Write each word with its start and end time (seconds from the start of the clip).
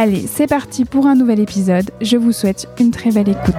Allez, 0.00 0.28
c'est 0.28 0.46
parti 0.46 0.84
pour 0.84 1.08
un 1.08 1.16
nouvel 1.16 1.40
épisode. 1.40 1.90
Je 2.00 2.16
vous 2.16 2.30
souhaite 2.30 2.68
une 2.78 2.92
très 2.92 3.10
belle 3.10 3.30
écoute. 3.30 3.54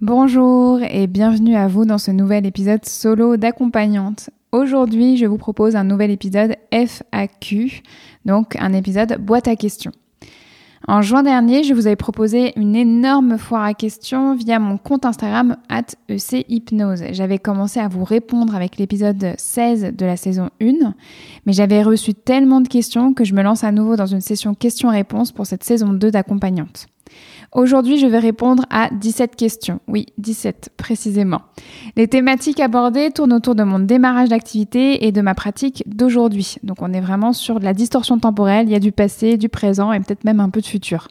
Bonjour 0.00 0.78
et 0.88 1.08
bienvenue 1.08 1.56
à 1.56 1.66
vous 1.66 1.84
dans 1.84 1.98
ce 1.98 2.12
nouvel 2.12 2.46
épisode 2.46 2.84
solo 2.84 3.36
d'accompagnante. 3.36 4.30
Aujourd'hui, 4.52 5.16
je 5.16 5.26
vous 5.26 5.38
propose 5.38 5.74
un 5.74 5.82
nouvel 5.82 6.12
épisode 6.12 6.54
FAQ, 6.70 7.82
donc 8.24 8.54
un 8.60 8.72
épisode 8.72 9.18
boîte 9.18 9.48
à 9.48 9.56
questions. 9.56 9.90
En 10.88 11.00
juin 11.00 11.22
dernier, 11.22 11.62
je 11.62 11.74
vous 11.74 11.86
avais 11.86 11.96
proposé 11.96 12.52
une 12.56 12.74
énorme 12.74 13.38
foire 13.38 13.62
à 13.62 13.74
questions 13.74 14.34
via 14.34 14.58
mon 14.58 14.78
compte 14.78 15.06
Instagram 15.06 15.56
at 15.68 15.94
echypnose. 16.08 17.04
J'avais 17.12 17.38
commencé 17.38 17.78
à 17.78 17.86
vous 17.86 18.02
répondre 18.02 18.56
avec 18.56 18.78
l'épisode 18.78 19.34
16 19.36 19.92
de 19.96 20.06
la 20.06 20.16
saison 20.16 20.50
1, 20.60 20.94
mais 21.46 21.52
j'avais 21.52 21.82
reçu 21.82 22.14
tellement 22.14 22.60
de 22.60 22.68
questions 22.68 23.14
que 23.14 23.24
je 23.24 23.34
me 23.34 23.42
lance 23.42 23.62
à 23.62 23.70
nouveau 23.70 23.94
dans 23.94 24.06
une 24.06 24.20
session 24.20 24.54
questions-réponses 24.54 25.30
pour 25.30 25.46
cette 25.46 25.62
saison 25.62 25.92
2 25.92 26.10
d'accompagnante. 26.10 26.86
Aujourd'hui, 27.52 27.98
je 27.98 28.06
vais 28.06 28.18
répondre 28.18 28.64
à 28.70 28.88
17 28.90 29.36
questions. 29.36 29.80
Oui, 29.86 30.06
17 30.16 30.70
précisément. 30.78 31.42
Les 31.96 32.08
thématiques 32.08 32.60
abordées 32.60 33.10
tournent 33.10 33.34
autour 33.34 33.54
de 33.54 33.62
mon 33.62 33.78
démarrage 33.78 34.30
d'activité 34.30 35.06
et 35.06 35.12
de 35.12 35.20
ma 35.20 35.34
pratique 35.34 35.84
d'aujourd'hui. 35.86 36.56
Donc 36.62 36.80
on 36.80 36.94
est 36.94 37.00
vraiment 37.02 37.34
sur 37.34 37.60
de 37.60 37.64
la 37.64 37.74
distorsion 37.74 38.18
temporelle, 38.18 38.68
il 38.68 38.72
y 38.72 38.74
a 38.74 38.80
du 38.80 38.90
passé, 38.90 39.36
du 39.36 39.50
présent 39.50 39.92
et 39.92 40.00
peut-être 40.00 40.24
même 40.24 40.40
un 40.40 40.48
peu 40.48 40.62
de 40.62 40.66
futur. 40.66 41.08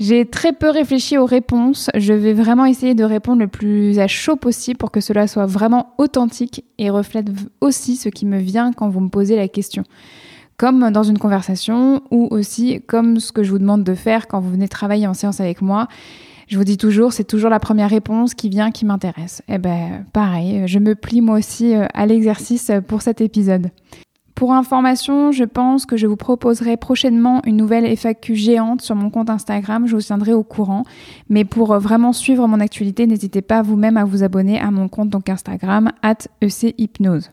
J'ai 0.00 0.26
très 0.26 0.52
peu 0.52 0.70
réfléchi 0.70 1.16
aux 1.16 1.26
réponses. 1.26 1.88
Je 1.94 2.14
vais 2.14 2.32
vraiment 2.32 2.64
essayer 2.64 2.96
de 2.96 3.04
répondre 3.04 3.40
le 3.40 3.48
plus 3.48 4.00
à 4.00 4.08
chaud 4.08 4.34
possible 4.34 4.76
pour 4.76 4.90
que 4.90 5.00
cela 5.00 5.28
soit 5.28 5.46
vraiment 5.46 5.94
authentique 5.98 6.64
et 6.78 6.90
reflète 6.90 7.28
aussi 7.60 7.94
ce 7.94 8.08
qui 8.08 8.26
me 8.26 8.38
vient 8.38 8.72
quand 8.72 8.88
vous 8.88 9.00
me 9.00 9.08
posez 9.08 9.36
la 9.36 9.46
question 9.46 9.84
comme 10.60 10.90
dans 10.90 11.04
une 11.04 11.16
conversation 11.16 12.02
ou 12.10 12.28
aussi 12.30 12.82
comme 12.86 13.18
ce 13.18 13.32
que 13.32 13.42
je 13.42 13.50
vous 13.50 13.58
demande 13.58 13.82
de 13.82 13.94
faire 13.94 14.28
quand 14.28 14.40
vous 14.40 14.50
venez 14.50 14.68
travailler 14.68 15.06
en 15.06 15.14
séance 15.14 15.40
avec 15.40 15.62
moi. 15.62 15.88
Je 16.48 16.58
vous 16.58 16.64
dis 16.64 16.76
toujours, 16.76 17.14
c'est 17.14 17.24
toujours 17.24 17.48
la 17.48 17.58
première 17.58 17.88
réponse 17.88 18.34
qui 18.34 18.50
vient 18.50 18.70
qui 18.70 18.84
m'intéresse. 18.84 19.40
Eh 19.48 19.56
ben, 19.56 20.04
pareil, 20.12 20.64
je 20.66 20.78
me 20.78 20.94
plie 20.94 21.22
moi 21.22 21.38
aussi 21.38 21.74
euh, 21.74 21.86
à 21.94 22.04
l'exercice 22.04 22.70
pour 22.86 23.00
cet 23.00 23.22
épisode. 23.22 23.70
Pour 24.34 24.52
information, 24.52 25.32
je 25.32 25.44
pense 25.44 25.86
que 25.86 25.96
je 25.96 26.06
vous 26.06 26.16
proposerai 26.16 26.76
prochainement 26.76 27.40
une 27.46 27.56
nouvelle 27.56 27.86
FAQ 27.96 28.34
géante 28.34 28.82
sur 28.82 28.96
mon 28.96 29.08
compte 29.08 29.30
Instagram, 29.30 29.86
je 29.86 29.96
vous 29.96 30.02
tiendrai 30.02 30.34
au 30.34 30.42
courant. 30.42 30.84
Mais 31.30 31.46
pour 31.46 31.72
euh, 31.72 31.78
vraiment 31.78 32.12
suivre 32.12 32.46
mon 32.46 32.60
actualité, 32.60 33.06
n'hésitez 33.06 33.40
pas 33.40 33.62
vous-même 33.62 33.96
à 33.96 34.04
vous 34.04 34.24
abonner 34.24 34.60
à 34.60 34.70
mon 34.70 34.88
compte 34.88 35.08
donc 35.08 35.30
Instagram, 35.30 35.90
at 36.02 36.28
ECHypnose. 36.42 37.30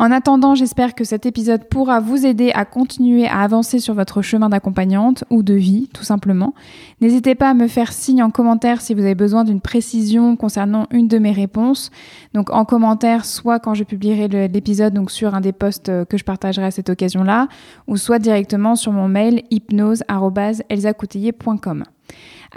En 0.00 0.12
attendant, 0.12 0.54
j'espère 0.54 0.94
que 0.94 1.02
cet 1.02 1.26
épisode 1.26 1.64
pourra 1.64 1.98
vous 1.98 2.24
aider 2.24 2.52
à 2.54 2.64
continuer 2.64 3.26
à 3.26 3.40
avancer 3.40 3.80
sur 3.80 3.94
votre 3.94 4.22
chemin 4.22 4.48
d'accompagnante 4.48 5.24
ou 5.28 5.42
de 5.42 5.54
vie, 5.54 5.88
tout 5.92 6.04
simplement. 6.04 6.54
N'hésitez 7.00 7.34
pas 7.34 7.50
à 7.50 7.54
me 7.54 7.66
faire 7.66 7.92
signe 7.92 8.22
en 8.22 8.30
commentaire 8.30 8.80
si 8.80 8.94
vous 8.94 9.00
avez 9.00 9.16
besoin 9.16 9.42
d'une 9.42 9.60
précision 9.60 10.36
concernant 10.36 10.86
une 10.92 11.08
de 11.08 11.18
mes 11.18 11.32
réponses. 11.32 11.90
Donc 12.32 12.50
en 12.50 12.64
commentaire, 12.64 13.24
soit 13.24 13.58
quand 13.58 13.74
je 13.74 13.82
publierai 13.82 14.28
l'épisode 14.46 14.94
donc 14.94 15.10
sur 15.10 15.34
un 15.34 15.40
des 15.40 15.50
posts 15.50 15.90
que 16.04 16.16
je 16.16 16.22
partagerai 16.22 16.66
à 16.66 16.70
cette 16.70 16.90
occasion-là, 16.90 17.48
ou 17.88 17.96
soit 17.96 18.20
directement 18.20 18.76
sur 18.76 18.92
mon 18.92 19.08
mail 19.08 19.42
hypnose@elsacoutillier.com. 19.50 21.82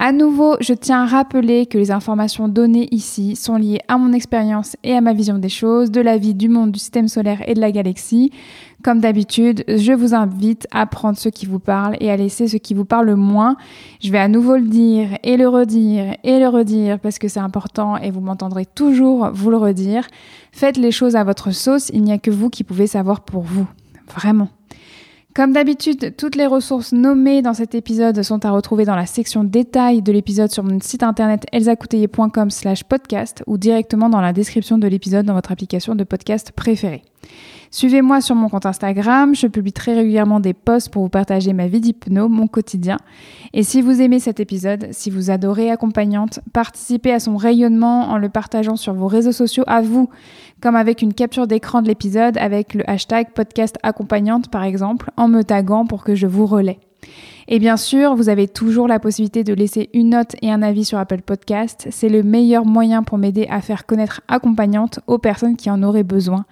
À 0.03 0.13
nouveau, 0.13 0.55
je 0.61 0.73
tiens 0.73 1.03
à 1.03 1.05
rappeler 1.05 1.67
que 1.67 1.77
les 1.77 1.91
informations 1.91 2.47
données 2.47 2.87
ici 2.89 3.35
sont 3.35 3.55
liées 3.55 3.81
à 3.87 3.99
mon 3.99 4.13
expérience 4.13 4.75
et 4.83 4.95
à 4.95 4.99
ma 4.99 5.13
vision 5.13 5.37
des 5.37 5.47
choses, 5.47 5.91
de 5.91 6.01
la 6.01 6.17
vie, 6.17 6.33
du 6.33 6.49
monde, 6.49 6.71
du 6.71 6.79
système 6.79 7.07
solaire 7.07 7.47
et 7.47 7.53
de 7.53 7.61
la 7.61 7.71
galaxie. 7.71 8.31
Comme 8.83 8.99
d'habitude, 8.99 9.63
je 9.67 9.93
vous 9.93 10.15
invite 10.15 10.67
à 10.71 10.87
prendre 10.87 11.19
ce 11.19 11.29
qui 11.29 11.45
vous 11.45 11.59
parle 11.59 11.97
et 11.99 12.09
à 12.09 12.17
laisser 12.17 12.47
ce 12.47 12.57
qui 12.57 12.73
vous 12.73 12.83
parle 12.83 13.13
moins. 13.13 13.57
Je 14.01 14.11
vais 14.11 14.17
à 14.17 14.27
nouveau 14.27 14.55
le 14.55 14.67
dire 14.67 15.19
et 15.21 15.37
le 15.37 15.47
redire 15.47 16.15
et 16.23 16.39
le 16.39 16.47
redire 16.47 16.97
parce 16.97 17.19
que 17.19 17.27
c'est 17.27 17.39
important 17.39 17.95
et 17.97 18.09
vous 18.09 18.21
m'entendrez 18.21 18.65
toujours 18.65 19.29
vous 19.31 19.51
le 19.51 19.57
redire. 19.57 20.07
Faites 20.51 20.77
les 20.77 20.89
choses 20.89 21.15
à 21.15 21.23
votre 21.23 21.51
sauce, 21.51 21.91
il 21.93 22.01
n'y 22.01 22.11
a 22.11 22.17
que 22.17 22.31
vous 22.31 22.49
qui 22.49 22.63
pouvez 22.63 22.87
savoir 22.87 23.21
pour 23.21 23.43
vous. 23.43 23.67
Vraiment. 24.15 24.49
Comme 25.33 25.53
d'habitude, 25.53 26.15
toutes 26.17 26.35
les 26.35 26.45
ressources 26.45 26.91
nommées 26.91 27.41
dans 27.41 27.53
cet 27.53 27.73
épisode 27.73 28.21
sont 28.21 28.45
à 28.45 28.51
retrouver 28.51 28.83
dans 28.83 28.97
la 28.97 29.05
section 29.05 29.45
détails 29.45 30.01
de 30.01 30.11
l'épisode 30.11 30.51
sur 30.51 30.63
mon 30.63 30.77
site 30.81 31.03
internet 31.03 31.45
elsacouteiller.com 31.53 32.49
slash 32.49 32.83
podcast 32.83 33.41
ou 33.47 33.57
directement 33.57 34.09
dans 34.09 34.19
la 34.19 34.33
description 34.33 34.77
de 34.77 34.87
l'épisode 34.87 35.25
dans 35.25 35.33
votre 35.33 35.53
application 35.53 35.95
de 35.95 36.03
podcast 36.03 36.51
préférée. 36.51 37.03
Suivez-moi 37.73 38.19
sur 38.19 38.35
mon 38.35 38.49
compte 38.49 38.65
Instagram, 38.65 39.33
je 39.33 39.47
publie 39.47 39.71
très 39.71 39.93
régulièrement 39.93 40.41
des 40.41 40.53
posts 40.53 40.89
pour 40.89 41.03
vous 41.03 41.09
partager 41.09 41.53
ma 41.53 41.67
vie 41.67 41.79
d'hypno, 41.79 42.27
mon 42.27 42.47
quotidien. 42.47 42.97
Et 43.53 43.63
si 43.63 43.81
vous 43.81 44.01
aimez 44.01 44.19
cet 44.19 44.41
épisode, 44.41 44.89
si 44.91 45.09
vous 45.09 45.31
adorez 45.31 45.71
Accompagnante, 45.71 46.41
participez 46.51 47.13
à 47.13 47.21
son 47.21 47.37
rayonnement 47.37 48.09
en 48.09 48.17
le 48.17 48.27
partageant 48.27 48.75
sur 48.75 48.93
vos 48.93 49.07
réseaux 49.07 49.31
sociaux 49.31 49.63
à 49.67 49.81
vous, 49.81 50.09
comme 50.61 50.75
avec 50.75 51.01
une 51.01 51.13
capture 51.13 51.47
d'écran 51.47 51.81
de 51.81 51.87
l'épisode 51.87 52.37
avec 52.39 52.73
le 52.73 52.87
hashtag 52.89 53.31
podcast 53.33 53.77
accompagnante 53.83 54.51
par 54.51 54.63
exemple, 54.63 55.09
en 55.15 55.29
me 55.29 55.41
taguant 55.41 55.85
pour 55.85 56.03
que 56.03 56.13
je 56.13 56.27
vous 56.27 56.47
relaie. 56.47 56.79
Et 57.47 57.59
bien 57.59 57.77
sûr, 57.77 58.15
vous 58.15 58.29
avez 58.29 58.47
toujours 58.47 58.87
la 58.87 58.99
possibilité 58.99 59.43
de 59.43 59.53
laisser 59.53 59.89
une 59.93 60.11
note 60.11 60.35
et 60.41 60.51
un 60.51 60.61
avis 60.61 60.85
sur 60.85 60.97
Apple 60.97 61.21
Podcast. 61.21 61.87
C'est 61.89 62.09
le 62.09 62.23
meilleur 62.23 62.65
moyen 62.65 63.03
pour 63.03 63.17
m'aider 63.17 63.47
à 63.49 63.61
faire 63.61 63.85
connaître 63.85 64.21
accompagnante 64.27 64.99
aux 65.07 65.17
personnes 65.17 65.57
qui 65.57 65.69
en 65.69 65.83
auraient 65.83 66.03
besoin. 66.03 66.45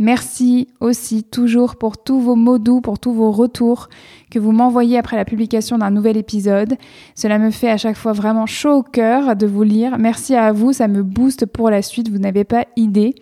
Merci 0.00 0.68
aussi 0.78 1.24
toujours 1.24 1.74
pour 1.74 1.98
tous 1.98 2.20
vos 2.20 2.36
mots 2.36 2.58
doux, 2.58 2.80
pour 2.80 3.00
tous 3.00 3.12
vos 3.12 3.32
retours 3.32 3.88
que 4.30 4.38
vous 4.38 4.52
m'envoyez 4.52 4.96
après 4.96 5.16
la 5.16 5.24
publication 5.24 5.76
d'un 5.76 5.90
nouvel 5.90 6.16
épisode. 6.16 6.76
Cela 7.16 7.40
me 7.40 7.50
fait 7.50 7.68
à 7.68 7.76
chaque 7.78 7.96
fois 7.96 8.12
vraiment 8.12 8.46
chaud 8.46 8.74
au 8.74 8.82
cœur 8.84 9.34
de 9.34 9.46
vous 9.48 9.64
lire. 9.64 9.98
Merci 9.98 10.36
à 10.36 10.52
vous, 10.52 10.72
ça 10.72 10.86
me 10.86 11.02
booste 11.02 11.46
pour 11.46 11.68
la 11.68 11.82
suite, 11.82 12.10
vous 12.10 12.18
n'avez 12.18 12.44
pas 12.44 12.66
idée. 12.76 13.16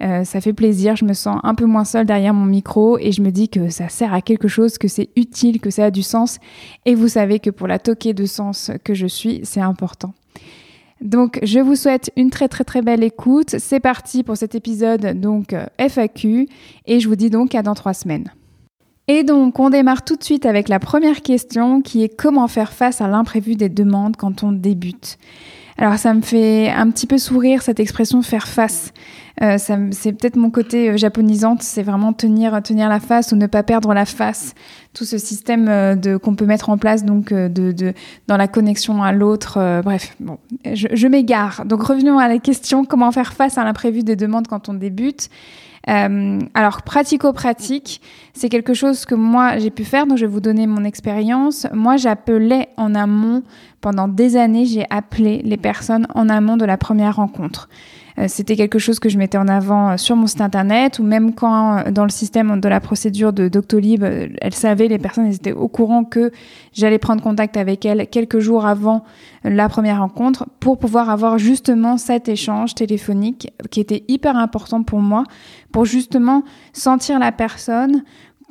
Euh, 0.00 0.24
ça 0.24 0.40
fait 0.40 0.54
plaisir, 0.54 0.96
je 0.96 1.04
me 1.04 1.12
sens 1.12 1.40
un 1.42 1.54
peu 1.54 1.66
moins 1.66 1.84
seule 1.84 2.06
derrière 2.06 2.32
mon 2.32 2.46
micro 2.46 2.98
et 2.98 3.12
je 3.12 3.20
me 3.20 3.30
dis 3.30 3.50
que 3.50 3.68
ça 3.68 3.90
sert 3.90 4.14
à 4.14 4.22
quelque 4.22 4.48
chose, 4.48 4.78
que 4.78 4.88
c'est 4.88 5.10
utile, 5.16 5.60
que 5.60 5.68
ça 5.68 5.84
a 5.84 5.90
du 5.90 6.02
sens. 6.02 6.38
Et 6.86 6.94
vous 6.94 7.08
savez 7.08 7.38
que 7.38 7.50
pour 7.50 7.68
la 7.68 7.78
toquée 7.78 8.14
de 8.14 8.24
sens 8.24 8.70
que 8.82 8.94
je 8.94 9.06
suis, 9.06 9.40
c'est 9.44 9.60
important. 9.60 10.14
Donc, 11.04 11.38
je 11.42 11.60
vous 11.60 11.76
souhaite 11.76 12.10
une 12.16 12.30
très 12.30 12.48
très 12.48 12.64
très 12.64 12.80
belle 12.80 13.04
écoute. 13.04 13.56
C'est 13.58 13.78
parti 13.78 14.22
pour 14.22 14.38
cet 14.38 14.54
épisode 14.54 15.20
donc 15.20 15.52
euh, 15.52 15.66
FAQ 15.78 16.48
et 16.86 16.98
je 16.98 17.08
vous 17.08 17.14
dis 17.14 17.28
donc 17.28 17.54
à 17.54 17.62
dans 17.62 17.74
trois 17.74 17.94
semaines. 17.94 18.32
Et 19.06 19.22
donc, 19.22 19.60
on 19.60 19.68
démarre 19.68 20.02
tout 20.02 20.16
de 20.16 20.24
suite 20.24 20.46
avec 20.46 20.70
la 20.70 20.78
première 20.78 21.20
question 21.20 21.82
qui 21.82 22.02
est 22.02 22.08
comment 22.08 22.48
faire 22.48 22.72
face 22.72 23.02
à 23.02 23.08
l'imprévu 23.08 23.54
des 23.54 23.68
demandes 23.68 24.16
quand 24.16 24.42
on 24.42 24.50
débute. 24.50 25.18
Alors 25.76 25.98
ça 25.98 26.14
me 26.14 26.20
fait 26.20 26.70
un 26.70 26.88
petit 26.90 27.06
peu 27.06 27.18
sourire 27.18 27.62
cette 27.62 27.80
expression 27.80 28.22
faire 28.22 28.46
face. 28.46 28.92
Euh, 29.42 29.58
c'est 29.58 30.12
peut-être 30.12 30.36
mon 30.36 30.50
côté 30.50 30.90
euh, 30.90 30.96
japonisante, 30.96 31.62
c'est 31.62 31.82
vraiment 31.82 32.12
tenir 32.12 32.62
tenir 32.62 32.88
la 32.88 33.00
face 33.00 33.32
ou 33.32 33.36
ne 33.36 33.48
pas 33.48 33.64
perdre 33.64 33.92
la 33.92 34.04
face. 34.04 34.54
Tout 34.94 35.04
ce 35.04 35.18
système 35.18 35.68
euh, 35.68 35.94
de 35.94 36.16
qu'on 36.16 36.34
peut 36.34 36.46
mettre 36.46 36.70
en 36.70 36.78
place 36.78 37.04
donc 37.04 37.32
de, 37.32 37.72
de 37.72 37.92
dans 38.26 38.36
la 38.36 38.48
connexion 38.48 39.02
à 39.02 39.12
l'autre. 39.12 39.82
bref, 39.84 40.16
bon, 40.20 40.38
je, 40.72 40.88
je 40.92 41.06
m'égare. 41.08 41.64
Donc 41.66 41.82
revenons 41.82 42.18
à 42.18 42.28
la 42.28 42.38
question 42.38 42.84
comment 42.84 43.12
faire 43.12 43.34
face 43.34 43.58
à 43.58 43.64
l'imprévu 43.64 44.02
des 44.02 44.16
demandes 44.16 44.46
quand 44.46 44.68
on 44.68 44.74
débute. 44.74 45.28
Euh, 45.88 46.38
alors, 46.54 46.82
pratico-pratique, 46.82 48.00
c'est 48.32 48.48
quelque 48.48 48.74
chose 48.74 49.04
que 49.04 49.14
moi 49.14 49.58
j'ai 49.58 49.70
pu 49.70 49.84
faire, 49.84 50.06
donc 50.06 50.18
je 50.18 50.24
vais 50.24 50.32
vous 50.32 50.40
donner 50.40 50.66
mon 50.66 50.84
expérience. 50.84 51.66
Moi, 51.72 51.96
j'appelais 51.96 52.68
en 52.76 52.94
amont, 52.94 53.42
pendant 53.80 54.08
des 54.08 54.36
années, 54.36 54.64
j'ai 54.64 54.86
appelé 54.90 55.42
les 55.44 55.56
personnes 55.56 56.06
en 56.14 56.28
amont 56.28 56.56
de 56.56 56.64
la 56.64 56.76
première 56.76 57.16
rencontre. 57.16 57.68
Euh, 58.18 58.26
c'était 58.28 58.54
quelque 58.54 58.78
chose 58.78 59.00
que 59.00 59.08
je 59.08 59.18
mettais 59.18 59.38
en 59.38 59.48
avant 59.48 59.90
euh, 59.90 59.96
sur 59.96 60.14
mon 60.14 60.26
site 60.26 60.40
internet 60.40 61.00
ou 61.00 61.02
même 61.02 61.34
quand 61.34 61.78
euh, 61.78 61.90
dans 61.90 62.04
le 62.04 62.10
système 62.10 62.60
de 62.60 62.68
la 62.68 62.80
procédure 62.80 63.32
de 63.32 63.48
Doctolib, 63.48 64.04
elles 64.04 64.54
savaient, 64.54 64.86
les 64.86 64.98
personnes 64.98 65.26
étaient 65.26 65.52
au 65.52 65.68
courant 65.68 66.04
que 66.04 66.30
j'allais 66.72 66.98
prendre 66.98 67.22
contact 67.22 67.56
avec 67.56 67.84
elles 67.84 68.06
quelques 68.06 68.38
jours 68.38 68.66
avant 68.66 69.04
la 69.42 69.68
première 69.68 69.98
rencontre 69.98 70.46
pour 70.60 70.78
pouvoir 70.78 71.10
avoir 71.10 71.38
justement 71.38 71.96
cet 71.98 72.28
échange 72.28 72.74
téléphonique 72.74 73.52
qui 73.70 73.80
était 73.80 74.04
hyper 74.08 74.36
important 74.36 74.82
pour 74.82 75.00
moi 75.00 75.24
pour 75.72 75.84
justement 75.84 76.44
sentir 76.72 77.18
la 77.18 77.32
personne, 77.32 78.04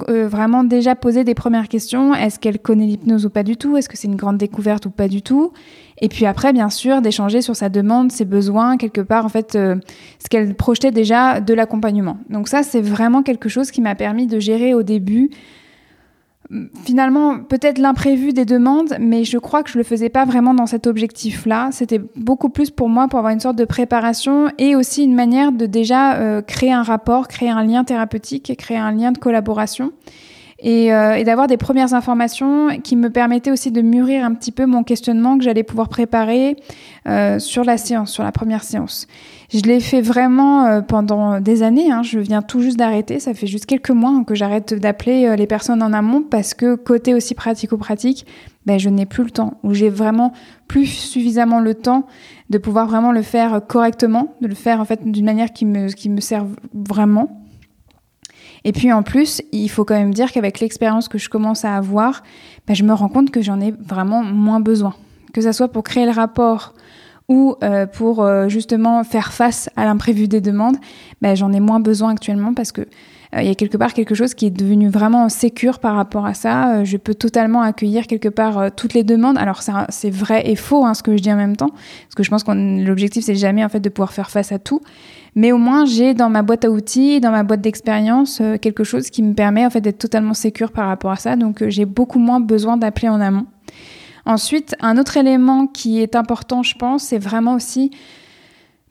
euh, 0.10 0.28
vraiment 0.28 0.64
déjà 0.64 0.96
poser 0.96 1.24
des 1.24 1.36
premières 1.36 1.68
questions. 1.68 2.16
Est-ce 2.16 2.40
qu'elle 2.40 2.60
connaît 2.60 2.88
l'hypnose 2.88 3.26
ou 3.26 3.30
pas 3.30 3.44
du 3.44 3.58
tout? 3.58 3.78
Est-ce 3.78 3.88
que 3.88 3.96
c'est 3.96 4.08
une 4.08 4.16
grande 4.16 4.38
découverte 4.38 4.86
ou 4.88 4.90
pas 4.90 5.08
du 5.08 5.22
tout? 5.22 5.54
Et 6.02 6.10
puis 6.10 6.26
après, 6.26 6.52
bien 6.52 6.70
sûr, 6.70 7.02
d'échanger 7.02 7.42
sur 7.42 7.56
sa 7.56 7.70
demande, 7.70 8.12
ses 8.12 8.26
besoins, 8.26 8.78
quelque 8.78 9.02
part, 9.02 9.24
en 9.24 9.30
fait, 9.30 9.56
euh, 9.56 9.76
ce 10.22 10.30
qu'elle 10.30 10.56
projetait 10.56 10.92
déjà 10.92 11.40
de 11.40 11.54
l'accompagnement. 11.54 12.18
Donc 12.30 12.48
ça, 12.48 12.64
c'est 12.64 12.82
vraiment 12.82 13.22
quelque 13.22 13.50
chose 13.50 13.72
qui 13.72 13.82
m'a 13.82 13.96
permis 13.96 14.26
de 14.26 14.40
gérer 14.40 14.74
au 14.74 14.84
début 14.84 15.30
finalement 16.86 17.40
peut-être 17.40 17.78
l'imprévu 17.78 18.34
des 18.34 18.46
demandes, 18.46 18.96
mais 19.00 19.24
je 19.24 19.38
crois 19.38 19.64
que 19.64 19.70
je 19.70 19.78
le 19.78 19.84
faisais 19.84 20.10
pas 20.10 20.26
vraiment 20.26 20.54
dans 20.54 20.68
cet 20.68 20.88
objectif-là. 20.88 21.70
C'était 21.72 22.02
beaucoup 22.16 22.50
plus 22.50 22.70
pour 22.70 22.90
moi 22.90 23.08
pour 23.08 23.20
avoir 23.20 23.34
une 23.34 23.40
sorte 23.40 23.58
de 23.58 23.66
préparation 23.66 24.50
et 24.58 24.76
aussi 24.76 25.04
une 25.04 25.16
manière 25.16 25.52
de 25.52 25.66
déjà 25.66 26.16
euh, 26.16 26.42
créer 26.42 26.72
un 26.72 26.84
rapport, 26.84 27.28
créer 27.28 27.50
un 27.50 27.64
lien 27.64 27.84
thérapeutique, 27.84 28.54
créer 28.58 28.78
un 28.78 28.92
lien 28.92 29.12
de 29.12 29.18
collaboration. 29.18 29.92
Euh, 30.66 31.14
et, 31.16 31.24
d'avoir 31.26 31.48
des 31.48 31.58
premières 31.58 31.94
informations 31.94 32.80
qui 32.82 32.96
me 32.96 33.10
permettaient 33.10 33.52
aussi 33.52 33.70
de 33.72 33.82
mûrir 33.82 34.24
un 34.24 34.34
petit 34.34 34.52
peu 34.52 34.66
mon 34.66 34.84
questionnement 34.84 35.38
que 35.38 35.44
j'allais 35.44 35.64
pouvoir 35.64 35.90
préparer 35.90 36.56
euh, 37.08 37.38
sur 37.40 37.66
la 37.66 37.78
séance, 37.78 38.12
sur 38.12 38.24
la 38.24 38.32
première 38.32 38.64
séance. 38.64 39.08
Je 39.54 39.62
l'ai 39.62 39.80
fait 39.80 40.02
vraiment 40.02 40.66
euh, 40.66 40.82
pendant 40.82 41.40
des 41.40 41.62
années. 41.62 41.92
Hein. 41.92 42.02
Je 42.02 42.20
viens 42.20 42.42
tout 42.42 42.62
juste 42.62 42.78
d'arrêter. 42.78 43.20
Ça 43.20 43.34
fait 43.34 43.48
juste 43.48 43.66
quelques 43.68 43.92
mois 43.92 44.10
hein, 44.10 44.24
que 44.24 44.34
j'arrête 44.34 44.74
d'appeler 44.74 45.36
les 45.36 45.48
personnes 45.48 45.84
en 45.84 45.94
amont 45.94 46.24
parce 46.24 46.54
que 46.54 46.76
côté 46.76 47.14
aussi 47.14 47.36
pratico-pratique, 47.36 48.26
ben, 48.66 48.80
je 48.80 48.90
n'ai 48.90 49.06
plus 49.06 49.24
le 49.24 49.30
temps. 49.30 49.60
Ou 49.64 49.74
j'ai 49.74 49.90
vraiment 49.90 50.34
plus 50.68 50.88
suffisamment 50.88 51.60
le 51.60 51.76
temps 51.76 52.08
de 52.50 52.58
pouvoir 52.58 52.88
vraiment 52.88 53.12
le 53.12 53.22
faire 53.22 53.62
correctement, 53.68 54.34
de 54.42 54.48
le 54.48 54.56
faire 54.56 54.80
en 54.80 54.86
fait 54.86 55.06
d'une 55.06 55.26
manière 55.26 55.54
qui 55.54 55.66
me, 55.66 55.90
qui 55.90 56.10
me 56.10 56.20
sert 56.20 56.46
vraiment. 56.74 57.44
Et 58.64 58.72
puis 58.72 58.92
en 58.92 59.04
plus, 59.04 59.42
il 59.52 59.70
faut 59.70 59.84
quand 59.84 59.96
même 59.96 60.14
dire 60.14 60.32
qu'avec 60.32 60.60
l'expérience 60.60 61.08
que 61.08 61.18
je 61.18 61.30
commence 61.30 61.66
à 61.66 61.76
avoir, 61.76 62.24
bah, 62.68 62.74
je 62.74 62.84
me 62.84 62.94
rends 62.94 63.10
compte 63.10 63.32
que 63.32 63.42
j'en 63.42 63.60
ai 63.60 63.72
vraiment 63.72 64.24
moins 64.24 64.60
besoin. 64.60 64.96
Que 65.34 65.42
ça 65.42 65.52
soit 65.52 65.68
pour 65.68 65.84
créer 65.84 66.06
le 66.06 66.12
rapport 66.12 66.74
ou 67.30 67.56
euh, 67.64 67.86
pour 67.86 68.22
euh, 68.22 68.48
justement 68.50 69.04
faire 69.04 69.32
face 69.32 69.70
à 69.76 69.86
l'imprévu 69.86 70.28
des 70.28 70.42
demandes, 70.42 70.78
bah, 71.22 71.36
j'en 71.36 71.54
ai 71.54 71.60
moins 71.60 71.80
besoin 71.80 72.12
actuellement 72.12 72.54
parce 72.54 72.72
que 72.72 72.82
euh, 72.82 73.42
il 73.42 73.48
y 73.48 73.50
a 73.50 73.56
quelque 73.56 73.78
part 73.78 73.94
quelque 73.94 74.14
chose 74.14 74.34
qui 74.34 74.48
est 74.48 74.52
devenu 74.52 74.90
vraiment 74.90 75.30
sécure 75.30 75.80
par 75.80 75.96
rapport 75.96 76.26
à 76.26 76.34
ça. 76.34 76.84
je 76.84 76.98
peux 76.98 77.16
totalement 77.16 77.62
accueillir 77.62 78.08
quelque 78.08 78.30
part 78.30 78.76
toutes 78.76 78.94
les 78.94 79.04
demandes. 79.04 79.38
Alors 79.38 79.62
c'est 79.90 80.10
vrai 80.10 80.50
et 80.50 80.56
faux 80.56 80.86
hein, 80.86 80.94
ce 80.94 81.02
que 81.02 81.16
je 81.16 81.22
dis 81.22 81.32
en 81.32 81.38
même 81.38 81.56
temps, 81.56 81.70
parce 81.70 82.16
que 82.16 82.24
je 82.24 82.30
pense 82.30 82.44
que 82.44 82.52
l'objectif 82.86 83.24
c'est 83.24 83.36
jamais 83.36 83.64
en 83.64 83.70
fait 83.70 83.80
de 83.80 83.90
pouvoir 83.90 84.12
faire 84.12 84.30
face 84.30 84.52
à 84.52 84.60
tout, 84.60 84.82
mais 85.36 85.52
au 85.52 85.58
moins 85.58 85.86
j'ai 85.86 86.14
dans 86.14 86.30
ma 86.30 86.44
boîte 86.44 86.66
à 86.66 86.70
outils, 86.70 87.22
dans 87.22 87.32
ma 87.32 87.44
boîte 87.44 87.62
d'expérience, 87.62 88.42
quelque 88.62 88.84
chose 88.84 89.10
qui 89.10 89.24
me 89.24 89.34
permet 89.34 89.66
en 89.66 89.70
fait 89.70 89.82
d'être 89.82 89.98
totalement 89.98 90.36
sécure 90.36 90.72
par 90.72 90.88
rapport 90.88 91.12
à 91.12 91.16
ça. 91.16 91.36
Donc 91.36 91.64
j'ai 91.70 91.86
beaucoup 91.86 92.20
moins 92.20 92.40
besoin 92.40 92.78
d'appeler 92.78 93.10
en 93.10 93.22
amont. 93.22 93.48
Ensuite, 94.26 94.76
un 94.80 94.98
autre 94.98 95.18
élément 95.18 95.68
qui 95.68 96.02
est 96.02 96.16
important, 96.16 96.64
je 96.64 96.76
pense, 96.76 97.04
c'est 97.04 97.18
vraiment 97.18 97.56
aussi 97.56 97.92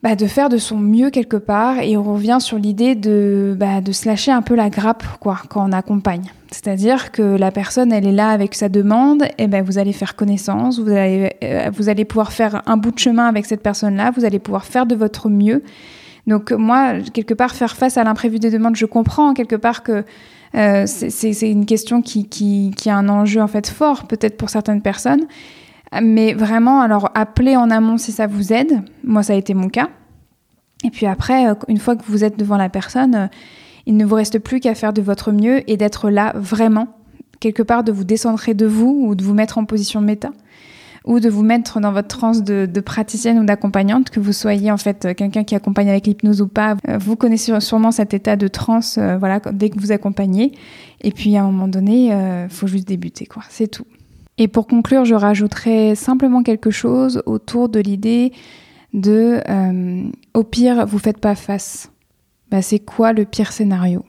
bah, 0.03 0.15
de 0.15 0.27
faire 0.27 0.49
de 0.49 0.57
son 0.57 0.77
mieux 0.77 1.09
quelque 1.09 1.37
part. 1.37 1.79
Et 1.79 1.97
on 1.97 2.03
revient 2.03 2.37
sur 2.39 2.57
l'idée 2.57 2.93
de, 2.93 3.55
bah, 3.57 3.81
de 3.81 3.91
se 3.91 4.07
lâcher 4.07 4.31
un 4.31 4.41
peu 4.41 4.53
la 4.53 4.69
grappe 4.69 5.03
quoi, 5.19 5.39
quand 5.49 5.67
on 5.67 5.71
accompagne. 5.71 6.31
C'est-à-dire 6.51 7.11
que 7.11 7.23
la 7.23 7.51
personne, 7.51 7.91
elle 7.91 8.05
est 8.05 8.11
là 8.11 8.29
avec 8.29 8.53
sa 8.53 8.69
demande, 8.69 9.23
et 9.39 9.47
ben 9.47 9.63
vous 9.63 9.79
allez 9.79 9.91
faire 9.91 10.15
connaissance, 10.15 10.77
vous 10.77 10.91
allez, 10.91 11.31
euh, 11.43 11.71
vous 11.73 11.89
allez 11.89 12.05
pouvoir 12.05 12.31
faire 12.31 12.61
un 12.67 12.77
bout 12.77 12.91
de 12.91 12.99
chemin 12.99 13.27
avec 13.27 13.47
cette 13.47 13.63
personne-là, 13.63 14.11
vous 14.15 14.23
allez 14.23 14.37
pouvoir 14.37 14.65
faire 14.65 14.85
de 14.85 14.93
votre 14.93 15.29
mieux. 15.29 15.63
Donc 16.27 16.51
moi, 16.51 16.99
quelque 17.13 17.33
part, 17.33 17.55
faire 17.55 17.75
face 17.75 17.97
à 17.97 18.03
l'imprévu 18.03 18.37
des 18.37 18.51
demandes, 18.51 18.75
je 18.75 18.85
comprends 18.85 19.33
quelque 19.33 19.55
part 19.55 19.81
que 19.81 20.05
euh, 20.55 20.85
c'est 20.85 21.49
une 21.49 21.65
question 21.65 22.01
qui, 22.01 22.27
qui, 22.27 22.71
qui, 22.77 22.89
a 22.89 22.95
un 22.95 23.09
enjeu 23.09 23.41
en 23.41 23.47
fait 23.47 23.67
fort, 23.67 24.05
peut-être 24.05 24.37
pour 24.37 24.49
certaines 24.49 24.81
personnes. 24.81 25.25
Mais 26.01 26.33
vraiment, 26.33 26.81
alors 26.81 27.09
appelez 27.13 27.55
en 27.55 27.69
amont 27.69 27.97
si 27.97 28.11
ça 28.11 28.27
vous 28.27 28.53
aide. 28.53 28.81
Moi, 29.03 29.23
ça 29.23 29.33
a 29.33 29.35
été 29.35 29.53
mon 29.53 29.69
cas. 29.69 29.89
Et 30.83 30.89
puis 30.89 31.05
après, 31.05 31.47
euh, 31.47 31.55
une 31.67 31.77
fois 31.77 31.95
que 31.95 32.03
vous 32.05 32.23
êtes 32.23 32.37
devant 32.37 32.57
la 32.57 32.69
personne, 32.69 33.15
euh, 33.15 33.27
il 33.85 33.97
ne 33.97 34.05
vous 34.05 34.15
reste 34.15 34.39
plus 34.39 34.59
qu'à 34.59 34.75
faire 34.75 34.93
de 34.93 35.01
votre 35.01 35.31
mieux 35.31 35.69
et 35.69 35.77
d'être 35.77 36.09
là 36.09 36.33
vraiment, 36.35 36.87
quelque 37.39 37.63
part 37.63 37.83
de 37.83 37.91
vous 37.91 38.03
décentrer 38.03 38.53
de 38.53 38.65
vous 38.65 39.05
ou 39.07 39.15
de 39.15 39.23
vous 39.23 39.33
mettre 39.33 39.57
en 39.57 39.65
position 39.65 40.01
méta 40.01 40.31
ou 41.05 41.19
de 41.19 41.29
vous 41.29 41.43
mettre 41.43 41.79
dans 41.79 41.91
votre 41.91 42.07
transe 42.07 42.43
de, 42.43 42.67
praticienne 42.79 43.39
ou 43.39 43.45
d'accompagnante, 43.45 44.09
que 44.09 44.19
vous 44.19 44.33
soyez 44.33 44.71
en 44.71 44.77
fait 44.77 45.13
quelqu'un 45.15 45.43
qui 45.43 45.55
accompagne 45.55 45.89
avec 45.89 46.07
l'hypnose 46.07 46.41
ou 46.41 46.47
pas. 46.47 46.75
Euh, 46.87 46.97
vous 46.97 47.15
connaissez 47.15 47.59
sûrement 47.59 47.91
cet 47.91 48.13
état 48.13 48.35
de 48.35 48.47
transe, 48.47 48.97
euh, 48.97 49.17
voilà, 49.17 49.39
dès 49.51 49.69
que 49.69 49.79
vous 49.79 49.91
accompagnez. 49.91 50.53
Et 51.01 51.11
puis 51.11 51.35
à 51.35 51.43
un 51.43 51.45
moment 51.45 51.67
donné, 51.67 52.07
il 52.07 52.11
euh, 52.11 52.49
faut 52.49 52.67
juste 52.67 52.87
débuter, 52.87 53.25
quoi. 53.25 53.43
C'est 53.49 53.67
tout. 53.67 53.85
Et 54.37 54.47
pour 54.47 54.65
conclure, 54.65 55.05
je 55.05 55.15
rajouterai 55.15 55.95
simplement 55.95 56.41
quelque 56.41 56.71
chose 56.71 57.21
autour 57.25 57.69
de 57.69 57.79
l'idée 57.79 58.31
de, 58.93 59.41
au 60.33 60.43
pire, 60.43 60.87
vous 60.87 60.97
faites 60.97 61.19
pas 61.19 61.35
face. 61.35 61.91
Bah, 62.49 62.61
c'est 62.61 62.79
quoi 62.79 63.13
le 63.13 63.25
pire 63.25 63.51
scénario? 63.51 64.03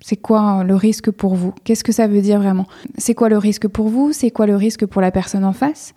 C'est 0.00 0.16
quoi 0.16 0.62
le 0.62 0.74
risque 0.76 1.10
pour 1.10 1.34
vous? 1.34 1.52
Qu'est-ce 1.64 1.82
que 1.82 1.90
ça 1.90 2.06
veut 2.06 2.20
dire 2.20 2.38
vraiment? 2.38 2.66
C'est 2.96 3.14
quoi 3.14 3.28
le 3.28 3.38
risque 3.38 3.66
pour 3.66 3.88
vous? 3.88 4.12
C'est 4.12 4.30
quoi 4.30 4.46
le 4.46 4.54
risque 4.54 4.86
pour 4.86 5.00
la 5.00 5.10
personne 5.10 5.44
en 5.44 5.52
face? 5.52 5.94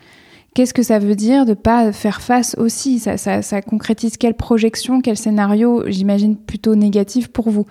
Qu'est-ce 0.55 0.73
que 0.73 0.83
ça 0.83 0.99
veut 0.99 1.15
dire 1.15 1.45
de 1.45 1.53
pas 1.53 1.91
faire 1.91 2.21
face 2.21 2.55
aussi? 2.57 2.99
Ça, 2.99 3.17
ça, 3.17 3.61
concrétise 3.61 4.17
quelle 4.17 4.33
projection, 4.33 5.01
quel 5.01 5.17
scénario, 5.17 5.83
j'imagine 5.87 6.35
plutôt 6.35 6.75
négatif 6.75 7.27
pour 7.27 7.49
vous? 7.49 7.65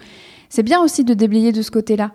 C'est 0.49 0.63
bien 0.63 0.81
aussi 0.81 1.05
de 1.05 1.13
déblayer 1.13 1.53
de 1.53 1.61
ce 1.61 1.71
côté-là, 1.71 2.13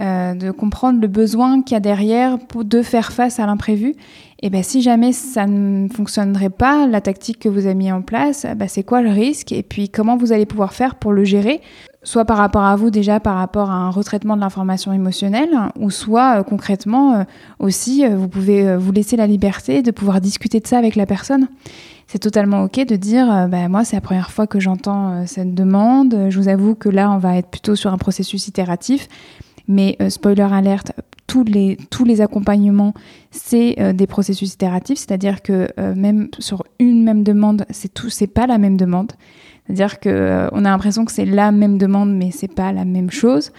euh, 0.00 0.34
de 0.34 0.50
comprendre 0.50 1.00
le 1.00 1.08
besoin 1.08 1.62
qu'il 1.62 1.74
y 1.74 1.76
a 1.76 1.80
derrière 1.80 2.38
pour 2.38 2.64
de 2.64 2.82
faire 2.82 3.12
face 3.12 3.40
à 3.40 3.46
l'imprévu. 3.46 3.94
Et 4.40 4.50
ben 4.50 4.62
si 4.62 4.82
jamais 4.82 5.12
ça 5.12 5.46
ne 5.46 5.88
fonctionnerait 5.88 6.50
pas, 6.50 6.86
la 6.86 7.00
tactique 7.00 7.38
que 7.38 7.48
vous 7.48 7.66
avez 7.66 7.74
mis 7.74 7.90
en 7.90 8.02
place, 8.02 8.46
ben 8.56 8.68
c'est 8.68 8.84
quoi 8.84 9.02
le 9.02 9.10
risque? 9.10 9.52
Et 9.52 9.62
puis 9.62 9.88
comment 9.88 10.16
vous 10.16 10.32
allez 10.32 10.46
pouvoir 10.46 10.74
faire 10.74 10.96
pour 10.96 11.12
le 11.12 11.24
gérer? 11.24 11.60
Soit 12.04 12.24
par 12.24 12.36
rapport 12.36 12.64
à 12.64 12.74
vous 12.76 12.90
déjà 12.90 13.20
par 13.20 13.36
rapport 13.36 13.70
à 13.70 13.74
un 13.74 13.90
retraitement 13.90 14.36
de 14.36 14.40
l'information 14.40 14.92
émotionnelle, 14.92 15.50
ou 15.78 15.90
soit 15.90 16.40
euh, 16.40 16.42
concrètement 16.42 17.14
euh, 17.14 17.24
aussi, 17.58 18.04
euh, 18.04 18.16
vous 18.16 18.28
pouvez 18.28 18.76
vous 18.76 18.92
laisser 18.92 19.16
la 19.16 19.26
liberté 19.26 19.82
de 19.82 19.90
pouvoir 19.90 20.20
discuter 20.20 20.60
de 20.60 20.66
ça 20.66 20.78
avec 20.78 20.96
la 20.96 21.06
personne. 21.06 21.48
C'est 22.08 22.18
totalement 22.18 22.64
ok 22.64 22.84
de 22.86 22.96
dire, 22.96 23.48
bah, 23.48 23.68
moi 23.68 23.84
c'est 23.84 23.96
la 23.96 24.02
première 24.02 24.30
fois 24.30 24.46
que 24.46 24.60
j'entends 24.60 25.24
cette 25.26 25.54
demande, 25.54 26.26
je 26.28 26.38
vous 26.38 26.48
avoue 26.48 26.74
que 26.74 26.90
là 26.90 27.10
on 27.10 27.16
va 27.16 27.38
être 27.38 27.48
plutôt 27.48 27.74
sur 27.74 27.90
un 27.90 27.96
processus 27.96 28.48
itératif, 28.48 29.08
mais 29.66 29.96
spoiler 30.10 30.42
alerte, 30.42 30.92
tous 31.26 31.44
les, 31.44 31.78
tous 31.88 32.04
les 32.04 32.20
accompagnements, 32.20 32.92
c'est 33.30 33.94
des 33.94 34.06
processus 34.06 34.52
itératifs, 34.52 34.98
c'est-à-dire 34.98 35.40
que 35.40 35.68
même 35.94 36.28
sur 36.38 36.64
une 36.78 37.02
même 37.02 37.22
demande, 37.22 37.64
c'est 37.70 37.94
tout, 37.94 38.10
c'est 38.10 38.26
pas 38.26 38.46
la 38.46 38.58
même 38.58 38.76
demande. 38.76 39.12
C'est-à-dire 39.66 40.00
que 40.00 40.08
euh, 40.08 40.48
a 40.48 40.60
l'impression 40.60 41.04
que 41.04 41.12
c'est 41.12 41.24
la 41.24 41.52
même 41.52 41.78
demande, 41.78 42.14
mais 42.14 42.30
c'est 42.30 42.52
pas 42.52 42.72
la 42.72 42.84
même 42.84 43.10
chose 43.10 43.52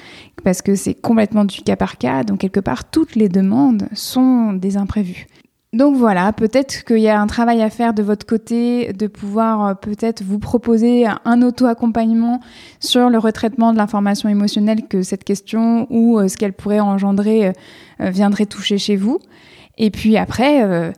parce 0.44 0.62
que 0.62 0.76
c'est 0.76 0.94
complètement 0.94 1.46
du 1.46 1.62
cas 1.62 1.76
par 1.76 1.98
cas. 1.98 2.24
Donc 2.24 2.40
quelque 2.40 2.60
part, 2.60 2.90
toutes 2.90 3.16
les 3.16 3.30
demandes 3.30 3.88
sont 3.94 4.54
des 4.54 4.78
imprévus. 4.78 5.28
Donc 5.72 5.96
voilà, 5.96 6.32
peut-être 6.34 6.84
qu'il 6.84 7.00
y 7.00 7.08
a 7.08 7.20
un 7.20 7.26
travail 7.26 7.64
à 7.64 7.72
faire 7.72 7.96
de 7.96 8.04
votre 8.04 8.28
côté, 8.28 8.94
de 8.94 9.08
pouvoir 9.08 9.66
euh, 9.66 9.74
peut-être 9.74 10.24
vous 10.24 10.38
proposer 10.38 11.06
un 11.26 11.42
auto-accompagnement 11.42 12.42
sur 12.80 13.10
le 13.10 13.18
retraitement 13.18 13.72
de 13.74 13.78
l'information 13.78 14.30
émotionnelle 14.30 14.88
que 14.88 15.02
cette 15.02 15.24
question 15.24 15.88
ou 15.90 16.20
euh, 16.20 16.28
ce 16.28 16.38
qu'elle 16.38 16.54
pourrait 16.54 16.80
engendrer 16.80 17.54
viendrait 18.00 18.46
toucher 18.46 18.78
chez 18.78 18.98
vous. 18.98 19.20
Et 19.78 19.90
puis 19.90 20.18
après, 20.18 20.94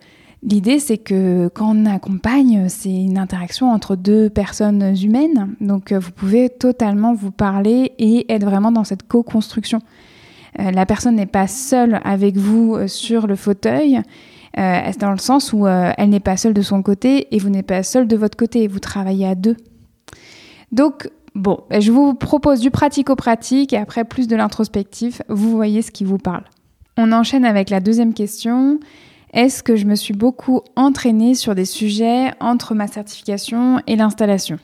L'idée, 0.45 0.79
c'est 0.79 0.99
que 0.99 1.49
quand 1.53 1.75
on 1.75 1.85
accompagne, 1.87 2.69
c'est 2.69 2.93
une 2.93 3.17
interaction 3.17 3.71
entre 3.71 3.95
deux 3.95 4.29
personnes 4.29 4.95
humaines. 5.01 5.55
Donc, 5.59 5.91
vous 5.91 6.11
pouvez 6.11 6.49
totalement 6.49 7.15
vous 7.15 7.31
parler 7.31 7.93
et 7.97 8.31
être 8.31 8.45
vraiment 8.45 8.71
dans 8.71 8.83
cette 8.83 9.07
co-construction. 9.07 9.79
la 10.57 10.85
personne 10.85 11.15
n'est 11.15 11.25
pas 11.25 11.47
seule 11.47 11.99
avec 12.03 12.37
vous 12.37 12.87
sur 12.87 13.25
le 13.25 13.35
fauteuil. 13.35 14.01
Euh, 14.57 14.91
dans 14.99 15.11
le 15.11 15.17
sens 15.17 15.51
où 15.51 15.67
elle 15.67 16.09
n'est 16.09 16.21
pas 16.21 16.37
seule 16.37 16.53
de 16.53 16.61
son 16.61 16.81
côté 16.81 17.27
et 17.35 17.39
vous 17.39 17.49
n'êtes 17.49 17.67
pas 17.67 17.83
seul 17.83 18.07
de 18.07 18.15
votre 18.15 18.37
côté. 18.37 18.67
Vous 18.67 18.79
travaillez 18.79 19.27
à 19.27 19.35
deux. 19.35 19.57
Donc, 20.71 21.09
bon, 21.33 21.59
je 21.77 21.91
vous 21.91 22.13
propose 22.13 22.61
du 22.61 22.71
pratico-pratique 22.71 23.73
et 23.73 23.77
après 23.77 24.05
plus 24.05 24.27
de 24.27 24.35
l'introspectif. 24.35 25.21
Vous 25.27 25.51
voyez 25.51 25.81
ce 25.81 25.91
qui 25.91 26.05
vous 26.05 26.17
parle. 26.17 26.43
On 26.97 27.11
enchaîne 27.11 27.43
avec 27.43 27.69
la 27.69 27.81
deuxième 27.81 28.13
question. 28.13 28.79
Est-ce 29.35 29.63
que 29.63 29.75
je 29.75 29.85
me 29.85 29.95
suis 29.95 30.13
beaucoup 30.13 30.61
entraînée 30.77 31.35
sur 31.35 31.55
des 31.55 31.65
sujets 31.65 32.31
entre 32.39 32.73
ma 32.73 32.87
certification 32.87 33.81
et 33.85 33.97
l'installation? 33.97 34.57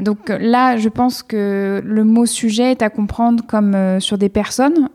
Donc 0.00 0.28
là, 0.28 0.76
je 0.76 0.88
pense 0.88 1.24
que 1.24 1.82
le 1.84 2.04
mot 2.04 2.24
sujet 2.24 2.70
est 2.70 2.82
à 2.82 2.90
comprendre 2.90 3.44
comme 3.44 3.74
euh, 3.74 3.98
sur 3.98 4.16
des 4.16 4.28
personnes 4.28 4.88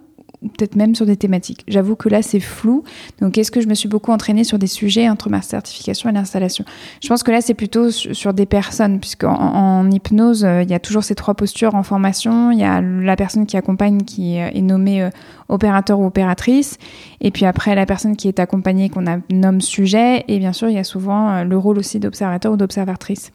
peut-être 0.50 0.76
même 0.76 0.96
sur 0.96 1.06
des 1.06 1.18
thématiques. 1.18 1.64
J'avoue 1.68 1.96
que 1.96 2.10
là, 2.10 2.22
c'est 2.22 2.40
flou. 2.40 2.84
Donc, 3.22 3.38
est-ce 3.38 3.52
que 3.52 3.62
je 3.62 3.68
me 3.68 3.74
suis 3.74 3.90
beaucoup 3.90 4.12
entraînée 4.12 4.44
sur 4.44 4.60
des 4.60 4.68
sujets 4.68 5.10
entre 5.10 5.30
ma 5.30 5.42
certification 5.42 6.10
et 6.10 6.14
l'installation? 6.14 6.66
Je 7.02 7.08
pense 7.08 7.24
que 7.24 7.32
là, 7.32 7.42
c'est 7.42 7.54
plutôt 7.54 7.90
sur 7.92 8.34
des 8.34 8.46
personnes, 8.46 9.00
puisqu'en 9.00 9.34
en, 9.34 9.90
hypnose, 9.92 10.46
euh, 10.46 10.64
il 10.64 10.70
y 10.70 10.74
a 10.74 10.80
toujours 10.80 11.04
ces 11.04 11.16
trois 11.16 11.34
postures 11.34 11.76
en 11.76 11.84
formation. 11.84 12.52
Il 12.52 12.60
y 12.60 12.64
a 12.64 12.82
la 12.82 13.16
personne 13.16 13.46
qui 13.46 13.58
accompagne, 13.58 14.04
qui 14.04 14.36
est 14.36 14.62
nommée 14.62 15.04
euh, 15.04 15.10
opérateur 15.50 16.00
ou 16.00 16.06
opératrice. 16.06 16.78
Et 17.22 17.32
puis 17.32 17.46
après, 17.46 17.76
la 17.76 17.86
personne 17.86 18.16
qui 18.16 18.28
est 18.28 18.40
accompagnée, 18.40 18.90
qu'on 18.90 19.06
nomme 19.30 19.62
sujet. 19.62 20.26
Et 20.28 20.40
bien 20.40 20.54
sûr, 20.54 20.70
il 20.70 20.76
y 20.76 20.80
a 20.80 20.84
souvent 20.84 21.30
euh, 21.30 21.44
le 21.44 21.58
rôle 21.58 21.78
aussi 21.78 22.00
d'observateur 22.00 22.54
ou 22.54 22.58
d'observatrice. 22.58 23.32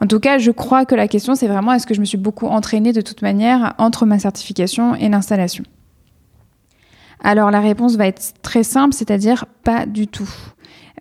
En 0.00 0.06
tout 0.06 0.20
cas, 0.20 0.38
je 0.38 0.50
crois 0.50 0.84
que 0.84 0.94
la 0.94 1.08
question, 1.08 1.34
c'est 1.34 1.48
vraiment 1.48 1.72
est-ce 1.72 1.86
que 1.86 1.94
je 1.94 2.00
me 2.00 2.04
suis 2.04 2.18
beaucoup 2.18 2.46
entraînée 2.46 2.92
de 2.92 3.00
toute 3.00 3.22
manière 3.22 3.74
entre 3.78 4.06
ma 4.06 4.18
certification 4.18 4.94
et 4.94 5.08
l'installation? 5.08 5.64
Alors 7.22 7.50
la 7.50 7.60
réponse 7.60 7.96
va 7.96 8.06
être 8.06 8.32
très 8.42 8.62
simple, 8.62 8.94
c'est-à-dire 8.94 9.46
pas 9.62 9.86
du 9.86 10.06
tout. 10.06 10.30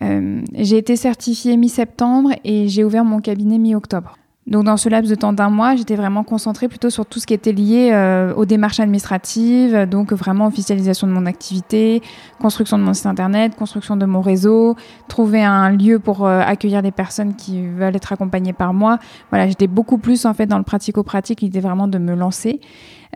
Euh, 0.01 0.41
j'ai 0.53 0.77
été 0.77 0.95
certifiée 0.95 1.57
mi-septembre 1.57 2.31
et 2.43 2.67
j'ai 2.67 2.83
ouvert 2.83 3.03
mon 3.03 3.19
cabinet 3.19 3.57
mi-octobre. 3.57 4.18
Donc 4.49 4.63
dans 4.63 4.77
ce 4.77 4.89
laps 4.89 5.07
de 5.09 5.15
temps 5.15 5.31
d'un 5.31 5.49
mois, 5.49 5.75
j'étais 5.75 5.95
vraiment 5.95 6.23
concentrée 6.23 6.67
plutôt 6.67 6.89
sur 6.89 7.05
tout 7.05 7.19
ce 7.19 7.27
qui 7.27 7.35
était 7.35 7.51
lié 7.51 7.91
euh, 7.93 8.33
aux 8.33 8.45
démarches 8.45 8.79
administratives, 8.79 9.85
donc 9.85 10.11
vraiment 10.11 10.47
officialisation 10.47 11.05
de 11.05 11.11
mon 11.11 11.27
activité, 11.27 12.01
construction 12.41 12.79
de 12.79 12.83
mon 12.83 12.95
site 12.95 13.05
internet, 13.05 13.55
construction 13.55 13.95
de 13.95 14.07
mon 14.07 14.21
réseau, 14.21 14.75
trouver 15.07 15.43
un 15.43 15.69
lieu 15.69 15.99
pour 15.99 16.25
euh, 16.25 16.41
accueillir 16.41 16.81
des 16.81 16.91
personnes 16.91 17.35
qui 17.35 17.67
veulent 17.67 17.95
être 17.95 18.11
accompagnées 18.11 18.53
par 18.53 18.73
moi. 18.73 18.97
Voilà, 19.29 19.47
j'étais 19.47 19.67
beaucoup 19.67 19.99
plus 19.99 20.25
en 20.25 20.33
fait 20.33 20.47
dans 20.47 20.57
le 20.57 20.63
pratico-pratique, 20.63 21.41
l'idée 21.41 21.59
vraiment 21.59 21.87
de 21.87 21.99
me 21.99 22.15
lancer. 22.15 22.59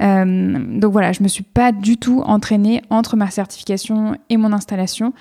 Euh, 0.01 0.79
donc 0.79 0.91
voilà, 0.91 1.13
je 1.13 1.23
me 1.23 1.27
suis 1.27 1.43
pas 1.43 1.71
du 1.71 1.97
tout 1.97 2.21
entraînée 2.25 2.81
entre 2.91 3.15
ma 3.15 3.31
certification 3.31 4.17
et 4.29 4.37
mon 4.37 4.53
installation. 4.53 5.13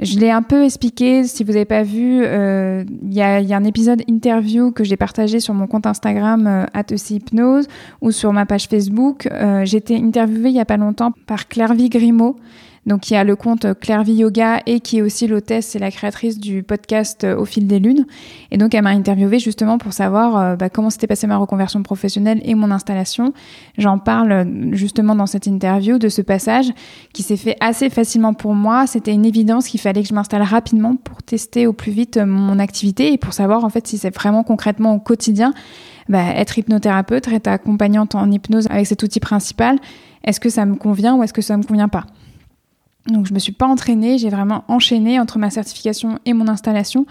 Je 0.00 0.18
l'ai 0.18 0.30
un 0.30 0.42
peu 0.42 0.64
expliqué, 0.64 1.24
si 1.24 1.42
vous 1.42 1.52
n'avez 1.52 1.64
pas 1.64 1.82
vu, 1.82 2.20
euh, 2.22 2.84
il 3.02 3.14
y, 3.14 3.22
a, 3.22 3.36
un 3.38 3.64
épisode 3.64 4.02
interview 4.06 4.70
que 4.70 4.84
j'ai 4.84 4.98
partagé 4.98 5.40
sur 5.40 5.54
mon 5.54 5.66
compte 5.66 5.86
Instagram 5.86 6.46
euh, 6.46 6.94
Hypnose 7.10 7.66
ou 8.02 8.10
sur 8.10 8.32
ma 8.34 8.44
page 8.44 8.68
Facebook. 8.68 9.26
Euh, 9.26 9.64
j'ai 9.64 9.78
été 9.78 9.96
interviewée 9.96 10.50
il 10.50 10.56
y 10.56 10.60
a 10.60 10.66
pas 10.66 10.76
longtemps 10.76 11.12
par 11.26 11.48
Clairvy 11.48 11.88
Grimaud, 11.88 12.36
donc 12.86 13.10
il 13.10 13.14
y 13.14 13.16
a 13.16 13.24
le 13.24 13.34
compte 13.34 13.66
Clairvy 13.80 14.14
Yoga 14.14 14.60
et 14.64 14.78
qui 14.78 14.98
est 14.98 15.02
aussi 15.02 15.26
l'hôtesse 15.26 15.74
et 15.74 15.80
la 15.80 15.90
créatrice 15.90 16.38
du 16.38 16.62
podcast 16.62 17.24
euh, 17.24 17.36
Au 17.36 17.44
fil 17.44 17.66
des 17.66 17.80
lunes. 17.80 18.06
Et 18.52 18.58
donc 18.58 18.74
elle 18.74 18.82
m'a 18.82 18.90
interviewée 18.90 19.40
justement 19.40 19.76
pour 19.76 19.92
savoir 19.92 20.36
euh, 20.36 20.56
bah, 20.56 20.70
comment 20.70 20.88
s'était 20.88 21.08
passée 21.08 21.26
ma 21.26 21.36
reconversion 21.36 21.82
professionnelle 21.82 22.40
et 22.44 22.54
mon 22.54 22.70
installation. 22.70 23.32
J'en 23.76 23.98
parle 23.98 24.32
euh, 24.32 24.44
justement 24.72 25.16
dans 25.16 25.26
cette 25.26 25.46
interview 25.46 25.98
de 25.98 26.08
ce 26.08 26.22
passage 26.22 26.72
qui 27.12 27.24
s'est 27.24 27.36
fait 27.36 27.56
assez 27.60 27.90
facilement 27.90 28.34
pour 28.34 28.54
moi. 28.54 28.86
C'était 28.86 29.12
une 29.12 29.26
évidence 29.26 29.66
qu'il 29.66 29.80
fallait 29.80 30.02
que 30.02 30.08
je 30.08 30.14
m'installe 30.14 30.42
rapidement 30.42 30.94
pour 30.94 31.24
tester 31.24 31.66
au 31.66 31.72
plus 31.72 31.92
vite 31.92 32.18
mon 32.18 32.60
activité 32.60 33.12
et 33.12 33.18
pour 33.18 33.32
savoir 33.32 33.64
en 33.64 33.68
fait 33.68 33.86
si 33.88 33.98
c'est 33.98 34.14
vraiment 34.14 34.44
concrètement 34.44 34.94
au 34.94 35.00
quotidien 35.00 35.52
bah, 36.08 36.22
être 36.36 36.56
hypnothérapeute, 36.56 37.26
être 37.26 37.48
accompagnante 37.48 38.14
en 38.14 38.30
hypnose 38.30 38.68
avec 38.70 38.86
cet 38.86 39.02
outil 39.02 39.18
principal, 39.18 39.78
est-ce 40.22 40.38
que 40.38 40.50
ça 40.50 40.64
me 40.66 40.76
convient 40.76 41.16
ou 41.16 41.24
est-ce 41.24 41.32
que 41.32 41.42
ça 41.42 41.56
me 41.56 41.64
convient 41.64 41.88
pas? 41.88 42.06
Donc 43.08 43.26
je 43.26 43.34
me 43.34 43.38
suis 43.38 43.52
pas 43.52 43.66
entraînée, 43.66 44.18
j'ai 44.18 44.30
vraiment 44.30 44.64
enchaîné 44.68 45.20
entre 45.20 45.38
ma 45.38 45.50
certification 45.50 46.18
et 46.24 46.32
mon 46.32 46.48
installation. 46.48 47.06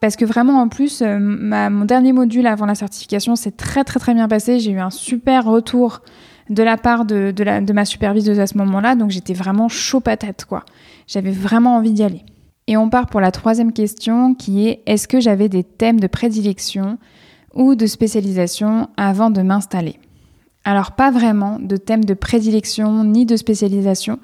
Parce 0.00 0.16
que 0.16 0.24
vraiment, 0.24 0.60
en 0.60 0.68
plus, 0.68 1.02
euh, 1.02 1.18
mon 1.18 1.84
dernier 1.84 2.12
module 2.12 2.46
avant 2.46 2.66
la 2.66 2.74
certification 2.74 3.36
s'est 3.36 3.52
très 3.52 3.84
très 3.84 3.98
très 3.98 4.12
bien 4.12 4.28
passé. 4.28 4.60
J'ai 4.60 4.72
eu 4.72 4.80
un 4.80 4.90
super 4.90 5.44
retour 5.44 6.02
de 6.50 6.62
la 6.62 6.76
part 6.76 7.04
de, 7.04 7.30
de, 7.30 7.72
ma 7.72 7.84
superviseuse 7.84 8.38
à 8.38 8.46
ce 8.46 8.58
moment-là. 8.58 8.96
Donc 8.96 9.10
j'étais 9.10 9.32
vraiment 9.32 9.68
chaud 9.68 10.00
patate, 10.00 10.44
quoi. 10.44 10.64
J'avais 11.06 11.30
vraiment 11.30 11.76
envie 11.76 11.92
d'y 11.92 12.02
aller. 12.02 12.22
Et 12.66 12.76
on 12.76 12.88
part 12.88 13.06
pour 13.06 13.20
la 13.20 13.30
troisième 13.30 13.72
question 13.72 14.34
qui 14.34 14.68
est 14.68 14.82
est-ce 14.86 15.08
que 15.08 15.20
j'avais 15.20 15.48
des 15.48 15.64
thèmes 15.64 16.00
de 16.00 16.06
prédilection 16.06 16.98
ou 17.54 17.74
de 17.74 17.86
spécialisation 17.86 18.88
avant 18.96 19.30
de 19.30 19.42
m'installer? 19.42 19.98
Alors 20.64 20.92
pas 20.92 21.10
vraiment 21.10 21.58
de 21.60 21.76
thèmes 21.76 22.04
de 22.04 22.14
prédilection 22.14 23.04
ni 23.04 23.26
de 23.26 23.36
spécialisation. 23.36 24.18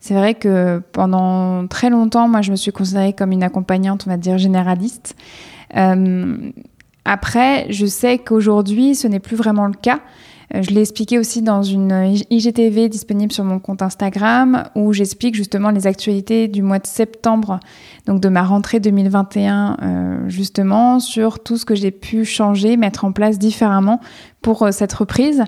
C'est 0.00 0.14
vrai 0.14 0.34
que 0.34 0.82
pendant 0.92 1.66
très 1.66 1.90
longtemps, 1.90 2.26
moi, 2.26 2.40
je 2.40 2.50
me 2.50 2.56
suis 2.56 2.72
considérée 2.72 3.12
comme 3.12 3.32
une 3.32 3.42
accompagnante, 3.42 4.04
on 4.06 4.10
va 4.10 4.16
dire, 4.16 4.38
généraliste. 4.38 5.14
Euh, 5.76 6.50
après, 7.04 7.66
je 7.70 7.84
sais 7.86 8.18
qu'aujourd'hui, 8.18 8.94
ce 8.94 9.06
n'est 9.06 9.20
plus 9.20 9.36
vraiment 9.36 9.66
le 9.66 9.74
cas. 9.74 10.00
Euh, 10.54 10.62
je 10.62 10.70
l'ai 10.70 10.80
expliqué 10.80 11.18
aussi 11.18 11.42
dans 11.42 11.62
une 11.62 12.14
IGTV 12.30 12.88
disponible 12.88 13.30
sur 13.30 13.44
mon 13.44 13.58
compte 13.58 13.82
Instagram 13.82 14.64
où 14.74 14.92
j'explique 14.94 15.34
justement 15.34 15.70
les 15.70 15.86
actualités 15.86 16.48
du 16.48 16.62
mois 16.62 16.78
de 16.78 16.86
septembre, 16.86 17.60
donc 18.06 18.20
de 18.20 18.28
ma 18.28 18.42
rentrée 18.42 18.80
2021, 18.80 19.76
euh, 19.82 20.28
justement 20.28 20.98
sur 20.98 21.42
tout 21.42 21.58
ce 21.58 21.66
que 21.66 21.74
j'ai 21.74 21.90
pu 21.90 22.24
changer, 22.24 22.76
mettre 22.76 23.04
en 23.04 23.12
place 23.12 23.38
différemment 23.38 24.00
pour 24.40 24.66
cette 24.72 24.94
reprise. 24.94 25.44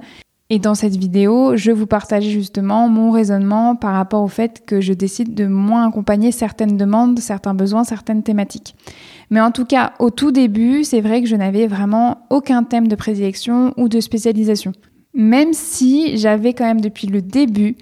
Et 0.54 0.59
dans 0.59 0.75
cette 0.75 0.97
vidéo, 0.97 1.56
je 1.56 1.71
vous 1.71 1.87
partage 1.87 2.25
justement 2.25 2.87
mon 2.87 3.11
raisonnement 3.11 3.75
par 3.75 3.94
rapport 3.94 4.23
au 4.23 4.28
fait 4.28 4.62
que 4.66 4.82
je 4.82 4.92
décide 4.92 5.32
de 5.32 5.47
moins 5.47 5.88
accompagner 5.88 6.30
certaines 6.30 6.76
demandes, 6.76 7.18
certains 7.21 7.54
besoins, 7.54 7.85
certaines 7.85 8.23
thématiques. 8.23 8.75
Mais 9.30 9.40
en 9.40 9.50
tout 9.50 9.64
cas, 9.64 9.94
au 9.99 10.11
tout 10.11 10.30
début, 10.30 10.85
c'est 10.85 11.00
vrai 11.00 11.23
que 11.23 11.26
je 11.26 11.37
n'avais 11.37 11.66
vraiment 11.66 12.26
aucun 12.28 12.64
thème 12.64 12.87
de 12.87 12.94
prédilection 12.97 13.73
ou 13.78 13.88
de 13.88 13.99
spécialisation. 13.99 14.73
Même 15.14 15.54
si 15.54 16.18
j'avais 16.18 16.52
quand 16.52 16.66
même 16.66 16.82
depuis 16.82 17.06
le 17.06 17.23
début 17.23 17.76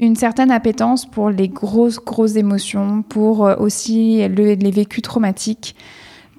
une 0.00 0.16
certaine 0.16 0.50
appétence 0.50 1.04
pour 1.04 1.28
les 1.28 1.48
grosses, 1.48 2.02
grosses 2.02 2.36
émotions, 2.36 3.02
pour 3.02 3.46
euh, 3.46 3.56
aussi 3.58 4.26
les 4.26 4.70
vécus 4.70 5.02
traumatiques, 5.02 5.76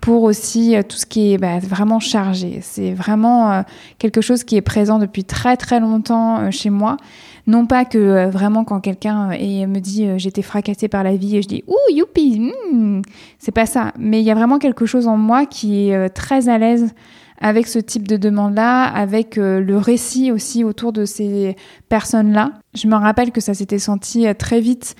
pour 0.01 0.24
aussi 0.24 0.75
euh, 0.75 0.84
tout 0.88 0.98
ce 0.98 1.06
qui 1.06 1.34
est 1.34 1.38
bah, 1.38 1.60
vraiment 1.60 2.00
chargé. 2.00 2.60
C'est 2.62 2.94
vraiment 2.94 3.51
euh, 3.51 3.62
quelque 3.98 4.22
chose 4.22 4.44
qui 4.44 4.56
est 4.56 4.62
présent 4.62 5.00
depuis 5.00 5.24
très 5.24 5.58
très 5.58 5.80
longtemps 5.80 6.39
euh, 6.39 6.51
chez 6.51 6.70
moi. 6.70 6.98
Non 7.46 7.66
pas 7.66 7.86
que 7.86 8.30
vraiment 8.30 8.66
quand 8.66 8.82
quelqu'un 8.82 9.30
me 9.30 9.80
dit 9.80 10.10
j'étais 10.18 10.42
fracassée 10.42 10.89
par 10.89 11.04
la 11.04 11.16
vie 11.16 11.38
et 11.38 11.42
je 11.42 11.48
dis 11.48 11.63
ouh 11.66 11.94
youpi, 11.96 12.51
hmm, 12.74 13.01
c'est 13.39 13.54
pas 13.54 13.66
ça. 13.66 13.94
Mais 13.98 14.20
il 14.20 14.25
y 14.25 14.32
a 14.32 14.36
vraiment 14.36 14.60
quelque 14.60 14.86
chose 14.86 15.08
en 15.08 15.16
moi 15.16 15.46
qui 15.46 15.89
est 15.89 16.10
très 16.10 16.50
à 16.50 16.58
l'aise 16.58 16.94
avec 17.39 17.68
ce 17.68 17.80
type 17.80 18.06
de 18.06 18.18
demande-là, 18.18 18.84
avec 18.84 19.38
le 19.38 19.77
récit 19.77 20.30
aussi 20.34 20.66
autour 20.66 20.92
de 20.92 21.06
ces 21.06 21.56
personnes-là. 21.88 22.51
Je 22.74 22.89
me 22.89 22.96
rappelle 22.96 23.32
que 23.32 23.39
ça 23.39 23.54
s'était 23.54 23.80
senti 23.80 24.25
très 24.38 24.60
vite 24.60 24.98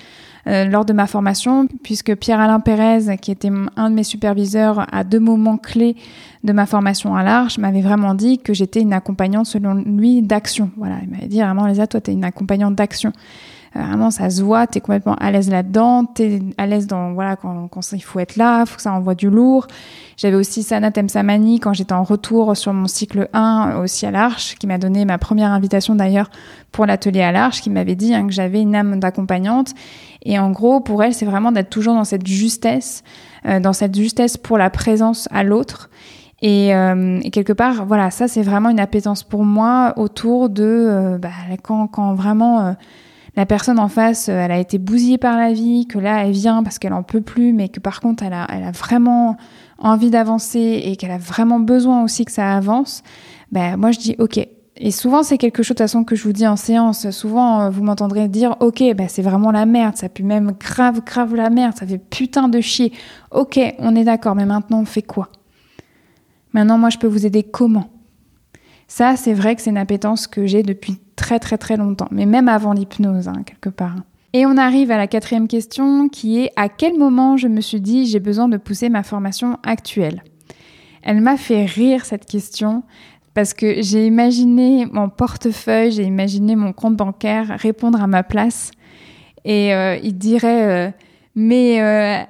lors 0.48 0.86
de 0.86 0.94
ma 0.94 1.08
formation, 1.08 1.68
puisque 1.84 2.16
Pierre-Alain 2.16 2.60
Pérez, 2.60 3.18
qui 3.18 3.32
était 3.32 3.51
un 3.75 3.89
de 3.89 3.96
mes 3.96 4.04
superviseurs 4.04 4.86
à 4.92 5.04
deux 5.04 5.20
moments 5.20 5.58
clés 5.58 5.96
de 6.44 6.54
ma 6.54 6.66
formation 6.66 7.16
à 7.16 7.24
l'Arche, 7.24 7.58
m'avait 7.58 7.82
vraiment 7.82 8.13
dit 8.13 8.38
que 8.38 8.54
j'étais 8.54 8.82
une 8.82 8.94
accompagnante, 8.94 9.46
selon 9.46 9.74
lui, 9.74 10.22
d'action. 10.22 10.72
Voilà, 10.77 10.96
il 11.04 11.10
m'avait 11.10 11.27
dit 11.27 11.42
vraiment, 11.42 11.66
Lisa, 11.68 11.88
toi, 11.88 12.00
tu 12.00 12.12
es 12.12 12.13
une 12.13 12.24
accompagnante 12.24 12.75
d'action. 12.75 13.12
Euh, 13.77 13.81
vraiment, 13.81 14.12
ça 14.12 14.29
se 14.29 14.41
voit, 14.41 14.67
tu 14.67 14.77
es 14.77 14.81
complètement 14.81 15.15
à 15.15 15.31
l'aise 15.31 15.50
là-dedans, 15.50 16.05
tu 16.05 16.24
es 16.24 16.41
à 16.57 16.65
l'aise 16.65 16.88
dans, 16.88 17.13
voilà, 17.13 17.36
quand, 17.36 17.69
il 17.91 18.03
faut 18.03 18.19
être 18.19 18.36
là, 18.36 18.65
faut 18.65 18.77
que 18.77 18.81
ça 18.81 18.93
envoie 18.93 19.15
du 19.15 19.29
lourd. 19.29 19.67
J'avais 20.17 20.36
aussi 20.36 20.63
Sana 20.63 20.91
Temsamani 20.91 21.60
quand 21.60 21.74
j'étais 21.74 21.93
en 21.93 22.03
retour 22.03 22.55
sur 22.57 22.74
mon 22.74 22.88
cycle 22.88 23.29
1 23.34 23.79
aussi 23.81 24.05
à 24.05 24.12
l'Arche, 24.12 24.55
qui 24.55 24.67
m'a 24.67 24.77
donné 24.77 25.05
ma 25.05 25.17
première 25.17 25.51
invitation 25.51 25.96
d'ailleurs 25.96 26.29
pour 26.72 26.86
l'atelier 26.86 27.22
à 27.22 27.31
l'Arche, 27.31 27.62
qui 27.62 27.69
m'avait 27.69 27.96
dit 27.96 28.13
hein, 28.13 28.25
que 28.25 28.34
j'avais 28.34 28.62
une 28.62 28.75
âme 28.75 29.00
d'accompagnante 29.00 29.74
et 30.24 30.39
en 30.39 30.51
gros, 30.51 30.79
pour 30.79 31.03
elle, 31.03 31.13
c'est 31.13 31.25
vraiment 31.25 31.51
d'être 31.51 31.69
toujours 31.69 31.93
dans 31.93 32.03
cette 32.03 32.25
justesse, 32.25 33.03
euh, 33.46 33.60
dans 33.60 33.74
cette 33.74 33.96
justesse 33.96 34.38
pour 34.38 34.57
la 34.57 34.69
présence 34.69 35.29
à 35.31 35.43
l'autre. 35.43 35.89
Et, 36.41 36.75
euh, 36.75 37.19
quelque 37.31 37.53
part, 37.53 37.86
voilà, 37.86 38.12
ça 38.12 38.27
c'est 38.27 38.43
vraiment 38.43 38.69
une 38.69 38.79
appétence 38.79 39.24
pour 39.24 39.43
moi 39.43 39.93
autour 39.96 40.50
de 40.50 41.17
bah, 41.19 41.29
quand, 41.63 42.13
vraiment 42.13 42.75
la 43.38 43.46
personne 43.46 43.77
en 43.77 43.88
face, 43.88 44.29
elle 44.29 44.51
a 44.51 44.58
été 44.58 44.79
bousillée 44.79 45.20
par 45.20 45.38
la 45.38 45.53
vie, 45.53 45.86
que 45.86 46.00
là, 46.00 46.25
elle 46.25 46.32
vient 46.32 46.63
parce 46.63 46.79
qu'elle 46.79 46.94
en 46.94 47.03
peut 47.03 47.22
plus, 47.22 47.53
mais 47.53 47.70
que 47.70 47.79
par 47.79 48.01
contre, 48.01 48.24
elle 48.24 48.34
a, 48.34 48.48
elle 48.50 48.63
a 48.63 48.72
vraiment 48.72 49.38
envie 49.77 50.10
d'avancer 50.10 50.82
et 50.84 50.96
qu'elle 50.96 51.12
a 51.12 51.20
vraiment 51.20 51.60
besoin 51.60 52.03
aussi 52.03 52.25
que 52.25 52.32
ça 52.32 52.58
avance, 52.58 53.03
ben, 53.51 53.77
moi, 53.77 53.91
je 53.91 54.00
dis, 54.00 54.15
OK, 54.17 54.39
et 54.79 54.91
souvent, 54.91 55.22
c'est 55.22 55.38
quelque 55.38 55.62
chose 55.62 55.75
de 55.75 55.84
toute 55.84 55.86
façon 55.86 56.03
que 56.03 56.15
je 56.15 56.24
vous 56.24 56.34
dis 56.34 56.48
en 56.48 56.56
séance. 56.56 57.10
Souvent, 57.12 57.62
euh, 57.62 57.70
vous 57.70 57.84
m'entendrez 57.84 58.27
dire, 58.27 58.56
ok, 58.60 58.84
bah, 58.96 59.08
c'est 59.08 59.22
vraiment 59.22 59.51
la 59.51 59.65
merde, 59.67 59.96
ça 59.98 60.10
pue 60.10 60.24
même 60.24 60.53
grave, 60.60 61.01
grave 61.03 61.36
la 61.36 61.51
merde, 61.51 61.75
ça 61.77 61.86
fait 61.86 61.98
putain 62.00 62.48
de 62.48 62.60
chier. 62.60 62.91
Ok, 63.32 63.60
on 63.79 63.96
est 63.96 64.03
d'accord, 64.03 64.36
mais 64.36 64.46
maintenant, 64.46 64.82
on 64.82 64.86
fait 64.86 65.03
quoi? 65.03 65.29
Maintenant, 66.53 66.77
moi, 66.79 66.89
je 66.89 66.98
peux 66.98 67.08
vous 67.08 67.25
aider 67.25 67.44
comment? 67.44 67.89
Ça, 68.88 69.15
c'est 69.15 69.34
vrai 69.34 69.56
que 69.56 69.62
c'est 69.62 69.70
une 69.70 69.77
appétence 69.77 70.25
que 70.25 70.48
j'ai 70.48 70.63
depuis 70.63 71.00
très, 71.17 71.39
très, 71.39 71.57
très 71.57 71.75
longtemps, 71.75 72.07
mais 72.12 72.25
même 72.25 72.47
avant 72.47 72.71
l'hypnose, 72.71 73.27
hein, 73.27 73.43
quelque 73.45 73.69
part. 73.69 73.95
Et 74.31 74.45
on 74.45 74.55
arrive 74.55 74.91
à 74.91 74.97
la 74.97 75.07
quatrième 75.07 75.47
question 75.47 76.07
qui 76.09 76.39
est 76.39 76.51
à 76.55 76.69
quel 76.69 76.97
moment 76.97 77.38
je 77.38 77.47
me 77.47 77.59
suis 77.59 77.81
dit 77.81 78.05
j'ai 78.05 78.19
besoin 78.19 78.47
de 78.47 78.57
pousser 78.57 78.88
ma 78.88 79.03
formation 79.03 79.57
actuelle? 79.63 80.24
Elle 81.01 81.21
m'a 81.21 81.38
fait 81.38 81.65
rire 81.65 82.05
cette 82.05 82.25
question 82.25 82.83
parce 83.33 83.53
que 83.53 83.81
j'ai 83.81 84.05
imaginé 84.05 84.86
mon 84.91 85.09
portefeuille, 85.09 85.91
j'ai 85.91 86.03
imaginé 86.03 86.55
mon 86.55 86.74
compte 86.74 86.95
bancaire 86.95 87.57
répondre 87.59 88.01
à 88.01 88.07
ma 88.07 88.24
place 88.24 88.71
et 89.45 89.74
euh, 89.74 89.97
il 90.03 90.17
dirait 90.17 90.88
euh, 90.88 90.91
mais 91.36 91.81
euh, 91.81 92.24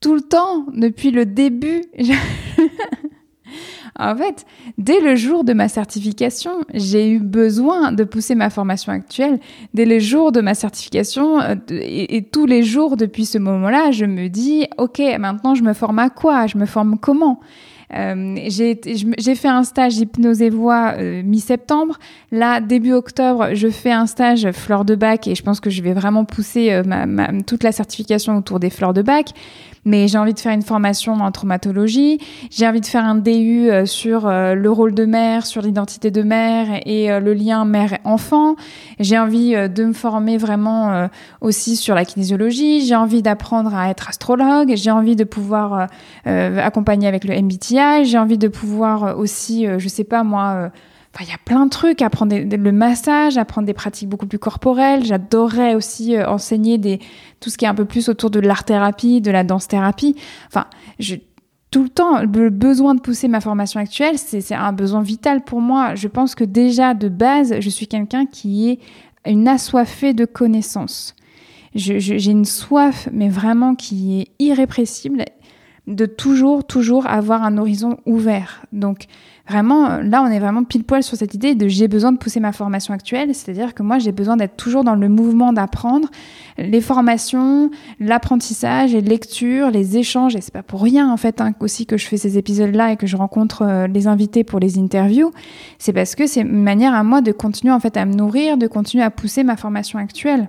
tout 0.00 0.14
le 0.14 0.20
temps 0.20 0.66
depuis 0.74 1.10
le 1.10 1.26
début 1.26 1.82
En 3.98 4.16
fait, 4.16 4.46
dès 4.78 5.00
le 5.00 5.16
jour 5.16 5.44
de 5.44 5.52
ma 5.52 5.68
certification, 5.68 6.52
j'ai 6.72 7.10
eu 7.10 7.18
besoin 7.18 7.92
de 7.92 8.04
pousser 8.04 8.34
ma 8.34 8.48
formation 8.48 8.92
actuelle. 8.92 9.38
Dès 9.74 9.84
le 9.84 9.98
jour 9.98 10.32
de 10.32 10.40
ma 10.40 10.54
certification 10.54 11.40
et, 11.70 12.16
et, 12.16 12.22
tous 12.22 12.46
les 12.46 12.62
jours 12.62 12.96
depuis 12.96 13.26
ce 13.26 13.38
moment-là, 13.38 13.90
je 13.90 14.06
me 14.06 14.28
dis, 14.28 14.66
OK, 14.78 15.00
maintenant 15.18 15.54
je 15.54 15.62
me 15.62 15.74
forme 15.74 15.98
à 15.98 16.08
quoi? 16.08 16.46
Je 16.46 16.56
me 16.56 16.66
forme 16.66 16.98
comment? 16.98 17.40
Euh, 17.94 18.36
j'ai 18.48 19.34
fait 19.34 19.48
un 19.48 19.64
stage 19.64 19.98
hypnose 19.98 20.40
et 20.40 20.50
voix 20.50 20.94
euh, 20.96 21.22
mi-septembre. 21.22 21.98
Là, 22.30 22.60
début 22.60 22.92
octobre, 22.92 23.50
je 23.54 23.68
fais 23.68 23.92
un 23.92 24.06
stage 24.06 24.50
fleurs 24.52 24.84
de 24.84 24.94
bac 24.94 25.26
et 25.26 25.34
je 25.34 25.42
pense 25.42 25.60
que 25.60 25.70
je 25.70 25.82
vais 25.82 25.92
vraiment 25.92 26.24
pousser 26.24 26.72
euh, 26.72 26.82
toute 27.46 27.62
la 27.62 27.72
certification 27.72 28.36
autour 28.36 28.60
des 28.60 28.70
fleurs 28.70 28.94
de 28.94 29.02
bac 29.02 29.32
mais 29.84 30.06
j'ai 30.08 30.18
envie 30.18 30.34
de 30.34 30.38
faire 30.38 30.52
une 30.52 30.62
formation 30.62 31.14
en 31.14 31.30
traumatologie, 31.32 32.18
j'ai 32.50 32.66
envie 32.66 32.80
de 32.80 32.86
faire 32.86 33.04
un 33.04 33.16
DU 33.16 33.70
euh, 33.70 33.84
sur 33.84 34.26
euh, 34.26 34.54
le 34.54 34.70
rôle 34.70 34.94
de 34.94 35.04
mère, 35.04 35.44
sur 35.44 35.62
l'identité 35.62 36.10
de 36.10 36.22
mère 36.22 36.80
et 36.86 37.10
euh, 37.10 37.20
le 37.20 37.34
lien 37.34 37.64
mère-enfant. 37.64 38.54
J'ai 39.00 39.18
envie 39.18 39.52
de 39.52 39.84
me 39.84 39.92
former 39.92 40.38
vraiment 40.38 41.08
aussi 41.40 41.76
sur 41.76 41.94
la 41.94 42.04
kinésiologie, 42.04 42.86
j'ai 42.86 42.94
envie 42.94 43.22
d'apprendre 43.22 43.74
à 43.74 43.90
être 43.90 44.08
astrologue, 44.08 44.72
j'ai 44.76 44.90
envie 44.90 45.16
de 45.16 45.24
pouvoir 45.24 45.88
accompagner 46.24 47.08
avec 47.08 47.24
le 47.24 47.34
MBTI, 47.34 48.04
j'ai 48.04 48.18
envie 48.18 48.38
de 48.38 48.48
pouvoir 48.48 49.18
aussi, 49.18 49.66
je 49.78 49.88
sais 49.88 50.04
pas 50.04 50.22
moi, 50.22 50.70
il 51.20 51.28
y 51.28 51.32
a 51.32 51.38
plein 51.44 51.66
de 51.66 51.70
trucs, 51.70 52.00
apprendre 52.00 52.34
le 52.36 52.72
massage, 52.72 53.36
apprendre 53.36 53.66
des 53.66 53.74
pratiques 53.74 54.08
beaucoup 54.08 54.26
plus 54.26 54.38
corporelles. 54.38 55.04
J'adorerais 55.04 55.74
aussi 55.74 56.16
euh, 56.16 56.28
enseigner 56.28 57.00
tout 57.40 57.50
ce 57.50 57.58
qui 57.58 57.64
est 57.64 57.68
un 57.68 57.74
peu 57.74 57.84
plus 57.84 58.08
autour 58.08 58.30
de 58.30 58.40
l'art-thérapie, 58.40 59.20
de 59.20 59.30
la 59.30 59.44
danse-thérapie. 59.44 60.16
Enfin, 60.48 60.66
tout 61.70 61.82
le 61.82 61.88
temps, 61.90 62.20
le 62.22 62.50
besoin 62.50 62.94
de 62.94 63.00
pousser 63.00 63.28
ma 63.28 63.40
formation 63.40 63.80
actuelle, 63.80 64.18
c'est 64.18 64.54
un 64.54 64.72
besoin 64.72 65.02
vital 65.02 65.44
pour 65.44 65.60
moi. 65.60 65.94
Je 65.94 66.08
pense 66.08 66.34
que 66.34 66.44
déjà, 66.44 66.94
de 66.94 67.08
base, 67.08 67.60
je 67.60 67.70
suis 67.70 67.86
quelqu'un 67.86 68.26
qui 68.26 68.70
est 68.70 68.78
une 69.26 69.48
assoiffée 69.48 70.14
de 70.14 70.24
connaissances. 70.24 71.14
J'ai 71.74 72.30
une 72.30 72.44
soif, 72.44 73.08
mais 73.12 73.30
vraiment 73.30 73.74
qui 73.74 74.20
est 74.20 74.28
irrépressible, 74.38 75.24
de 75.88 76.06
toujours, 76.06 76.64
toujours 76.64 77.08
avoir 77.08 77.42
un 77.42 77.58
horizon 77.58 77.98
ouvert. 78.06 78.64
Donc, 78.72 79.06
vraiment, 79.48 79.98
là, 79.98 80.22
on 80.22 80.28
est 80.28 80.38
vraiment 80.38 80.62
pile 80.62 80.84
poil 80.84 81.02
sur 81.02 81.16
cette 81.16 81.34
idée 81.34 81.56
de 81.56 81.66
j'ai 81.66 81.88
besoin 81.88 82.12
de 82.12 82.18
pousser 82.18 82.38
ma 82.38 82.52
formation 82.52 82.94
actuelle, 82.94 83.34
c'est-à-dire 83.34 83.74
que 83.74 83.82
moi, 83.82 83.98
j'ai 83.98 84.12
besoin 84.12 84.36
d'être 84.36 84.56
toujours 84.56 84.84
dans 84.84 84.94
le 84.94 85.08
mouvement 85.08 85.52
d'apprendre 85.52 86.08
les 86.56 86.80
formations, 86.80 87.70
l'apprentissage 87.98 88.94
et 88.94 89.00
lecture, 89.00 89.70
les 89.70 89.96
échanges. 89.96 90.36
Et 90.36 90.40
c'est 90.40 90.52
pas 90.52 90.62
pour 90.62 90.82
rien, 90.82 91.10
en 91.10 91.16
fait, 91.16 91.40
hein, 91.40 91.52
aussi 91.58 91.84
que 91.84 91.96
je 91.96 92.06
fais 92.06 92.16
ces 92.16 92.38
épisodes-là 92.38 92.92
et 92.92 92.96
que 92.96 93.08
je 93.08 93.16
rencontre 93.16 93.62
euh, 93.62 93.86
les 93.88 94.06
invités 94.06 94.44
pour 94.44 94.60
les 94.60 94.78
interviews. 94.78 95.32
C'est 95.78 95.92
parce 95.92 96.14
que 96.14 96.28
c'est 96.28 96.42
une 96.42 96.62
manière 96.62 96.94
à 96.94 97.02
moi 97.02 97.22
de 97.22 97.32
continuer, 97.32 97.72
en 97.72 97.80
fait, 97.80 97.96
à 97.96 98.04
me 98.04 98.14
nourrir, 98.14 98.56
de 98.56 98.68
continuer 98.68 99.02
à 99.02 99.10
pousser 99.10 99.42
ma 99.42 99.56
formation 99.56 99.98
actuelle. 99.98 100.48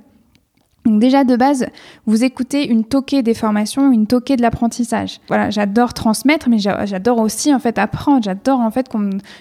Donc 0.86 1.00
déjà 1.00 1.24
de 1.24 1.36
base, 1.38 1.66
vous 2.06 2.24
écoutez 2.24 2.68
une 2.68 2.84
toquée 2.84 3.24
des 3.24 3.34
formations, 3.34 3.92
une 3.92 4.06
toquée 4.06 4.36
de 4.36 4.42
l'apprentissage. 4.42 5.22
Voilà, 5.30 5.50
j'adore 5.50 5.94
transmettre, 5.94 6.50
mais 6.50 6.60
j'adore 6.60 7.20
aussi 7.20 7.54
en 7.54 7.60
fait 7.60 7.78
apprendre. 7.80 8.24
J'adore 8.24 8.60
en 8.60 8.70
fait 8.70 8.90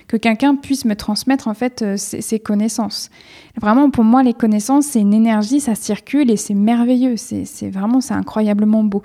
que 0.07 0.16
quelqu'un 0.16 0.55
puisse 0.55 0.85
me 0.85 0.94
transmettre 0.94 1.48
en 1.48 1.55
fait 1.55 1.83
euh, 1.83 1.96
ses, 1.96 2.38
connaissances. 2.38 3.11
Vraiment 3.61 3.90
pour 3.90 4.05
moi, 4.05 4.22
les 4.22 4.35
connaissances 4.35 4.87
c'est 4.87 5.00
une 5.00 5.14
énergie, 5.14 5.61
ça 5.61 5.74
circule 5.74 6.31
et 6.31 6.37
c'est 6.37 6.55
merveilleux. 6.55 7.16
C'est 7.16 7.70
vraiment 7.70 8.00
c'est 8.00 8.14
incroyablement 8.14 8.85
beau. 8.85 9.02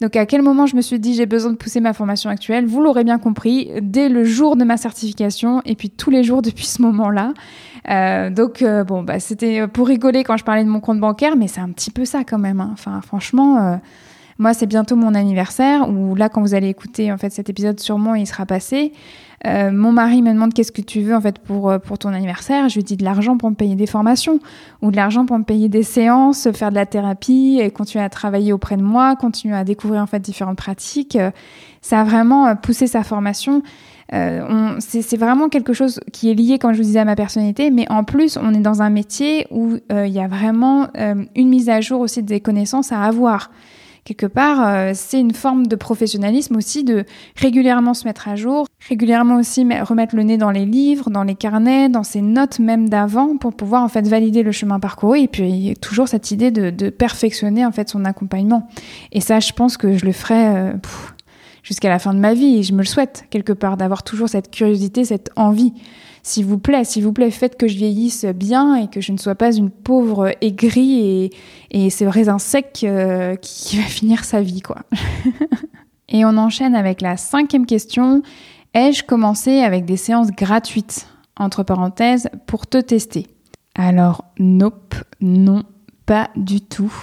Donc 0.00 0.16
à 0.16 0.24
quel 0.24 0.42
moment 0.42 0.66
je 0.66 0.76
me 0.76 0.80
suis 0.80 0.98
dit 0.98 1.14
j'ai 1.14 1.26
besoin 1.26 1.52
de 1.52 1.56
pousser 1.56 1.80
ma 1.80 1.92
formation 1.92 2.30
actuelle? 2.30 2.66
Vous 2.66 2.80
l'aurez 2.80 3.04
bien 3.04 3.18
compris, 3.18 3.70
dès 3.82 4.08
le 4.08 4.24
jour 4.24 4.56
de 4.56 4.64
ma 4.64 4.76
certification 4.76 5.60
et 5.66 5.74
puis 5.74 5.90
tous 5.90 6.10
les 6.10 6.24
jours 6.24 6.40
depuis 6.40 6.66
ce 6.66 6.80
moment-là. 6.82 7.34
Euh, 7.90 8.30
donc 8.30 8.62
euh, 8.62 8.84
bon, 8.84 9.02
bah, 9.02 9.20
c'était 9.20 9.66
pour 9.68 9.88
rigoler 9.88 10.24
quand 10.24 10.36
je 10.36 10.44
parlais 10.44 10.64
de 10.64 10.68
mon 10.68 10.80
compte 10.80 11.00
bancaire, 11.00 11.36
mais 11.36 11.48
c'est 11.48 11.60
un 11.60 11.70
petit 11.70 11.90
peu 11.90 12.04
ça 12.04 12.24
quand 12.24 12.38
même. 12.38 12.60
Hein. 12.60 12.70
Enfin, 12.72 13.00
franchement, 13.02 13.58
euh, 13.58 13.76
moi 14.40 14.54
c'est 14.54 14.66
bientôt 14.66 14.96
mon 14.96 15.14
anniversaire. 15.14 15.88
Ou 15.88 16.16
là, 16.16 16.28
quand 16.28 16.40
vous 16.40 16.54
allez 16.54 16.68
écouter 16.68 17.12
en 17.12 17.16
fait 17.16 17.30
cet 17.30 17.48
épisode, 17.48 17.78
sûrement 17.78 18.16
il 18.16 18.26
sera 18.26 18.44
passé. 18.46 18.92
mon 19.44 19.92
mari 19.92 20.20
me 20.20 20.32
demande 20.32 20.52
qu'est-ce 20.52 20.72
que 20.72 20.82
tu 20.82 21.02
veux 21.02 21.14
en 21.14 21.20
fait 21.20 21.38
pour 21.38 21.72
pour 21.84 21.98
ton 21.98 22.08
anniversaire? 22.08 22.68
Je 22.68 22.74
lui 22.74 22.82
dis 22.82 22.96
de 22.96 23.04
l'argent 23.04 23.36
pour 23.36 23.50
me 23.50 23.54
payer 23.54 23.76
des 23.76 23.86
formations 23.86 24.40
ou 24.82 24.90
de 24.90 24.96
l'argent 24.96 25.24
pour 25.26 25.38
me 25.38 25.44
payer 25.44 25.68
des 25.68 25.84
séances, 25.84 26.48
faire 26.52 26.70
de 26.70 26.74
la 26.74 26.86
thérapie 26.86 27.60
et 27.62 27.70
continuer 27.70 28.04
à 28.04 28.08
travailler 28.08 28.52
auprès 28.52 28.76
de 28.76 28.82
moi, 28.82 29.14
continuer 29.14 29.56
à 29.56 29.64
découvrir 29.64 30.02
en 30.02 30.06
fait 30.06 30.20
différentes 30.20 30.58
pratiques. 30.58 31.16
Ça 31.80 32.00
a 32.00 32.04
vraiment 32.04 32.56
poussé 32.56 32.88
sa 32.88 33.04
formation. 33.04 33.62
Euh, 34.12 34.76
c'est 34.80 35.16
vraiment 35.16 35.48
quelque 35.48 35.72
chose 35.72 36.00
qui 36.12 36.30
est 36.30 36.34
lié, 36.34 36.58
comme 36.58 36.72
je 36.72 36.78
vous 36.78 36.84
disais, 36.84 36.98
à 36.98 37.04
ma 37.04 37.16
personnalité, 37.16 37.70
mais 37.70 37.86
en 37.90 38.04
plus, 38.04 38.36
on 38.36 38.52
est 38.54 38.60
dans 38.60 38.82
un 38.82 38.90
métier 38.90 39.46
où 39.50 39.76
euh, 39.92 40.06
il 40.06 40.12
y 40.12 40.20
a 40.20 40.26
vraiment 40.26 40.88
euh, 40.96 41.24
une 41.36 41.48
mise 41.48 41.68
à 41.68 41.80
jour 41.80 42.00
aussi 42.00 42.22
des 42.22 42.40
connaissances 42.40 42.92
à 42.92 43.02
avoir. 43.02 43.50
Quelque 44.10 44.26
part, 44.26 44.92
c'est 44.96 45.20
une 45.20 45.32
forme 45.32 45.68
de 45.68 45.76
professionnalisme 45.76 46.56
aussi 46.56 46.82
de 46.82 47.04
régulièrement 47.36 47.94
se 47.94 48.08
mettre 48.08 48.26
à 48.26 48.34
jour, 48.34 48.66
régulièrement 48.88 49.36
aussi 49.36 49.64
remettre 49.82 50.16
le 50.16 50.24
nez 50.24 50.36
dans 50.36 50.50
les 50.50 50.66
livres, 50.66 51.10
dans 51.10 51.22
les 51.22 51.36
carnets, 51.36 51.88
dans 51.88 52.02
ses 52.02 52.20
notes 52.20 52.58
même 52.58 52.88
d'avant 52.88 53.36
pour 53.36 53.54
pouvoir 53.54 53.84
en 53.84 53.88
fait 53.88 54.08
valider 54.08 54.42
le 54.42 54.50
chemin 54.50 54.80
parcouru 54.80 55.20
et 55.20 55.28
puis 55.28 55.76
toujours 55.80 56.08
cette 56.08 56.32
idée 56.32 56.50
de, 56.50 56.90
perfectionner 56.90 57.64
en 57.64 57.70
fait 57.70 57.88
son 57.88 58.04
accompagnement. 58.04 58.68
Et 59.12 59.20
ça, 59.20 59.38
je 59.38 59.52
pense 59.52 59.76
que 59.76 59.96
je 59.96 60.04
le 60.04 60.10
ferai 60.10 60.72
jusqu'à 61.62 61.88
la 61.88 62.00
fin 62.00 62.12
de 62.12 62.18
ma 62.18 62.34
vie. 62.34 62.58
Et 62.58 62.62
je 62.64 62.72
me 62.72 62.78
le 62.78 62.86
souhaite, 62.86 63.26
quelque 63.30 63.52
part, 63.52 63.76
d'avoir 63.76 64.02
toujours 64.02 64.28
cette 64.28 64.50
curiosité, 64.50 65.04
cette 65.04 65.30
envie. 65.36 65.72
S'il 66.22 66.44
vous 66.44 66.58
plaît, 66.58 66.84
s'il 66.84 67.02
vous 67.02 67.12
plaît, 67.12 67.30
faites 67.30 67.56
que 67.56 67.68
je 67.68 67.76
vieillisse 67.76 68.24
bien 68.24 68.74
et 68.76 68.88
que 68.88 69.00
je 69.00 69.12
ne 69.12 69.16
sois 69.16 69.34
pas 69.34 69.52
une 69.52 69.70
pauvre 69.70 70.34
aigrie 70.40 71.00
et, 71.00 71.30
et 71.70 71.90
c'est 71.90 72.04
vrai 72.04 72.24
sec 72.38 72.80
euh, 72.84 73.36
qui 73.36 73.78
va 73.78 73.84
finir 73.84 74.24
sa 74.24 74.40
vie, 74.42 74.60
quoi. 74.60 74.82
et 76.08 76.24
on 76.24 76.36
enchaîne 76.36 76.74
avec 76.74 77.00
la 77.00 77.16
cinquième 77.16 77.66
question. 77.66 78.22
Ai-je 78.74 79.02
commencé 79.04 79.60
avec 79.60 79.84
des 79.84 79.96
séances 79.96 80.30
gratuites, 80.30 81.08
entre 81.36 81.62
parenthèses, 81.62 82.28
pour 82.46 82.66
te 82.66 82.78
tester 82.78 83.26
Alors, 83.74 84.24
nope, 84.38 84.94
non, 85.20 85.64
pas 86.06 86.30
du 86.36 86.60
tout. 86.60 86.94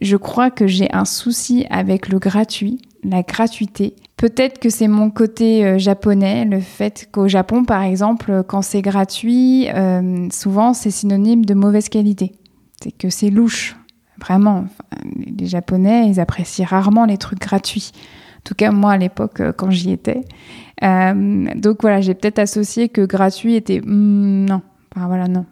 Je 0.00 0.16
crois 0.16 0.50
que 0.50 0.66
j'ai 0.66 0.92
un 0.92 1.04
souci 1.04 1.66
avec 1.70 2.08
le 2.08 2.18
gratuit 2.18 2.80
la 3.04 3.22
gratuité. 3.22 3.94
Peut-être 4.22 4.60
que 4.60 4.70
c'est 4.70 4.86
mon 4.86 5.10
côté 5.10 5.66
euh, 5.66 5.78
japonais, 5.78 6.44
le 6.44 6.60
fait 6.60 7.08
qu'au 7.10 7.26
Japon, 7.26 7.64
par 7.64 7.82
exemple, 7.82 8.44
quand 8.46 8.62
c'est 8.62 8.80
gratuit, 8.80 9.68
euh, 9.74 10.28
souvent 10.30 10.74
c'est 10.74 10.92
synonyme 10.92 11.44
de 11.44 11.54
mauvaise 11.54 11.88
qualité. 11.88 12.30
C'est 12.80 12.92
que 12.92 13.10
c'est 13.10 13.30
louche, 13.30 13.74
vraiment. 14.20 14.66
les 15.04 15.46
Japonais, 15.46 16.06
ils 16.08 16.20
apprécient 16.20 16.64
rarement 16.64 17.04
les 17.04 17.18
trucs 17.18 17.40
gratuits. 17.40 17.90
En 18.36 18.42
tout 18.44 18.54
cas, 18.54 18.70
moi, 18.70 18.92
à 18.92 18.96
l'époque, 18.96 19.40
euh, 19.40 19.50
quand 19.52 19.72
j'y 19.72 19.90
étais. 19.90 20.20
donc 20.80 21.78
voilà, 21.80 22.00
j'ai 22.00 22.14
peut-être 22.14 22.38
associé 22.38 22.90
que 22.90 23.04
gratuit 23.04 23.56
était... 23.56 23.80
Hmm, 23.80 24.44
non, 24.44 24.62
enfin, 24.94 25.08
voilà, 25.08 25.26
non. 25.26 25.46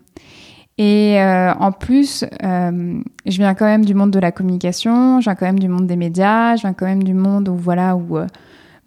Et 0.80 1.20
euh, 1.20 1.52
en 1.60 1.72
plus, 1.72 2.24
euh, 2.42 3.02
je 3.26 3.36
viens 3.36 3.54
quand 3.54 3.66
même 3.66 3.84
du 3.84 3.92
monde 3.92 4.10
de 4.10 4.18
la 4.18 4.32
communication, 4.32 5.20
je 5.20 5.24
viens 5.24 5.34
quand 5.34 5.44
même 5.44 5.58
du 5.58 5.68
monde 5.68 5.86
des 5.86 5.96
médias, 5.96 6.56
je 6.56 6.62
viens 6.62 6.72
quand 6.72 6.86
même 6.86 7.02
du 7.02 7.12
monde 7.12 7.50
où 7.50 7.54
voilà 7.54 7.96
où 7.96 8.16
euh, 8.16 8.26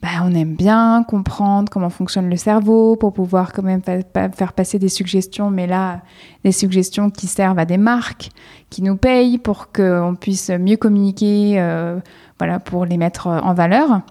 bah, 0.03 0.09
on 0.21 0.35
aime 0.35 0.53
bien 0.53 1.05
comprendre 1.07 1.71
comment 1.71 1.89
fonctionne 1.89 2.29
le 2.29 2.35
cerveau 2.35 2.97
pour 2.97 3.13
pouvoir 3.13 3.53
quand 3.53 3.63
même 3.63 3.81
faire 3.81 4.51
passer 4.51 4.77
des 4.77 4.89
suggestions, 4.89 5.49
mais 5.49 5.65
là, 5.65 6.01
des 6.43 6.51
suggestions 6.51 7.09
qui 7.09 7.25
servent 7.25 7.57
à 7.57 7.63
des 7.63 7.77
marques, 7.77 8.29
qui 8.69 8.81
nous 8.81 8.97
payent 8.97 9.37
pour 9.37 9.71
qu'on 9.71 10.17
puisse 10.19 10.49
mieux 10.49 10.75
communiquer, 10.75 11.53
euh, 11.57 11.99
voilà, 12.37 12.59
pour 12.59 12.83
les 12.83 12.97
mettre 12.97 13.27
en 13.27 13.53
valeur. 13.53 14.01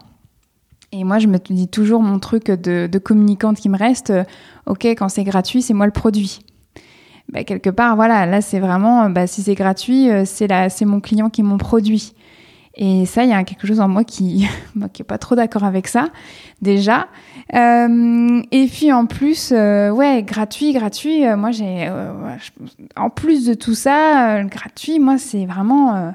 Et 0.92 1.04
moi, 1.04 1.18
je 1.18 1.26
me 1.26 1.36
dis 1.36 1.68
toujours 1.68 2.02
mon 2.02 2.18
truc 2.18 2.50
de, 2.50 2.98
communicante 2.98 3.58
qui 3.58 3.68
me 3.68 3.76
reste, 3.76 4.08
euh, 4.08 4.24
ok, 4.64 4.86
quand 4.86 5.10
c'est 5.10 5.24
gratuit, 5.24 5.60
c'est 5.60 5.74
moi 5.74 5.84
le 5.84 5.92
produit. 5.92 6.40
Bah, 7.30 7.44
quelque 7.44 7.68
part, 7.68 7.96
voilà, 7.96 8.24
là, 8.24 8.40
c'est 8.40 8.60
vraiment, 8.60 9.10
bah, 9.10 9.26
si 9.26 9.42
c'est 9.42 9.54
gratuit, 9.54 10.10
euh, 10.10 10.24
c'est 10.24 10.84
mon 10.86 11.00
client 11.00 11.28
qui 11.28 11.42
est 11.42 11.44
mon 11.44 11.58
produit. 11.58 12.14
Et 12.74 13.04
ça, 13.04 13.24
il 13.24 13.30
y 13.30 13.34
a 13.34 13.44
quelque 13.44 13.66
chose 13.66 13.80
en 13.80 13.88
moi 13.88 14.04
qui 14.04 14.48
n'est 14.74 14.88
qui 14.88 15.02
pas 15.02 15.18
trop 15.18 15.34
d'accord 15.34 15.64
avec 15.64 15.88
ça, 15.88 16.08
déjà. 16.62 17.08
Euh, 17.54 18.42
et 18.50 18.66
puis 18.66 18.92
en 18.92 19.06
plus, 19.06 19.52
euh, 19.52 19.90
ouais, 19.90 20.22
gratuit, 20.22 20.72
gratuit. 20.72 21.26
Euh, 21.26 21.36
moi, 21.36 21.50
j'ai, 21.50 21.90
en 22.96 23.10
plus 23.10 23.46
de 23.46 23.54
tout 23.54 23.74
ça, 23.74 24.42
gratuit, 24.44 24.98
moi, 24.98 25.18
c'est 25.18 25.44
vraiment. 25.44 26.14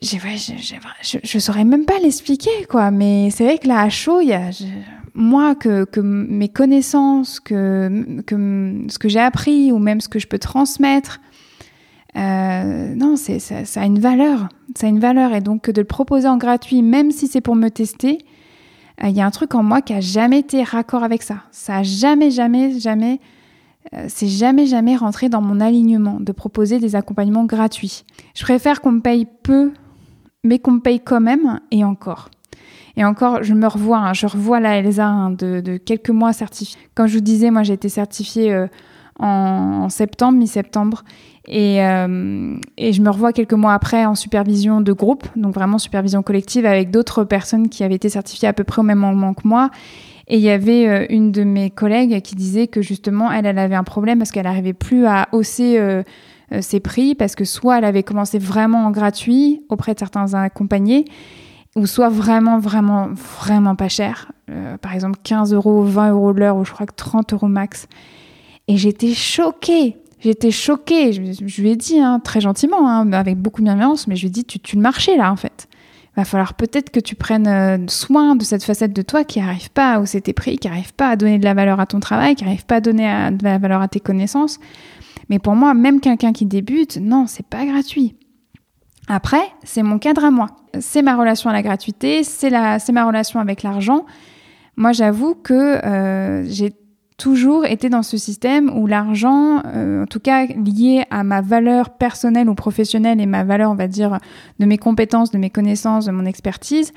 J'ai, 0.00 0.18
je, 0.20 1.18
je 1.24 1.38
saurais 1.40 1.64
même 1.64 1.84
pas 1.84 1.98
l'expliquer, 2.00 2.64
quoi. 2.68 2.92
Mais 2.92 3.30
c'est 3.30 3.44
vrai 3.44 3.58
que 3.58 3.66
là, 3.66 3.80
à 3.80 3.88
chaud, 3.88 4.20
il 4.20 4.28
y 4.28 4.32
a, 4.32 4.50
moi, 5.14 5.56
que, 5.56 5.84
que, 5.84 5.98
mes 5.98 6.48
connaissances, 6.48 7.40
que, 7.40 8.22
que 8.24 8.86
ce 8.88 8.98
que 9.00 9.08
j'ai 9.08 9.18
appris 9.18 9.72
ou 9.72 9.78
même 9.78 10.00
ce 10.00 10.08
que 10.08 10.20
je 10.20 10.28
peux 10.28 10.38
transmettre, 10.38 11.20
euh, 12.16 12.94
non, 12.94 13.16
c'est, 13.16 13.38
ça, 13.38 13.64
ça, 13.64 13.82
a 13.82 13.86
une 13.86 13.98
valeur. 13.98 14.48
Ça 14.76 14.86
a 14.86 14.90
une 14.90 14.98
valeur. 14.98 15.32
Et 15.32 15.40
donc, 15.40 15.70
de 15.70 15.80
le 15.80 15.86
proposer 15.86 16.28
en 16.28 16.36
gratuit, 16.36 16.82
même 16.82 17.10
si 17.10 17.26
c'est 17.26 17.40
pour 17.40 17.56
me 17.56 17.68
tester, 17.68 18.18
euh, 19.02 19.08
il 19.08 19.16
y 19.16 19.20
a 19.20 19.26
un 19.26 19.30
truc 19.30 19.54
en 19.54 19.62
moi 19.62 19.80
qui 19.80 19.92
a 19.92 20.00
jamais 20.00 20.40
été 20.40 20.62
raccord 20.62 21.02
avec 21.02 21.22
ça. 21.22 21.36
Ça 21.50 21.78
a 21.78 21.82
jamais, 21.82 22.30
jamais, 22.30 22.78
jamais, 22.78 23.20
euh, 23.94 24.06
c'est 24.08 24.28
jamais, 24.28 24.66
jamais 24.66 24.96
rentré 24.96 25.28
dans 25.28 25.40
mon 25.40 25.60
alignement 25.60 26.18
de 26.20 26.32
proposer 26.32 26.78
des 26.78 26.96
accompagnements 26.96 27.44
gratuits. 27.44 28.04
Je 28.34 28.42
préfère 28.42 28.80
qu'on 28.80 28.92
me 28.92 29.00
paye 29.00 29.26
peu, 29.42 29.72
mais 30.44 30.58
qu'on 30.58 30.72
me 30.72 30.80
paye 30.80 31.00
quand 31.00 31.20
même, 31.20 31.60
et 31.70 31.84
encore. 31.84 32.30
Et 32.96 33.04
encore, 33.04 33.42
je 33.44 33.54
me 33.54 33.68
revois, 33.68 33.98
hein, 33.98 34.12
je 34.12 34.26
revois 34.26 34.58
la 34.58 34.76
Elsa 34.76 35.06
hein, 35.06 35.30
de, 35.30 35.60
de, 35.60 35.76
quelques 35.76 36.10
mois 36.10 36.32
certifiée. 36.32 36.78
Comme 36.94 37.06
je 37.06 37.14
vous 37.14 37.24
disais, 37.24 37.50
moi 37.50 37.62
j'ai 37.62 37.74
été 37.74 37.88
certifiée 37.88 38.66
en, 39.20 39.88
septembre, 39.88 40.38
mi-septembre. 40.38 41.04
Et, 41.52 41.84
euh, 41.84 42.56
et, 42.78 42.92
je 42.92 43.02
me 43.02 43.10
revois 43.10 43.32
quelques 43.32 43.54
mois 43.54 43.74
après 43.74 44.06
en 44.06 44.14
supervision 44.14 44.80
de 44.80 44.92
groupe, 44.92 45.26
donc 45.34 45.52
vraiment 45.52 45.78
supervision 45.78 46.22
collective 46.22 46.64
avec 46.64 46.92
d'autres 46.92 47.24
personnes 47.24 47.68
qui 47.68 47.82
avaient 47.82 47.96
été 47.96 48.08
certifiées 48.08 48.46
à 48.46 48.52
peu 48.52 48.62
près 48.62 48.78
au 48.78 48.84
même 48.84 49.00
moment 49.00 49.34
que 49.34 49.48
moi. 49.48 49.70
Et 50.28 50.36
il 50.36 50.42
y 50.42 50.50
avait 50.50 50.88
euh, 50.88 51.06
une 51.10 51.32
de 51.32 51.42
mes 51.42 51.68
collègues 51.68 52.22
qui 52.22 52.36
disait 52.36 52.68
que 52.68 52.82
justement, 52.82 53.32
elle, 53.32 53.46
elle 53.46 53.58
avait 53.58 53.74
un 53.74 53.82
problème 53.82 54.18
parce 54.18 54.30
qu'elle 54.30 54.44
n'arrivait 54.44 54.74
plus 54.74 55.06
à 55.06 55.26
hausser 55.32 55.76
euh, 55.76 56.04
ses 56.60 56.78
prix 56.78 57.16
parce 57.16 57.34
que 57.34 57.44
soit 57.44 57.78
elle 57.78 57.84
avait 57.84 58.04
commencé 58.04 58.38
vraiment 58.38 58.86
en 58.86 58.92
gratuit 58.92 59.60
auprès 59.70 59.94
de 59.94 59.98
certains 59.98 60.34
accompagnés, 60.34 61.04
ou 61.74 61.86
soit 61.86 62.10
vraiment, 62.10 62.60
vraiment, 62.60 63.08
vraiment 63.40 63.74
pas 63.74 63.88
cher. 63.88 64.30
par 64.82 64.94
exemple, 64.94 65.18
15 65.24 65.52
euros, 65.52 65.82
20 65.82 66.10
euros 66.12 66.32
l'heure, 66.32 66.56
ou 66.56 66.64
je 66.64 66.72
crois 66.72 66.86
que 66.86 66.94
30 66.94 67.32
euros 67.32 67.48
max. 67.48 67.88
Et 68.68 68.76
j'étais 68.76 69.14
choquée. 69.14 69.96
J'étais 70.20 70.50
choquée. 70.50 71.12
Je, 71.12 71.60
lui 71.60 71.70
ai 71.70 71.76
dit, 71.76 71.98
hein, 71.98 72.20
très 72.22 72.40
gentiment, 72.40 72.88
hein, 72.88 73.10
avec 73.12 73.38
beaucoup 73.38 73.60
de 73.60 73.66
bienveillance, 73.66 74.06
mais 74.06 74.16
je 74.16 74.22
lui 74.22 74.28
ai 74.28 74.30
dit, 74.30 74.44
tu, 74.44 74.58
tu 74.58 74.76
le 74.76 74.82
marchais 74.82 75.16
là, 75.16 75.32
en 75.32 75.36
fait. 75.36 75.68
Il 76.16 76.20
va 76.20 76.24
falloir 76.24 76.54
peut-être 76.54 76.90
que 76.90 77.00
tu 77.00 77.14
prennes 77.14 77.46
euh, 77.46 77.78
soin 77.88 78.34
de 78.36 78.42
cette 78.42 78.64
facette 78.64 78.92
de 78.92 79.02
toi 79.02 79.24
qui 79.24 79.40
n'arrive 79.40 79.70
pas 79.70 79.94
à 79.94 80.00
hausser 80.00 80.20
tes 80.20 80.32
prix, 80.32 80.58
qui 80.58 80.68
n'arrive 80.68 80.92
pas 80.92 81.10
à 81.10 81.16
donner 81.16 81.38
de 81.38 81.44
la 81.44 81.54
valeur 81.54 81.80
à 81.80 81.86
ton 81.86 82.00
travail, 82.00 82.34
qui 82.34 82.44
n'arrive 82.44 82.66
pas 82.66 82.76
à 82.76 82.80
donner 82.80 83.30
de 83.30 83.44
la 83.44 83.58
valeur 83.58 83.80
à 83.80 83.88
tes 83.88 84.00
connaissances. 84.00 84.58
Mais 85.28 85.38
pour 85.38 85.54
moi, 85.54 85.72
même 85.72 86.00
quelqu'un 86.00 86.32
qui 86.32 86.44
débute, 86.44 86.98
non, 86.98 87.26
c'est 87.26 87.46
pas 87.46 87.64
gratuit. 87.64 88.16
Après, 89.06 89.42
c'est 89.64 89.82
mon 89.82 89.98
cadre 89.98 90.24
à 90.24 90.30
moi. 90.30 90.48
C'est 90.80 91.02
ma 91.02 91.16
relation 91.16 91.48
à 91.48 91.52
la 91.52 91.62
gratuité, 91.62 92.24
c'est 92.24 92.50
ma 92.50 93.04
relation 93.04 93.40
avec 93.40 93.62
l'argent. 93.62 94.04
Moi, 94.76 94.92
j'avoue 94.92 95.34
que 95.34 95.54
euh, 95.54 96.44
j'ai 96.46 96.72
toujours 97.20 97.66
été 97.66 97.90
dans 97.90 98.02
ce 98.02 98.16
système 98.16 98.70
où 98.74 98.86
l'argent, 98.86 99.62
euh, 99.66 100.04
en 100.04 100.06
tout 100.06 100.20
cas 100.20 100.46
lié 100.46 101.04
à 101.10 101.22
ma 101.22 101.42
valeur 101.42 101.90
personnelle 101.90 102.48
ou 102.48 102.54
professionnelle 102.54 103.20
et 103.20 103.26
ma 103.26 103.44
valeur, 103.44 103.70
on 103.70 103.74
va 103.74 103.88
dire, 103.88 104.18
de 104.58 104.64
mes 104.64 104.78
compétences, 104.78 105.30
de 105.30 105.36
mes 105.36 105.50
connaissances, 105.50 106.06
de 106.06 106.12
mon 106.12 106.24
expertise, 106.24 106.92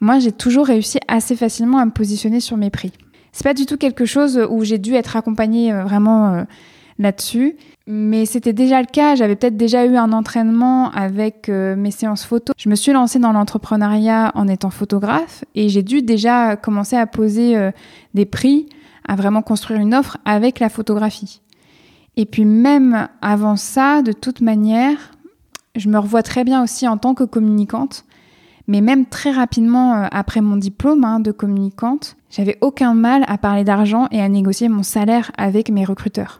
moi 0.00 0.20
j'ai 0.20 0.30
toujours 0.30 0.66
réussi 0.66 1.00
assez 1.08 1.34
facilement 1.34 1.78
à 1.78 1.84
me 1.84 1.90
positionner 1.90 2.38
sur 2.38 2.56
mes 2.56 2.70
prix. 2.70 2.92
C'est 3.32 3.42
pas 3.42 3.52
du 3.52 3.66
tout 3.66 3.76
quelque 3.76 4.04
chose 4.04 4.40
où 4.48 4.62
j'ai 4.62 4.78
dû 4.78 4.94
être 4.94 5.16
accompagnée 5.16 5.72
euh, 5.72 5.82
vraiment 5.82 6.34
euh, 6.34 6.42
là-dessus, 7.00 7.56
mais 7.88 8.26
c'était 8.26 8.52
déjà 8.52 8.80
le 8.80 8.86
cas. 8.86 9.16
J'avais 9.16 9.34
peut-être 9.34 9.56
déjà 9.56 9.86
eu 9.86 9.96
un 9.96 10.12
entraînement 10.12 10.92
avec 10.92 11.48
mes 11.48 11.90
séances 11.90 12.24
photo. 12.24 12.52
Je 12.56 12.68
me 12.68 12.76
suis 12.76 12.92
lancée 12.92 13.18
dans 13.18 13.32
l'entrepreneuriat 13.32 14.30
en 14.36 14.46
étant 14.46 14.70
photographe 14.70 15.44
et 15.56 15.68
j'ai 15.68 15.82
dû 15.82 16.00
déjà 16.00 16.54
commencer 16.54 16.96
à 16.96 17.06
poser 17.08 17.70
des 18.14 18.24
prix 18.24 18.68
à 19.06 19.16
vraiment 19.16 19.42
construire 19.42 19.80
une 19.80 19.94
offre 19.94 20.18
avec 20.24 20.60
la 20.60 20.68
photographie. 20.68 21.40
Et 22.16 22.26
puis 22.26 22.44
même 22.44 23.08
avant 23.22 23.56
ça, 23.56 24.02
de 24.02 24.12
toute 24.12 24.40
manière, 24.40 24.96
je 25.74 25.88
me 25.88 25.98
revois 25.98 26.22
très 26.22 26.44
bien 26.44 26.62
aussi 26.62 26.86
en 26.86 26.96
tant 26.96 27.14
que 27.14 27.24
communicante, 27.24 28.04
mais 28.66 28.80
même 28.80 29.06
très 29.06 29.30
rapidement 29.30 29.94
euh, 29.94 30.06
après 30.10 30.40
mon 30.40 30.56
diplôme 30.56 31.04
hein, 31.04 31.20
de 31.20 31.32
communicante, 31.32 32.16
j'avais 32.30 32.56
aucun 32.60 32.94
mal 32.94 33.24
à 33.28 33.36
parler 33.38 33.64
d'argent 33.64 34.06
et 34.10 34.20
à 34.20 34.28
négocier 34.28 34.68
mon 34.68 34.82
salaire 34.82 35.30
avec 35.36 35.70
mes 35.70 35.84
recruteurs. 35.84 36.38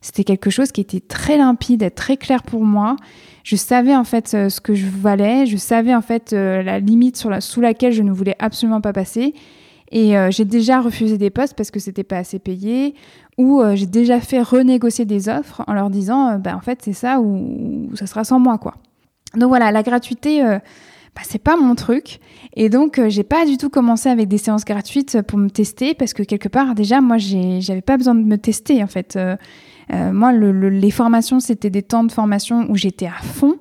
C'était 0.00 0.24
quelque 0.24 0.50
chose 0.50 0.72
qui 0.72 0.80
était 0.80 1.00
très 1.00 1.36
limpide 1.36 1.82
et 1.82 1.90
très 1.90 2.16
clair 2.16 2.42
pour 2.42 2.64
moi. 2.64 2.96
Je 3.44 3.56
savais 3.56 3.94
en 3.94 4.04
fait 4.04 4.34
euh, 4.34 4.48
ce 4.48 4.60
que 4.60 4.74
je 4.74 4.86
valais, 4.86 5.46
je 5.46 5.56
savais 5.56 5.94
en 5.94 6.02
fait 6.02 6.32
euh, 6.32 6.62
la 6.62 6.80
limite 6.80 7.16
sous 7.16 7.60
laquelle 7.60 7.92
je 7.92 8.02
ne 8.02 8.12
voulais 8.12 8.36
absolument 8.38 8.80
pas 8.80 8.92
passer 8.92 9.34
et 9.92 10.16
euh, 10.16 10.30
j'ai 10.30 10.46
déjà 10.46 10.80
refusé 10.80 11.18
des 11.18 11.28
postes 11.28 11.54
parce 11.54 11.70
que 11.70 11.78
c'était 11.78 12.02
pas 12.02 12.16
assez 12.16 12.38
payé, 12.38 12.94
ou 13.36 13.60
euh, 13.60 13.76
j'ai 13.76 13.86
déjà 13.86 14.20
fait 14.20 14.40
renégocier 14.40 15.04
des 15.04 15.28
offres 15.28 15.62
en 15.66 15.74
leur 15.74 15.90
disant, 15.90 16.30
euh, 16.30 16.38
bah, 16.38 16.56
en 16.56 16.60
fait, 16.60 16.80
c'est 16.82 16.94
ça 16.94 17.20
ou, 17.20 17.90
ça 17.94 18.06
sera 18.06 18.24
sans 18.24 18.40
moi, 18.40 18.56
quoi. 18.56 18.74
Donc 19.34 19.50
voilà, 19.50 19.70
la 19.70 19.82
gratuité, 19.82 20.42
bah, 20.42 21.22
c'est 21.22 21.42
pas 21.42 21.56
mon 21.56 21.74
truc. 21.74 22.20
Et 22.54 22.68
donc, 22.68 23.00
j'ai 23.08 23.22
pas 23.22 23.46
du 23.46 23.56
tout 23.56 23.70
commencé 23.70 24.10
avec 24.10 24.28
des 24.28 24.36
séances 24.36 24.66
gratuites 24.66 25.22
pour 25.22 25.38
me 25.38 25.48
tester 25.48 25.94
parce 25.94 26.12
que 26.12 26.22
quelque 26.22 26.48
part, 26.48 26.74
déjà, 26.74 27.00
moi, 27.00 27.16
j'avais 27.16 27.80
pas 27.80 27.96
besoin 27.96 28.14
de 28.14 28.22
me 28.22 28.36
tester, 28.36 28.82
en 28.82 28.88
fait. 28.88 29.18
moi, 29.90 30.32
les 30.32 30.90
formations, 30.90 31.40
c'était 31.40 31.70
des 31.70 31.80
temps 31.80 32.04
de 32.04 32.12
formation 32.12 32.66
où 32.68 32.76
j'étais 32.76 33.06
à 33.06 33.22
fond. 33.22 33.56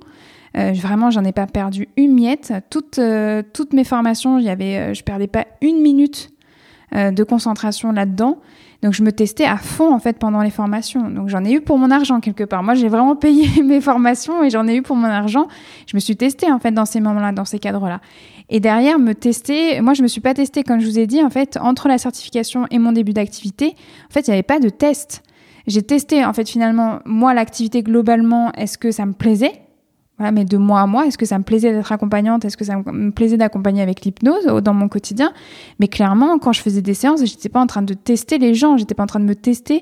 Euh, 0.58 0.74
vraiment, 0.74 1.12
j'en 1.12 1.24
ai 1.24 1.32
pas 1.32 1.48
perdu 1.48 1.88
une 1.98 2.14
miette. 2.14 2.54
Toutes, 2.70 3.00
euh, 3.00 3.42
toutes 3.54 3.74
mes 3.74 3.84
formations, 3.84 4.38
y 4.40 4.50
avait, 4.50 4.78
euh, 4.78 4.94
je 4.94 5.04
perdais 5.04 5.28
pas 5.28 5.46
une 5.62 5.82
minute 5.82 6.30
de 6.94 7.24
concentration 7.24 7.94
là-dedans. 7.94 8.40
Donc 8.82 8.94
je 8.94 9.02
me 9.02 9.14
testais 9.14 9.46
à 9.46 9.56
fond 9.56 9.94
en 9.94 10.00
fait 10.00 10.20
pendant 10.20 10.42
les 10.42 10.50
formations. 10.50 11.10
Donc 11.10 11.30
j'en 11.30 11.46
ai 11.46 11.54
eu 11.54 11.62
pour 11.62 11.78
mon 11.78 11.90
argent 11.90 12.20
quelque 12.20 12.44
part. 12.44 12.64
Moi 12.64 12.74
j'ai 12.74 12.90
vraiment 12.90 13.16
payé 13.16 13.48
mes 13.64 13.80
formations 13.80 14.44
et 14.44 14.50
j'en 14.50 14.68
ai 14.68 14.76
eu 14.76 14.82
pour 14.82 14.98
mon 14.98 15.08
argent. 15.08 15.48
Je 15.88 15.96
me 15.96 16.02
suis 16.02 16.18
testée 16.18 16.52
en 16.52 16.60
fait 16.60 16.72
dans 16.72 16.84
ces 16.84 17.00
moments-là, 17.00 17.32
dans 17.32 17.46
ces 17.46 17.60
cadres-là. 17.60 18.02
Et 18.50 18.60
derrière 18.60 19.00
me 19.00 19.14
tester, 19.14 19.80
moi 19.80 19.94
je 19.94 20.04
me 20.04 20.10
suis 20.10 20.20
pas 20.20 20.34
testée 20.34 20.64
comme 20.64 20.82
je 20.82 20.86
vous 20.86 21.00
ai 21.00 21.08
dit 21.08 21.24
en 21.24 21.30
fait 21.30 21.58
entre 21.62 21.88
la 21.88 21.98
certification 21.98 22.68
et 22.72 22.78
mon 22.78 22.92
début 22.92 23.14
d'activité. 23.14 23.76
En 24.10 24.14
fait 24.14 24.28
il 24.28 24.32
n'y 24.32 24.34
avait 24.34 24.44
pas 24.44 24.60
de 24.60 24.68
test. 24.68 25.24
J'ai 25.68 25.84
testé 25.84 26.26
en 26.26 26.34
fait 26.34 26.50
finalement 26.50 27.00
moi 27.06 27.34
l'activité 27.34 27.84
globalement. 27.84 28.52
Est-ce 28.58 28.78
que 28.78 28.92
ça 28.92 29.06
me 29.06 29.14
plaisait? 29.14 29.62
Mais 30.30 30.46
de 30.46 30.58
moi 30.58 30.82
à 30.82 30.86
moi, 30.86 31.08
est-ce 31.08 31.18
que 31.18 31.26
ça 31.26 31.40
me 31.40 31.44
plaisait 31.44 31.72
d'être 31.72 31.92
accompagnante? 31.92 32.46
Est-ce 32.46 32.58
que 32.58 32.66
ça 32.66 32.76
me 32.78 33.12
plaisait 33.12 33.38
d'accompagner 33.38 33.82
avec 33.82 34.02
l'hypnose 34.06 34.46
dans 34.46 34.74
mon 34.74 34.88
quotidien? 34.88 35.34
Mais 35.80 35.88
clairement, 35.88 36.38
quand 36.38 36.54
je 36.54 36.62
faisais 36.62 36.82
des 36.82 36.94
séances, 36.94 37.26
j'étais 37.26 37.50
pas 37.50 37.62
en 37.62 37.68
train 37.68 37.82
de 37.82 37.94
tester 37.94 38.38
les 38.38 38.54
gens, 38.54 38.78
j'étais 38.78 38.94
pas 38.94 39.04
en 39.04 39.08
train 39.08 39.20
de 39.20 39.26
me 39.26 39.36
tester 39.36 39.82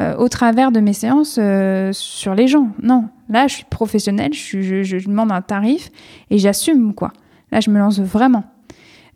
euh, 0.00 0.16
au 0.16 0.28
travers 0.28 0.70
de 0.70 0.78
mes 0.78 0.92
séances 0.92 1.38
euh, 1.40 1.90
sur 1.92 2.34
les 2.34 2.46
gens. 2.46 2.68
Non, 2.82 3.08
là, 3.28 3.48
je 3.48 3.54
suis 3.54 3.64
professionnelle, 3.64 4.32
je, 4.32 4.60
je, 4.60 4.82
je 4.82 5.08
demande 5.08 5.32
un 5.32 5.42
tarif 5.42 5.90
et 6.30 6.38
j'assume 6.38 6.94
quoi. 6.94 7.12
Là, 7.50 7.60
je 7.60 7.70
me 7.70 7.78
lance 7.78 7.98
vraiment. 7.98 8.44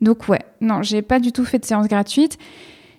Donc 0.00 0.28
ouais, 0.28 0.42
non, 0.60 0.82
j'ai 0.82 1.02
pas 1.02 1.20
du 1.20 1.30
tout 1.30 1.44
fait 1.44 1.58
de 1.58 1.64
séance 1.64 1.87
gratuite. 1.87 2.38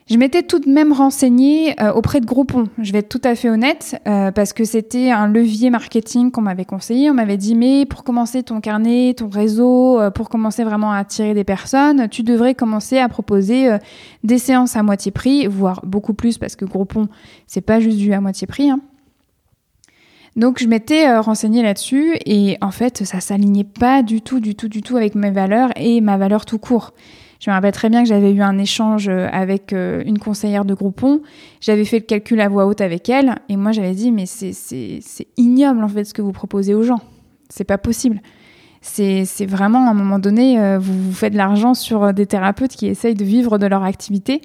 Je 0.08 0.18
m'étais 0.18 0.44
tout 0.44 0.60
de 0.60 0.70
même 0.70 0.94
renseignée 0.94 1.74
euh, 1.82 1.92
auprès 1.92 2.22
de 2.22 2.28
Groupon, 2.28 2.66
je 2.78 2.92
vais 2.92 3.00
être 3.00 3.10
tout 3.10 3.22
à 3.24 3.34
fait 3.34 3.50
honnête, 3.50 4.00
euh, 4.08 4.30
parce 4.30 4.54
que 4.54 4.64
c'était 4.64 5.10
un 5.10 5.28
levier 5.28 5.72
marketing 5.72 6.30
qu'on 6.30 6.42
m'avait 6.42 6.64
conseillé. 6.64 7.10
On 7.10 7.16
m'avait 7.16 7.38
dit, 7.38 7.56
mais 7.56 7.88
pour 7.88 8.04
commencer 8.04 8.44
ton 8.44 8.62
carnet, 8.62 9.16
ton 9.18 9.30
réseau, 9.30 10.00
euh, 10.00 10.12
pour 10.12 10.30
commencer 10.30 10.64
vraiment 10.64 10.92
à 10.92 11.00
attirer 11.00 11.34
des 11.34 11.44
personnes, 11.44 12.08
tu 12.08 12.22
devrais 12.22 12.54
commencer 12.54 13.00
à 13.00 13.10
proposer 13.10 13.78
des 14.24 14.38
séances 14.38 14.76
à 14.76 14.84
moitié 14.84 15.12
prix, 15.12 15.48
voire 15.48 15.82
beaucoup 15.84 16.14
plus, 16.14 16.38
parce 16.38 16.56
que 16.56 16.66
Groupon, 16.66 17.08
c'est 17.48 17.62
pas 17.62 17.80
juste 17.80 17.98
du 17.98 18.14
à 18.14 18.22
moitié 18.22 18.46
prix. 18.46 18.70
Hein. 18.70 18.82
Donc 20.36 20.60
je 20.60 20.68
m'étais 20.68 21.18
renseignée 21.18 21.64
là-dessus 21.64 22.18
et 22.26 22.58
en 22.60 22.72
fait 22.72 23.06
ça 23.06 23.22
s'alignait 23.22 23.64
pas 23.64 24.04
du 24.04 24.22
tout, 24.22 24.42
du 24.42 24.54
tout, 24.54 24.68
du 24.68 24.82
tout 24.82 24.98
avec 24.98 25.16
mes 25.16 25.32
valeurs 25.32 25.70
et 25.78 26.02
ma 26.02 26.18
valeur 26.18 26.46
tout 26.46 26.60
court. 26.60 26.92
Je 27.40 27.50
me 27.50 27.56
rappelle 27.56 27.74
très 27.74 27.90
bien 27.90 28.04
que 28.04 28.10
j'avais 28.10 28.32
eu 28.32 28.42
un 28.42 28.58
échange 28.58 29.08
avec 29.08 29.74
une 29.74 30.18
conseillère 30.20 30.66
de 30.66 30.74
Groupon. 30.74 31.22
J'avais 31.62 31.86
fait 31.86 32.00
le 32.00 32.06
calcul 32.06 32.40
à 32.42 32.48
voix 32.48 32.66
haute 32.66 32.82
avec 32.82 33.10
elle 33.10 33.36
et 33.50 33.58
moi 33.58 33.72
j'avais 33.72 33.94
dit 33.94 34.12
mais 34.12 34.26
c'est 34.26 35.28
ignoble 35.38 35.84
en 35.84 35.90
fait 35.90 36.06
ce 36.06 36.14
que 36.14 36.22
vous 36.22 36.32
proposez 36.32 36.74
aux 36.74 36.84
gens. 36.84 37.02
C'est 37.50 37.66
pas 37.66 37.78
possible. 37.78 38.22
C'est 38.82 39.46
vraiment 39.46 39.88
à 39.88 39.92
un 39.92 39.94
moment 39.94 40.20
donné, 40.20 40.78
vous, 40.78 41.08
vous 41.08 41.14
faites 41.14 41.34
de 41.34 41.38
l'argent 41.38 41.74
sur 41.74 42.14
des 42.14 42.26
thérapeutes 42.26 42.72
qui 42.72 42.88
essayent 42.88 43.16
de 43.16 43.26
vivre 43.26 43.58
de 43.58 43.66
leur 43.66 43.84
activité 43.84 44.42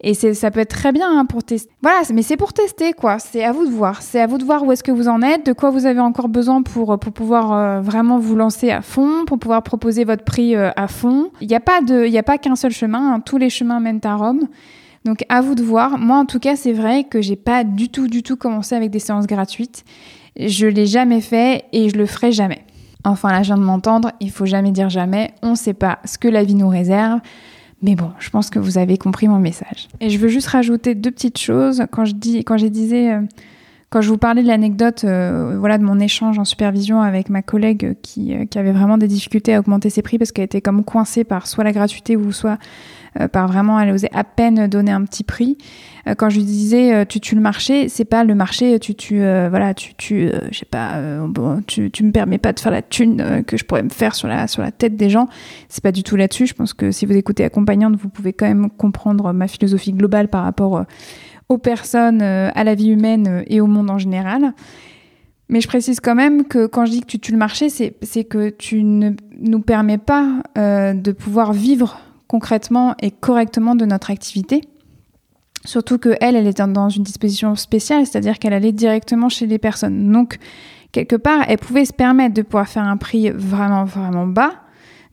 et 0.00 0.14
ça 0.14 0.50
peut 0.50 0.60
être 0.60 0.76
très 0.76 0.92
bien 0.92 1.08
hein, 1.08 1.24
pour 1.24 1.42
tester. 1.42 1.70
Voilà, 1.82 2.02
mais 2.12 2.22
c'est 2.22 2.36
pour 2.36 2.52
tester, 2.52 2.92
quoi. 2.92 3.18
C'est 3.18 3.44
à 3.44 3.52
vous 3.52 3.66
de 3.66 3.70
voir. 3.70 4.02
C'est 4.02 4.20
à 4.20 4.26
vous 4.26 4.38
de 4.38 4.44
voir 4.44 4.62
où 4.62 4.72
est-ce 4.72 4.82
que 4.82 4.92
vous 4.92 5.08
en 5.08 5.22
êtes, 5.22 5.46
de 5.46 5.52
quoi 5.52 5.70
vous 5.70 5.86
avez 5.86 6.00
encore 6.00 6.28
besoin 6.28 6.62
pour, 6.62 6.98
pour 6.98 7.12
pouvoir 7.12 7.52
euh, 7.52 7.80
vraiment 7.80 8.18
vous 8.18 8.36
lancer 8.36 8.70
à 8.70 8.82
fond, 8.82 9.24
pour 9.26 9.38
pouvoir 9.38 9.62
proposer 9.62 10.04
votre 10.04 10.24
prix 10.24 10.54
euh, 10.54 10.70
à 10.76 10.86
fond. 10.86 11.30
Il 11.40 11.48
n'y 11.48 11.54
a 11.54 11.60
pas, 11.60 11.80
de, 11.80 12.06
y 12.06 12.18
a 12.18 12.22
pas 12.22 12.36
qu'un 12.38 12.56
seul 12.56 12.72
chemin. 12.72 13.14
Hein. 13.14 13.20
Tous 13.20 13.38
les 13.38 13.48
chemins 13.48 13.80
mènent 13.80 14.00
à 14.04 14.16
Rome. 14.16 14.48
Donc 15.06 15.24
à 15.28 15.40
vous 15.40 15.54
de 15.54 15.62
voir. 15.62 15.98
Moi, 15.98 16.18
en 16.18 16.26
tout 16.26 16.40
cas, 16.40 16.56
c'est 16.56 16.72
vrai 16.72 17.04
que 17.04 17.22
j'ai 17.22 17.36
pas 17.36 17.64
du 17.64 17.88
tout, 17.88 18.08
du 18.08 18.22
tout 18.22 18.36
commencé 18.36 18.74
avec 18.74 18.90
des 18.90 18.98
séances 18.98 19.26
gratuites. 19.26 19.84
Je 20.38 20.66
l'ai 20.66 20.86
jamais 20.86 21.22
fait 21.22 21.64
et 21.72 21.88
je 21.88 21.96
le 21.96 22.06
ferai 22.06 22.32
jamais. 22.32 22.64
Enfin, 23.04 23.30
là, 23.30 23.42
je 23.42 23.46
viens 23.46 23.56
de 23.56 23.62
m'entendre. 23.62 24.10
Il 24.20 24.30
faut 24.30 24.46
jamais 24.46 24.72
dire 24.72 24.90
jamais. 24.90 25.32
On 25.42 25.50
ne 25.50 25.54
sait 25.54 25.74
pas 25.74 26.00
ce 26.04 26.18
que 26.18 26.28
la 26.28 26.42
vie 26.44 26.56
nous 26.56 26.68
réserve. 26.68 27.20
Mais 27.82 27.94
bon, 27.94 28.10
je 28.18 28.30
pense 28.30 28.50
que 28.50 28.58
vous 28.58 28.78
avez 28.78 28.96
compris 28.96 29.28
mon 29.28 29.38
message. 29.38 29.88
Et 30.00 30.10
je 30.10 30.18
veux 30.18 30.28
juste 30.28 30.48
rajouter 30.48 30.94
deux 30.94 31.10
petites 31.10 31.38
choses. 31.38 31.84
Quand 31.90 32.04
je 32.04 32.14
dis, 32.14 32.42
quand 32.44 32.56
j'ai 32.56 32.70
disais, 32.70 33.12
euh, 33.12 33.20
quand 33.90 34.00
je 34.00 34.08
vous 34.08 34.16
parlais 34.16 34.42
de 34.42 34.48
l'anecdote, 34.48 35.04
euh, 35.04 35.56
voilà, 35.58 35.76
de 35.76 35.84
mon 35.84 36.00
échange 36.00 36.38
en 36.38 36.44
supervision 36.44 37.02
avec 37.02 37.28
ma 37.28 37.42
collègue 37.42 37.96
qui, 38.02 38.34
euh, 38.34 38.46
qui 38.46 38.58
avait 38.58 38.72
vraiment 38.72 38.96
des 38.96 39.08
difficultés 39.08 39.54
à 39.54 39.60
augmenter 39.60 39.90
ses 39.90 40.02
prix 40.02 40.18
parce 40.18 40.32
qu'elle 40.32 40.46
était 40.46 40.62
comme 40.62 40.84
coincée 40.84 41.24
par 41.24 41.46
soit 41.46 41.64
la 41.64 41.72
gratuité 41.72 42.16
ou 42.16 42.32
soit 42.32 42.58
par 43.32 43.48
vraiment, 43.48 43.80
elle 43.80 43.92
osait 43.92 44.10
à 44.12 44.24
peine 44.24 44.66
donner 44.66 44.92
un 44.92 45.02
petit 45.06 45.24
prix. 45.24 45.56
Euh, 46.08 46.14
quand 46.14 46.30
je 46.30 46.40
disais 46.40 46.94
euh, 46.94 47.04
tu 47.04 47.20
tues 47.20 47.34
le 47.34 47.40
marché, 47.40 47.88
c'est 47.88 48.04
pas 48.04 48.24
le 48.24 48.34
marché, 48.34 48.78
tu 48.78 48.94
tu 48.94 49.18
voilà, 49.18 49.74
tu 49.74 49.94
tu 49.94 50.30
je 50.50 50.58
sais 50.58 50.66
pas, 50.66 51.00
bon, 51.26 51.62
tu 51.66 51.90
tu 51.90 52.04
me 52.04 52.12
permets 52.12 52.38
pas 52.38 52.52
de 52.52 52.60
faire 52.60 52.72
la 52.72 52.82
thune 52.82 53.42
que 53.46 53.56
je 53.56 53.64
pourrais 53.64 53.82
me 53.82 53.88
faire 53.88 54.14
sur 54.14 54.28
la 54.28 54.46
sur 54.46 54.62
la 54.62 54.70
tête 54.70 54.96
des 54.96 55.10
gens. 55.10 55.28
C'est 55.68 55.82
pas 55.82 55.92
du 55.92 56.02
tout 56.02 56.16
là-dessus. 56.16 56.46
Je 56.46 56.54
pense 56.54 56.74
que 56.74 56.90
si 56.90 57.06
vous 57.06 57.14
écoutez 57.14 57.44
accompagnante, 57.44 57.96
vous 57.96 58.08
pouvez 58.08 58.32
quand 58.32 58.46
même 58.46 58.70
comprendre 58.70 59.32
ma 59.32 59.48
philosophie 59.48 59.92
globale 59.92 60.28
par 60.28 60.44
rapport 60.44 60.84
aux 61.48 61.58
personnes, 61.58 62.22
à 62.22 62.64
la 62.64 62.74
vie 62.74 62.88
humaine 62.88 63.44
et 63.46 63.60
au 63.60 63.66
monde 63.66 63.90
en 63.90 63.98
général. 63.98 64.52
Mais 65.48 65.60
je 65.60 65.68
précise 65.68 66.00
quand 66.00 66.16
même 66.16 66.44
que 66.44 66.66
quand 66.66 66.86
je 66.86 66.90
dis 66.90 67.00
que 67.00 67.06
tu 67.06 67.20
tues 67.20 67.32
le 67.32 67.38
marché, 67.38 67.68
c'est 67.68 68.24
que 68.24 68.50
tu 68.50 68.82
ne 68.82 69.12
nous 69.40 69.60
permets 69.60 69.98
pas 69.98 70.42
de 70.56 71.12
pouvoir 71.12 71.52
vivre 71.52 71.98
concrètement 72.26 72.94
et 73.00 73.10
correctement 73.10 73.74
de 73.74 73.84
notre 73.84 74.10
activité. 74.10 74.62
Surtout 75.66 75.98
que 75.98 76.16
elle, 76.20 76.36
elle 76.36 76.46
était 76.46 76.66
dans 76.66 76.88
une 76.88 77.02
disposition 77.02 77.54
spéciale, 77.54 78.06
c'est-à-dire 78.06 78.38
qu'elle 78.38 78.54
allait 78.54 78.72
directement 78.72 79.28
chez 79.28 79.46
les 79.46 79.58
personnes. 79.58 80.10
Donc, 80.10 80.38
quelque 80.92 81.16
part, 81.16 81.44
elle 81.48 81.58
pouvait 81.58 81.84
se 81.84 81.92
permettre 81.92 82.34
de 82.34 82.42
pouvoir 82.42 82.68
faire 82.68 82.84
un 82.84 82.96
prix 82.96 83.30
vraiment, 83.30 83.84
vraiment 83.84 84.26
bas 84.26 84.52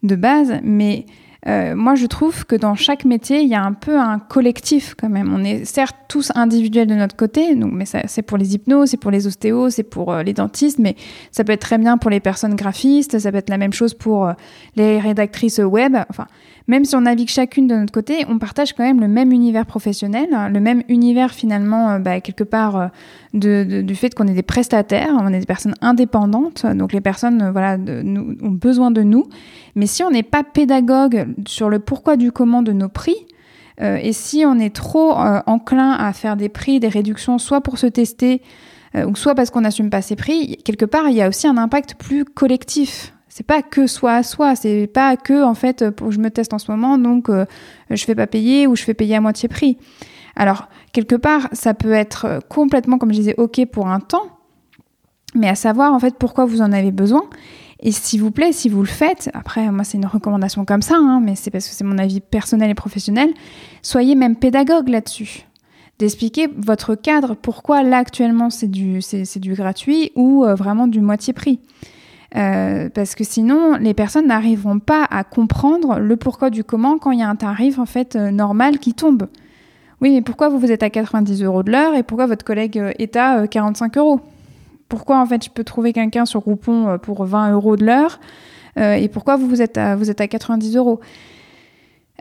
de 0.03 0.15
base, 0.15 0.59
mais 0.63 1.05
euh, 1.45 1.75
moi, 1.75 1.95
je 1.95 2.05
trouve 2.05 2.45
que 2.45 2.55
dans 2.55 2.75
chaque 2.75 3.03
métier, 3.03 3.41
il 3.41 3.49
y 3.49 3.55
a 3.55 3.63
un 3.63 3.73
peu 3.73 3.99
un 3.99 4.19
collectif 4.19 4.95
quand 4.97 5.09
même. 5.09 5.33
On 5.33 5.43
est 5.43 5.65
certes 5.65 5.97
tous 6.07 6.31
individuels 6.35 6.87
de 6.87 6.95
notre 6.95 7.15
côté, 7.15 7.55
mais 7.55 7.85
c'est 7.85 8.21
pour 8.21 8.37
les 8.37 8.55
hypnos, 8.55 8.89
c'est 8.89 8.97
pour 8.97 9.11
les 9.11 9.27
ostéos, 9.27 9.69
c'est 9.69 9.83
pour 9.83 10.13
euh, 10.13 10.23
les 10.23 10.33
dentistes, 10.33 10.79
mais 10.79 10.95
ça 11.31 11.43
peut 11.43 11.51
être 11.51 11.61
très 11.61 11.77
bien 11.77 11.97
pour 11.97 12.09
les 12.09 12.21
personnes 12.21 12.55
graphistes, 12.55 13.19
ça 13.19 13.31
peut 13.31 13.37
être 13.37 13.49
la 13.49 13.57
même 13.57 13.73
chose 13.73 13.93
pour 13.93 14.27
euh, 14.27 14.33
les 14.75 14.99
rédactrices 14.99 15.59
web. 15.59 15.97
Enfin, 16.09 16.27
même 16.67 16.85
si 16.85 16.95
on 16.95 17.01
navigue 17.01 17.29
chacune 17.29 17.67
de 17.67 17.75
notre 17.75 17.91
côté, 17.91 18.25
on 18.29 18.39
partage 18.39 18.73
quand 18.73 18.83
même 18.83 18.99
le 18.99 19.07
même 19.07 19.31
univers 19.31 19.65
professionnel, 19.65 20.27
hein, 20.33 20.49
le 20.49 20.59
même 20.59 20.83
univers 20.87 21.31
finalement, 21.31 21.99
bah, 21.99 22.21
quelque 22.21 22.43
part, 22.43 22.89
du 23.33 23.95
fait 23.95 24.13
qu'on 24.13 24.27
est 24.27 24.33
des 24.33 24.43
prestataires, 24.43 25.15
on 25.19 25.27
est 25.33 25.39
des 25.39 25.45
personnes 25.45 25.75
indépendantes, 25.81 26.65
donc 26.65 26.93
les 26.93 27.01
personnes 27.01 27.51
voilà, 27.51 27.77
nous, 27.77 28.35
ont 28.41 28.51
besoin 28.51 28.91
de 28.91 29.03
nous. 29.03 29.25
Mais 29.75 29.87
si 29.87 30.03
on 30.03 30.11
n'est 30.11 30.23
pas 30.23 30.43
pédagogue 30.43 31.27
sur 31.47 31.69
le 31.69 31.79
pourquoi 31.79 32.15
du 32.15 32.31
comment 32.31 32.61
de 32.61 32.71
nos 32.71 32.89
prix, 32.89 33.17
euh, 33.81 33.97
et 34.01 34.13
si 34.13 34.45
on 34.45 34.59
est 34.59 34.73
trop 34.73 35.17
euh, 35.17 35.41
enclin 35.45 35.91
à 35.91 36.13
faire 36.13 36.37
des 36.37 36.49
prix, 36.49 36.79
des 36.79 36.89
réductions, 36.89 37.37
soit 37.37 37.61
pour 37.61 37.77
se 37.77 37.87
tester, 37.87 38.41
euh, 38.95 39.05
ou 39.05 39.15
soit 39.15 39.35
parce 39.35 39.49
qu'on 39.49 39.61
n'assume 39.61 39.89
pas 39.89 40.01
ses 40.01 40.15
prix, 40.15 40.57
quelque 40.63 40.85
part, 40.85 41.09
il 41.09 41.15
y 41.15 41.21
a 41.21 41.27
aussi 41.27 41.47
un 41.47 41.57
impact 41.57 41.95
plus 41.95 42.25
collectif. 42.25 43.12
C'est 43.33 43.45
pas 43.45 43.63
que 43.63 43.87
soi 43.87 44.13
à 44.13 44.23
soi, 44.23 44.55
c'est 44.55 44.85
pas 44.85 45.17
que 45.17 45.43
en 45.43 45.55
fait 45.55 45.83
je 46.09 46.19
me 46.19 46.29
teste 46.29 46.53
en 46.53 46.59
ce 46.59 46.69
moment 46.69 46.99
donc 46.99 47.29
je 47.89 48.03
fais 48.05 48.13
pas 48.13 48.27
payer 48.27 48.67
ou 48.67 48.75
je 48.75 48.83
fais 48.83 48.93
payer 48.93 49.15
à 49.15 49.21
moitié 49.21 49.49
prix. 49.49 49.77
Alors 50.35 50.67
quelque 50.91 51.15
part 51.15 51.49
ça 51.51 51.73
peut 51.73 51.93
être 51.93 52.41
complètement 52.47 52.99
comme 52.99 53.11
je 53.11 53.17
disais 53.17 53.35
ok 53.39 53.65
pour 53.71 53.87
un 53.87 53.99
temps, 53.99 54.27
mais 55.33 55.49
à 55.49 55.55
savoir 55.55 55.93
en 55.93 55.99
fait 55.99 56.15
pourquoi 56.19 56.45
vous 56.45 56.61
en 56.61 56.71
avez 56.71 56.91
besoin 56.91 57.23
et 57.85 57.91
s'il 57.91 58.21
vous 58.21 58.31
plaît, 58.31 58.53
si 58.53 58.69
vous 58.69 58.79
le 58.79 58.87
faites, 58.87 59.29
après, 59.33 59.69
moi, 59.69 59.83
c'est 59.83 59.97
une 59.97 60.05
recommandation 60.05 60.63
comme 60.63 60.81
ça, 60.81 60.95
hein, 60.95 61.19
mais 61.21 61.35
c'est 61.35 61.51
parce 61.51 61.67
que 61.67 61.75
c'est 61.75 61.83
mon 61.83 61.97
avis 61.97 62.21
personnel 62.21 62.69
et 62.69 62.75
professionnel, 62.75 63.29
soyez 63.81 64.15
même 64.15 64.37
pédagogue 64.37 64.87
là-dessus. 64.87 65.45
D'expliquer 65.99 66.47
votre 66.55 66.95
cadre, 66.95 67.35
pourquoi 67.35 67.83
là, 67.83 67.97
actuellement, 67.97 68.49
c'est 68.49 68.69
du, 68.69 69.01
c'est, 69.01 69.39
du 69.39 69.53
gratuit 69.53 70.13
ou 70.15 70.45
euh, 70.45 70.55
vraiment 70.55 70.87
du 70.87 71.01
moitié 71.01 71.33
prix. 71.33 71.59
Euh, 72.35 72.89
parce 72.89 73.15
que 73.15 73.23
sinon, 73.23 73.77
les 73.77 73.93
personnes 73.93 74.27
n'arriveront 74.27 74.79
pas 74.79 75.05
à 75.09 75.23
comprendre 75.23 75.99
le 75.99 76.15
pourquoi 76.15 76.49
du 76.49 76.63
comment 76.63 76.97
quand 76.97 77.11
il 77.11 77.19
y 77.19 77.23
a 77.23 77.29
un 77.29 77.35
tarif, 77.35 77.77
en 77.77 77.85
fait, 77.85 78.15
euh, 78.15 78.31
normal 78.31 78.79
qui 78.79 78.93
tombe. 78.93 79.27
Oui, 80.01 80.11
mais 80.11 80.21
pourquoi 80.21 80.49
vous, 80.49 80.59
vous 80.59 80.71
êtes 80.71 80.83
à 80.83 80.89
90 80.89 81.43
euros 81.43 81.63
de 81.63 81.71
l'heure 81.71 81.93
et 81.95 82.03
pourquoi 82.03 82.25
votre 82.25 82.43
collègue 82.43 82.81
est 82.99 83.15
à 83.15 83.47
45 83.47 83.97
euros? 83.97 84.19
Pourquoi 84.89 85.19
en 85.19 85.25
fait 85.25 85.43
je 85.43 85.49
peux 85.49 85.63
trouver 85.63 85.93
quelqu'un 85.93 86.25
sur 86.25 86.41
Groupon 86.41 86.87
euh, 86.87 86.97
pour 86.97 87.25
20 87.25 87.53
euros 87.53 87.77
de 87.77 87.85
l'heure 87.85 88.19
euh, 88.77 88.93
et 88.93 89.07
pourquoi 89.07 89.37
vous, 89.37 89.47
vous, 89.47 89.61
êtes 89.61 89.79
vous 89.97 90.09
êtes 90.09 90.21
à 90.21 90.27
90 90.27 90.75
euros? 90.77 90.99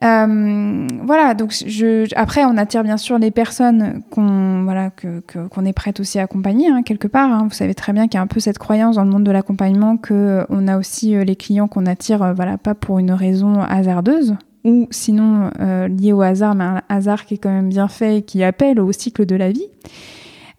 Euh, 0.02 0.86
voilà, 1.04 1.34
donc 1.34 1.52
je, 1.52 2.08
après 2.16 2.44
on 2.44 2.56
attire 2.56 2.82
bien 2.82 2.96
sûr 2.96 3.18
les 3.18 3.30
personnes 3.30 4.02
qu'on 4.10 4.64
voilà, 4.64 4.90
que, 4.90 5.20
qu'on 5.48 5.64
est 5.64 5.72
prête 5.72 6.00
aussi 6.00 6.18
à 6.18 6.22
accompagner 6.22 6.68
hein, 6.68 6.82
quelque 6.82 7.06
part. 7.06 7.30
Hein. 7.30 7.46
Vous 7.48 7.54
savez 7.54 7.74
très 7.74 7.92
bien 7.92 8.08
qu'il 8.08 8.14
y 8.14 8.18
a 8.18 8.22
un 8.22 8.26
peu 8.26 8.40
cette 8.40 8.58
croyance 8.58 8.96
dans 8.96 9.04
le 9.04 9.10
monde 9.10 9.24
de 9.24 9.30
l'accompagnement 9.30 9.96
que 9.96 10.44
on 10.48 10.66
a 10.66 10.76
aussi 10.76 11.14
les 11.24 11.36
clients 11.36 11.68
qu'on 11.68 11.86
attire 11.86 12.34
voilà 12.34 12.58
pas 12.58 12.74
pour 12.74 12.98
une 12.98 13.12
raison 13.12 13.60
hasardeuse 13.60 14.34
ou 14.64 14.88
sinon 14.90 15.50
liée 15.88 16.12
au 16.12 16.22
hasard, 16.22 16.54
mais 16.54 16.64
un 16.64 16.82
hasard 16.88 17.24
qui 17.24 17.34
est 17.34 17.38
quand 17.38 17.50
même 17.50 17.68
bien 17.68 17.88
fait 17.88 18.18
et 18.18 18.22
qui 18.22 18.42
appelle 18.42 18.80
au 18.80 18.90
cycle 18.92 19.26
de 19.26 19.36
la 19.36 19.50
vie. 19.50 19.68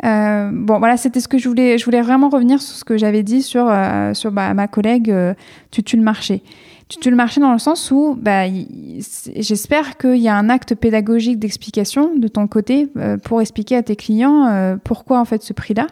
Euh, 0.04 0.50
bon, 0.52 0.80
voilà, 0.80 0.98
c'était 0.98 1.20
ce 1.20 1.28
que 1.28 1.38
je 1.38 1.48
voulais. 1.48 1.78
Je 1.78 1.86
voulais 1.86 2.02
vraiment 2.02 2.30
revenir 2.30 2.62
sur 2.62 2.76
ce 2.76 2.84
que 2.84 2.98
j'avais 2.98 3.24
dit 3.24 3.42
sur, 3.42 3.68
euh, 3.70 4.14
sur 4.14 4.32
bah, 4.32 4.54
ma 4.54 4.68
collègue 4.68 5.10
euh, 5.10 5.34
Tu 5.72 5.84
tues 5.84 5.98
le 5.98 6.04
marché. 6.04 6.44
Tu 6.90 7.00
tues 7.00 7.10
le 7.10 7.16
marché 7.16 7.40
dans 7.40 7.54
le 7.54 7.60
sens 7.60 7.90
où 7.92 8.16
bah, 8.20 8.44
j'espère 9.36 9.98
qu'il 9.98 10.18
y 10.18 10.28
a 10.28 10.36
un 10.36 10.50
acte 10.50 10.76
pédagogique 10.76 11.40
d'explication 11.40 12.16
de 12.16 12.28
ton 12.28 12.48
côté 12.48 12.88
pour 13.24 13.42
expliquer 13.42 13.78
à 13.78 13.84
tes 13.84 13.96
clients 13.96 14.78
pourquoi 14.84 15.20
en 15.20 15.26
fait 15.26 15.42
ce 15.42 15.54
prix-là. 15.54 15.88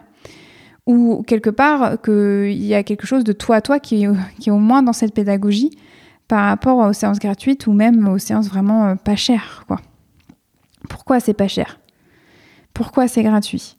Ou 0.86 1.24
quelque 1.26 1.50
part 1.50 2.00
qu'il 2.02 2.62
y 2.62 2.74
a 2.74 2.82
quelque 2.82 3.06
chose 3.06 3.24
de 3.24 3.32
toi 3.32 3.56
à 3.56 3.60
toi 3.62 3.80
qui, 3.80 4.06
qui 4.38 4.50
est 4.50 4.52
au 4.52 4.58
moins 4.58 4.82
dans 4.82 4.92
cette 4.92 5.14
pédagogie 5.14 5.70
par 6.28 6.44
rapport 6.44 6.78
aux 6.78 6.92
séances 6.92 7.18
gratuites 7.18 7.66
ou 7.66 7.72
même 7.72 8.06
aux 8.06 8.18
séances 8.18 8.48
vraiment 8.48 8.94
pas 8.94 9.16
chères. 9.16 9.64
Quoi. 9.66 9.80
Pourquoi 10.88 11.18
c'est 11.18 11.34
pas 11.34 11.48
cher? 11.48 11.80
Pourquoi 12.74 13.08
c'est 13.08 13.22
gratuit? 13.22 13.76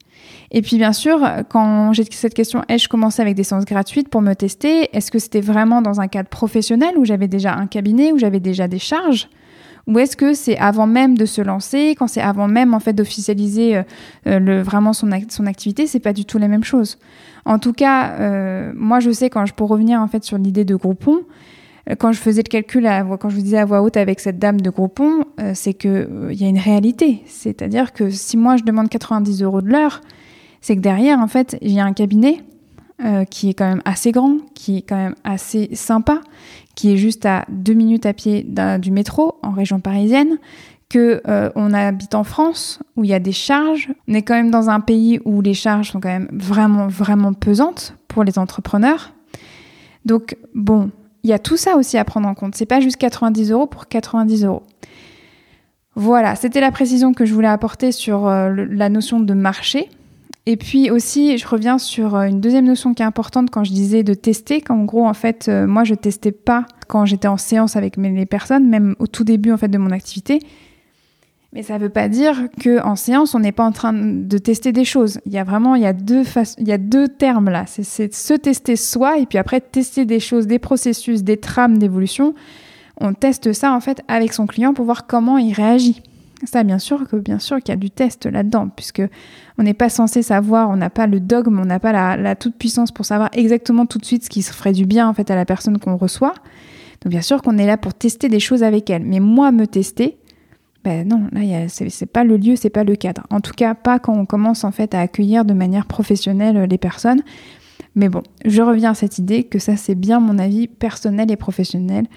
Et 0.53 0.61
puis 0.61 0.77
bien 0.77 0.93
sûr, 0.93 1.19
quand 1.49 1.93
j'ai 1.93 2.03
cette 2.11 2.35
question, 2.35 2.63
ai-je 2.69 2.87
commencé 2.87 3.21
avec 3.21 3.35
des 3.35 3.43
séances 3.43 3.65
gratuites 3.65 4.07
pour 4.07 4.21
me 4.21 4.33
tester? 4.33 4.95
Est-ce 4.95 5.11
que 5.11 5.19
c'était 5.19 5.41
vraiment 5.41 5.81
dans 5.81 5.99
un 5.99 6.07
cadre 6.07 6.29
professionnel 6.29 6.95
où 6.97 7.05
j'avais 7.05 7.27
déjà 7.27 7.55
un 7.55 7.65
cabinet, 7.65 8.11
où 8.11 8.19
j'avais 8.19 8.39
déjà 8.39 8.67
des 8.67 8.79
charges? 8.79 9.29
Ou 9.87 9.99
est-ce 9.99 10.15
que 10.15 10.33
c'est 10.33 10.57
avant 10.57 10.87
même 10.87 11.17
de 11.17 11.25
se 11.25 11.41
lancer, 11.41 11.95
quand 11.97 12.07
c'est 12.07 12.21
avant 12.21 12.47
même 12.47 12.73
en 12.73 12.79
fait 12.79 12.93
d'officialiser 12.93 13.77
euh, 13.77 13.83
euh, 14.27 14.63
vraiment 14.63 14.93
son, 14.93 15.09
son 15.29 15.45
activité, 15.45 15.87
c'est 15.87 15.99
pas 15.99 16.13
du 16.13 16.23
tout 16.23 16.37
la 16.37 16.47
même 16.47 16.63
chose. 16.63 16.97
En 17.43 17.59
tout 17.59 17.73
cas, 17.73 18.11
euh, 18.19 18.71
moi 18.75 19.01
je 19.01 19.11
sais 19.11 19.29
quand 19.29 19.45
je 19.45 19.53
pour 19.53 19.67
revenir 19.67 19.99
en 19.99 20.07
fait 20.07 20.23
sur 20.23 20.37
l'idée 20.37 20.63
de 20.63 20.75
Groupon, 20.75 21.23
quand 21.97 22.13
je 22.13 22.19
faisais 22.19 22.43
le 22.43 22.49
calcul, 22.49 22.87
quand 23.19 23.27
je 23.27 23.35
vous 23.35 23.41
disais 23.41 23.57
à 23.57 23.65
voix 23.65 23.81
haute 23.81 23.97
avec 23.97 24.21
cette 24.21 24.39
dame 24.39 24.61
de 24.61 24.69
Groupon, 24.69 25.25
c'est 25.53 25.73
que 25.73 26.29
il 26.31 26.41
y 26.41 26.45
a 26.45 26.47
une 26.47 26.57
réalité. 26.57 27.23
C'est-à-dire 27.25 27.91
que 27.91 28.09
si 28.09 28.37
moi 28.37 28.55
je 28.55 28.63
demande 28.63 28.87
90 28.87 29.43
euros 29.43 29.61
de 29.61 29.67
l'heure, 29.67 29.99
c'est 30.63 30.77
que 30.77 30.81
derrière, 30.81 31.19
en 31.19 31.27
fait, 31.27 31.57
il 31.61 31.71
y 31.71 31.79
a 31.81 31.85
un 31.85 31.91
cabinet 31.91 32.41
euh, 33.03 33.25
qui 33.25 33.49
est 33.49 33.53
quand 33.53 33.67
même 33.67 33.81
assez 33.83 34.13
grand, 34.13 34.37
qui 34.55 34.77
est 34.77 34.81
quand 34.81 34.95
même 34.95 35.15
assez 35.25 35.69
sympa, 35.73 36.21
qui 36.73 36.93
est 36.93 36.97
juste 36.97 37.25
à 37.25 37.43
deux 37.49 37.73
minutes 37.73 38.05
à 38.05 38.13
pied 38.13 38.47
du 38.79 38.91
métro 38.91 39.35
en 39.43 39.51
région 39.51 39.81
parisienne, 39.81 40.37
que 40.87 41.21
euh, 41.27 41.49
on 41.55 41.73
habite 41.73 42.15
en 42.15 42.23
France 42.23 42.79
où 42.95 43.03
il 43.03 43.09
y 43.09 43.13
a 43.13 43.19
des 43.19 43.33
charges. 43.33 43.89
On 44.07 44.13
est 44.13 44.21
quand 44.21 44.35
même 44.35 44.51
dans 44.51 44.69
un 44.69 44.79
pays 44.79 45.19
où 45.25 45.41
les 45.41 45.53
charges 45.53 45.91
sont 45.91 45.99
quand 45.99 46.07
même 46.07 46.29
vraiment 46.31 46.87
vraiment 46.87 47.33
pesantes 47.33 47.97
pour 48.07 48.23
les 48.23 48.39
entrepreneurs. 48.39 49.11
Donc 50.05 50.37
bon, 50.55 50.91
il 51.23 51.29
y 51.29 51.33
a 51.33 51.39
tout 51.39 51.57
ça 51.57 51.75
aussi 51.75 51.97
à 51.97 52.05
prendre 52.05 52.29
en 52.29 52.35
compte. 52.35 52.55
C'est 52.55 52.65
pas 52.65 52.79
juste 52.79 52.97
90 52.97 53.51
euros 53.51 53.67
pour 53.67 53.89
90 53.89 54.45
euros. 54.45 54.63
Voilà, 55.95 56.37
c'était 56.37 56.61
la 56.61 56.71
précision 56.71 57.13
que 57.13 57.25
je 57.25 57.33
voulais 57.33 57.49
apporter 57.49 57.91
sur 57.91 58.27
euh, 58.27 58.65
la 58.69 58.87
notion 58.87 59.19
de 59.19 59.33
marché. 59.33 59.89
Et 60.45 60.57
puis 60.57 60.91
aussi, 60.91 61.37
je 61.37 61.47
reviens 61.47 61.77
sur 61.77 62.15
euh, 62.15 62.25
une 62.25 62.41
deuxième 62.41 62.65
notion 62.65 62.93
qui 62.93 63.01
est 63.01 63.05
importante 63.05 63.49
quand 63.49 63.63
je 63.63 63.71
disais 63.71 64.03
de 64.03 64.13
tester, 64.13 64.61
qu'en 64.61 64.83
gros, 64.83 65.07
en 65.07 65.13
fait, 65.13 65.47
euh, 65.47 65.67
moi, 65.67 65.85
je 65.85 65.95
testais 65.95 66.33
pas 66.33 66.65
quand 66.87 67.05
j'étais 67.05 67.29
en 67.29 67.37
séance 67.37 67.77
avec 67.77 67.97
mes 67.97 68.25
personnes, 68.25 68.67
même 68.67 68.95
au 68.99 69.07
tout 69.07 69.23
début, 69.23 69.51
en 69.53 69.57
fait, 69.57 69.69
de 69.69 69.77
mon 69.77 69.91
activité. 69.91 70.39
Mais 71.53 71.63
ça 71.63 71.75
ne 71.75 71.83
veut 71.83 71.89
pas 71.89 72.09
dire 72.09 72.49
qu'en 72.61 72.95
séance, 72.95 73.35
on 73.35 73.39
n'est 73.39 73.51
pas 73.51 73.63
en 73.63 73.71
train 73.71 73.93
de 73.93 74.37
tester 74.37 74.71
des 74.71 74.85
choses. 74.85 75.21
Il 75.25 75.31
y 75.31 75.37
a 75.37 75.43
vraiment, 75.43 75.75
il 75.75 75.83
y 75.83 75.85
a 75.85 75.93
deux, 75.93 76.23
il 76.57 76.67
y 76.67 76.71
a 76.71 76.79
deux 76.79 77.07
termes 77.07 77.49
là. 77.49 77.65
C'est 77.67 78.13
se 78.13 78.33
tester 78.33 78.75
soi 78.75 79.19
et 79.19 79.27
puis 79.27 79.37
après 79.37 79.61
tester 79.61 80.05
des 80.05 80.19
choses, 80.19 80.47
des 80.47 80.57
processus, 80.57 81.23
des 81.23 81.37
trames 81.37 81.77
d'évolution 81.77 82.33
on 82.99 83.13
teste 83.13 83.53
ça 83.53 83.73
en 83.73 83.79
fait 83.79 84.01
avec 84.07 84.33
son 84.33 84.47
client 84.47 84.73
pour 84.73 84.85
voir 84.85 85.07
comment 85.07 85.37
il 85.37 85.53
réagit. 85.53 86.01
Ça, 86.45 86.63
bien 86.63 86.79
sûr 86.79 87.07
que 87.07 87.15
qu'il 87.15 87.69
y 87.69 87.71
a 87.71 87.75
du 87.75 87.89
test 87.89 88.25
là-dedans, 88.25 88.69
puisque 88.69 89.01
on 89.57 89.63
n'est 89.63 89.73
pas 89.73 89.89
censé 89.89 90.21
savoir, 90.21 90.69
on 90.69 90.75
n'a 90.75 90.89
pas 90.89 91.07
le 91.07 91.19
dogme, 91.19 91.59
on 91.59 91.65
n'a 91.65 91.79
pas 91.79 92.17
la, 92.17 92.35
toute 92.35 92.55
puissance 92.55 92.91
pour 92.91 93.05
savoir 93.05 93.29
exactement 93.33 93.85
tout 93.85 93.97
de 93.97 94.05
suite 94.05 94.25
ce 94.25 94.29
qui 94.29 94.41
ferait 94.41 94.73
du 94.73 94.85
bien 94.85 95.07
en 95.07 95.13
fait 95.13 95.29
à 95.31 95.35
la 95.35 95.45
personne 95.45 95.77
qu'on 95.79 95.95
reçoit. 95.95 96.33
Donc 97.01 97.11
bien 97.11 97.21
sûr 97.21 97.41
qu'on 97.41 97.57
est 97.57 97.65
là 97.65 97.77
pour 97.77 97.93
tester 97.93 98.29
des 98.29 98.39
choses 98.39 98.63
avec 98.63 98.89
elle. 98.89 99.03
Mais 99.03 99.19
moi, 99.19 99.51
me 99.51 99.67
tester, 99.67 100.17
ben 100.83 101.07
non, 101.07 101.27
là 101.31 101.67
c'est 101.67 102.05
pas 102.05 102.23
le 102.23 102.37
lieu, 102.37 102.55
c'est 102.55 102.69
pas 102.69 102.83
le 102.83 102.95
cadre. 102.95 103.25
En 103.29 103.39
tout 103.39 103.53
cas, 103.53 103.73
pas 103.73 103.99
quand 103.99 104.13
on 104.13 104.25
commence 104.25 104.63
en 104.63 104.71
fait 104.71 104.93
à 104.93 104.99
accueillir 104.99 105.45
de 105.45 105.53
manière 105.53 105.85
professionnelle 105.85 106.67
les 106.69 106.77
personnes. 106.77 107.21
Mais 107.95 108.09
bon, 108.09 108.23
je 108.45 108.61
reviens 108.61 108.91
à 108.91 108.95
cette 108.95 109.17
idée 109.19 109.43
que 109.43 109.59
ça 109.59 109.77
c'est 109.77 109.95
bien 109.95 110.19
mon 110.19 110.39
avis 110.39 110.67
personnel 110.67 111.31
et 111.31 111.35
professionnel 111.35 112.07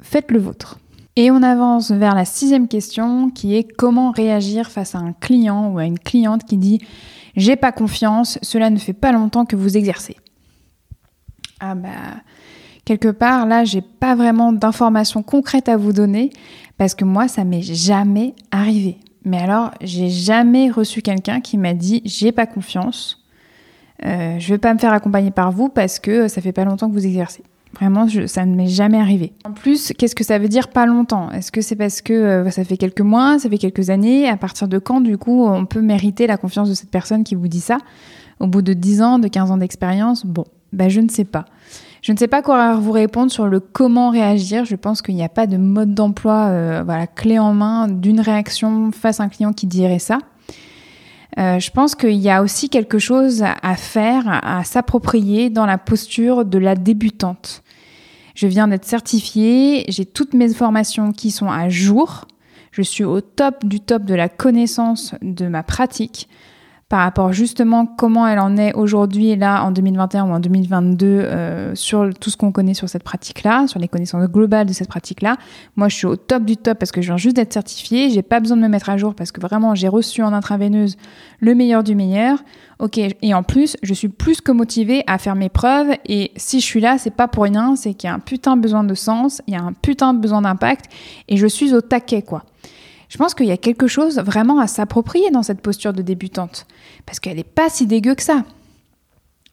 faites 0.00 0.30
le 0.30 0.38
vôtre. 0.38 0.78
Et 1.16 1.30
on 1.30 1.42
avance 1.42 1.90
vers 1.90 2.14
la 2.14 2.24
sixième 2.24 2.68
question 2.68 3.30
qui 3.30 3.56
est 3.56 3.64
comment 3.64 4.10
réagir 4.10 4.70
face 4.70 4.94
à 4.94 4.98
un 4.98 5.12
client 5.12 5.70
ou 5.72 5.78
à 5.78 5.84
une 5.84 5.98
cliente 5.98 6.44
qui 6.44 6.56
dit 6.56 6.80
j'ai 7.36 7.56
pas 7.56 7.72
confiance, 7.72 8.38
cela 8.42 8.70
ne 8.70 8.78
fait 8.78 8.92
pas 8.92 9.12
longtemps 9.12 9.44
que 9.44 9.56
vous 9.56 9.76
exercez. 9.76 10.16
Ah 11.60 11.74
bah 11.74 11.88
quelque 12.84 13.08
part 13.08 13.46
là 13.46 13.64
j'ai 13.64 13.82
pas 13.82 14.14
vraiment 14.14 14.52
d'informations 14.52 15.22
concrètes 15.22 15.68
à 15.68 15.76
vous 15.76 15.92
donner 15.92 16.30
parce 16.78 16.94
que 16.94 17.04
moi 17.04 17.28
ça 17.28 17.44
m'est 17.44 17.62
jamais 17.62 18.34
arrivé. 18.50 18.98
Mais 19.24 19.38
alors 19.38 19.72
j'ai 19.80 20.08
jamais 20.08 20.70
reçu 20.70 21.02
quelqu'un 21.02 21.40
qui 21.40 21.58
m'a 21.58 21.74
dit 21.74 22.02
j'ai 22.04 22.32
pas 22.32 22.46
confiance, 22.46 23.24
euh, 24.04 24.38
je 24.38 24.48
vais 24.48 24.58
pas 24.58 24.72
me 24.72 24.78
faire 24.78 24.92
accompagner 24.92 25.30
par 25.30 25.52
vous 25.52 25.68
parce 25.68 25.98
que 25.98 26.28
ça 26.28 26.40
fait 26.40 26.52
pas 26.52 26.64
longtemps 26.64 26.88
que 26.88 26.94
vous 26.94 27.06
exercez. 27.06 27.42
Vraiment, 27.74 28.06
ça 28.26 28.44
ne 28.44 28.54
m'est 28.56 28.66
jamais 28.66 28.98
arrivé. 28.98 29.32
En 29.44 29.52
plus, 29.52 29.92
qu'est-ce 29.96 30.14
que 30.14 30.24
ça 30.24 30.38
veut 30.38 30.48
dire 30.48 30.68
pas 30.68 30.86
longtemps? 30.86 31.30
Est-ce 31.30 31.52
que 31.52 31.60
c'est 31.60 31.76
parce 31.76 32.02
que 32.02 32.12
euh, 32.12 32.50
ça 32.50 32.64
fait 32.64 32.76
quelques 32.76 33.00
mois, 33.00 33.38
ça 33.38 33.48
fait 33.48 33.58
quelques 33.58 33.90
années? 33.90 34.28
À 34.28 34.36
partir 34.36 34.66
de 34.66 34.78
quand, 34.78 35.00
du 35.00 35.16
coup, 35.16 35.46
on 35.46 35.66
peut 35.66 35.80
mériter 35.80 36.26
la 36.26 36.36
confiance 36.36 36.68
de 36.68 36.74
cette 36.74 36.90
personne 36.90 37.22
qui 37.22 37.34
vous 37.34 37.48
dit 37.48 37.60
ça? 37.60 37.78
Au 38.40 38.46
bout 38.46 38.62
de 38.62 38.72
10 38.72 39.02
ans, 39.02 39.18
de 39.18 39.28
15 39.28 39.50
ans 39.52 39.56
d'expérience 39.58 40.26
Bon, 40.26 40.44
ben 40.72 40.88
je 40.88 41.00
ne 41.00 41.08
sais 41.08 41.24
pas. 41.24 41.44
Je 42.02 42.12
ne 42.12 42.16
sais 42.16 42.28
pas 42.28 42.42
quoi 42.42 42.74
vous 42.74 42.92
répondre 42.92 43.30
sur 43.30 43.46
le 43.46 43.60
comment 43.60 44.10
réagir. 44.10 44.64
Je 44.64 44.74
pense 44.74 45.02
qu'il 45.02 45.14
n'y 45.14 45.22
a 45.22 45.28
pas 45.28 45.46
de 45.46 45.58
mode 45.58 45.94
d'emploi, 45.94 46.48
euh, 46.48 46.82
voilà, 46.84 47.06
clé 47.06 47.38
en 47.38 47.52
main 47.52 47.88
d'une 47.88 48.20
réaction 48.20 48.90
face 48.90 49.20
à 49.20 49.24
un 49.24 49.28
client 49.28 49.52
qui 49.52 49.66
dirait 49.66 49.98
ça. 49.98 50.18
Euh, 51.38 51.58
je 51.60 51.70
pense 51.70 51.94
qu'il 51.94 52.16
y 52.16 52.28
a 52.28 52.42
aussi 52.42 52.68
quelque 52.68 52.98
chose 52.98 53.44
à 53.44 53.76
faire, 53.76 54.24
à 54.26 54.64
s'approprier 54.64 55.50
dans 55.50 55.66
la 55.66 55.78
posture 55.78 56.44
de 56.44 56.58
la 56.58 56.74
débutante. 56.74 57.62
Je 58.34 58.46
viens 58.46 58.68
d'être 58.68 58.84
certifiée, 58.84 59.84
j'ai 59.88 60.06
toutes 60.06 60.34
mes 60.34 60.52
formations 60.52 61.12
qui 61.12 61.30
sont 61.30 61.48
à 61.50 61.68
jour, 61.68 62.26
je 62.72 62.82
suis 62.82 63.04
au 63.04 63.20
top 63.20 63.64
du 63.64 63.80
top 63.80 64.04
de 64.04 64.14
la 64.14 64.28
connaissance 64.28 65.14
de 65.22 65.46
ma 65.46 65.62
pratique 65.62 66.28
par 66.90 67.02
rapport 67.02 67.32
justement 67.32 67.86
comment 67.86 68.26
elle 68.26 68.40
en 68.40 68.56
est 68.56 68.74
aujourd'hui, 68.74 69.36
là, 69.36 69.64
en 69.64 69.70
2021 69.70 70.24
ou 70.24 70.32
en 70.32 70.40
2022, 70.40 71.06
euh, 71.06 71.72
sur 71.76 72.10
tout 72.18 72.30
ce 72.30 72.36
qu'on 72.36 72.50
connaît 72.50 72.74
sur 72.74 72.88
cette 72.88 73.04
pratique-là, 73.04 73.68
sur 73.68 73.78
les 73.78 73.86
connaissances 73.86 74.24
globales 74.24 74.66
de 74.66 74.72
cette 74.72 74.88
pratique-là. 74.88 75.36
Moi, 75.76 75.88
je 75.88 75.94
suis 75.94 76.06
au 76.06 76.16
top 76.16 76.44
du 76.44 76.56
top 76.56 76.80
parce 76.80 76.90
que 76.90 77.00
je 77.00 77.06
viens 77.06 77.16
juste 77.16 77.36
d'être 77.36 77.52
certifiée. 77.52 78.10
J'ai 78.10 78.22
pas 78.22 78.40
besoin 78.40 78.56
de 78.56 78.62
me 78.62 78.68
mettre 78.68 78.90
à 78.90 78.96
jour 78.96 79.14
parce 79.14 79.30
que 79.30 79.40
vraiment, 79.40 79.76
j'ai 79.76 79.86
reçu 79.86 80.24
en 80.24 80.32
intraveineuse 80.32 80.96
le 81.38 81.54
meilleur 81.54 81.84
du 81.84 81.94
meilleur. 81.94 82.42
Ok, 82.80 82.98
et 82.98 83.34
en 83.34 83.44
plus, 83.44 83.76
je 83.84 83.94
suis 83.94 84.08
plus 84.08 84.40
que 84.40 84.50
motivée 84.50 85.04
à 85.06 85.18
faire 85.18 85.36
mes 85.36 85.48
preuves. 85.48 85.94
Et 86.06 86.32
si 86.34 86.58
je 86.58 86.64
suis 86.64 86.80
là, 86.80 86.98
c'est 86.98 87.14
pas 87.14 87.28
pour 87.28 87.44
rien, 87.44 87.76
c'est 87.76 87.94
qu'il 87.94 88.08
y 88.08 88.10
a 88.10 88.16
un 88.16 88.18
putain 88.18 88.56
besoin 88.56 88.82
de 88.82 88.94
sens, 88.94 89.42
il 89.46 89.54
y 89.54 89.56
a 89.56 89.62
un 89.62 89.74
putain 89.74 90.12
besoin 90.12 90.42
d'impact, 90.42 90.86
et 91.28 91.36
je 91.36 91.46
suis 91.46 91.72
au 91.72 91.82
taquet, 91.82 92.22
quoi. 92.22 92.42
Je 93.10 93.18
pense 93.18 93.34
qu'il 93.34 93.46
y 93.46 93.52
a 93.52 93.58
quelque 93.58 93.88
chose 93.88 94.18
vraiment 94.20 94.60
à 94.60 94.66
s'approprier 94.66 95.30
dans 95.30 95.42
cette 95.42 95.60
posture 95.60 95.92
de 95.92 96.00
débutante, 96.00 96.66
parce 97.04 97.20
qu'elle 97.20 97.36
n'est 97.36 97.44
pas 97.44 97.68
si 97.68 97.86
dégueu 97.86 98.14
que 98.14 98.22
ça. 98.22 98.44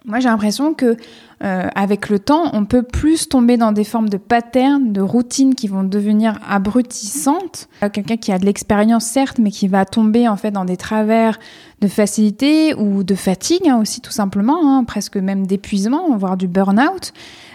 Moi, 0.05 0.21
j'ai 0.21 0.29
l'impression 0.29 0.73
que 0.73 0.95
euh, 1.43 1.67
avec 1.75 2.07
le 2.07 2.17
temps, 2.17 2.51
on 2.53 2.63
peut 2.63 2.83
plus 2.83 3.27
tomber 3.27 3.57
dans 3.57 3.73
des 3.73 3.83
formes 3.83 4.07
de 4.07 4.15
patterns, 4.15 4.93
de 4.93 5.01
routines 5.01 5.53
qui 5.53 5.67
vont 5.67 5.83
devenir 5.83 6.39
abrutissantes. 6.47 7.67
Euh, 7.83 7.89
quelqu'un 7.89 8.15
qui 8.15 8.31
a 8.31 8.39
de 8.39 8.45
l'expérience, 8.45 9.03
certes, 9.03 9.37
mais 9.37 9.51
qui 9.51 9.67
va 9.67 9.83
tomber 9.83 10.29
en 10.29 10.37
fait 10.37 10.51
dans 10.51 10.63
des 10.63 10.77
travers 10.77 11.39
de 11.81 11.89
facilité 11.89 12.73
ou 12.75 13.03
de 13.03 13.15
fatigue 13.15 13.67
hein, 13.67 13.79
aussi, 13.81 13.99
tout 13.99 14.11
simplement, 14.11 14.77
hein, 14.77 14.85
presque 14.85 15.17
même 15.17 15.45
d'épuisement, 15.45 16.15
voire 16.15 16.37
du 16.37 16.47
burn-out. 16.47 17.11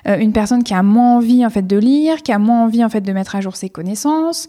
Euh, 0.06 0.18
une 0.18 0.32
personne 0.32 0.62
qui 0.62 0.74
a 0.74 0.82
moins 0.82 1.16
envie 1.16 1.46
en 1.46 1.50
fait 1.50 1.66
de 1.66 1.78
lire, 1.78 2.22
qui 2.22 2.32
a 2.32 2.38
moins 2.38 2.64
envie 2.64 2.84
en 2.84 2.90
fait 2.90 3.00
de 3.00 3.12
mettre 3.12 3.34
à 3.34 3.40
jour 3.40 3.56
ses 3.56 3.70
connaissances. 3.70 4.48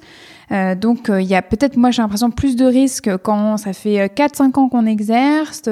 Euh, 0.51 0.75
donc 0.75 1.09
euh, 1.09 1.21
il 1.21 1.27
y 1.27 1.35
a 1.35 1.41
peut-être, 1.41 1.77
moi 1.77 1.91
j'ai 1.91 2.01
l'impression, 2.01 2.31
plus 2.31 2.55
de 2.55 2.65
risques 2.65 3.09
quand 3.17 3.57
ça 3.57 3.73
fait 3.73 4.07
4-5 4.07 4.59
ans 4.59 4.69
qu'on 4.69 4.85
exerce 4.85 5.63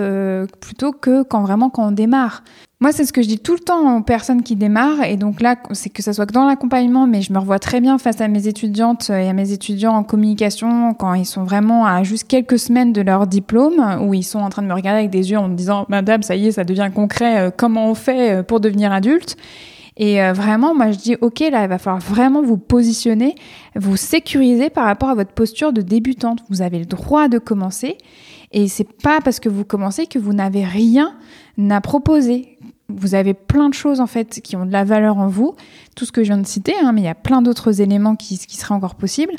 plutôt 0.59 0.91
que 0.91 1.23
quand 1.23 1.41
vraiment 1.41 1.69
quand 1.69 1.87
on 1.87 1.91
démarre. 1.91 2.43
Moi, 2.79 2.91
c'est 2.91 3.05
ce 3.05 3.13
que 3.13 3.21
je 3.21 3.27
dis 3.27 3.37
tout 3.37 3.53
le 3.53 3.59
temps 3.59 3.97
aux 3.97 4.01
personnes 4.01 4.41
qui 4.41 4.55
démarrent. 4.55 5.03
Et 5.03 5.15
donc 5.15 5.39
là, 5.39 5.55
c'est 5.71 5.91
que 5.91 6.01
ça 6.01 6.13
soit 6.13 6.25
que 6.25 6.33
dans 6.33 6.47
l'accompagnement, 6.47 7.05
mais 7.05 7.21
je 7.21 7.31
me 7.31 7.37
revois 7.37 7.59
très 7.59 7.79
bien 7.79 7.99
face 7.99 8.21
à 8.21 8.27
mes 8.27 8.47
étudiantes 8.47 9.11
et 9.11 9.29
à 9.29 9.33
mes 9.33 9.51
étudiants 9.51 9.93
en 9.93 10.03
communication 10.03 10.95
quand 10.95 11.13
ils 11.13 11.27
sont 11.27 11.43
vraiment 11.43 11.85
à 11.85 12.01
juste 12.01 12.27
quelques 12.27 12.57
semaines 12.57 12.91
de 12.91 13.01
leur 13.01 13.27
diplôme, 13.27 13.99
où 14.01 14.15
ils 14.15 14.23
sont 14.23 14.39
en 14.39 14.49
train 14.49 14.63
de 14.63 14.67
me 14.67 14.73
regarder 14.73 15.01
avec 15.01 15.11
des 15.11 15.29
yeux 15.29 15.37
en 15.37 15.47
me 15.47 15.53
disant, 15.53 15.85
Madame, 15.89 16.23
ça 16.23 16.35
y 16.35 16.47
est, 16.47 16.53
ça 16.53 16.63
devient 16.63 16.89
concret, 16.91 17.53
comment 17.55 17.87
on 17.87 17.93
fait 17.93 18.41
pour 18.41 18.59
devenir 18.59 18.91
adulte? 18.91 19.37
Et 20.01 20.19
euh, 20.19 20.33
vraiment, 20.33 20.73
moi, 20.73 20.89
je 20.89 20.97
dis, 20.97 21.15
OK, 21.21 21.41
là, 21.41 21.61
il 21.61 21.69
va 21.69 21.77
falloir 21.77 22.01
vraiment 22.01 22.41
vous 22.41 22.57
positionner, 22.57 23.35
vous 23.75 23.97
sécuriser 23.97 24.71
par 24.71 24.85
rapport 24.85 25.09
à 25.09 25.13
votre 25.13 25.31
posture 25.31 25.73
de 25.73 25.83
débutante. 25.83 26.39
Vous 26.49 26.63
avez 26.63 26.79
le 26.79 26.85
droit 26.85 27.27
de 27.27 27.37
commencer. 27.37 27.99
Et 28.51 28.67
c'est 28.67 28.91
pas 28.91 29.21
parce 29.21 29.39
que 29.39 29.47
vous 29.47 29.63
commencez 29.63 30.07
que 30.07 30.17
vous 30.17 30.33
n'avez 30.33 30.65
rien 30.65 31.13
à 31.69 31.81
proposer. 31.81 32.57
Vous 32.89 33.13
avez 33.13 33.35
plein 33.35 33.69
de 33.69 33.75
choses 33.75 33.99
en 33.99 34.07
fait 34.07 34.41
qui 34.41 34.55
ont 34.55 34.65
de 34.65 34.71
la 34.71 34.83
valeur 34.83 35.19
en 35.19 35.27
vous, 35.27 35.55
tout 35.95 36.05
ce 36.05 36.11
que 36.11 36.23
je 36.23 36.29
viens 36.29 36.41
de 36.41 36.47
citer, 36.47 36.73
hein, 36.83 36.93
mais 36.93 37.01
il 37.01 37.05
y 37.05 37.07
a 37.07 37.15
plein 37.15 37.43
d'autres 37.43 37.79
éléments 37.79 38.15
qui, 38.15 38.37
seraient 38.37 38.73
encore 38.73 38.95
possibles. 38.95 39.35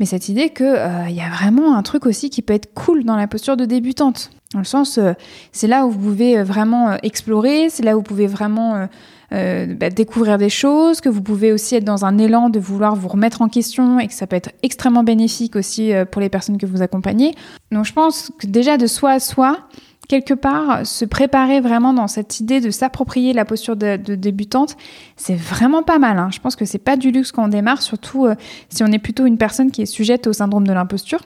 Mais 0.00 0.06
cette 0.06 0.28
idée 0.28 0.50
qu'il 0.50 0.66
euh, 0.66 1.08
y 1.08 1.20
a 1.20 1.30
vraiment 1.30 1.76
un 1.76 1.82
truc 1.84 2.04
aussi 2.04 2.30
qui 2.30 2.42
peut 2.42 2.52
être 2.52 2.74
cool 2.74 3.04
dans 3.04 3.16
la 3.16 3.28
posture 3.28 3.56
de 3.56 3.64
débutante. 3.64 4.30
Dans 4.52 4.58
le 4.58 4.64
sens, 4.64 4.98
euh, 4.98 5.12
c'est 5.52 5.68
là 5.68 5.86
où 5.86 5.90
vous 5.90 6.00
pouvez 6.00 6.42
vraiment 6.42 6.96
explorer, 7.04 7.70
c'est 7.70 7.84
là 7.84 7.94
où 7.94 8.00
vous 8.00 8.04
pouvez 8.04 8.26
vraiment 8.26 8.74
euh, 8.74 8.86
bah, 9.30 9.90
découvrir 9.90 10.38
des 10.38 10.48
choses, 10.48 11.00
que 11.00 11.08
vous 11.08 11.22
pouvez 11.22 11.52
aussi 11.52 11.76
être 11.76 11.84
dans 11.84 12.04
un 12.04 12.18
élan 12.18 12.48
de 12.48 12.58
vouloir 12.58 12.96
vous 12.96 13.08
remettre 13.08 13.42
en 13.42 13.48
question 13.48 14.00
et 14.00 14.08
que 14.08 14.12
ça 14.12 14.26
peut 14.26 14.36
être 14.36 14.50
extrêmement 14.62 15.04
bénéfique 15.04 15.56
aussi 15.56 15.92
euh, 15.92 16.04
pour 16.04 16.20
les 16.20 16.28
personnes 16.28 16.58
que 16.58 16.66
vous 16.66 16.82
accompagnez. 16.82 17.34
Donc 17.70 17.84
je 17.84 17.92
pense 17.92 18.32
que 18.38 18.46
déjà 18.46 18.76
de 18.76 18.86
soi 18.86 19.12
à 19.12 19.20
soi, 19.20 19.58
quelque 20.08 20.34
part, 20.34 20.84
se 20.84 21.04
préparer 21.04 21.60
vraiment 21.60 21.92
dans 21.92 22.08
cette 22.08 22.40
idée 22.40 22.60
de 22.60 22.70
s'approprier 22.70 23.32
la 23.32 23.44
posture 23.44 23.76
de, 23.76 23.96
débutante, 23.96 24.76
c'est 25.16 25.36
vraiment 25.36 25.84
pas 25.84 26.00
mal. 26.00 26.18
Hein. 26.18 26.30
Je 26.32 26.40
pense 26.40 26.56
que 26.56 26.64
c'est 26.64 26.78
pas 26.78 26.96
du 26.96 27.12
luxe 27.12 27.30
quand 27.30 27.44
on 27.44 27.48
démarre, 27.48 27.82
surtout 27.82 28.26
euh, 28.26 28.34
si 28.68 28.82
on 28.82 28.88
est 28.88 28.98
plutôt 28.98 29.26
une 29.26 29.38
personne 29.38 29.70
qui 29.70 29.82
est 29.82 29.86
sujette 29.86 30.26
au 30.26 30.32
syndrome 30.32 30.66
de 30.66 30.72
l'imposture. 30.72 31.20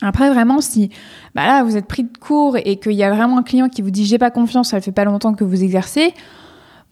Après, 0.00 0.28
vraiment, 0.30 0.60
si 0.60 0.90
bah 1.34 1.46
là, 1.46 1.62
vous 1.62 1.76
êtes 1.76 1.86
pris 1.86 2.04
de 2.04 2.18
court 2.18 2.56
et 2.56 2.76
qu'il 2.76 2.92
y 2.92 3.04
a 3.04 3.10
vraiment 3.10 3.38
un 3.38 3.42
client 3.42 3.68
qui 3.68 3.82
vous 3.82 3.90
dit 3.90 4.06
j'ai 4.06 4.18
pas 4.18 4.30
confiance, 4.30 4.70
ça 4.70 4.80
fait 4.80 4.92
pas 4.92 5.04
longtemps 5.04 5.34
que 5.34 5.44
vous 5.44 5.62
exercez, 5.62 6.14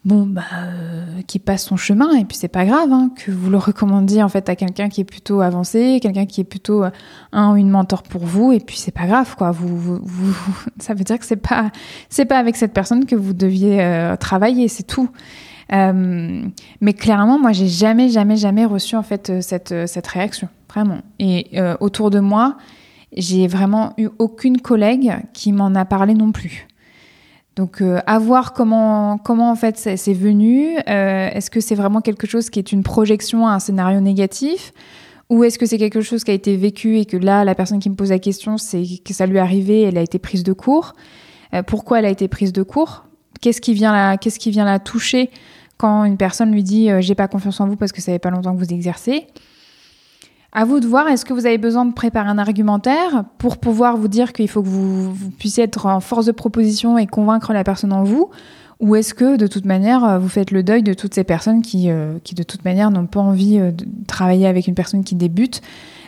bon 0.05 0.25
bah 0.25 0.41
euh, 0.53 1.21
qui 1.27 1.39
passe 1.39 1.65
son 1.65 1.77
chemin 1.77 2.13
et 2.15 2.25
puis 2.25 2.35
c'est 2.35 2.49
pas 2.49 2.65
grave 2.65 2.91
hein, 2.91 3.09
que 3.15 3.31
vous 3.31 3.49
le 3.49 3.57
recommandiez 3.57 4.21
en 4.21 4.27
fait 4.27 4.49
à 4.49 4.55
quelqu'un 4.55 4.89
qui 4.89 5.01
est 5.01 5.05
plutôt 5.05 5.39
avancé, 5.39 5.99
quelqu'un 6.01 6.25
qui 6.25 6.41
est 6.41 6.45
plutôt 6.45 6.83
euh, 6.83 6.89
un 7.31 7.53
ou 7.53 7.55
une 7.55 7.69
mentor 7.69 8.03
pour 8.03 8.25
vous 8.25 8.51
et 8.51 8.59
puis 8.59 8.77
c'est 8.77 8.91
pas 8.91 9.05
grave 9.05 9.35
quoi. 9.37 9.51
Vous, 9.51 9.99
vous, 10.01 10.37
ça 10.79 10.93
veut 10.93 11.05
dire 11.05 11.17
que 11.17 11.25
c'est 11.25 11.37
pas 11.37 11.71
c'est 12.09 12.25
pas 12.25 12.37
avec 12.37 12.57
cette 12.57 12.73
personne 12.73 13.05
que 13.05 13.15
vous 13.15 13.33
deviez 13.33 13.81
euh, 13.81 14.17
travailler, 14.17 14.67
c'est 14.67 14.83
tout. 14.83 15.09
mais 15.71 16.93
clairement, 16.93 17.39
moi, 17.39 17.51
j'ai 17.51 17.67
jamais, 17.67 18.09
jamais, 18.09 18.35
jamais 18.35 18.65
reçu 18.65 18.95
en 18.95 19.01
fait 19.01 19.41
cette, 19.41 19.87
cette 19.87 20.05
réaction, 20.05 20.47
vraiment. 20.69 20.99
Et 21.17 21.49
autour 21.79 22.11
de 22.11 22.19
moi, 22.19 22.57
j'ai 23.15 23.47
vraiment 23.47 23.93
eu 23.97 24.09
aucune 24.19 24.61
collègue 24.61 25.13
qui 25.33 25.51
m'en 25.51 25.73
a 25.73 25.85
parlé 25.85 26.13
non 26.13 26.31
plus. 26.31 26.67
Donc 27.55 27.81
euh, 27.81 27.99
à 28.07 28.17
voir 28.17 28.53
comment 28.53 29.17
comment 29.19 29.51
en 29.51 29.55
fait 29.55 29.77
c'est 29.77 30.13
venu. 30.13 30.77
Euh, 30.89 31.29
est-ce 31.31 31.51
que 31.51 31.59
c'est 31.59 31.75
vraiment 31.75 32.01
quelque 32.01 32.25
chose 32.25 32.49
qui 32.49 32.59
est 32.59 32.71
une 32.71 32.83
projection 32.83 33.47
à 33.47 33.51
un 33.51 33.59
scénario 33.59 33.99
négatif? 33.99 34.73
Ou 35.29 35.43
est-ce 35.43 35.57
que 35.57 35.65
c'est 35.65 35.77
quelque 35.77 36.01
chose 36.01 36.23
qui 36.23 36.31
a 36.31 36.33
été 36.33 36.57
vécu 36.57 36.99
et 36.99 37.05
que 37.05 37.17
là 37.17 37.45
la 37.45 37.55
personne 37.55 37.79
qui 37.79 37.89
me 37.89 37.95
pose 37.95 38.09
la 38.09 38.19
question 38.19 38.57
c'est 38.57 38.83
que 39.05 39.13
ça 39.13 39.25
lui 39.25 39.37
est 39.37 39.41
arrivé, 39.41 39.81
elle 39.81 39.97
a 39.97 40.01
été 40.01 40.17
prise 40.17 40.43
de 40.43 40.53
court? 40.53 40.93
Euh, 41.53 41.61
pourquoi 41.61 41.99
elle 41.99 42.05
a 42.05 42.09
été 42.09 42.27
prise 42.27 42.53
de 42.53 42.63
court? 42.63 43.05
Qu'est-ce 43.39 43.61
qui 43.61 43.73
vient 43.73 43.93
la 43.93 44.17
qu'est-ce 44.17 44.39
qui 44.39 44.49
vient 44.49 44.65
la 44.65 44.79
toucher 44.79 45.29
quand 45.77 46.05
une 46.05 46.17
personne 46.17 46.51
lui 46.51 46.63
dit 46.63 46.89
j'ai 46.99 47.15
pas 47.15 47.27
confiance 47.27 47.59
en 47.59 47.67
vous 47.67 47.75
parce 47.75 47.91
que 47.91 48.01
ça 48.01 48.11
fait 48.11 48.19
pas 48.19 48.31
longtemps 48.31 48.53
que 48.53 48.59
vous 48.59 48.73
exercez? 48.73 49.27
À 50.53 50.65
vous 50.65 50.79
de 50.79 50.87
voir, 50.87 51.07
est-ce 51.07 51.25
que 51.25 51.33
vous 51.33 51.45
avez 51.45 51.57
besoin 51.57 51.85
de 51.85 51.93
préparer 51.93 52.29
un 52.29 52.37
argumentaire 52.37 53.23
pour 53.39 53.57
pouvoir 53.57 53.97
vous 53.97 54.07
dire 54.07 54.33
qu'il 54.33 54.47
faut 54.47 54.61
que 54.61 54.67
vous, 54.67 55.13
puissiez 55.39 55.63
être 55.63 55.87
en 55.87 55.99
force 55.99 56.27
de 56.27 56.31
proposition 56.31 56.97
et 56.97 57.07
convaincre 57.07 57.53
la 57.53 57.63
personne 57.63 57.91
en 57.91 58.03
vous? 58.03 58.29
Ou 58.79 58.95
est-ce 58.95 59.13
que 59.13 59.37
de 59.37 59.47
toute 59.47 59.65
manière 59.65 60.19
vous 60.19 60.27
faites 60.27 60.51
le 60.51 60.61
deuil 60.61 60.83
de 60.83 60.93
toutes 60.93 61.13
ces 61.15 61.23
personnes 61.23 61.61
qui, 61.61 61.89
euh, 61.89 62.17
qui 62.23 62.35
de 62.35 62.43
toute 62.43 62.65
manière 62.65 62.91
n'ont 62.91 63.05
pas 63.05 63.21
envie 63.21 63.57
euh, 63.57 63.71
de 63.71 63.85
travailler 64.07 64.45
avec 64.45 64.67
une 64.67 64.75
personne 64.75 65.03
qui 65.03 65.15
débute? 65.15 65.61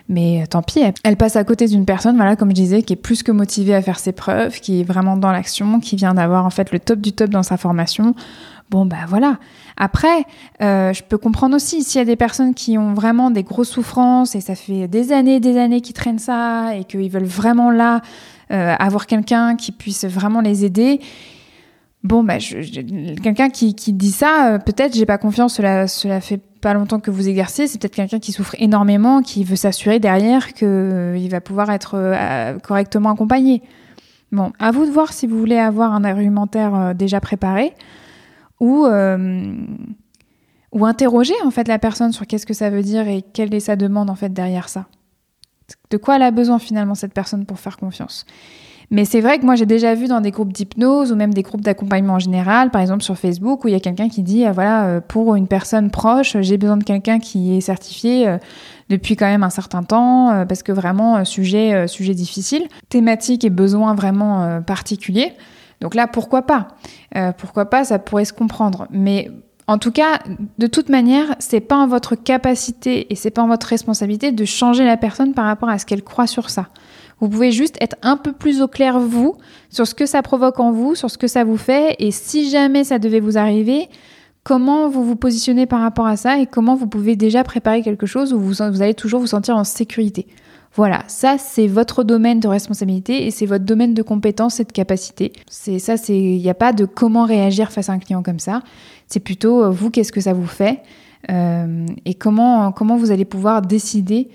Mais 0.08 0.44
euh, 0.44 0.46
tant 0.46 0.62
pis, 0.62 0.82
elle 1.04 1.18
passe 1.18 1.36
à 1.36 1.44
côté 1.44 1.68
d'une 1.68 1.86
personne, 1.86 2.16
voilà, 2.16 2.36
comme 2.36 2.50
je 2.50 2.56
disais, 2.56 2.84
qui 2.84 2.94
est 2.94 2.98
plus 2.98 3.24
que 3.24 3.32
motivée 3.32 3.74
à 3.74 3.82
faire 3.82 3.98
ses 3.98 4.12
preuves, 4.12 4.60
qui 4.60 4.82
est 4.82 4.84
vraiment 4.84 5.18
dans 5.18 5.32
l'action, 5.32 5.80
qui 5.80 5.96
vient 5.96 6.14
d'avoir 6.14 6.46
en 6.46 6.52
fait 6.52 6.72
le 6.72 6.80
top 6.80 7.00
du 7.00 7.12
top 7.12 7.30
dans 7.32 7.44
sa 7.44 7.58
formation. 7.58 8.14
Bon, 8.72 8.86
bah 8.86 9.06
voilà. 9.08 9.38
Après, 9.78 10.26
euh, 10.62 10.92
je 10.92 11.04
peux 11.04 11.18
comprendre 11.18 11.56
aussi 11.56 11.84
s'il 11.84 12.00
y 12.00 12.02
a 12.02 12.06
des 12.06 12.16
personnes 12.16 12.54
qui 12.56 12.78
ont 12.78 12.94
vraiment 12.94 13.30
des 13.30 13.44
grosses 13.44 13.70
souffrances 13.70 14.36
et 14.36 14.42
ça 14.42 14.56
fait 14.56 14.88
des 14.88 15.12
années, 15.12 15.40
des 15.40 15.58
années 15.58 15.82
qu'ils 15.82 15.94
traînent 15.94 16.20
ça 16.20 16.76
et 16.76 16.84
qu'ils 16.84 17.12
veulent 17.12 17.26
vraiment 17.26 17.70
là 17.70 18.02
euh, 18.52 18.76
avoir 18.80 19.06
quelqu'un 19.06 19.56
qui 19.56 19.72
puisse 19.72 20.06
vraiment 20.06 20.42
les 20.42 20.66
aider. 20.66 21.00
Bon, 22.04 22.24
bah, 22.24 22.38
quelqu'un 22.40 23.50
qui, 23.50 23.74
dit 23.74 24.12
ça, 24.12 24.54
euh, 24.54 24.60
peut-être 24.60 24.96
j'ai 24.96 25.06
pas 25.06 25.18
confiance, 25.18 25.56
cela, 25.56 25.88
cela 25.88 26.20
fait 26.22 26.40
pas 26.62 26.74
longtemps 26.74 27.00
que 27.00 27.12
vous 27.12 27.28
exercez, 27.28 27.68
c'est 27.68 27.80
peut-être 27.80 27.96
quelqu'un 27.96 28.20
qui 28.20 28.32
souffre 28.32 28.56
énormément, 28.58 29.22
qui 29.22 29.44
veut 29.44 29.56
s'assurer 29.56 30.00
derrière 30.00 30.54
qu'il 30.54 31.28
va 31.30 31.42
pouvoir 31.42 31.70
être 31.72 32.60
correctement 32.64 33.12
accompagné. 33.12 33.62
Bon, 34.32 34.52
à 34.60 34.72
vous 34.72 34.86
de 34.86 34.92
voir 34.92 35.14
si 35.14 35.28
vous 35.28 35.38
voulez 35.38 35.58
avoir 35.58 35.94
un 35.94 36.04
argumentaire 36.04 36.94
déjà 36.96 37.20
préparé 37.20 37.74
ou, 38.60 38.86
euh, 38.86 39.54
ou 40.72 40.86
interroger 40.86 41.34
en 41.44 41.52
fait 41.52 41.68
la 41.68 41.80
personne 41.80 42.12
sur 42.12 42.28
qu'est-ce 42.28 42.46
que 42.46 42.54
ça 42.54 42.70
veut 42.70 42.84
dire 42.84 43.08
et 43.08 43.22
quelle 43.22 43.54
est 43.54 43.60
sa 43.60 43.76
demande 43.76 44.10
en 44.10 44.16
fait 44.16 44.34
derrière 44.34 44.70
ça. 44.70 44.86
De 45.90 45.98
quoi 45.98 46.18
elle 46.18 46.24
a 46.24 46.32
besoin 46.32 46.60
finalement 46.60 46.96
cette 46.96 47.14
personne 47.14 47.46
pour 47.46 47.60
faire 47.60 47.78
confiance. 47.78 48.26
Mais 48.92 49.04
c'est 49.04 49.20
vrai 49.20 49.40
que 49.40 49.46
moi 49.46 49.56
j'ai 49.56 49.66
déjà 49.66 49.96
vu 49.96 50.06
dans 50.06 50.22
des 50.22 50.30
groupes 50.30 50.54
d'hypnose 50.54 51.12
ou 51.12 51.16
même 51.16 51.34
des 51.34 51.42
groupes 51.42 51.62
d'accompagnement 51.62 52.14
en 52.14 52.20
général, 52.20 52.70
par 52.70 52.82
exemple 52.82 53.02
sur 53.02 53.18
Facebook, 53.18 53.66
où 53.66 53.68
il 53.68 53.72
y 53.72 53.76
a 53.76 53.80
quelqu'un 53.80 54.10
qui 54.10 54.22
dit, 54.22 54.46
euh, 54.46 54.52
voilà, 54.52 54.86
euh, 54.86 55.02
pour 55.02 55.34
une 55.36 55.48
personne 55.48 55.90
proche, 55.90 56.38
j'ai 56.42 56.58
besoin 56.58 56.78
de 56.78 56.84
quelqu'un 56.84 57.18
qui 57.18 57.58
est 57.58 57.62
certifié 57.62 58.38
depuis 58.90 59.16
quand 59.16 59.26
même 59.26 59.42
un 59.42 59.50
certain 59.50 59.82
temps, 59.82 60.46
parce 60.48 60.62
que 60.62 60.72
vraiment, 60.72 61.26
sujet, 61.26 61.88
sujet 61.88 62.14
difficile, 62.14 62.68
thématique 62.90 63.44
et 63.44 63.50
besoin 63.50 63.96
vraiment 63.96 64.62
particulier. 64.62 65.34
Donc 65.82 65.96
là, 65.96 66.08
pourquoi 66.08 66.44
pas 66.44 66.70
euh, 67.16 67.32
Pourquoi 67.38 67.66
pas 67.66 67.84
Ça 67.84 68.00
pourrait 68.00 68.26
se 68.26 68.34
comprendre. 68.34 68.88
Mais 68.92 69.30
en 69.68 69.78
tout 69.78 69.92
cas, 69.92 70.20
de 70.58 70.68
toute 70.68 70.90
manière, 70.90 71.36
c'est 71.40 71.60
pas 71.60 71.78
en 71.78 71.88
votre 71.88 72.16
capacité 72.16 73.12
et 73.12 73.16
c'est 73.16 73.32
pas 73.32 73.42
en 73.42 73.48
votre 73.48 73.68
responsabilité 73.68 74.32
de 74.32 74.46
changer 74.46 74.86
la 74.86 74.98
personne 74.98 75.34
par 75.34 75.46
rapport 75.46 75.70
à 75.70 75.80
ce 75.80 75.86
qu'elle 75.86 76.04
croit 76.04 76.28
sur 76.28 76.50
ça. 76.50 76.68
Vous 77.20 77.30
pouvez 77.30 77.52
juste 77.52 77.78
être 77.82 77.96
un 78.02 78.18
peu 78.18 78.34
plus 78.34 78.62
au 78.62 78.68
clair 78.68 79.00
vous 79.00 79.36
sur 79.70 79.88
ce 79.88 79.96
que 79.96 80.06
ça 80.06 80.22
provoque 80.22 80.60
en 80.60 80.72
vous, 80.72 80.96
sur 80.96 81.10
ce 81.10 81.18
que 81.18 81.28
ça 81.28 81.44
vous 81.44 81.58
fait 81.58 81.96
et 82.00 82.12
si 82.12 82.50
jamais 82.50 82.84
ça 82.84 83.00
devait 83.00 83.22
vous 83.22 83.38
arriver, 83.38 83.90
comment 84.44 84.90
vous 84.90 85.04
vous 85.04 85.16
positionnez 85.16 85.66
par 85.66 85.82
rapport 85.82 86.06
à 86.06 86.18
ça 86.18 86.40
et 86.40 86.46
comment 86.46 86.76
vous 86.76 86.88
pouvez 86.88 87.16
déjà 87.16 87.44
préparer 87.44 87.82
quelque 87.82 88.06
chose 88.06 88.34
où 88.34 88.40
vous, 88.40 88.54
vous 88.54 88.82
allez 88.82 88.94
toujours 88.94 89.22
vous 89.22 89.28
sentir 89.28 89.56
en 89.56 89.64
sécurité. 89.64 90.28
Voilà, 90.76 91.04
ça 91.08 91.38
c'est 91.38 91.68
votre 91.68 92.04
domaine 92.04 92.42
de 92.42 92.50
responsabilité 92.50 93.26
et 93.26 93.32
c'est 93.32 93.46
votre 93.46 93.64
domaine 93.64 93.94
de 93.94 94.02
compétence 94.02 94.60
et 94.60 94.66
de 94.66 94.72
capacité. 94.72 95.32
C'est 95.50 95.80
ça, 95.80 95.96
c'est 95.96 96.18
il 96.18 96.42
n'y 96.42 96.50
a 96.50 96.54
pas 96.54 96.74
de 96.74 96.86
comment 96.86 97.26
réagir 97.26 97.72
face 97.72 97.90
à 97.90 97.94
un 97.94 98.00
client 98.00 98.22
comme 98.22 98.40
ça. 98.40 98.62
C'est 99.08 99.22
plutôt 99.22 99.64
euh, 99.64 99.70
vous 99.70 99.90
qu'est-ce 99.90 100.12
que 100.12 100.22
ça 100.22 100.34
vous 100.34 100.48
fait 100.48 100.82
euh, 101.32 101.86
et 102.04 102.14
comment 102.14 102.72
comment 102.74 102.98
vous 102.98 103.12
allez 103.12 103.26
pouvoir 103.26 103.62
décider 103.62 104.30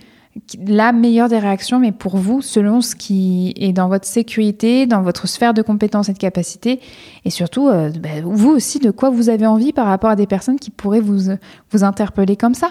la 0.66 0.92
meilleure 0.92 1.28
des 1.28 1.38
réactions, 1.38 1.80
mais 1.80 1.92
pour 1.92 2.16
vous, 2.16 2.40
selon 2.40 2.80
ce 2.80 2.94
qui 2.94 3.52
est 3.56 3.72
dans 3.72 3.88
votre 3.88 4.06
sécurité, 4.06 4.86
dans 4.86 5.02
votre 5.02 5.26
sphère 5.26 5.54
de 5.54 5.60
compétences 5.60 6.08
et 6.08 6.12
de 6.12 6.18
capacité, 6.18 6.80
et 7.24 7.30
surtout, 7.30 7.68
euh, 7.68 7.90
ben, 7.90 8.22
vous 8.24 8.50
aussi, 8.50 8.78
de 8.78 8.92
quoi 8.92 9.10
vous 9.10 9.28
avez 9.28 9.46
envie 9.46 9.72
par 9.72 9.86
rapport 9.86 10.10
à 10.10 10.16
des 10.16 10.26
personnes 10.26 10.58
qui 10.58 10.70
pourraient 10.70 11.00
vous, 11.00 11.32
vous 11.72 11.84
interpeller 11.84 12.36
comme 12.36 12.54
ça. 12.54 12.70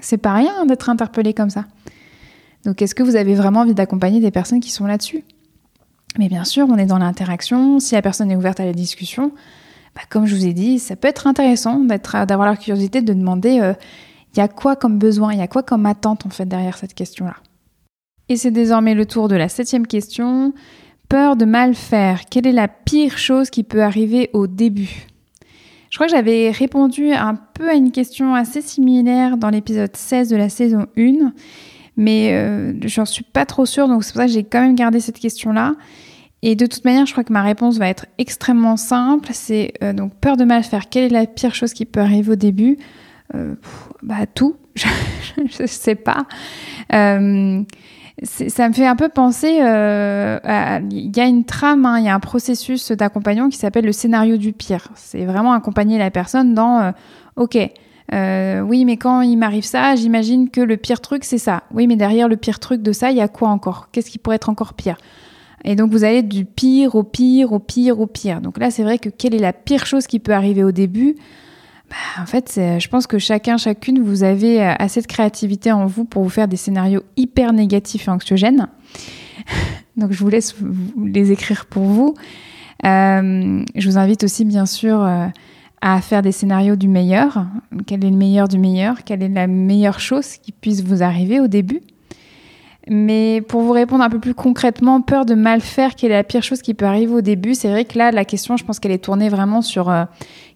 C'est 0.00 0.18
pas 0.18 0.34
rien 0.34 0.66
d'être 0.66 0.88
interpellé 0.88 1.34
comme 1.34 1.50
ça. 1.50 1.64
Donc 2.64 2.80
est-ce 2.82 2.94
que 2.94 3.02
vous 3.02 3.16
avez 3.16 3.34
vraiment 3.34 3.60
envie 3.60 3.74
d'accompagner 3.74 4.20
des 4.20 4.30
personnes 4.30 4.60
qui 4.60 4.70
sont 4.70 4.86
là-dessus? 4.86 5.24
Mais 6.18 6.28
bien 6.28 6.44
sûr, 6.44 6.66
on 6.68 6.78
est 6.78 6.86
dans 6.86 6.98
l'interaction. 6.98 7.80
Si 7.80 7.94
la 7.94 8.02
personne 8.02 8.30
est 8.30 8.36
ouverte 8.36 8.60
à 8.60 8.64
la 8.64 8.72
discussion, 8.72 9.32
bah, 9.94 10.02
comme 10.08 10.26
je 10.26 10.34
vous 10.34 10.46
ai 10.46 10.52
dit, 10.52 10.78
ça 10.78 10.96
peut 10.96 11.08
être 11.08 11.26
intéressant 11.26 11.78
d'avoir 11.80 12.48
la 12.48 12.56
curiosité 12.56 13.02
de 13.02 13.12
demander 13.12 13.60
euh, 13.60 13.74
il 14.34 14.38
y 14.38 14.42
a 14.42 14.48
quoi 14.48 14.76
comme 14.76 14.98
besoin, 14.98 15.32
il 15.32 15.38
y 15.38 15.42
a 15.42 15.48
quoi 15.48 15.62
comme 15.62 15.86
attente 15.86 16.26
en 16.26 16.30
fait 16.30 16.46
derrière 16.46 16.76
cette 16.76 16.94
question-là? 16.94 17.36
Et 18.28 18.36
c'est 18.36 18.50
désormais 18.50 18.94
le 18.94 19.06
tour 19.06 19.28
de 19.28 19.36
la 19.36 19.48
septième 19.48 19.86
question. 19.86 20.52
Peur 21.08 21.36
de 21.36 21.44
mal 21.44 21.74
faire. 21.74 22.24
Quelle 22.30 22.46
est 22.46 22.52
la 22.52 22.68
pire 22.68 23.18
chose 23.18 23.50
qui 23.50 23.62
peut 23.62 23.82
arriver 23.82 24.30
au 24.32 24.46
début? 24.46 25.06
Je 25.90 25.98
crois 25.98 26.06
que 26.06 26.12
j'avais 26.12 26.50
répondu 26.50 27.12
un 27.12 27.34
peu 27.34 27.68
à 27.68 27.74
une 27.74 27.92
question 27.92 28.34
assez 28.34 28.62
similaire 28.62 29.36
dans 29.36 29.50
l'épisode 29.50 29.94
16 29.94 30.30
de 30.30 30.36
la 30.36 30.48
saison 30.48 30.86
1 30.96 31.32
mais 31.96 32.32
euh, 32.32 32.72
j'en 32.82 33.04
suis 33.04 33.24
pas 33.24 33.46
trop 33.46 33.66
sûre, 33.66 33.88
donc 33.88 34.04
c'est 34.04 34.12
pour 34.12 34.20
ça 34.20 34.26
que 34.26 34.32
j'ai 34.32 34.44
quand 34.44 34.60
même 34.60 34.74
gardé 34.74 35.00
cette 35.00 35.18
question-là. 35.18 35.74
Et 36.42 36.56
de 36.56 36.66
toute 36.66 36.84
manière, 36.84 37.06
je 37.06 37.12
crois 37.12 37.24
que 37.24 37.32
ma 37.32 37.42
réponse 37.42 37.78
va 37.78 37.88
être 37.88 38.06
extrêmement 38.18 38.76
simple. 38.76 39.30
C'est 39.32 39.72
euh, 39.82 39.92
donc 39.92 40.14
peur 40.14 40.36
de 40.36 40.44
mal 40.44 40.62
faire. 40.62 40.88
Quelle 40.90 41.04
est 41.04 41.08
la 41.08 41.26
pire 41.26 41.54
chose 41.54 41.72
qui 41.72 41.86
peut 41.86 42.00
arriver 42.00 42.32
au 42.32 42.36
début? 42.36 42.76
Euh, 43.34 43.54
Bah 44.02 44.26
tout. 44.26 44.56
je 44.74 45.62
ne 45.62 45.66
sais 45.66 45.94
pas. 45.94 46.26
ça 46.90 46.98
me 46.98 47.64
fait 48.74 48.86
un 48.86 48.96
peu 48.96 49.08
penser. 49.08 49.52
Il 49.52 49.60
y 49.62 51.20
a 51.20 51.24
une 51.24 51.44
trame, 51.44 51.86
hein, 51.86 51.98
il 51.98 52.04
y 52.04 52.08
a 52.08 52.14
un 52.14 52.20
processus 52.20 52.92
d'accompagnement 52.92 53.48
qui 53.48 53.56
s'appelle 53.56 53.86
le 53.86 53.92
scénario 53.92 54.36
du 54.36 54.52
pire. 54.52 54.88
C'est 54.96 55.24
vraiment 55.24 55.52
accompagner 55.54 55.96
la 55.96 56.10
personne 56.10 56.52
dans 56.52 56.92
OK. 57.36 57.56
Euh, 58.12 58.60
oui, 58.60 58.84
mais 58.84 58.96
quand 58.96 59.22
il 59.22 59.36
m'arrive 59.36 59.64
ça, 59.64 59.96
j'imagine 59.96 60.50
que 60.50 60.60
le 60.60 60.76
pire 60.76 61.00
truc, 61.00 61.24
c'est 61.24 61.38
ça. 61.38 61.62
Oui, 61.72 61.86
mais 61.86 61.96
derrière 61.96 62.28
le 62.28 62.36
pire 62.36 62.60
truc 62.60 62.82
de 62.82 62.92
ça, 62.92 63.10
il 63.10 63.16
y 63.16 63.20
a 63.20 63.28
quoi 63.28 63.48
encore? 63.48 63.88
Qu'est-ce 63.92 64.10
qui 64.10 64.18
pourrait 64.18 64.36
être 64.36 64.50
encore 64.50 64.74
pire? 64.74 64.96
Et 65.64 65.76
donc, 65.76 65.90
vous 65.90 66.04
allez 66.04 66.22
du 66.22 66.44
pire 66.44 66.94
au 66.94 67.02
pire, 67.02 67.52
au 67.52 67.58
pire, 67.58 68.00
au 68.00 68.06
pire. 68.06 68.42
Donc 68.42 68.58
là, 68.58 68.70
c'est 68.70 68.82
vrai 68.82 68.98
que 68.98 69.08
quelle 69.08 69.34
est 69.34 69.38
la 69.38 69.54
pire 69.54 69.86
chose 69.86 70.06
qui 70.06 70.18
peut 70.18 70.32
arriver 70.32 70.62
au 70.62 70.72
début? 70.72 71.16
Bah, 71.88 71.96
En 72.22 72.26
fait, 72.26 72.52
je 72.56 72.88
pense 72.88 73.06
que 73.06 73.18
chacun, 73.18 73.56
chacune, 73.56 74.02
vous 74.02 74.22
avez 74.22 74.62
euh, 74.62 74.74
assez 74.78 75.00
de 75.00 75.06
créativité 75.06 75.72
en 75.72 75.86
vous 75.86 76.04
pour 76.04 76.22
vous 76.22 76.28
faire 76.28 76.48
des 76.48 76.56
scénarios 76.56 77.02
hyper 77.16 77.54
négatifs 77.54 78.08
et 78.08 78.10
anxiogènes. 78.10 78.68
donc, 79.96 80.12
je 80.12 80.18
vous 80.18 80.28
laisse 80.28 80.54
les 81.02 81.32
écrire 81.32 81.64
pour 81.64 81.84
vous. 81.84 82.14
Euh, 82.84 83.64
je 83.74 83.88
vous 83.88 83.96
invite 83.96 84.24
aussi, 84.24 84.44
bien 84.44 84.66
sûr 84.66 85.02
à 85.86 86.00
faire 86.00 86.22
des 86.22 86.32
scénarios 86.32 86.76
du 86.76 86.88
meilleur. 86.88 87.44
Quel 87.86 88.06
est 88.06 88.10
le 88.10 88.16
meilleur 88.16 88.48
du 88.48 88.58
meilleur? 88.58 89.04
Quelle 89.04 89.22
est 89.22 89.28
la 89.28 89.46
meilleure 89.46 90.00
chose 90.00 90.38
qui 90.38 90.50
puisse 90.50 90.82
vous 90.82 91.02
arriver 91.02 91.40
au 91.40 91.46
début? 91.46 91.82
Mais 92.88 93.42
pour 93.42 93.60
vous 93.60 93.72
répondre 93.72 94.02
un 94.02 94.08
peu 94.08 94.18
plus 94.18 94.32
concrètement, 94.32 95.02
peur 95.02 95.26
de 95.26 95.34
mal 95.34 95.60
faire, 95.60 95.94
quelle 95.94 96.10
est 96.10 96.16
la 96.16 96.24
pire 96.24 96.42
chose 96.42 96.62
qui 96.62 96.72
peut 96.72 96.86
arriver 96.86 97.12
au 97.12 97.20
début? 97.20 97.54
C'est 97.54 97.68
vrai 97.68 97.84
que 97.84 97.98
là, 97.98 98.12
la 98.12 98.24
question, 98.24 98.56
je 98.56 98.64
pense 98.64 98.80
qu'elle 98.80 98.92
est 98.92 99.04
tournée 99.04 99.28
vraiment 99.28 99.60
sur 99.60 99.90
euh, 99.90 100.04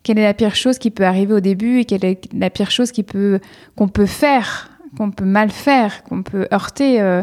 quelle 0.02 0.18
est 0.18 0.24
la 0.24 0.32
pire 0.32 0.54
chose 0.54 0.78
qui 0.78 0.90
peut 0.90 1.04
arriver 1.04 1.34
au 1.34 1.40
début 1.40 1.80
et 1.80 1.84
quelle 1.84 2.06
est 2.06 2.32
la 2.32 2.48
pire 2.48 2.70
chose 2.70 2.90
qui 2.90 3.02
peut 3.02 3.38
qu'on 3.76 3.88
peut 3.88 4.06
faire, 4.06 4.70
qu'on 4.96 5.10
peut 5.10 5.26
mal 5.26 5.50
faire, 5.50 6.04
qu'on 6.04 6.22
peut 6.22 6.48
heurter, 6.54 7.02
euh, 7.02 7.22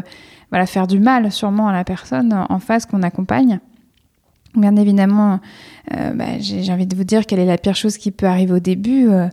voilà, 0.50 0.66
faire 0.66 0.86
du 0.86 1.00
mal 1.00 1.32
sûrement 1.32 1.66
à 1.66 1.72
la 1.72 1.82
personne 1.82 2.46
en 2.48 2.58
face 2.60 2.86
qu'on 2.86 3.02
accompagne. 3.02 3.58
Bien 4.56 4.74
évidemment, 4.76 5.40
euh, 5.94 6.12
bah, 6.12 6.38
j'ai 6.40 6.72
envie 6.72 6.86
de 6.86 6.96
vous 6.96 7.04
dire 7.04 7.26
quelle 7.26 7.38
est 7.38 7.46
la 7.46 7.58
pire 7.58 7.76
chose 7.76 7.98
qui 7.98 8.10
peut 8.10 8.26
arriver 8.26 8.54
au 8.54 8.58
début. 8.58 9.08
Euh. 9.08 9.28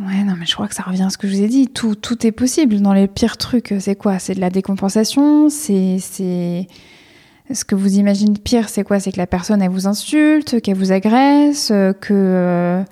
Ouais, 0.00 0.22
non, 0.24 0.34
mais 0.38 0.46
je 0.46 0.54
crois 0.54 0.68
que 0.68 0.74
ça 0.74 0.84
revient 0.84 1.02
à 1.02 1.10
ce 1.10 1.18
que 1.18 1.26
je 1.26 1.34
vous 1.34 1.42
ai 1.42 1.48
dit. 1.48 1.66
Tout, 1.66 1.96
tout 1.96 2.24
est 2.24 2.32
possible 2.32 2.80
dans 2.80 2.92
les 2.92 3.08
pires 3.08 3.36
trucs. 3.36 3.74
C'est 3.80 3.96
quoi? 3.96 4.20
C'est 4.20 4.34
de 4.34 4.40
la 4.40 4.50
décompensation? 4.50 5.48
C'est. 5.50 5.98
Ce 7.50 7.64
que 7.64 7.74
vous 7.74 7.96
imaginez 7.98 8.38
pire, 8.38 8.68
c'est 8.68 8.84
quoi? 8.84 9.00
C'est 9.00 9.10
que 9.10 9.16
la 9.18 9.26
personne, 9.26 9.60
elle 9.60 9.70
vous 9.70 9.88
insulte, 9.88 10.60
qu'elle 10.60 10.76
vous 10.76 10.92
agresse, 10.92 11.72
que. 12.00 12.84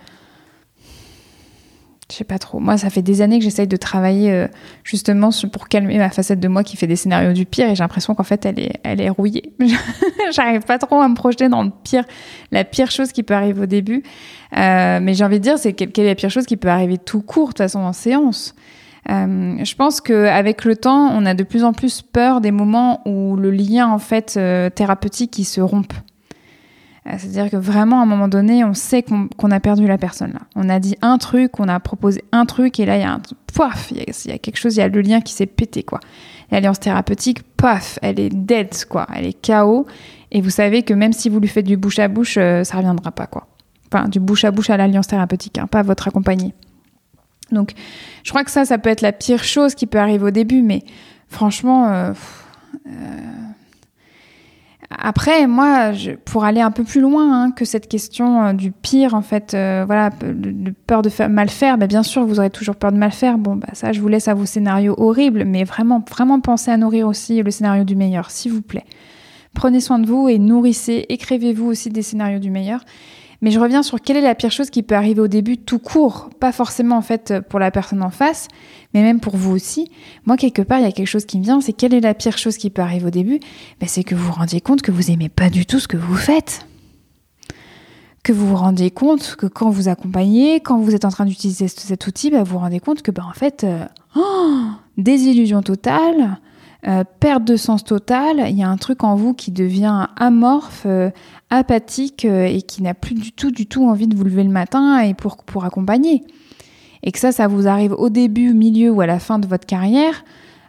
Je 2.11 2.19
sais 2.19 2.25
pas 2.25 2.39
trop. 2.39 2.61
Moi, 2.61 2.79
ça 2.79 2.89
fait 2.89 3.03
des 3.03 3.21
années 3.21 3.39
que 3.39 3.45
j'essaye 3.45 3.67
de 3.67 3.77
travailler 3.77 4.31
euh, 4.31 4.47
justement 4.85 5.31
pour 5.53 5.69
calmer 5.69 5.99
ma 5.99 6.09
facette 6.09 6.39
de 6.39 6.47
moi 6.47 6.63
qui 6.63 6.77
fait 6.77 6.87
des 6.87 6.95
scénarios 6.95 7.33
du 7.33 7.47
pire 7.47 7.69
et 7.69 7.75
j'ai 7.75 7.83
l'impression 7.83 8.15
qu'en 8.15 8.23
fait, 8.23 8.47
elle 8.47 8.61
est, 8.61 8.81
elle 8.85 9.01
est 9.01 9.11
rouillée. 9.11 9.55
J'arrive 10.33 10.63
pas 10.63 10.79
trop 10.79 11.01
à 11.01 11.09
me 11.09 11.17
projeter 11.17 11.49
dans 11.49 11.65
le 11.65 11.73
pire, 11.83 12.05
la 12.53 12.63
pire 12.63 12.93
chose 12.93 13.11
qui 13.11 13.25
peut 13.25 13.35
arriver 13.35 13.63
au 13.63 13.67
début. 13.67 14.05
Euh, 14.57 15.01
mais 15.03 15.15
j'ai 15.15 15.25
envie 15.25 15.39
de 15.39 15.43
dire, 15.43 15.59
c'est 15.59 15.73
quelle 15.73 16.05
est 16.05 16.09
la 16.09 16.15
pire 16.15 16.31
chose 16.31 16.47
qui 16.47 16.57
peut 16.57 16.69
arriver 16.69 16.97
tout 16.97 17.23
court, 17.23 17.49
de 17.49 17.53
toute 17.55 17.59
façon, 17.59 17.81
en 17.81 17.93
séance. 17.93 18.55
Euh, 19.11 19.57
je 19.65 19.75
pense 19.75 20.01
qu'avec 20.01 20.65
le 20.65 20.77
temps, 20.77 21.11
on 21.13 21.27
a 21.27 21.35
de 21.35 21.43
plus 21.43 21.65
en 21.65 21.73
plus 21.73 22.03
peur 22.03 22.41
des 22.41 22.53
moments 22.53 23.03
où 23.05 23.35
le 23.35 23.51
lien 23.51 23.89
en 23.89 23.99
fait 23.99 24.39
thérapeutique 24.77 25.33
qui 25.33 25.45
se 25.45 25.61
rompt. 25.61 25.93
Euh, 27.07 27.15
c'est-à-dire 27.19 27.51
que 27.51 27.57
vraiment, 27.57 28.01
à 28.01 28.03
un 28.03 28.07
moment 28.07 28.29
donné, 28.29 28.65
on 28.65 28.75
sait 28.75 29.03
qu'on 29.03 29.51
a 29.51 29.61
perdu 29.61 29.87
la 29.87 29.99
personne 29.99 30.33
là. 30.33 30.41
On 30.57 30.69
a 30.69 30.81
dit 30.81 30.97
un 31.03 31.19
truc, 31.19 31.61
on 31.61 31.69
a 31.69 31.79
proposé 31.79 32.25
un 32.33 32.47
truc, 32.47 32.81
et 32.81 32.87
là, 32.87 32.97
il 32.97 33.03
y 33.03 33.05
a 33.05 33.13
un 33.13 33.21
paf, 33.55 33.91
il 33.91 33.99
y, 33.99 34.33
a 34.33 34.39
quelque 34.39 34.57
chose, 34.57 34.77
il 34.77 34.81
y 34.81 34.83
a 34.83 34.89
le 34.89 35.01
lien 35.01 35.21
qui 35.21 35.33
s'est 35.33 35.47
pété, 35.47 35.83
quoi. 35.83 36.01
L'alliance 36.51 36.81
thérapeutique, 36.81 37.43
paf, 37.57 37.99
elle 38.03 38.21
est 38.21 38.29
dead, 38.29 38.85
quoi. 38.89 39.07
Elle 39.15 39.27
est 39.27 39.47
KO. 39.47 39.87
Et 40.33 40.41
vous 40.41 40.51
savez 40.51 40.83
que 40.83 40.95
même 40.95 41.13
si 41.13 41.29
vous 41.29 41.41
lui 41.41 41.49
faites 41.49 41.67
du 41.67 41.77
bouche 41.77 41.99
à 41.99 42.09
bouche, 42.09 42.37
euh, 42.39 42.65
ça 42.65 42.77
reviendra 42.77 43.13
pas, 43.13 43.27
quoi. 43.27 43.47
Enfin, 43.93 44.09
du 44.09 44.19
bouche 44.19 44.45
à 44.45 44.51
bouche 44.51 44.71
à 44.71 44.77
l'alliance 44.77 45.07
thérapeutique, 45.07 45.59
hein, 45.59 45.67
pas 45.69 45.83
votre 45.83 46.09
accompagné. 46.09 46.55
Donc, 47.53 47.73
je 48.25 48.31
crois 48.31 48.43
que 48.43 48.51
ça, 48.51 48.65
ça 48.65 48.79
peut 48.79 48.91
être 48.91 49.03
la 49.03 49.13
pire 49.13 49.45
chose 49.45 49.77
qui 49.77 49.87
peut 49.87 49.99
arriver 49.99 50.25
au 50.25 50.31
début, 50.31 50.63
mais 50.63 50.83
franchement, 51.29 51.89
euh, 51.89 52.13
après, 54.99 55.47
moi, 55.47 55.93
pour 56.25 56.45
aller 56.45 56.61
un 56.61 56.71
peu 56.71 56.85
plus 56.85 57.01
loin 57.01 57.45
hein, 57.45 57.51
que 57.51 57.65
cette 57.65 57.89
question 57.89 58.43
euh, 58.43 58.53
du 58.53 58.73
pire, 58.73 59.15
en 59.15 59.23
fait, 59.23 59.55
euh, 59.55 59.85
voilà, 59.87 60.11
de, 60.11 60.73
peur 60.87 61.03
de 61.03 61.09
faire, 61.09 61.29
mal 61.29 61.49
faire, 61.49 61.77
ben, 61.77 61.87
bien 61.87 62.03
sûr, 62.03 62.25
vous 62.25 62.39
aurez 62.39 62.51
toujours 62.51 62.77
peur 62.77 62.93
de 62.93 62.97
mal 62.97 63.13
faire. 63.13 63.39
Bon, 63.39 63.57
bah, 63.57 63.69
ça, 63.73 63.93
je 63.93 64.01
vous 64.01 64.09
laisse 64.09 64.29
à 64.29 64.35
vos 64.35 64.47
scénarios 64.47 64.95
horribles, 64.97 65.45
mais 65.45 65.65
vraiment, 65.65 66.03
vraiment 66.09 66.41
pensez 66.41 66.71
à 66.71 66.77
nourrir 66.77 67.09
aussi 67.09 67.43
le 67.43 67.51
scénario 67.51 67.85
du 67.85 67.97
meilleur, 67.97 68.31
s'il 68.31 68.53
vous 68.53 68.63
plaît. 68.63 68.85
Prenez 69.55 69.81
soin 69.81 69.99
de 69.99 70.07
vous 70.07 70.29
et 70.29 70.39
nourrissez, 70.39 71.07
écrivez-vous 71.09 71.67
aussi 71.67 71.89
des 71.91 72.03
scénarios 72.03 72.39
du 72.39 72.51
meilleur. 72.51 72.81
Mais 73.43 73.51
je 73.51 73.61
reviens 73.61 73.83
sur 73.83 74.01
quelle 74.01 74.17
est 74.17 74.23
la 74.23 74.35
pire 74.35 74.51
chose 74.51 74.71
qui 74.71 74.83
peut 74.83 74.95
arriver 74.95 75.21
au 75.21 75.29
début 75.29 75.59
tout 75.59 75.79
court, 75.79 76.31
pas 76.41 76.53
forcément 76.53 76.97
en 76.97 77.03
fait 77.03 77.35
pour 77.49 77.59
la 77.59 77.71
personne 77.71 78.03
en 78.03 78.11
face, 78.11 78.49
mais 78.95 79.03
même 79.03 79.21
pour 79.21 79.37
vous 79.37 79.53
aussi. 79.53 79.91
Moi, 80.25 80.37
quelque 80.37 80.63
part, 80.63 80.79
il 80.79 80.85
y 80.85 80.89
a 80.89 80.93
quelque 80.93 81.07
chose 81.07 81.27
qui 81.27 81.39
me 81.39 81.45
vient, 81.45 81.61
c'est 81.61 81.73
quelle 81.73 81.95
est 81.95 82.01
la 82.01 82.15
pire 82.15 82.39
chose 82.39 82.57
qui 82.57 82.71
peut 82.71 82.83
arriver 82.83 83.07
au 83.07 83.11
début? 83.11 83.41
Ben, 83.81 83.89
C'est 83.89 84.05
que 84.05 84.15
vous 84.15 84.27
vous 84.27 84.33
rendiez 84.33 84.61
compte 84.61 84.83
que 84.83 84.91
vous 84.91 85.11
aimez 85.11 85.29
pas 85.29 85.51
du 85.51 85.67
tout 85.67 85.81
ce 85.81 85.89
que 85.89 85.97
vous 85.97 86.17
faites. 86.17 86.67
Que 88.23 88.33
vous 88.33 88.47
vous 88.49 88.57
rendez 88.57 88.91
compte 88.91 89.37
que 89.37 89.47
quand 89.47 89.71
vous 89.71 89.89
accompagnez, 89.89 90.61
quand 90.61 90.79
vous 90.79 90.95
êtes 90.95 91.05
en 91.05 91.11
train 91.11 91.27
d'utiliser 91.27 91.69
cet 91.69 92.07
outil, 92.07 92.31
ben, 92.31 92.43
vous 92.43 92.55
vous 92.55 92.59
rendez 92.59 92.81
compte 92.81 93.03
que 93.03 93.11
ben, 93.11 93.25
en 93.25 93.35
fait, 93.35 93.65
euh, 93.65 93.85
oh, 94.17 94.65
désillusion 94.97 95.63
totale, 95.63 96.41
euh, 96.87 97.05
perte 97.21 97.45
de 97.45 97.57
sens 97.57 97.85
totale, 97.85 98.45
il 98.49 98.57
y 98.57 98.63
a 98.63 98.69
un 98.69 98.77
truc 98.77 99.05
en 99.05 99.17
vous 99.17 99.35
qui 99.35 99.51
devient 99.51 100.07
amorphe, 100.17 100.85
euh, 100.87 101.11
apathique 101.51 102.25
et 102.25 102.63
qui 102.63 102.83
n'a 102.83 102.95
plus 102.95 103.15
du 103.15 103.33
tout, 103.33 103.51
du 103.51 103.67
tout 103.67 103.89
envie 103.89 104.09
de 104.09 104.17
vous 104.17 104.25
lever 104.25 104.45
le 104.45 104.51
matin 104.51 105.01
et 105.01 105.15
pour, 105.15 105.37
pour 105.45 105.65
accompagner 105.65 106.25
et 107.03 107.13
que 107.13 107.19
ça, 107.19 107.33
ça 107.33 107.47
vous 107.47 107.69
arrive 107.69 107.93
au 107.93 108.11
début, 108.11 108.51
au 108.51 108.55
milieu 108.55 108.91
ou 108.91 109.01
à 109.01 109.07
la 109.07 109.19
fin 109.19 109.39
de 109.39 109.47
votre 109.47 109.65
carrière, 109.65 110.25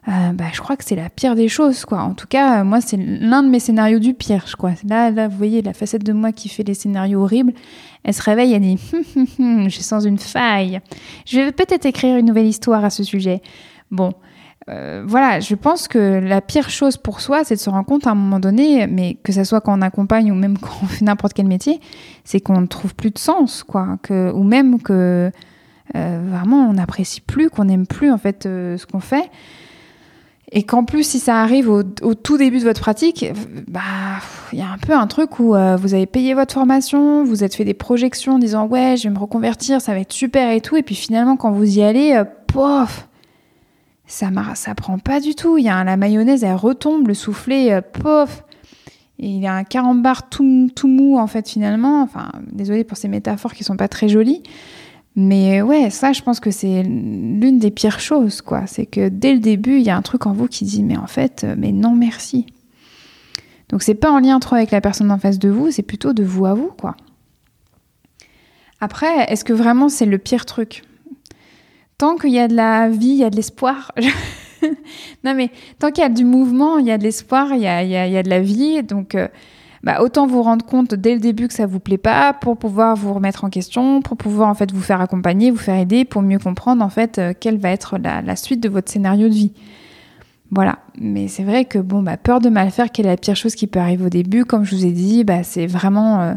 euh, 0.07 0.32
bah, 0.32 0.45
je 0.53 0.61
crois 0.61 0.78
que 0.78 0.86
c'est 0.86 0.95
la 0.95 1.09
pire 1.09 1.36
des 1.36 1.49
choses, 1.49 1.84
quoi. 1.84 1.99
En 1.99 2.13
tout 2.13 2.28
cas, 2.28 2.63
moi, 2.63 2.80
c'est 2.80 2.95
l'un 2.95 3.43
de 3.43 3.49
mes 3.49 3.59
scénarios 3.59 3.99
du 3.99 4.13
pire, 4.13 4.45
je. 4.47 4.55
Là, 4.88 5.11
là, 5.11 5.28
vous 5.28 5.36
voyez, 5.36 5.61
la 5.61 5.74
facette 5.74 6.03
de 6.03 6.13
moi 6.13 6.32
qui 6.32 6.47
fait 6.47 6.63
les 6.63 6.76
scénarios 6.76 7.22
horribles, 7.22 7.53
elle 8.03 8.13
se 8.13 8.22
réveille, 8.22 8.53
elle 8.53 8.61
dit 8.61 8.78
Je 9.39 9.80
sens 9.82 10.05
une 10.05 10.18
faille. 10.18 10.80
Je 11.26 11.41
vais 11.41 11.51
peut-être 11.51 11.86
écrire 11.86 12.15
une 12.18 12.28
nouvelle 12.28 12.45
histoire 12.45 12.86
à 12.86 12.89
ce 12.89 13.03
sujet. 13.03 13.41
Bon, 13.91 14.13
euh, 14.70 15.03
voilà, 15.07 15.39
je 15.39 15.55
pense 15.55 15.88
que 15.88 16.20
la 16.20 16.41
pire 16.41 16.70
chose 16.70 16.97
pour 16.97 17.22
soi, 17.22 17.43
c'est 17.43 17.55
de 17.55 17.59
se 17.59 17.70
rendre 17.70 17.86
compte 17.86 18.05
à 18.05 18.11
un 18.11 18.15
moment 18.15 18.39
donné, 18.39 18.86
mais 18.88 19.15
que 19.24 19.32
ce 19.32 19.43
soit 19.43 19.61
quand 19.61 19.78
on 19.78 19.82
accompagne 19.82 20.32
ou 20.32 20.36
même 20.36 20.57
quand 20.61 20.74
on 20.84 20.88
fait 20.88 21.05
n'importe 21.05 21.34
quel 21.34 21.47
métier, 21.47 21.80
c'est 22.24 22.41
qu'on 22.41 22.61
ne 22.61 22.68
trouve 22.68 22.93
plus 22.93 23.11
de 23.11 23.18
sens, 23.18 23.63
quoi. 23.63 23.97
Que, 24.01 24.32
ou 24.32 24.43
même 24.43 24.82
que 24.82 25.32
euh, 25.95 26.22
vraiment 26.30 26.70
on 26.70 26.74
n'apprécie 26.74 27.22
plus, 27.22 27.49
qu'on 27.49 27.65
n'aime 27.65 27.88
plus 27.88 28.11
en 28.11 28.18
fait 28.18 28.45
euh, 28.45 28.78
ce 28.78 28.86
qu'on 28.86 28.99
fait. 28.99 29.30
Et 30.53 30.63
qu'en 30.63 30.86
plus, 30.86 31.03
si 31.03 31.20
ça 31.20 31.41
arrive 31.41 31.70
au, 31.70 31.84
tout 31.84 32.38
début 32.38 32.59
de 32.59 32.63
votre 32.63 32.80
pratique, 32.80 33.26
bah, 33.68 33.82
il 34.53 34.59
y 34.59 34.61
a 34.61 34.70
un 34.70 34.78
peu 34.78 34.93
un 34.93 35.05
truc 35.05 35.41
où 35.41 35.53
euh, 35.53 35.76
vous 35.76 35.93
avez 35.93 36.05
payé 36.05 36.34
votre 36.34 36.53
formation, 36.53 37.26
vous 37.26 37.43
êtes 37.43 37.53
fait 37.53 37.65
des 37.65 37.74
projections 37.74 38.36
en 38.36 38.39
disant 38.39 38.65
ouais, 38.65 38.95
je 38.95 39.03
vais 39.03 39.13
me 39.13 39.20
reconvertir, 39.20 39.82
ça 39.82 39.93
va 39.93 39.99
être 39.99 40.13
super 40.13 40.51
et 40.51 40.61
tout. 40.61 40.78
Et 40.78 40.84
puis 40.84 40.95
finalement, 40.95 41.36
quand 41.36 41.51
vous 41.51 41.80
y 41.80 41.84
allez, 41.84 42.22
pof, 42.47 43.09
ça, 44.08 44.30
ça 44.55 44.74
prend 44.74 44.97
pas 44.97 45.20
du 45.20 45.36
tout. 45.36 45.58
Il 45.58 45.66
y 45.66 45.70
a 45.70 45.84
la 45.84 45.97
mayonnaise, 45.97 46.43
elle 46.43 46.55
retombe, 46.55 47.08
le 47.08 47.14
soufflet, 47.14 47.82
pof. 47.82 48.43
Et 49.20 49.28
il 49.28 49.41
y 49.41 49.47
a 49.47 49.53
un 49.53 49.64
carambar 49.64 50.30
tout, 50.30 50.72
mou 50.86 51.18
en 51.18 51.28
fait 51.28 51.47
finalement. 51.47 52.01
Enfin, 52.01 52.32
désolé 52.51 52.84
pour 52.84 52.97
ces 52.97 53.08
métaphores 53.08 53.53
qui 53.53 53.64
sont 53.64 53.78
pas 53.78 53.88
très 53.88 54.08
jolies. 54.08 54.41
Mais 55.16 55.64
ouais, 55.64 55.89
ça, 55.89 56.14
je 56.14 56.22
pense 56.22 56.39
que 56.39 56.51
c'est 56.51 56.84
l'une 56.84 57.58
des 57.58 57.72
pires 57.72 57.99
choses, 57.99 58.41
quoi. 58.41 58.68
C'est 58.68 58.86
que 58.86 59.10
dès 59.10 59.34
le 59.34 59.39
début, 59.39 59.78
il 59.78 59.84
y 59.84 59.89
a 59.89 59.97
un 59.97 60.03
truc 60.03 60.28
en 60.28 60.32
vous 60.32 60.47
qui 60.47 60.64
dit, 60.64 60.84
mais 60.84 60.95
en 60.95 61.08
fait, 61.08 61.43
euh, 61.43 61.55
mais 61.58 61.72
non, 61.72 61.95
merci. 61.95 62.45
Donc 63.70 63.82
c'est 63.82 63.95
pas 63.95 64.12
en 64.12 64.20
lien 64.20 64.39
trop 64.39 64.55
avec 64.55 64.70
la 64.70 64.80
personne 64.80 65.12
en 65.12 65.18
face 65.18 65.39
de 65.39 65.49
vous, 65.49 65.72
c'est 65.72 65.82
plutôt 65.82 66.14
de 66.14 66.24
vous 66.24 66.45
à 66.45 66.53
vous, 66.53 66.72
quoi. 66.80 66.95
Après, 68.80 69.32
est-ce 69.32 69.43
que 69.43 69.53
vraiment 69.53 69.89
c'est 69.89 70.05
le 70.05 70.20
pire 70.20 70.45
truc? 70.45 70.84
Tant 71.98 72.16
qu'il 72.16 72.30
y 72.30 72.39
a 72.39 72.48
de 72.48 72.56
la 72.56 72.89
vie, 72.89 73.08
il 73.08 73.18
y 73.18 73.24
a 73.24 73.32
de 73.32 73.36
l'espoir. 73.36 73.91
non 75.24 75.34
mais 75.34 75.50
tant 75.80 75.91
qu'il 75.91 76.04
y 76.04 76.06
a 76.06 76.10
du 76.10 76.26
mouvement, 76.26 76.78
il 76.78 76.86
y 76.86 76.91
a 76.91 76.98
de 77.00 77.04
l'espoir, 77.04 77.48
il 77.54 77.62
y 77.62 77.68
a, 77.68 77.84
y, 77.84 77.95
a, 77.95 78.08
y 78.08 78.18
a, 78.18 78.22
de 78.22 78.30
la 78.30 78.39
vie. 78.39 78.84
Donc 78.84 79.16
euh, 79.16 79.28
bah, 79.82 80.02
autant 80.02 80.28
vous 80.28 80.43
rendre 80.43 80.64
compte 80.64 80.93
dès 80.93 81.16
le 81.16 81.20
début 81.20 81.48
que 81.48 81.56
ça 81.56 81.66
vous 81.66 81.80
plaît 81.80 81.98
pas 81.98 82.34
pour 82.34 82.56
pouvoir 82.58 82.95
vous 82.95 83.14
remettre 83.14 83.45
en 83.45 83.50
question, 83.50 84.02
pour 84.02 84.16
pouvoir 84.16 84.50
en 84.50 84.54
fait 84.54 84.72
vous 84.72 84.82
faire 84.82 85.02
accompagner, 85.02 85.50
vous 85.50 85.58
faire 85.58 85.80
aider, 85.80 86.06
pour 86.06 86.22
mieux 86.22 86.38
comprendre 86.38 86.84
en 86.84 86.89
fait 86.89 87.18
euh, 87.18 87.34
quelle 87.39 87.58
va 87.58 87.72
être 87.72 87.98
la, 87.98 88.36
suite 88.36 88.62
de 88.62 88.70
votre 88.70 88.91
scénario 88.91 89.28
de 89.28 89.34
vie. 89.34 89.54
Voilà, 90.52 90.78
mais 91.00 91.28
c'est 91.28 91.43
vrai 91.43 91.66
que 91.66 91.80
bon, 91.80 92.04
bah, 92.04 92.18
peur 92.18 92.41
de 92.41 92.50
mal 92.50 92.70
faire, 92.70 92.91
quelle 92.91 93.08
est 93.08 93.10
la 93.10 93.18
pire 93.18 93.36
chose 93.36 93.56
qui 93.56 93.66
peut 93.66 93.80
arriver 93.80 94.06
au 94.06 94.10
début 94.10 94.45
Comme 94.45 94.66
je 94.66 94.76
vous 94.76 94.86
ai 94.86 94.91
dit, 94.91 95.24
bah, 95.24 95.41
c'est 95.43 95.66
vraiment, 95.66 96.22
euh, 96.22 96.34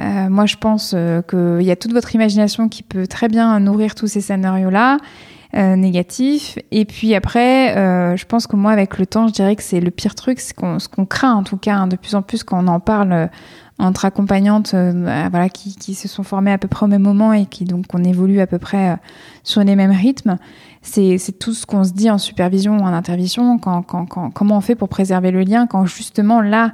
euh, 0.00 0.28
moi 0.28 0.46
je 0.46 0.56
pense 0.56 0.90
qu'il 1.28 1.62
y 1.62 1.70
a 1.70 1.76
toute 1.76 1.92
votre 1.92 2.14
imagination 2.14 2.68
qui 2.68 2.82
peut 2.82 3.06
très 3.06 3.28
bien 3.28 3.58
nourrir 3.60 3.94
tous 3.94 4.06
ces 4.06 4.20
scénarios-là. 4.20 4.98
Euh, 5.56 5.76
négatif. 5.76 6.58
Et 6.72 6.84
puis 6.84 7.14
après, 7.14 7.76
euh, 7.76 8.16
je 8.16 8.24
pense 8.24 8.48
que 8.48 8.56
moi, 8.56 8.72
avec 8.72 8.98
le 8.98 9.06
temps, 9.06 9.28
je 9.28 9.32
dirais 9.32 9.54
que 9.54 9.62
c'est 9.62 9.78
le 9.78 9.92
pire 9.92 10.16
truc, 10.16 10.40
ce 10.40 10.52
qu'on 10.52 11.06
craint 11.06 11.34
en 11.34 11.44
tout 11.44 11.58
cas, 11.58 11.76
hein, 11.76 11.86
de 11.86 11.94
plus 11.94 12.16
en 12.16 12.22
plus 12.22 12.42
quand 12.42 12.64
on 12.64 12.66
en 12.66 12.80
parle 12.80 13.12
euh, 13.12 13.26
entre 13.78 14.04
accompagnantes 14.04 14.74
voilà, 14.74 15.48
qui, 15.48 15.94
se 15.94 16.08
sont 16.08 16.24
formées 16.24 16.50
à 16.50 16.58
peu 16.58 16.66
près 16.66 16.86
au 16.86 16.88
même 16.88 17.02
moment 17.02 17.32
et 17.32 17.46
qui 17.46 17.64
donc 17.64 17.84
on 17.92 18.02
évolue 18.02 18.40
à 18.40 18.48
peu 18.48 18.58
près 18.58 18.96
sur 19.44 19.62
les 19.62 19.76
mêmes 19.76 19.92
rythmes. 19.92 20.38
C'est 20.82 21.38
tout 21.38 21.54
ce 21.54 21.66
qu'on 21.66 21.84
se 21.84 21.92
dit 21.92 22.10
en 22.10 22.18
supervision 22.18 22.78
ou 22.78 22.80
en 22.80 22.92
intervention, 22.92 23.58
comment 23.58 24.56
on 24.56 24.60
fait 24.60 24.74
pour 24.74 24.88
préserver 24.88 25.30
le 25.30 25.42
lien, 25.42 25.68
quand 25.68 25.86
justement 25.86 26.40
là, 26.40 26.72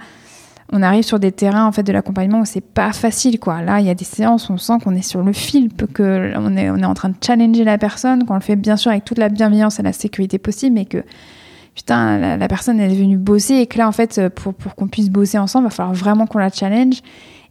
on 0.73 0.83
arrive 0.83 1.03
sur 1.03 1.19
des 1.19 1.33
terrains 1.33 1.67
en 1.67 1.73
fait 1.73 1.83
de 1.83 1.93
l'accompagnement 1.93 2.41
où 2.41 2.45
c'est 2.45 2.61
pas 2.61 2.93
facile 2.93 3.39
quoi. 3.41 3.63
Là, 3.63 3.81
il 3.81 3.87
y 3.87 3.91
a 3.91 3.95
des 3.95 4.05
séances 4.05 4.49
où 4.49 4.53
on 4.53 4.59
sent 4.59 4.75
qu'on 4.83 4.95
est 4.95 5.03
sur 5.03 5.23
le 5.23 5.33
fil, 5.33 5.71
que 5.93 6.33
on 6.37 6.57
est 6.57 6.71
on 6.71 6.77
est 6.77 6.85
en 6.85 6.95
train 6.95 7.09
de 7.09 7.17
challenger 7.21 7.65
la 7.65 7.79
personne, 7.79 8.25
qu'on 8.25 8.35
le 8.35 8.41
fait 8.41 8.57
bien 8.57 8.77
sûr 8.77 8.91
avec 8.91 9.05
toute 9.05 9.19
la 9.19 9.29
bienveillance 9.29 9.81
et 9.81 9.83
la 9.83 9.93
sécurité 9.93 10.39
possible, 10.39 10.75
mais 10.75 10.85
que 10.85 11.03
putain 11.75 12.37
la, 12.37 12.49
personne 12.49 12.79
est 12.79 12.89
venue 12.89 13.17
bosser 13.17 13.55
et 13.55 13.67
que 13.67 13.79
là 13.79 13.89
en 13.89 13.93
fait 13.93 14.29
pour 14.29 14.55
pour 14.55 14.75
qu'on 14.75 14.87
puisse 14.87 15.11
bosser 15.11 15.39
ensemble, 15.39 15.65
il 15.65 15.71
va 15.71 15.75
falloir 15.75 15.95
vraiment 15.95 16.27
qu'on 16.27 16.39
la 16.39 16.51
challenge 16.51 17.01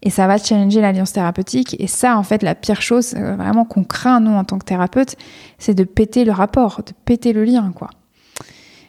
et 0.02 0.10
ça 0.10 0.28
va 0.28 0.38
challenger 0.38 0.80
l'alliance 0.80 1.12
thérapeutique 1.12 1.76
et 1.80 1.88
ça 1.88 2.18
en 2.18 2.24
fait 2.24 2.42
la 2.42 2.56
pire 2.56 2.82
chose 2.82 3.16
euh, 3.18 3.36
vraiment 3.36 3.66
qu'on 3.66 3.84
craint 3.84 4.22
nous 4.22 4.32
en 4.32 4.46
tant 4.46 4.58
que 4.58 4.66
thérapeute, 4.66 5.18
c'est 5.58 5.74
de 5.74 5.84
péter 5.84 6.24
le 6.24 6.32
rapport, 6.32 6.82
de 6.86 6.94
péter 7.04 7.34
le 7.34 7.44
lien 7.44 7.74
quoi. 7.76 7.90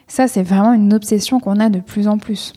Ça 0.07 0.29
c'est 0.29 0.43
vraiment 0.43 0.71
une 0.71 0.93
obsession 0.93 1.41
qu'on 1.41 1.59
a 1.59 1.69
de 1.69 1.79
plus 1.79 2.07
en 2.07 2.17
plus 2.17 2.53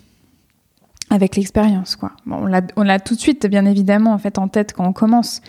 avec 1.14 1.36
l'expérience, 1.36 1.96
quoi. 1.96 2.12
Bon, 2.26 2.46
on 2.76 2.82
l'a 2.82 2.98
tout 3.00 3.14
de 3.14 3.20
suite, 3.20 3.46
bien 3.46 3.64
évidemment, 3.64 4.12
en 4.12 4.18
fait, 4.18 4.38
en 4.38 4.48
tête 4.48 4.72
quand 4.72 4.86
on 4.86 4.92
commence. 4.92 5.40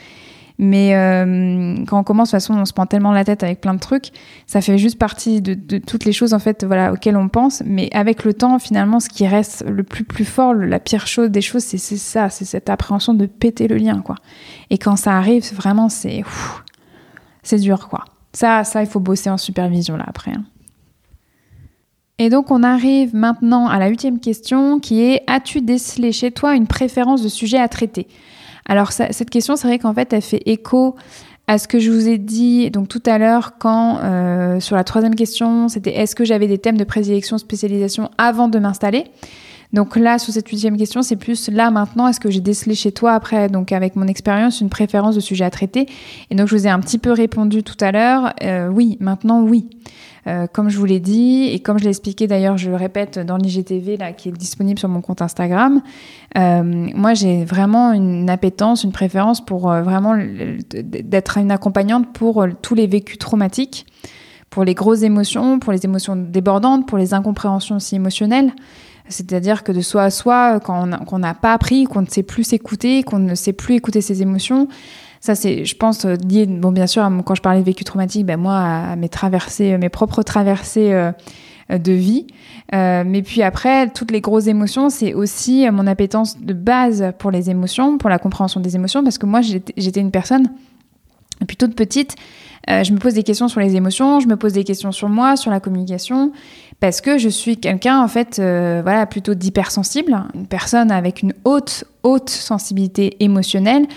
Mais 0.57 0.95
euh, 0.95 1.83
quand 1.85 1.99
on 1.99 2.03
commence, 2.03 2.29
de 2.29 2.37
toute 2.37 2.47
façon, 2.47 2.57
on 2.59 2.65
se 2.65 2.73
prend 2.73 2.85
tellement 2.85 3.11
la 3.11 3.25
tête 3.25 3.43
avec 3.43 3.59
plein 3.59 3.73
de 3.73 3.79
trucs. 3.79 4.11
Ça 4.47 4.61
fait 4.61 4.77
juste 4.77 4.97
partie 4.97 5.41
de, 5.41 5.77
toutes 5.79 6.05
les 6.05 6.13
choses, 6.13 6.33
en 6.33 6.39
fait, 6.39 6.63
voilà, 6.63 6.93
auxquelles 6.93 7.17
on 7.17 7.27
pense. 7.27 7.61
Mais 7.65 7.89
avec 7.93 8.23
le 8.23 8.33
temps, 8.33 8.57
finalement, 8.59 8.99
ce 8.99 9.09
qui 9.09 9.27
reste 9.27 9.65
le 9.67 9.83
plus, 9.83 10.05
plus 10.05 10.25
fort, 10.25 10.53
la 10.53 10.79
pire 10.79 11.07
chose 11.07 11.29
des 11.29 11.41
choses, 11.41 11.63
c'est 11.63 11.77
ça, 11.77 12.29
c'est 12.29 12.45
cette 12.45 12.69
appréhension 12.69 13.13
de 13.13 13.25
péter 13.25 13.67
le 13.67 13.75
lien, 13.75 14.01
quoi. 14.01 14.15
Et 14.69 14.77
quand 14.77 14.95
ça 14.95 15.17
arrive, 15.17 15.43
vraiment, 15.53 15.89
c'est, 15.89 16.23
c'est 17.43 17.59
dur, 17.59 17.89
quoi. 17.89 18.05
Ça, 18.31 18.63
ça, 18.63 18.81
il 18.81 18.87
faut 18.87 18.99
bosser 18.99 19.29
en 19.29 19.37
supervision, 19.37 19.97
là, 19.97 20.05
après. 20.07 20.31
Hein. 20.31 20.45
Et 22.17 22.29
donc 22.29 22.49
on 22.49 22.63
arrive 22.63 23.13
maintenant 23.13 23.67
à 23.67 23.77
la 23.77 23.87
huitième 23.87 24.19
question 24.19 24.79
qui 24.79 25.01
est 25.01 25.21
as-tu 25.27 25.61
décelé 25.61 26.13
chez 26.13 26.31
toi 26.31 26.55
une 26.55 26.67
préférence 26.67 27.21
de 27.21 27.27
sujet 27.27 27.57
à 27.57 27.67
traiter? 27.67 28.07
Alors 28.67 28.91
cette 28.91 29.29
question, 29.29 29.55
c'est 29.55 29.67
vrai 29.67 29.79
qu'en 29.79 29.93
fait, 29.93 30.11
elle 30.13 30.21
fait 30.21 30.41
écho 30.45 30.95
à 31.47 31.59
ce 31.59 31.67
que 31.67 31.77
je 31.77 31.91
vous 31.91 32.07
ai 32.07 32.17
dit 32.17 32.71
donc 32.71 32.87
tout 32.87 33.03
à 33.05 33.17
l'heure 33.17 33.57
quand 33.59 33.99
euh, 34.01 34.59
sur 34.59 34.75
la 34.75 34.83
troisième 34.83 35.13
question, 35.13 35.67
c'était 35.67 35.95
est-ce 35.95 36.15
que 36.15 36.25
j'avais 36.25 36.47
des 36.47 36.57
thèmes 36.57 36.77
de 36.77 36.83
prédilection, 36.83 37.37
spécialisation 37.37 38.09
avant 38.17 38.47
de 38.47 38.57
m'installer? 38.59 39.05
Donc 39.73 39.97
là, 39.97 40.19
sur 40.19 40.33
cette 40.33 40.47
huitième 40.47 40.77
question, 40.77 41.01
c'est 41.01 41.17
plus 41.17 41.49
là 41.49 41.69
maintenant, 41.69 42.07
est-ce 42.07 42.21
que 42.21 42.31
j'ai 42.31 42.39
décelé 42.39 42.75
chez 42.75 42.93
toi 42.93 43.11
après, 43.13 43.49
donc 43.49 43.73
avec 43.73 43.97
mon 43.97 44.07
expérience, 44.07 44.61
une 44.61 44.69
préférence 44.69 45.15
de 45.15 45.19
sujet 45.19 45.43
à 45.43 45.49
traiter? 45.49 45.87
Et 46.29 46.35
donc 46.35 46.47
je 46.47 46.55
vous 46.55 46.65
ai 46.65 46.69
un 46.69 46.79
petit 46.79 46.97
peu 46.97 47.11
répondu 47.11 47.61
tout 47.61 47.77
à 47.81 47.91
l'heure, 47.91 48.33
euh, 48.41 48.69
oui, 48.69 48.97
maintenant 49.01 49.41
oui. 49.41 49.67
Euh, 50.27 50.47
comme 50.51 50.69
je 50.69 50.79
vous 50.79 50.85
l'ai 50.85 50.99
dit 50.99 51.49
et 51.51 51.59
comme 51.59 51.77
je 51.77 51.83
l'ai 51.83 51.91
expliqué 51.91 52.25
d'ailleurs, 52.25 52.57
je 52.57 52.69
le 52.69 52.75
répète 52.75 53.19
dans 53.19 53.37
l'IGTV 53.37 53.97
là 53.97 54.11
qui 54.11 54.29
est 54.29 54.31
disponible 54.31 54.79
sur 54.79 54.89
mon 54.89 55.01
compte 55.01 55.21
Instagram, 55.21 55.81
euh, 56.37 56.63
moi 56.63 57.13
j'ai 57.13 57.45
vraiment 57.45 57.93
une 57.93 58.29
appétence, 58.29 58.83
une 58.83 58.91
préférence 58.91 59.45
pour 59.45 59.71
euh, 59.71 59.83
vraiment 59.83 60.15
d'être 60.73 61.37
une 61.37 61.51
accompagnante 61.51 62.11
pour 62.13 62.47
tous 62.63 62.73
les 62.73 62.87
vécus 62.87 63.19
traumatiques, 63.19 63.85
pour 64.49 64.63
les 64.63 64.73
grosses 64.73 65.03
émotions, 65.03 65.59
pour 65.59 65.71
les 65.71 65.85
émotions 65.85 66.15
débordantes, 66.15 66.87
pour 66.87 66.97
les 66.97 67.13
incompréhensions 67.13 67.75
aussi 67.75 67.95
émotionnelles. 67.95 68.51
C'est-à-dire 69.07 69.63
que 69.63 69.71
de 69.71 69.81
soi 69.81 70.03
à 70.03 70.09
soi, 70.09 70.59
quand 70.59 70.89
on 71.11 71.19
n'a 71.19 71.33
pas 71.35 71.53
appris, 71.53 71.83
qu'on 71.83 72.01
ne 72.01 72.07
sait 72.07 72.23
plus 72.23 72.43
s'écouter, 72.43 73.03
qu'on 73.03 73.19
ne 73.19 73.35
sait 73.35 73.53
plus 73.53 73.75
écouter 73.75 74.01
ses 74.01 74.23
émotions, 74.23 74.67
ça, 75.25 75.33
c'est, 75.33 75.65
je 75.65 75.75
pense, 75.75 76.05
euh, 76.05 76.15
lié, 76.29 76.45
bon, 76.45 76.71
bien 76.71 76.85
sûr, 76.85 77.01
quand 77.25 77.33
je 77.33 77.41
parlais 77.41 77.59
de 77.59 77.65
vécu 77.65 77.83
traumatique, 77.83 78.27
ben, 78.27 78.37
moi, 78.37 78.59
à 78.59 78.95
mes 78.95 79.09
traversées, 79.09 79.73
euh, 79.73 79.79
mes 79.79 79.89
propres 79.89 80.21
traversées 80.21 80.93
euh, 80.93 81.11
de 81.69 81.93
vie. 81.93 82.27
mais 82.71 83.23
puis 83.25 83.41
après, 83.41 83.89
toutes 83.89 84.11
les 84.11 84.21
grosses 84.21 84.45
émotions, 84.45 84.91
c'est 84.91 85.15
aussi 85.15 85.67
mon 85.71 85.87
appétence 85.87 86.39
de 86.39 86.53
base 86.53 87.11
pour 87.17 87.31
les 87.31 87.49
émotions, 87.49 87.97
pour 87.97 88.07
la 88.07 88.19
compréhension 88.19 88.59
des 88.59 88.75
émotions, 88.75 89.03
parce 89.03 89.17
que 89.17 89.25
moi, 89.25 89.41
j'étais 89.41 89.99
une 89.99 90.11
personne, 90.11 90.51
depuis 91.41 91.57
toute 91.57 91.73
petite, 91.73 92.15
je 92.67 92.93
me 92.93 92.99
pose 92.99 93.15
des 93.15 93.23
questions 93.23 93.47
sur 93.47 93.61
les 93.61 93.75
émotions, 93.75 94.19
je 94.19 94.27
me 94.27 94.35
pose 94.35 94.53
des 94.53 94.63
questions 94.63 94.91
sur 94.91 95.09
moi, 95.09 95.37
sur 95.37 95.49
la 95.49 95.59
communication, 95.59 96.31
parce 96.79 97.01
que 97.01 97.17
je 97.17 97.29
suis 97.29 97.57
quelqu'un, 97.57 97.99
en 97.99 98.07
fait, 98.07 98.35
voilà, 98.37 99.07
plutôt 99.07 99.33
d'hypersensible, 99.33 100.23
une 100.35 100.45
personne 100.45 100.91
avec 100.91 101.23
une 101.23 101.33
haute, 101.45 101.85
haute 102.03 102.29
sensibilité 102.29 103.17
émotionnelle 103.21 103.87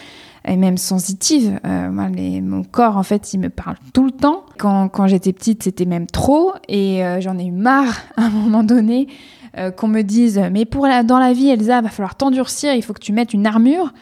et 0.47 0.57
même 0.57 0.76
sensitive. 0.76 1.59
Euh, 1.64 1.91
moi, 1.91 2.09
mon 2.09 2.64
corps, 2.64 2.97
en 2.97 3.03
fait, 3.03 3.32
il 3.32 3.41
me 3.41 3.49
parle 3.49 3.76
tout 3.93 4.05
le 4.05 4.11
temps. 4.11 4.45
Quand, 4.59 5.07
j'étais 5.07 5.32
petite, 5.32 5.62
c'était 5.62 5.84
même 5.84 6.07
trop. 6.07 6.53
Et 6.68 7.05
euh, 7.05 7.20
j'en 7.20 7.39
ai 7.39 7.47
eu 7.47 7.53
marre 7.53 7.97
à 8.16 8.24
un 8.24 8.30
moment 8.30 8.62
donné 8.62 9.09
euh, 9.57 9.70
qu'on 9.70 9.89
me 9.89 10.03
dise 10.03 10.41
Mais 10.53 10.64
pour 10.64 10.86
la, 10.86 11.03
dans 11.03 11.18
la 11.18 11.32
vie, 11.32 11.49
Elsa, 11.49 11.80
va 11.80 11.89
falloir 11.89 12.16
t'endurcir, 12.16 12.74
il 12.74 12.82
faut 12.82 12.93
que 12.93 13.01
tu 13.01 13.12
mettes 13.12 13.32
une 13.32 13.47
armure. 13.47 13.93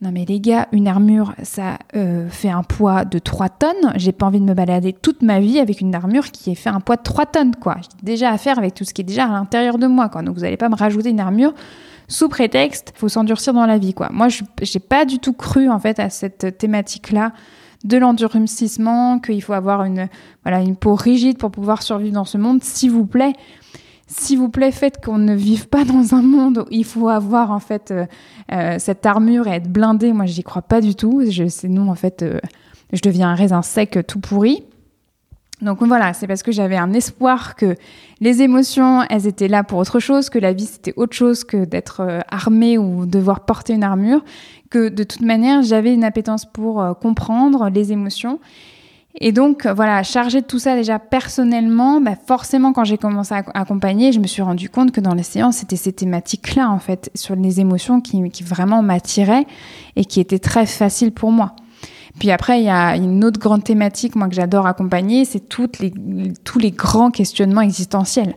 Non 0.00 0.10
mais 0.12 0.24
les 0.24 0.40
gars, 0.40 0.66
une 0.72 0.88
armure, 0.88 1.32
ça 1.44 1.78
fait 2.28 2.50
un 2.50 2.64
poids 2.64 3.04
de 3.04 3.20
3 3.20 3.48
tonnes. 3.50 3.92
J'ai 3.94 4.10
pas 4.10 4.26
envie 4.26 4.40
de 4.40 4.44
me 4.44 4.52
balader 4.52 4.92
toute 4.92 5.22
ma 5.22 5.38
vie 5.38 5.60
avec 5.60 5.80
une 5.80 5.94
armure 5.94 6.32
qui 6.32 6.56
fait 6.56 6.70
un 6.70 6.80
poids 6.80 6.96
de 6.96 7.02
3 7.02 7.26
tonnes, 7.26 7.54
quoi. 7.54 7.76
J'ai 7.80 8.04
déjà 8.04 8.30
à 8.30 8.36
faire 8.36 8.58
avec 8.58 8.74
tout 8.74 8.82
ce 8.82 8.92
qui 8.92 9.02
est 9.02 9.04
déjà 9.04 9.26
à 9.26 9.28
l'intérieur 9.28 9.78
de 9.78 9.86
moi. 9.86 10.08
Donc 10.08 10.34
vous 10.34 10.42
allez 10.42 10.56
pas 10.56 10.68
me 10.68 10.74
rajouter 10.74 11.10
une 11.10 11.20
armure 11.20 11.54
sous 12.12 12.28
prétexte 12.28 12.92
faut 12.94 13.08
s'endurcir 13.08 13.54
dans 13.54 13.66
la 13.66 13.78
vie 13.78 13.94
quoi. 13.94 14.10
Moi 14.12 14.28
je 14.28 14.42
j'ai 14.60 14.80
pas 14.80 15.04
du 15.04 15.18
tout 15.18 15.32
cru 15.32 15.68
en 15.68 15.78
fait 15.78 15.98
à 15.98 16.10
cette 16.10 16.58
thématique 16.58 17.10
là 17.10 17.32
de 17.84 17.96
l'endurcissement, 17.96 19.18
qu'il 19.18 19.42
faut 19.42 19.54
avoir 19.54 19.84
une 19.84 20.08
voilà 20.44 20.60
une 20.60 20.76
peau 20.76 20.94
rigide 20.94 21.38
pour 21.38 21.50
pouvoir 21.50 21.82
survivre 21.82 22.14
dans 22.14 22.24
ce 22.24 22.38
monde, 22.38 22.62
s'il 22.62 22.90
vous 22.90 23.06
plaît. 23.06 23.32
S'il 24.06 24.38
vous 24.38 24.50
plaît, 24.50 24.72
faites 24.72 25.02
qu'on 25.02 25.16
ne 25.16 25.34
vive 25.34 25.68
pas 25.68 25.84
dans 25.84 26.14
un 26.14 26.22
monde 26.22 26.58
où 26.58 26.66
il 26.70 26.84
faut 26.84 27.08
avoir 27.08 27.50
en 27.50 27.60
fait 27.60 27.90
euh, 27.90 28.04
euh, 28.52 28.76
cette 28.78 29.06
armure 29.06 29.46
et 29.46 29.52
être 29.52 29.72
blindé. 29.72 30.12
Moi, 30.12 30.26
j'y 30.26 30.42
crois 30.42 30.60
pas 30.60 30.82
du 30.82 30.94
tout. 30.94 31.22
Je, 31.30 31.66
non, 31.66 31.88
en 31.88 31.94
fait, 31.94 32.22
euh, 32.22 32.38
je 32.92 33.00
deviens 33.00 33.30
un 33.30 33.34
raisin 33.34 33.62
sec 33.62 33.98
tout 34.06 34.20
pourri. 34.20 34.64
Donc 35.62 35.80
voilà, 35.80 36.12
c'est 36.12 36.26
parce 36.26 36.42
que 36.42 36.50
j'avais 36.50 36.76
un 36.76 36.92
espoir 36.92 37.54
que 37.54 37.76
les 38.20 38.42
émotions, 38.42 39.02
elles 39.08 39.28
étaient 39.28 39.46
là 39.46 39.62
pour 39.62 39.78
autre 39.78 40.00
chose, 40.00 40.28
que 40.28 40.40
la 40.40 40.52
vie 40.52 40.66
c'était 40.66 40.92
autre 40.96 41.14
chose 41.14 41.44
que 41.44 41.64
d'être 41.64 42.00
euh, 42.00 42.20
armé 42.28 42.78
ou 42.78 43.06
devoir 43.06 43.44
porter 43.44 43.72
une 43.72 43.84
armure, 43.84 44.24
que 44.70 44.88
de 44.88 45.04
toute 45.04 45.22
manière 45.22 45.62
j'avais 45.62 45.94
une 45.94 46.02
appétence 46.02 46.46
pour 46.46 46.82
euh, 46.82 46.94
comprendre 46.94 47.70
les 47.70 47.92
émotions. 47.92 48.40
Et 49.20 49.30
donc 49.30 49.66
voilà, 49.66 50.02
chargé 50.02 50.40
de 50.40 50.46
tout 50.46 50.58
ça 50.58 50.74
déjà 50.74 50.98
personnellement, 50.98 52.00
bah 52.00 52.16
forcément 52.26 52.72
quand 52.72 52.84
j'ai 52.84 52.98
commencé 52.98 53.34
à 53.34 53.44
accompagner, 53.54 54.10
je 54.10 54.18
me 54.18 54.26
suis 54.26 54.42
rendu 54.42 54.68
compte 54.68 54.90
que 54.90 55.00
dans 55.00 55.14
les 55.14 55.22
séances, 55.22 55.58
c'était 55.58 55.76
ces 55.76 55.92
thématiques-là 55.92 56.70
en 56.70 56.78
fait, 56.78 57.10
sur 57.14 57.36
les 57.36 57.60
émotions 57.60 58.00
qui, 58.00 58.30
qui 58.30 58.42
vraiment 58.42 58.82
m'attiraient 58.82 59.46
et 59.94 60.06
qui 60.06 60.18
étaient 60.18 60.38
très 60.40 60.66
faciles 60.66 61.12
pour 61.12 61.30
moi. 61.30 61.54
Puis 62.18 62.30
après, 62.30 62.60
il 62.60 62.64
y 62.64 62.70
a 62.70 62.96
une 62.96 63.24
autre 63.24 63.40
grande 63.40 63.64
thématique, 63.64 64.16
moi, 64.16 64.28
que 64.28 64.34
j'adore 64.34 64.66
accompagner, 64.66 65.24
c'est 65.24 65.48
toutes 65.48 65.78
les, 65.78 65.92
tous 66.44 66.58
les 66.58 66.70
grands 66.70 67.10
questionnements 67.10 67.62
existentiels. 67.62 68.36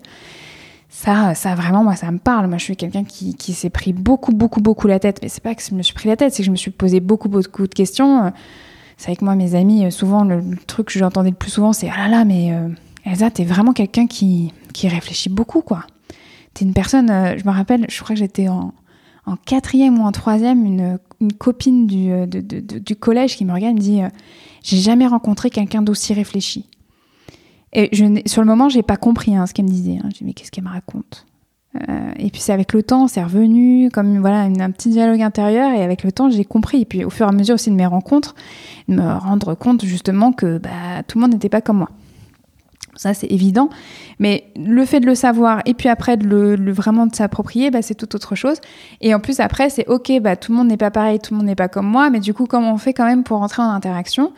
Ça, 0.89 1.36
ça 1.36 1.55
vraiment, 1.55 1.84
moi, 1.84 1.95
ça 1.95 2.09
me 2.09 2.19
parle. 2.19 2.47
Moi, 2.47 2.57
je 2.57 2.63
suis 2.63 2.78
quelqu'un 2.78 3.03
qui, 3.03 3.36
qui 3.36 3.53
s'est 3.53 3.69
pris 3.69 3.91
beaucoup, 3.91 4.32
beaucoup, 4.32 4.61
beaucoup 4.61 4.88
la 4.88 4.99
tête. 4.99 5.19
Mais 5.21 5.28
c'est 5.28 5.43
pas 5.43 5.53
que 5.53 5.61
je 5.61 5.76
me 5.76 5.84
suis 5.84 5.93
pris 5.93 6.07
la 6.07 6.15
tête, 6.15 6.34
c'est 6.34 6.41
que 6.41 6.45
je 6.45 6.51
me 6.51 6.55
suis 6.55 6.71
posé 6.71 7.01
beaucoup, 7.01 7.28
beaucoup 7.28 7.67
de 7.67 7.73
questions. 7.73 8.32
C'est 8.97 9.09
avec 9.09 9.21
moi, 9.21 9.36
mes 9.36 9.55
amis, 9.55 9.91
souvent, 9.91 10.23
le, 10.23 10.41
truc 10.67 10.88
que 10.88 10.97
j'entendais 10.97 11.32
le 11.32 11.36
plus 11.36 11.51
souvent, 11.51 11.73
c'est 11.73 11.89
Ah 11.93 12.07
là 12.07 12.19
là, 12.19 12.26
mais 12.26 12.53
euh, 12.53 12.69
Elsa, 13.03 13.30
t'es 13.30 13.43
vraiment 13.43 13.73
quelqu'un 13.73 14.07
qui, 14.07 14.53
qui 14.73 14.88
réfléchit 14.88 15.30
beaucoup, 15.30 15.61
quoi. 15.61 15.86
T'es 16.53 16.63
une 16.63 16.73
personne, 16.73 17.09
euh, 17.09 17.38
je 17.38 17.45
me 17.45 17.51
rappelle, 17.53 17.86
je 17.89 18.01
crois 18.01 18.15
que 18.15 18.19
j'étais 18.19 18.47
en, 18.47 18.73
en 19.26 19.36
quatrième 19.36 19.99
ou 19.99 20.03
en 20.03 20.11
troisième, 20.11 20.65
une, 20.65 20.99
copine 21.38 21.88
du, 21.88 22.11
euh, 22.11 22.26
du, 22.26 22.95
collège 22.95 23.38
qui 23.38 23.45
me 23.45 23.53
regarde 23.53 23.76
me 23.76 23.80
dit 23.80 24.01
euh, 24.01 24.09
J'ai 24.63 24.78
jamais 24.78 25.07
rencontré 25.07 25.49
quelqu'un 25.49 25.82
d'aussi 25.82 26.13
réfléchi. 26.13 26.65
Et 27.73 27.89
sur 28.26 28.41
le 28.41 28.47
moment, 28.47 28.69
j'ai 28.69 28.84
pas 28.84 28.97
compris 28.97 29.36
hein, 29.36 29.47
ce 29.47 29.53
qu'elle 29.53 29.65
me 29.65 29.71
disait. 29.71 29.97
Hein. 29.97 30.09
J'ai 30.09 30.19
dit 30.19 30.26
Mais 30.26 30.34
qu'est-ce 30.34 30.51
qu'elle 30.51 30.63
me 30.63 30.69
raconte? 30.69 31.26
Euh, 31.89 32.11
Et 32.17 32.30
puis 32.30 32.39
c'est 32.39 32.53
avec 32.53 32.71
le 32.71 32.84
temps, 32.84 33.07
c'est 33.07 33.23
revenu 33.23 33.89
comme 33.91 34.19
voilà 34.19 34.41
un 34.43 34.71
petit 34.71 34.89
dialogue 34.89 35.21
intérieur. 35.21 35.71
Et 35.71 35.84
avec 35.84 36.03
le 36.03 36.11
temps, 36.11 36.30
j'ai 36.30 36.45
compris. 36.45 36.82
Et 36.82 36.86
puis 36.86 37.03
au 37.03 37.09
fur 37.09 37.26
et 37.26 37.30
à 37.30 37.32
mesure 37.32 37.55
aussi 37.55 37.71
de 37.71 37.76
mes 37.76 37.86
rencontres, 37.88 38.36
de 38.88 38.95
me 38.95 39.13
rendre 39.17 39.55
compte 39.55 39.84
justement 39.84 40.32
que 40.32 40.59
bah, 40.59 41.03
tout 41.07 41.17
le 41.17 41.23
monde 41.23 41.34
n'était 41.34 41.49
pas 41.49 41.61
comme 41.61 41.80
moi. 41.80 41.89
Ça, 42.96 43.14
c'est 43.14 43.28
évident. 43.28 43.70
Mais 44.20 44.46
le 44.56 44.86
fait 44.86 45.00
de 45.00 45.06
le 45.06 45.16
savoir 45.16 45.62
et 45.66 45.74
puis 45.74 45.89
après 45.89 46.18
de 46.18 46.26
le, 46.26 46.72
vraiment 46.72 47.08
de 47.08 47.16
s'approprier, 47.16 47.72
bah, 47.72 47.82
c'est 47.82 47.96
tout 47.96 48.16
autre 48.16 48.36
chose. 48.36 48.58
Et 49.02 49.14
en 49.14 49.20
plus, 49.20 49.39
après, 49.39 49.70
c'est 49.70 49.88
OK, 49.88 50.12
bah, 50.22 50.36
tout 50.36 50.52
le 50.52 50.58
monde 50.58 50.68
n'est 50.68 50.78
pas 50.78 50.91
pareil, 50.91 51.20
tout 51.20 51.34
le 51.34 51.38
monde 51.38 51.48
n'est 51.48 51.56
pas 51.56 51.68
comme 51.68 51.88
moi, 51.88 52.10
mais 52.10 52.20
du 52.20 52.34
coup, 52.34 52.46
comment 52.46 52.74
on 52.74 52.78
fait 52.78 52.93
quand 52.93 53.06
même 53.06 53.24
pour 53.24 53.41
entrer 53.41 53.62
en 53.62 53.70
interaction? 53.70 54.32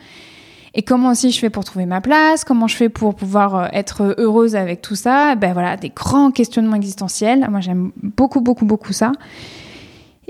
Et 0.74 0.82
comment 0.82 1.10
aussi 1.10 1.30
je 1.30 1.38
fais 1.38 1.50
pour 1.50 1.64
trouver 1.64 1.86
ma 1.86 2.00
place, 2.00 2.44
comment 2.44 2.66
je 2.66 2.76
fais 2.76 2.88
pour 2.88 3.14
pouvoir 3.14 3.54
euh, 3.54 3.66
être 3.72 4.14
heureuse 4.18 4.54
avec 4.54 4.82
tout 4.82 4.94
ça, 4.94 5.34
ben 5.34 5.52
voilà, 5.52 5.76
des 5.76 5.88
grands 5.88 6.30
questionnements 6.30 6.76
existentiels. 6.76 7.46
Moi, 7.50 7.60
j'aime 7.60 7.90
beaucoup, 8.02 8.40
beaucoup, 8.40 8.66
beaucoup 8.66 8.92
ça. 8.92 9.12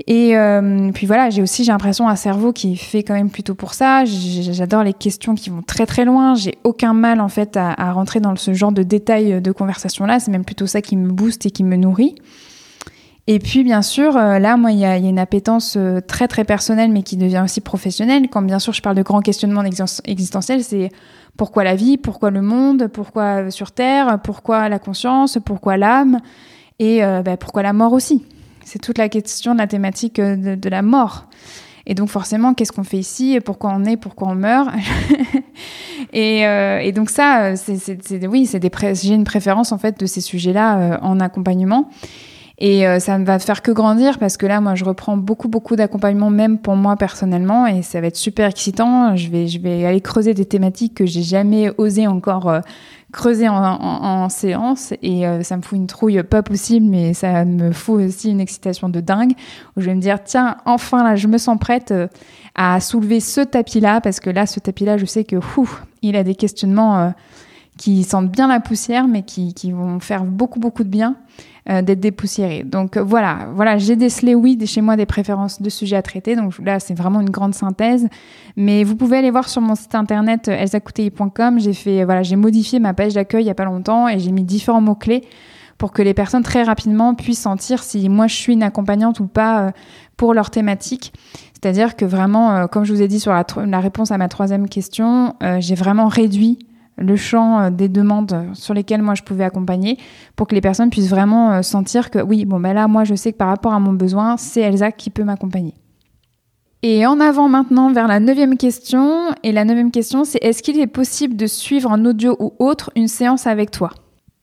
Et 0.07 0.37
euh, 0.37 0.91
puis 0.93 1.05
voilà, 1.05 1.29
j'ai 1.29 1.41
aussi 1.41 1.63
j'ai 1.63 1.71
l'impression 1.71 2.07
un 2.07 2.15
cerveau 2.15 2.53
qui 2.53 2.77
fait 2.77 3.03
quand 3.03 3.13
même 3.13 3.29
plutôt 3.29 3.53
pour 3.53 3.73
ça. 3.73 4.05
J'adore 4.05 4.83
les 4.83 4.93
questions 4.93 5.35
qui 5.35 5.49
vont 5.49 5.61
très 5.61 5.85
très 5.85 6.05
loin. 6.05 6.35
J'ai 6.35 6.57
aucun 6.63 6.93
mal 6.93 7.19
en 7.19 7.27
fait 7.27 7.57
à, 7.57 7.91
rentrer 7.91 8.19
dans 8.19 8.35
ce 8.35 8.53
genre 8.53 8.71
de 8.71 8.83
détails 8.83 9.41
de 9.41 9.51
conversation 9.51 10.05
là. 10.05 10.19
C'est 10.19 10.31
même 10.31 10.45
plutôt 10.45 10.67
ça 10.67 10.81
qui 10.81 10.95
me 10.95 11.11
booste 11.11 11.45
et 11.45 11.51
qui 11.51 11.63
me 11.63 11.75
nourrit. 11.75 12.15
Et 13.27 13.39
puis 13.39 13.63
bien 13.63 13.81
sûr, 13.81 14.15
euh, 14.15 14.39
là 14.39 14.55
moi 14.55 14.71
il 14.71 14.79
y, 14.79 14.85
a, 14.85 14.97
une 14.97 15.19
appétence 15.19 15.75
euh, 15.77 15.99
très 15.99 16.27
très 16.27 16.45
personnelle 16.45 16.91
mais 16.91 17.03
qui 17.03 17.17
devient 17.17 17.41
aussi 17.43 17.59
professionnelle. 17.59 18.29
Quand 18.29 18.41
bien 18.41 18.59
sûr 18.59 18.71
je 18.71 18.81
parle 18.81 18.95
de 18.95 19.03
grands 19.03 19.21
questionnements 19.21 19.63
existentiels, 20.05 20.63
c'est 20.63 20.89
pourquoi 21.35 21.65
la 21.65 21.75
vie, 21.75 21.97
pourquoi 21.97 22.31
le 22.31 22.41
monde, 22.41 22.87
pourquoi 22.87 23.51
sur 23.51 23.73
Terre, 23.73 24.19
pourquoi 24.23 24.69
la 24.69 24.79
conscience, 24.79 25.39
pourquoi 25.43 25.75
l'âme 25.75 26.21
et 26.79 27.01
bah, 27.01 27.35
pourquoi 27.35 27.61
la 27.61 27.73
mort 27.73 27.91
aussi. 27.91 28.23
C'est 28.71 28.77
toute 28.77 28.99
la 28.99 29.09
question 29.09 29.53
de 29.53 29.57
la 29.57 29.65
thématique 29.65 30.19
euh, 30.19 30.55
de, 30.55 30.69
la 30.69 30.83
mort. 30.83 31.25
Et 31.87 31.95
donc 31.95 32.09
forcément, 32.09 32.53
qu'est-ce 32.53 32.71
qu'on 32.71 32.83
fait 32.83 32.99
ici? 32.99 33.39
Pourquoi 33.43 33.71
on 33.73 33.83
est? 33.83 33.97
Pourquoi 33.97 34.27
on 34.29 34.35
meurt? 34.35 34.69
Euh, 36.15 36.79
et, 36.79 36.91
donc 36.91 37.11
ça, 37.11 37.55
c'est 37.55 38.25
oui, 38.25 38.47
c'est 38.47 38.59
j'ai 38.95 39.13
une 39.13 39.25
préférence 39.25 39.71
en 39.71 39.77
fait 39.77 39.99
de 39.99 40.07
ces 40.07 40.21
sujets-là 40.21 40.79
euh, 40.79 40.97
en 41.01 41.19
accompagnement. 41.19 41.89
Et 42.61 42.83
ça 42.99 43.17
ne 43.17 43.23
va 43.23 43.39
faire 43.39 43.61
que 43.61 43.71
grandir 43.71 44.19
parce 44.19 44.35
que 44.35 44.45
là, 44.45 44.59
moi, 44.59 44.75
je 44.75 44.83
reprends 44.83 45.15
beaucoup, 45.15 45.47
beaucoup 45.47 45.77
d'accompagnement, 45.77 46.29
même 46.29 46.57
pour 46.57 46.75
moi 46.75 46.97
personnellement, 46.97 47.65
et 47.65 47.83
ça 47.83 48.01
va 48.01 48.07
être 48.07 48.17
super 48.17 48.49
excitant. 48.49 49.15
Je 49.15 49.29
vais, 49.29 49.47
je 49.47 49.59
vais 49.59 49.85
aller 49.85 50.01
creuser 50.01 50.33
des 50.33 50.43
thématiques 50.43 50.93
que 50.95 51.05
j'ai 51.05 51.21
jamais 51.21 51.71
osé 51.77 52.05
encore 52.05 52.61
creuser 53.11 53.47
en, 53.49 54.29
séance 54.29 54.93
et 55.01 55.25
euh, 55.25 55.41
ça 55.41 55.57
me 55.57 55.61
fout 55.61 55.77
une 55.77 55.87
trouille 55.87 56.21
pas 56.23 56.43
possible, 56.43 56.85
mais 56.85 57.13
ça 57.13 57.43
me 57.43 57.71
fout 57.71 58.01
aussi 58.05 58.29
une 58.29 58.39
excitation 58.39 58.89
de 58.89 58.99
dingue 58.99 59.33
où 59.75 59.81
je 59.81 59.87
vais 59.87 59.95
me 59.95 60.01
dire 60.01 60.23
tiens, 60.23 60.57
enfin 60.65 61.03
là, 61.03 61.15
je 61.15 61.27
me 61.27 61.37
sens 61.37 61.57
prête 61.59 61.91
euh, 61.91 62.07
à 62.55 62.79
soulever 62.79 63.19
ce 63.19 63.41
tapis-là 63.41 64.01
parce 64.01 64.19
que 64.19 64.29
là, 64.29 64.45
ce 64.45 64.59
tapis-là, 64.59 64.97
je 64.97 65.05
sais 65.05 65.23
que 65.23 65.37
il 66.01 66.15
a 66.15 66.23
des 66.23 66.35
questionnements 66.35 66.99
euh, 66.99 67.09
qui 67.79 68.03
sentent 68.03 68.29
bien 68.29 68.49
la 68.49 68.59
poussière, 68.59 69.07
mais 69.07 69.23
qui, 69.23 69.53
qui 69.53 69.71
vont 69.71 70.01
faire 70.01 70.25
beaucoup, 70.25 70.59
beaucoup 70.59 70.83
de 70.83 70.89
bien 70.89 71.15
euh, 71.69 71.81
d'être 71.81 72.01
dépoussiérés. 72.01 72.63
Donc 72.63 72.97
euh, 72.97 73.03
voilà, 73.03 73.47
voilà, 73.55 73.77
j'ai 73.77 73.95
décelé, 73.95 74.35
oui, 74.35 74.59
chez 74.65 74.81
moi 74.81 74.97
des 74.97 75.05
préférences 75.05 75.61
de 75.61 75.69
sujets 75.69 75.95
à 75.95 76.01
traiter. 76.01 76.35
Donc 76.35 76.59
là, 76.59 76.81
c'est 76.81 76.93
vraiment 76.93 77.21
une 77.21 77.29
grande 77.29 77.55
synthèse. 77.55 78.09
Mais 78.57 78.83
vous 78.83 78.97
pouvez 78.97 79.17
aller 79.17 79.31
voir 79.31 79.47
sur 79.47 79.61
mon 79.61 79.75
site 79.75 79.95
internet 79.95 80.49
elsacouteil.com. 80.49 81.61
J'ai 81.61 81.71
fait, 81.71 82.03
voilà, 82.03 82.21
j'ai 82.21 82.35
modifié 82.35 82.79
ma 82.79 82.93
page 82.93 83.13
d'accueil 83.13 83.45
il 83.45 83.47
y 83.47 83.49
a 83.49 83.55
pas 83.55 83.63
longtemps 83.63 84.09
et 84.09 84.19
j'ai 84.19 84.33
mis 84.33 84.43
différents 84.43 84.81
mots-clés 84.81 85.23
pour 85.77 85.93
que 85.93 86.01
les 86.01 86.13
personnes 86.13 86.43
très 86.43 86.63
rapidement 86.63 87.15
puissent 87.15 87.39
sentir 87.39 87.81
si 87.81 88.09
moi 88.09 88.27
je 88.27 88.35
suis 88.35 88.51
une 88.51 88.63
accompagnante 88.63 89.21
ou 89.21 89.27
pas 89.27 89.71
pour 90.17 90.33
leur 90.33 90.49
thématique. 90.49 91.13
C'est-à-dire 91.53 91.95
que 91.95 92.03
vraiment, 92.03 92.67
comme 92.67 92.83
je 92.83 92.93
vous 92.93 93.01
ai 93.01 93.07
dit 93.07 93.21
sur 93.21 93.31
la, 93.31 93.45
la 93.65 93.79
réponse 93.79 94.11
à 94.11 94.17
ma 94.17 94.27
troisième 94.27 94.67
question, 94.67 95.35
j'ai 95.59 95.75
vraiment 95.75 96.09
réduit 96.09 96.59
le 96.99 97.15
champ 97.15 97.59
euh, 97.59 97.69
des 97.69 97.89
demandes 97.89 98.49
sur 98.53 98.73
lesquelles 98.73 99.01
moi 99.01 99.15
je 99.15 99.23
pouvais 99.23 99.43
accompagner 99.43 99.97
pour 100.35 100.47
que 100.47 100.55
les 100.55 100.61
personnes 100.61 100.89
puissent 100.89 101.09
vraiment 101.09 101.51
euh, 101.51 101.61
sentir 101.61 102.09
que 102.09 102.19
oui, 102.19 102.45
bon 102.45 102.59
ben 102.59 102.73
là 102.73 102.87
moi 102.87 103.03
je 103.03 103.15
sais 103.15 103.31
que 103.31 103.37
par 103.37 103.47
rapport 103.47 103.73
à 103.73 103.79
mon 103.79 103.93
besoin, 103.93 104.37
c'est 104.37 104.61
Elsa 104.61 104.91
qui 104.91 105.09
peut 105.09 105.23
m'accompagner. 105.23 105.73
Et 106.81 107.05
en 107.05 107.19
avant 107.19 107.49
maintenant 107.49 107.91
vers 107.91 108.07
la 108.07 108.21
neuvième 108.21 108.55
question. 108.55 109.31
Et 109.43 109.51
la 109.51 109.65
neuvième 109.65 109.91
question, 109.91 110.23
c'est 110.23 110.39
est-ce 110.41 110.63
qu'il 110.63 110.79
est 110.79 110.87
possible 110.87 111.35
de 111.35 111.45
suivre 111.45 111.91
en 111.91 112.05
audio 112.05 112.37
ou 112.39 112.53
autre 112.59 112.89
une 112.95 113.09
séance 113.09 113.47
avec 113.47 113.69
toi? 113.69 113.89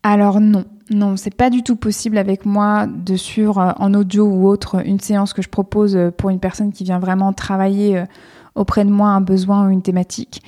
Alors 0.03 0.39
non, 0.39 0.65
non, 0.91 1.17
c'est 1.17 1.35
pas 1.35 1.49
du 1.49 1.63
tout 1.63 1.77
possible 1.77 2.19
avec 2.19 2.45
moi 2.45 2.87
de 2.87 3.17
suivre 3.17 3.59
euh, 3.59 3.73
en 3.79 3.95
audio 3.95 4.27
ou 4.27 4.47
autre 4.47 4.87
une 4.87 5.01
séance 5.01 5.33
que 5.33 5.41
je 5.41 5.49
propose 5.49 5.99
pour 6.19 6.31
une 6.31 6.41
personne 6.41 6.73
qui 6.73 6.85
vient 6.85 6.99
vraiment 6.99 7.33
travailler 7.33 8.05
auprès 8.57 8.85
de 8.85 8.91
moi 8.91 9.11
un 9.11 9.21
besoin 9.21 9.67
ou 9.67 9.71
une 9.71 9.83
thématique, 9.83 10.43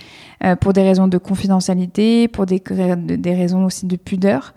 euh, 0.44 0.56
pour 0.56 0.72
des 0.72 0.82
raisons 0.82 1.06
de 1.06 1.18
confidentialité, 1.18 2.26
pour 2.28 2.46
des, 2.46 2.60
des 2.60 3.34
raisons 3.34 3.64
aussi 3.64 3.86
de 3.86 3.96
pudeur. 3.96 4.54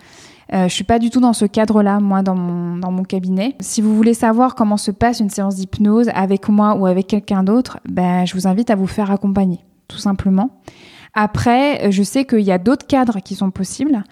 Euh, 0.54 0.68
je 0.68 0.74
suis 0.74 0.84
pas 0.84 1.00
du 1.00 1.10
tout 1.10 1.22
dans 1.22 1.34
ce 1.34 1.46
cadre-là, 1.46 2.00
moi, 2.00 2.24
dans 2.24 2.36
mon, 2.36 2.78
dans 2.78 2.92
mon 2.92 3.04
cabinet. 3.04 3.56
Si 3.62 3.82
vous 3.82 3.96
voulez 3.96 4.14
savoir 4.14 4.56
comment 4.56 4.78
se 4.78 4.92
passe 4.92 5.20
une 5.20 5.30
séance 5.30 5.56
d'hypnose 5.56 6.10
avec 6.14 6.50
moi 6.50 6.76
ou 6.76 6.88
avec 6.88 7.08
quelqu'un 7.08 7.44
d'autre, 7.44 7.80
ben, 7.88 8.26
je 8.26 8.34
vous 8.34 8.48
invite 8.48 8.70
à 8.70 8.76
vous 8.76 8.88
faire 8.88 9.12
accompagner, 9.12 9.60
tout 9.88 9.98
simplement. 9.98 10.50
Après, 11.14 11.92
je 11.92 12.04
sais 12.04 12.26
qu'il 12.26 12.42
y 12.42 12.52
a 12.52 12.58
d'autres 12.58 12.88
cadres 12.88 13.20
qui 13.20 13.36
sont 13.36 13.52
possibles. 13.52 14.04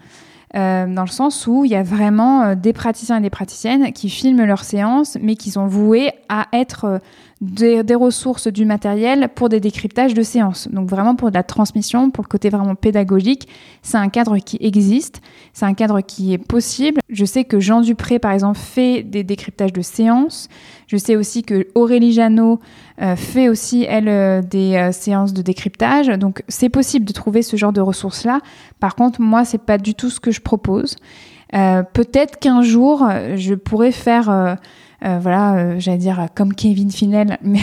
Euh, 0.55 0.87
dans 0.87 1.03
le 1.03 1.09
sens 1.09 1.45
où 1.45 1.63
il 1.63 1.69
y 1.69 1.75
a 1.75 1.83
vraiment 1.83 2.41
euh, 2.41 2.55
des 2.55 2.73
praticiens 2.73 3.17
et 3.17 3.21
des 3.21 3.29
praticiennes 3.29 3.93
qui 3.93 4.09
filment 4.09 4.45
leurs 4.45 4.63
séances, 4.63 5.15
mais 5.21 5.35
qui 5.35 5.51
sont 5.51 5.67
voués 5.67 6.11
à 6.27 6.47
être 6.53 6.85
euh, 6.85 6.97
des, 7.39 7.83
des, 7.83 7.93
ressources 7.93 8.47
du 8.47 8.65
matériel 8.65 9.29
pour 9.35 9.49
des 9.49 9.59
décryptages 9.59 10.15
de 10.15 10.23
séances. 10.23 10.67
Donc 10.71 10.89
vraiment 10.89 11.13
pour 11.13 11.29
de 11.29 11.35
la 11.35 11.43
transmission, 11.43 12.09
pour 12.09 12.23
le 12.23 12.29
côté 12.29 12.49
vraiment 12.49 12.73
pédagogique, 12.73 13.47
c'est 13.83 13.97
un 13.97 14.09
cadre 14.09 14.39
qui 14.39 14.57
existe, 14.59 15.21
c'est 15.53 15.67
un 15.67 15.75
cadre 15.75 16.01
qui 16.01 16.33
est 16.33 16.39
possible. 16.39 16.99
Je 17.09 17.25
sais 17.25 17.43
que 17.43 17.59
Jean 17.59 17.81
Dupré, 17.81 18.17
par 18.17 18.31
exemple, 18.31 18.57
fait 18.57 19.03
des 19.03 19.23
décryptages 19.23 19.71
de 19.71 19.81
séances. 19.83 20.47
Je 20.87 20.97
sais 20.97 21.15
aussi 21.15 21.43
que 21.43 21.67
Aurélie 21.75 22.11
Janot 22.11 22.59
euh, 23.01 23.15
fait 23.15 23.47
aussi, 23.47 23.85
elle, 23.87 24.09
euh, 24.09 24.41
des 24.41 24.75
euh, 24.75 24.91
séances 24.91 25.33
de 25.33 25.41
décryptage. 25.41 26.07
Donc 26.07 26.43
c'est 26.49 26.69
possible 26.69 27.05
de 27.05 27.13
trouver 27.13 27.41
ce 27.41 27.55
genre 27.55 27.71
de 27.71 27.79
ressources-là. 27.79 28.41
Par 28.79 28.95
contre, 28.95 29.21
moi, 29.21 29.45
c'est 29.45 29.61
pas 29.61 29.77
du 29.77 29.95
tout 29.95 30.09
ce 30.09 30.19
que 30.19 30.31
je 30.31 30.41
propose. 30.41 30.95
Peut-être 31.51 32.37
qu'un 32.37 32.61
jour, 32.61 33.09
je 33.35 33.55
pourrais 33.55 33.91
faire 33.91 34.57
voilà, 35.01 35.79
j'allais 35.79 35.97
dire 35.97 36.27
comme 36.35 36.53
Kevin 36.53 36.91
Finel, 36.91 37.39
mais 37.43 37.61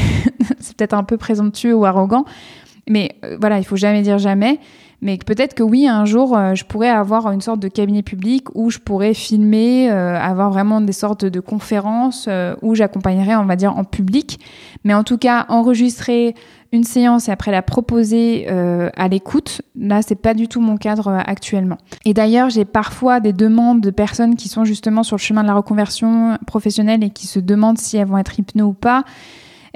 c'est 0.58 0.76
peut-être 0.76 0.94
un 0.94 1.04
peu 1.04 1.16
présomptueux 1.16 1.72
ou 1.72 1.84
arrogant. 1.84 2.24
Mais 2.88 3.14
voilà, 3.38 3.58
il 3.58 3.64
faut 3.64 3.76
jamais 3.76 4.02
dire 4.02 4.18
jamais. 4.18 4.58
Mais 5.02 5.18
peut-être 5.18 5.54
que 5.54 5.62
oui, 5.62 5.86
un 5.86 6.04
jour, 6.04 6.38
je 6.54 6.64
pourrais 6.64 6.88
avoir 6.88 7.30
une 7.30 7.40
sorte 7.40 7.60
de 7.60 7.68
cabinet 7.68 8.02
public 8.02 8.46
où 8.54 8.70
je 8.70 8.78
pourrais 8.78 9.14
filmer, 9.14 9.90
avoir 9.90 10.50
vraiment 10.50 10.80
des 10.80 10.92
sortes 10.92 11.24
de 11.24 11.40
conférences 11.40 12.28
où 12.62 12.74
j'accompagnerais, 12.74 13.36
on 13.36 13.44
va 13.44 13.56
dire, 13.56 13.76
en 13.76 13.84
public. 13.84 14.40
Mais 14.84 14.94
en 14.94 15.04
tout 15.04 15.18
cas, 15.18 15.44
enregistrer 15.48 16.34
une 16.72 16.84
séance 16.84 17.28
et 17.28 17.32
après 17.32 17.50
la 17.50 17.62
proposer 17.62 18.46
euh, 18.50 18.90
à 18.96 19.08
l'écoute, 19.08 19.62
là, 19.76 20.02
c'est 20.02 20.16
pas 20.16 20.34
du 20.34 20.48
tout 20.48 20.60
mon 20.60 20.76
cadre 20.76 21.08
euh, 21.08 21.18
actuellement. 21.24 21.78
Et 22.04 22.14
d'ailleurs, 22.14 22.50
j'ai 22.50 22.64
parfois 22.64 23.20
des 23.20 23.32
demandes 23.32 23.80
de 23.80 23.90
personnes 23.90 24.36
qui 24.36 24.48
sont 24.48 24.64
justement 24.64 25.02
sur 25.02 25.16
le 25.16 25.20
chemin 25.20 25.42
de 25.42 25.48
la 25.48 25.54
reconversion 25.54 26.38
professionnelle 26.46 27.02
et 27.02 27.10
qui 27.10 27.26
se 27.26 27.40
demandent 27.40 27.78
si 27.78 27.96
elles 27.96 28.06
vont 28.06 28.18
être 28.18 28.38
hypno 28.38 28.66
ou 28.66 28.72
pas 28.72 29.04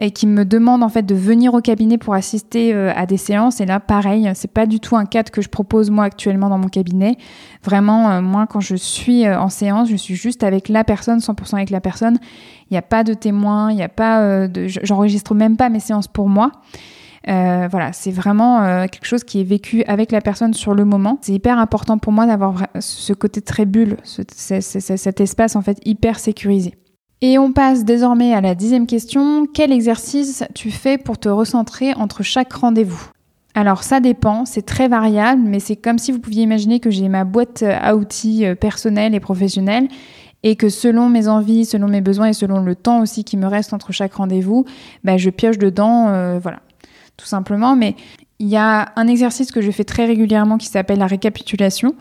et 0.01 0.11
qui 0.11 0.27
me 0.27 0.45
demandent 0.45 0.83
en 0.83 0.89
fait 0.89 1.03
de 1.03 1.15
venir 1.15 1.55
au 1.55 1.61
cabinet 1.61 1.99
pour 1.99 2.15
assister 2.15 2.75
euh, 2.75 2.93
à 2.97 3.07
des 3.07 3.17
séances. 3.17 3.61
Et 3.61 3.67
là, 3.67 3.81
pareil, 3.81 4.31
c'est 4.35 4.51
pas 4.51 4.67
du 4.67 4.81
tout 4.81 4.97
un 4.97 5.05
cadre 5.05 5.31
que 5.31 5.43
je 5.43 5.49
propose 5.49 5.91
moi 5.91 6.05
actuellement 6.05 6.49
dans 6.49 6.59
mon 6.59 6.69
cabinet. 6.69 7.17
Vraiment, 7.63 8.21
moi, 8.23 8.47
quand 8.47 8.61
je 8.61 8.77
suis 8.77 9.29
en 9.29 9.49
séance, 9.49 9.89
je 9.89 9.97
suis 9.97 10.15
juste 10.15 10.43
avec 10.43 10.69
la 10.69 10.85
personne, 10.85 11.19
100% 11.19 11.55
avec 11.55 11.71
la 11.71 11.81
personne. 11.81 12.19
Il 12.71 12.75
n'y 12.75 12.79
a 12.79 12.83
pas 12.83 13.05
de 13.05 13.15
témoin, 13.15 13.71
il 13.71 13.77
n'y 13.77 13.83
a 13.83 13.89
pas 13.89 14.49
de, 14.49 14.67
j'enregistre 14.67 15.35
même 15.35 15.57
pas 15.57 15.69
mes 15.69 15.81
séances 15.81 16.09
pour 16.09 16.29
moi. 16.29 16.53
Euh, 17.29 17.69
voilà, 17.71 17.93
c'est 17.93 18.11
vraiment 18.11 18.63
euh, 18.63 18.87
quelque 18.87 19.05
chose 19.05 19.25
qui 19.25 19.41
est 19.41 19.45
vécu 19.45 19.85
avec 19.85 20.11
la 20.11 20.21
personne 20.21 20.55
sur 20.55 20.75
le 20.75 20.85
moment. 20.85 21.19
C'est 21.21 21.33
hyper 21.33 21.59
important 21.59 21.99
pour 21.99 22.13
moi 22.13 22.27
d'avoir 22.27 22.67
ce 22.79 23.13
côté 23.13 23.43
très 23.43 23.67
bulle, 23.67 23.99
cet 24.05 25.21
espace 25.21 25.57
en 25.57 25.63
fait 25.63 25.79
hyper 25.85 26.19
sécurisé. 26.19 26.75
Et 27.23 27.39
on 27.39 27.53
passe 27.53 27.85
désormais 27.85 28.33
à 28.33 28.41
la 28.41 28.55
dixième 28.55 28.87
question. 28.87 29.47
Quel 29.47 29.73
exercice 29.73 30.43
tu 30.55 30.71
fais 30.71 30.97
pour 30.97 31.19
te 31.19 31.29
recentrer 31.29 31.93
entre 31.95 32.23
chaque 32.23 32.53
rendez-vous? 32.53 33.11
Alors 33.55 33.83
ça 33.83 34.01
dépend, 34.01 34.47
c'est 34.47 34.65
très 34.65 34.89
variable, 34.89 35.43
mais 35.45 35.61
c'est 35.61 35.77
comme 35.77 35.99
si 35.99 36.13
vous 36.13 36.21
pouviez 36.21 36.45
imaginer 36.45 36.81
que 36.81 36.91
j'ai 36.91 37.09
ma 37.09 37.25
boîte 37.25 37.63
à 37.63 37.95
outils 37.97 38.47
euh, 38.47 38.55
personnelle 38.55 39.15
et 39.15 39.21
professionnelle 39.21 39.89
et 40.43 40.57
que 40.57 40.71
selon 40.71 41.11
mes 41.11 41.29
envies, 41.29 41.67
selon 41.67 41.89
mes 41.89 42.01
besoins 42.01 42.29
et 42.29 42.33
selon 42.33 42.61
le 42.61 42.75
temps 42.75 43.03
aussi 43.03 43.25
qui 43.25 43.37
me 43.37 43.47
reste 43.47 43.75
entre 43.75 43.93
chaque 43.93 44.15
rendez-vous, 44.15 44.65
bah, 45.05 45.19
je 45.19 45.29
pioche 45.29 45.59
dedans, 45.59 46.39
voilà, 46.39 46.61
tout 47.19 47.27
simplement. 47.27 47.77
Mais 47.77 47.95
il 48.39 48.49
y 48.49 48.57
a 48.57 48.93
un 48.97 49.07
exercice 49.07 49.53
que 49.53 49.61
je 49.61 49.71
fais 49.71 49.85
très 49.85 50.07
régulièrement 50.07 50.57
qui 50.57 50.69
s'appelle 50.69 50.99
la 50.99 51.07
récapitulation 51.07 51.95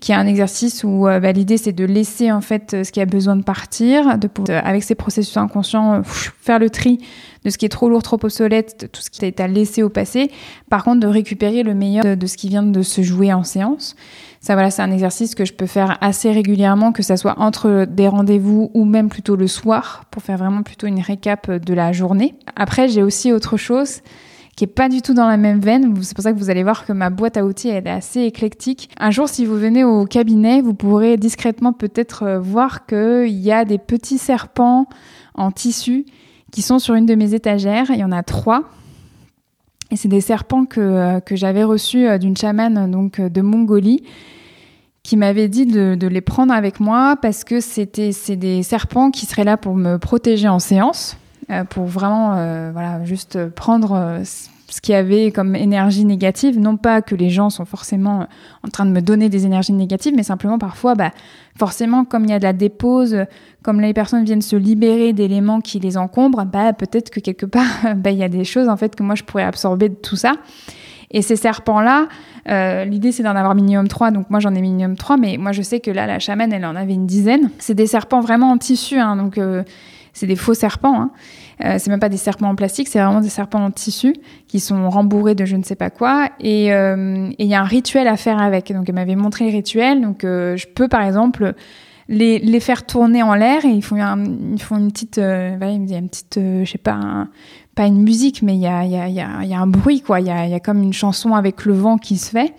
qui 0.00 0.12
est 0.12 0.14
un 0.14 0.26
exercice 0.26 0.84
où 0.84 1.08
euh, 1.08 1.18
bah, 1.18 1.32
l'idée 1.32 1.56
c'est 1.56 1.72
de 1.72 1.84
laisser 1.84 2.30
en 2.30 2.40
fait 2.40 2.74
euh, 2.74 2.84
ce 2.84 2.92
qui 2.92 3.00
a 3.00 3.06
besoin 3.06 3.36
de 3.36 3.42
partir, 3.42 4.18
de 4.18 4.28
euh, 4.48 4.60
avec 4.62 4.84
ces 4.84 4.94
processus 4.94 5.36
inconscients 5.36 6.02
faire 6.04 6.58
le 6.58 6.70
tri 6.70 6.98
de 7.44 7.50
ce 7.50 7.58
qui 7.58 7.64
est 7.64 7.70
trop 7.70 7.88
lourd, 7.88 8.02
trop 8.02 8.18
obsolète, 8.22 8.82
de 8.82 8.86
tout 8.86 9.00
ce 9.00 9.10
qui 9.10 9.24
été 9.24 9.42
à 9.42 9.48
laisser 9.48 9.82
au 9.82 9.88
passé. 9.88 10.30
Par 10.68 10.84
contre, 10.84 11.00
de 11.00 11.06
récupérer 11.06 11.62
le 11.62 11.74
meilleur 11.74 12.04
de, 12.04 12.14
de 12.14 12.26
ce 12.26 12.36
qui 12.36 12.48
vient 12.48 12.62
de 12.62 12.82
se 12.82 13.02
jouer 13.02 13.32
en 13.32 13.44
séance. 13.44 13.96
Ça 14.40 14.54
voilà, 14.54 14.70
c'est 14.70 14.82
un 14.82 14.92
exercice 14.92 15.34
que 15.34 15.44
je 15.44 15.52
peux 15.52 15.66
faire 15.66 15.98
assez 16.02 16.30
régulièrement, 16.30 16.92
que 16.92 17.02
ça 17.02 17.16
soit 17.16 17.38
entre 17.38 17.86
des 17.88 18.08
rendez-vous 18.08 18.70
ou 18.74 18.84
même 18.84 19.08
plutôt 19.08 19.36
le 19.36 19.46
soir, 19.46 20.04
pour 20.10 20.22
faire 20.22 20.36
vraiment 20.36 20.62
plutôt 20.62 20.86
une 20.86 21.00
récap 21.00 21.50
de 21.50 21.74
la 21.74 21.92
journée. 21.92 22.34
Après, 22.56 22.88
j'ai 22.88 23.02
aussi 23.02 23.32
autre 23.32 23.56
chose 23.56 24.00
qui 24.56 24.64
est 24.64 24.66
pas 24.66 24.88
du 24.88 25.02
tout 25.02 25.14
dans 25.14 25.26
la 25.26 25.36
même 25.36 25.60
veine. 25.60 25.94
C'est 26.02 26.14
pour 26.14 26.22
ça 26.22 26.32
que 26.32 26.38
vous 26.38 26.50
allez 26.50 26.62
voir 26.62 26.84
que 26.84 26.92
ma 26.92 27.10
boîte 27.10 27.36
à 27.36 27.44
outils 27.44 27.68
est 27.68 27.86
assez 27.86 28.20
éclectique. 28.22 28.90
Un 28.98 29.10
jour, 29.10 29.28
si 29.28 29.46
vous 29.46 29.56
venez 29.56 29.84
au 29.84 30.04
cabinet, 30.04 30.60
vous 30.60 30.74
pourrez 30.74 31.16
discrètement 31.16 31.72
peut-être 31.72 32.24
euh, 32.24 32.38
voir 32.38 32.86
qu'il 32.86 33.28
y 33.28 33.52
a 33.52 33.64
des 33.64 33.78
petits 33.78 34.18
serpents 34.18 34.86
en 35.34 35.50
tissu 35.50 36.04
qui 36.50 36.62
sont 36.62 36.78
sur 36.78 36.94
une 36.94 37.06
de 37.06 37.14
mes 37.14 37.34
étagères. 37.34 37.86
Il 37.90 37.98
y 37.98 38.04
en 38.04 38.12
a 38.12 38.22
trois. 38.22 38.64
Et 39.90 39.96
c'est 39.96 40.08
des 40.08 40.20
serpents 40.20 40.66
que, 40.66 40.80
euh, 40.80 41.20
que 41.20 41.36
j'avais 41.36 41.64
reçus 41.64 42.06
euh, 42.06 42.18
d'une 42.18 42.36
chamane 42.36 42.90
donc, 42.90 43.20
de 43.20 43.40
Mongolie 43.40 44.02
qui 45.02 45.16
m'avait 45.16 45.48
dit 45.48 45.64
de, 45.64 45.94
de, 45.94 46.06
les 46.06 46.20
prendre 46.20 46.52
avec 46.52 46.78
moi 46.78 47.16
parce 47.20 47.44
que 47.44 47.60
c'était 47.60 48.12
c'est 48.12 48.36
des 48.36 48.62
serpents 48.62 49.10
qui 49.10 49.24
seraient 49.24 49.44
là 49.44 49.56
pour 49.56 49.74
me 49.74 49.96
protéger 49.96 50.48
en 50.48 50.58
séance. 50.58 51.16
Euh, 51.50 51.64
pour 51.64 51.86
vraiment 51.86 52.34
euh, 52.36 52.70
voilà, 52.72 53.04
juste 53.04 53.48
prendre 53.48 53.92
euh, 53.92 54.22
ce 54.24 54.80
qu'il 54.80 54.92
y 54.92 54.96
avait 54.96 55.32
comme 55.32 55.56
énergie 55.56 56.04
négative. 56.04 56.60
Non 56.60 56.76
pas 56.76 57.02
que 57.02 57.14
les 57.14 57.30
gens 57.30 57.50
sont 57.50 57.64
forcément 57.64 58.26
en 58.64 58.68
train 58.68 58.86
de 58.86 58.90
me 58.90 59.00
donner 59.00 59.28
des 59.28 59.46
énergies 59.46 59.72
négatives, 59.72 60.12
mais 60.14 60.22
simplement 60.22 60.58
parfois, 60.58 60.94
bah, 60.94 61.10
forcément, 61.58 62.04
comme 62.04 62.24
il 62.24 62.30
y 62.30 62.34
a 62.34 62.38
de 62.38 62.44
la 62.44 62.52
dépose, 62.52 63.24
comme 63.62 63.80
les 63.80 63.92
personnes 63.92 64.24
viennent 64.24 64.42
se 64.42 64.54
libérer 64.54 65.12
d'éléments 65.12 65.60
qui 65.60 65.80
les 65.80 65.96
encombrent, 65.96 66.44
bah, 66.44 66.72
peut-être 66.72 67.10
que 67.10 67.20
quelque 67.20 67.46
part, 67.46 67.64
bah, 67.96 68.10
il 68.10 68.18
y 68.18 68.24
a 68.24 68.28
des 68.28 68.44
choses 68.44 68.68
en 68.68 68.76
fait 68.76 68.94
que 68.94 69.02
moi 69.02 69.14
je 69.14 69.24
pourrais 69.24 69.44
absorber 69.44 69.88
de 69.88 69.96
tout 69.96 70.16
ça. 70.16 70.34
Et 71.12 71.22
ces 71.22 71.34
serpents-là, 71.34 72.06
l'idée 72.84 73.10
c'est 73.10 73.24
d'en 73.24 73.34
avoir 73.34 73.56
minimum 73.56 73.88
3, 73.88 74.12
donc 74.12 74.30
moi 74.30 74.38
j'en 74.38 74.54
ai 74.54 74.60
minimum 74.60 74.96
3, 74.96 75.16
mais 75.16 75.38
moi 75.38 75.50
je 75.50 75.62
sais 75.62 75.80
que 75.80 75.90
là, 75.90 76.06
la 76.06 76.20
chamane, 76.20 76.52
elle 76.52 76.64
en 76.64 76.76
avait 76.76 76.94
une 76.94 77.06
dizaine. 77.06 77.50
C'est 77.58 77.74
des 77.74 77.88
serpents 77.88 78.20
vraiment 78.20 78.52
en 78.52 78.58
tissu, 78.58 78.96
hein, 78.96 79.16
donc 79.16 79.36
c'est 80.12 80.26
des 80.26 80.36
faux 80.36 80.54
serpents. 80.54 81.00
Hein. 81.00 81.10
Euh, 81.64 81.76
c'est 81.78 81.90
même 81.90 82.00
pas 82.00 82.08
des 82.08 82.16
serpents 82.16 82.48
en 82.48 82.54
plastique, 82.54 82.88
c'est 82.88 83.00
vraiment 83.00 83.20
des 83.20 83.28
serpents 83.28 83.64
en 83.64 83.70
tissu 83.70 84.14
qui 84.48 84.60
sont 84.60 84.88
rembourrés 84.88 85.34
de 85.34 85.44
je 85.44 85.56
ne 85.56 85.62
sais 85.62 85.74
pas 85.74 85.90
quoi. 85.90 86.30
Et 86.40 86.72
euh, 86.72 87.30
il 87.38 87.46
y 87.46 87.54
a 87.54 87.60
un 87.60 87.64
rituel 87.64 88.08
à 88.08 88.16
faire 88.16 88.40
avec. 88.40 88.72
Donc 88.72 88.88
elle 88.88 88.94
m'avait 88.94 89.16
montré 89.16 89.46
le 89.46 89.52
rituel. 89.52 90.00
Donc 90.00 90.24
euh, 90.24 90.56
je 90.56 90.66
peux 90.66 90.88
par 90.88 91.02
exemple 91.02 91.54
les, 92.08 92.38
les 92.38 92.60
faire 92.60 92.86
tourner 92.86 93.22
en 93.22 93.34
l'air 93.34 93.64
et 93.64 93.68
ils 93.68 93.82
font, 93.82 93.96
ils 93.96 94.62
font 94.62 94.78
une 94.78 94.90
petite, 94.90 95.18
voilà, 95.18 95.70
il 95.70 95.80
me 95.80 95.86
dit 95.86 95.94
une 95.94 96.08
petite, 96.08 96.38
je 96.38 96.68
sais 96.68 96.78
pas, 96.78 97.26
pas 97.74 97.86
une 97.86 98.02
musique, 98.02 98.42
mais 98.42 98.54
il 98.54 98.60
y 98.60 98.66
a, 98.66 98.84
y, 98.84 98.96
a, 98.96 99.08
y, 99.08 99.20
a, 99.20 99.44
y 99.44 99.54
a 99.54 99.58
un 99.60 99.66
bruit 99.66 100.00
quoi. 100.00 100.20
Il 100.20 100.26
y 100.26 100.30
a, 100.30 100.46
y 100.46 100.54
a 100.54 100.60
comme 100.60 100.82
une 100.82 100.92
chanson 100.92 101.34
avec 101.34 101.64
le 101.64 101.72
vent 101.72 101.98
qui 101.98 102.16
se 102.16 102.30
fait. 102.30 102.52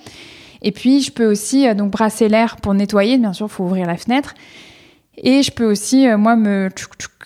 Et 0.62 0.72
puis, 0.72 1.02
je 1.02 1.12
peux 1.12 1.26
aussi 1.26 1.68
euh, 1.68 1.74
donc 1.74 1.92
brasser 1.92 2.30
l'air 2.30 2.58
pour 2.58 2.74
nettoyer. 2.74 3.18
Bien 3.18 3.34
sûr, 3.34 3.50
faut 3.50 3.64
ouvrir 3.64 3.88
la 3.88 3.98
fenêtre. 3.98 4.36
Et 5.18 5.44
je 5.44 5.52
peux 5.52 5.66
aussi, 5.66 6.08
euh, 6.08 6.18
moi, 6.18 6.36
me. 6.36 6.70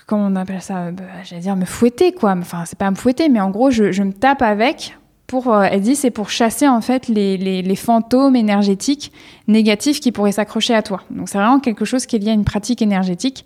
Comment 0.05 0.27
on 0.27 0.35
appelle 0.35 0.61
ça 0.61 0.91
bah, 0.91 1.03
J'allais 1.23 1.41
dire 1.41 1.55
me 1.55 1.65
fouetter, 1.65 2.11
quoi. 2.11 2.35
Enfin, 2.37 2.63
c'est 2.65 2.77
pas 2.77 2.89
me 2.91 2.95
fouetter, 2.95 3.29
mais 3.29 3.39
en 3.39 3.49
gros, 3.49 3.71
je, 3.71 4.03
me 4.03 4.13
tape 4.13 4.41
avec 4.41 4.97
pour, 5.25 5.51
euh, 5.51 5.63
elle 5.63 5.81
dit, 5.81 5.95
c'est 5.95 6.11
pour 6.11 6.29
chasser 6.29 6.67
en 6.67 6.81
fait 6.81 7.07
les, 7.07 7.37
les, 7.37 7.75
fantômes 7.75 8.35
énergétiques 8.35 9.11
négatifs 9.47 9.99
qui 9.99 10.11
pourraient 10.11 10.31
s'accrocher 10.31 10.75
à 10.75 10.83
toi. 10.83 11.01
Donc 11.09 11.29
c'est 11.29 11.39
vraiment 11.39 11.59
quelque 11.59 11.85
chose 11.85 12.05
qui 12.05 12.15
est 12.15 12.19
lié 12.19 12.29
à 12.29 12.33
une 12.33 12.45
pratique 12.45 12.83
énergétique. 12.83 13.43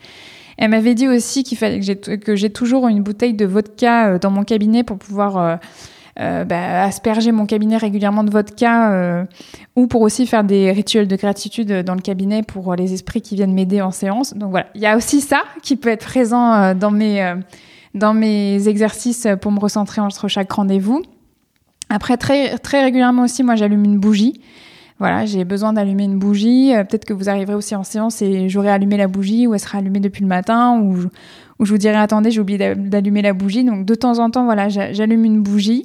Elle 0.58 0.72
m'avait 0.72 0.94
dit 0.94 1.08
aussi 1.08 1.44
qu'il 1.44 1.58
fallait 1.58 1.80
que 1.80 2.36
j'ai 2.36 2.50
toujours 2.50 2.90
une 2.90 3.02
bouteille 3.02 3.34
de 3.34 3.46
vodka 3.46 4.20
dans 4.20 4.30
mon 4.30 4.44
cabinet 4.44 4.84
pour 4.84 4.98
pouvoir 4.98 5.38
euh, 5.38 5.56
bah, 6.20 6.84
asperger 6.84 7.32
mon 7.32 7.46
cabinet 7.46 7.78
régulièrement 7.78 8.26
de 8.26 8.30
vodka 8.30 8.92
euh, 8.92 9.24
ou 9.78 9.88
pour 9.88 10.02
aussi 10.02 10.28
faire 10.28 10.44
des 10.44 10.70
rituels 10.72 11.08
de 11.08 11.16
gratitude 11.16 11.72
dans 11.72 11.96
le 11.96 12.02
cabinet 12.02 12.44
pour 12.44 12.76
les 12.76 12.94
esprits 12.94 13.22
qui 13.22 13.36
viennent 13.36 13.54
m'aider 13.54 13.82
en 13.82 13.92
séance. 13.92 14.34
Donc 14.34 14.50
voilà, 14.50 14.68
il 14.76 14.82
y 14.82 14.86
a 14.86 14.98
aussi 14.98 15.22
ça 15.22 15.44
qui 15.64 15.78
peut 15.78 15.88
être 15.88 16.06
présent 16.06 16.54
euh, 16.54 16.74
dans 16.74 16.92
mes, 16.92 17.36
dans 17.94 18.14
mes 18.14 18.68
exercices 18.68 19.28
pour 19.42 19.54
me 19.54 19.60
recentrer 19.60 20.02
entre 20.02 20.28
chaque 20.28 20.52
rendez-vous. 20.52 21.04
Après, 21.90 22.18
très, 22.18 22.58
très 22.58 22.84
régulièrement 22.84 23.24
aussi, 23.24 23.42
moi, 23.42 23.56
j'allume 23.56 23.86
une 23.86 23.98
bougie. 23.98 24.42
Voilà, 25.00 25.26
j'ai 25.26 25.46
besoin 25.46 25.72
d'allumer 25.72 26.04
une 26.04 26.20
bougie. 26.20 26.74
Peut-être 26.90 27.06
que 27.06 27.14
vous 27.14 27.30
arriverez 27.30 27.56
aussi 27.56 27.74
en 27.76 27.84
séance 27.84 28.22
et 28.22 28.50
j'aurai 28.50 28.70
allumé 28.70 28.98
la 28.98 29.08
bougie 29.08 29.48
ou 29.48 29.54
elle 29.54 29.60
sera 29.62 29.78
allumée 29.78 30.02
depuis 30.02 30.22
le 30.22 30.28
matin 30.28 30.78
ou, 30.82 31.08
où 31.60 31.66
je 31.66 31.72
vous 31.72 31.78
dirai 31.78 31.98
attendez, 31.98 32.32
j'ai 32.32 32.40
oublié 32.40 32.76
d'allumer 32.76 33.22
la 33.22 33.34
bougie. 33.34 33.64
Donc 33.64 33.86
de 33.86 33.96
temps 33.96 34.20
en 34.20 34.30
temps, 34.30 34.46
voilà, 34.46 34.70
j'allume 34.70 35.26
une 35.26 35.42
bougie. 35.42 35.84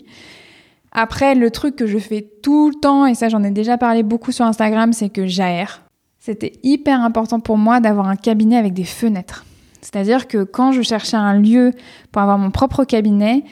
Après, 0.93 1.35
le 1.35 1.51
truc 1.51 1.75
que 1.75 1.87
je 1.87 1.99
fais 1.99 2.25
tout 2.43 2.69
le 2.69 2.75
temps, 2.75 3.07
et 3.07 3.15
ça 3.15 3.29
j'en 3.29 3.43
ai 3.43 3.51
déjà 3.51 3.77
parlé 3.77 4.03
beaucoup 4.03 4.31
sur 4.31 4.45
Instagram, 4.45 4.93
c'est 4.93 5.09
que 5.09 5.27
j'aère. 5.27 5.83
C'était 6.21 6.53
hyper 6.63 7.03
important 7.03 7.41
pour 7.41 7.59
moi 7.59 7.81
d'avoir 7.81 8.09
un 8.09 8.17
cabinet 8.17 8.57
avec 8.57 8.73
des 8.73 8.85
fenêtres. 8.85 9.45
C'est-à-dire 9.83 10.29
que 10.29 10.45
quand 10.45 10.73
je 10.73 10.81
cherchais 10.81 11.17
un 11.17 11.39
lieu 11.39 11.73
pour 12.11 12.23
avoir 12.23 12.39
mon 12.39 12.51
propre 12.51 12.85
cabinet, 12.85 13.45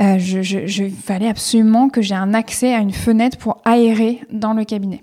euh, 0.00 0.18
je, 0.18 0.40
je, 0.40 0.88
fallait 0.88 1.28
absolument 1.28 1.90
que 1.90 2.00
j'ai 2.00 2.14
un 2.14 2.32
accès 2.32 2.72
à 2.72 2.78
une 2.78 2.92
fenêtre 2.92 3.36
pour 3.36 3.60
aérer 3.66 4.22
dans 4.30 4.54
le 4.54 4.64
cabinet. 4.64 5.02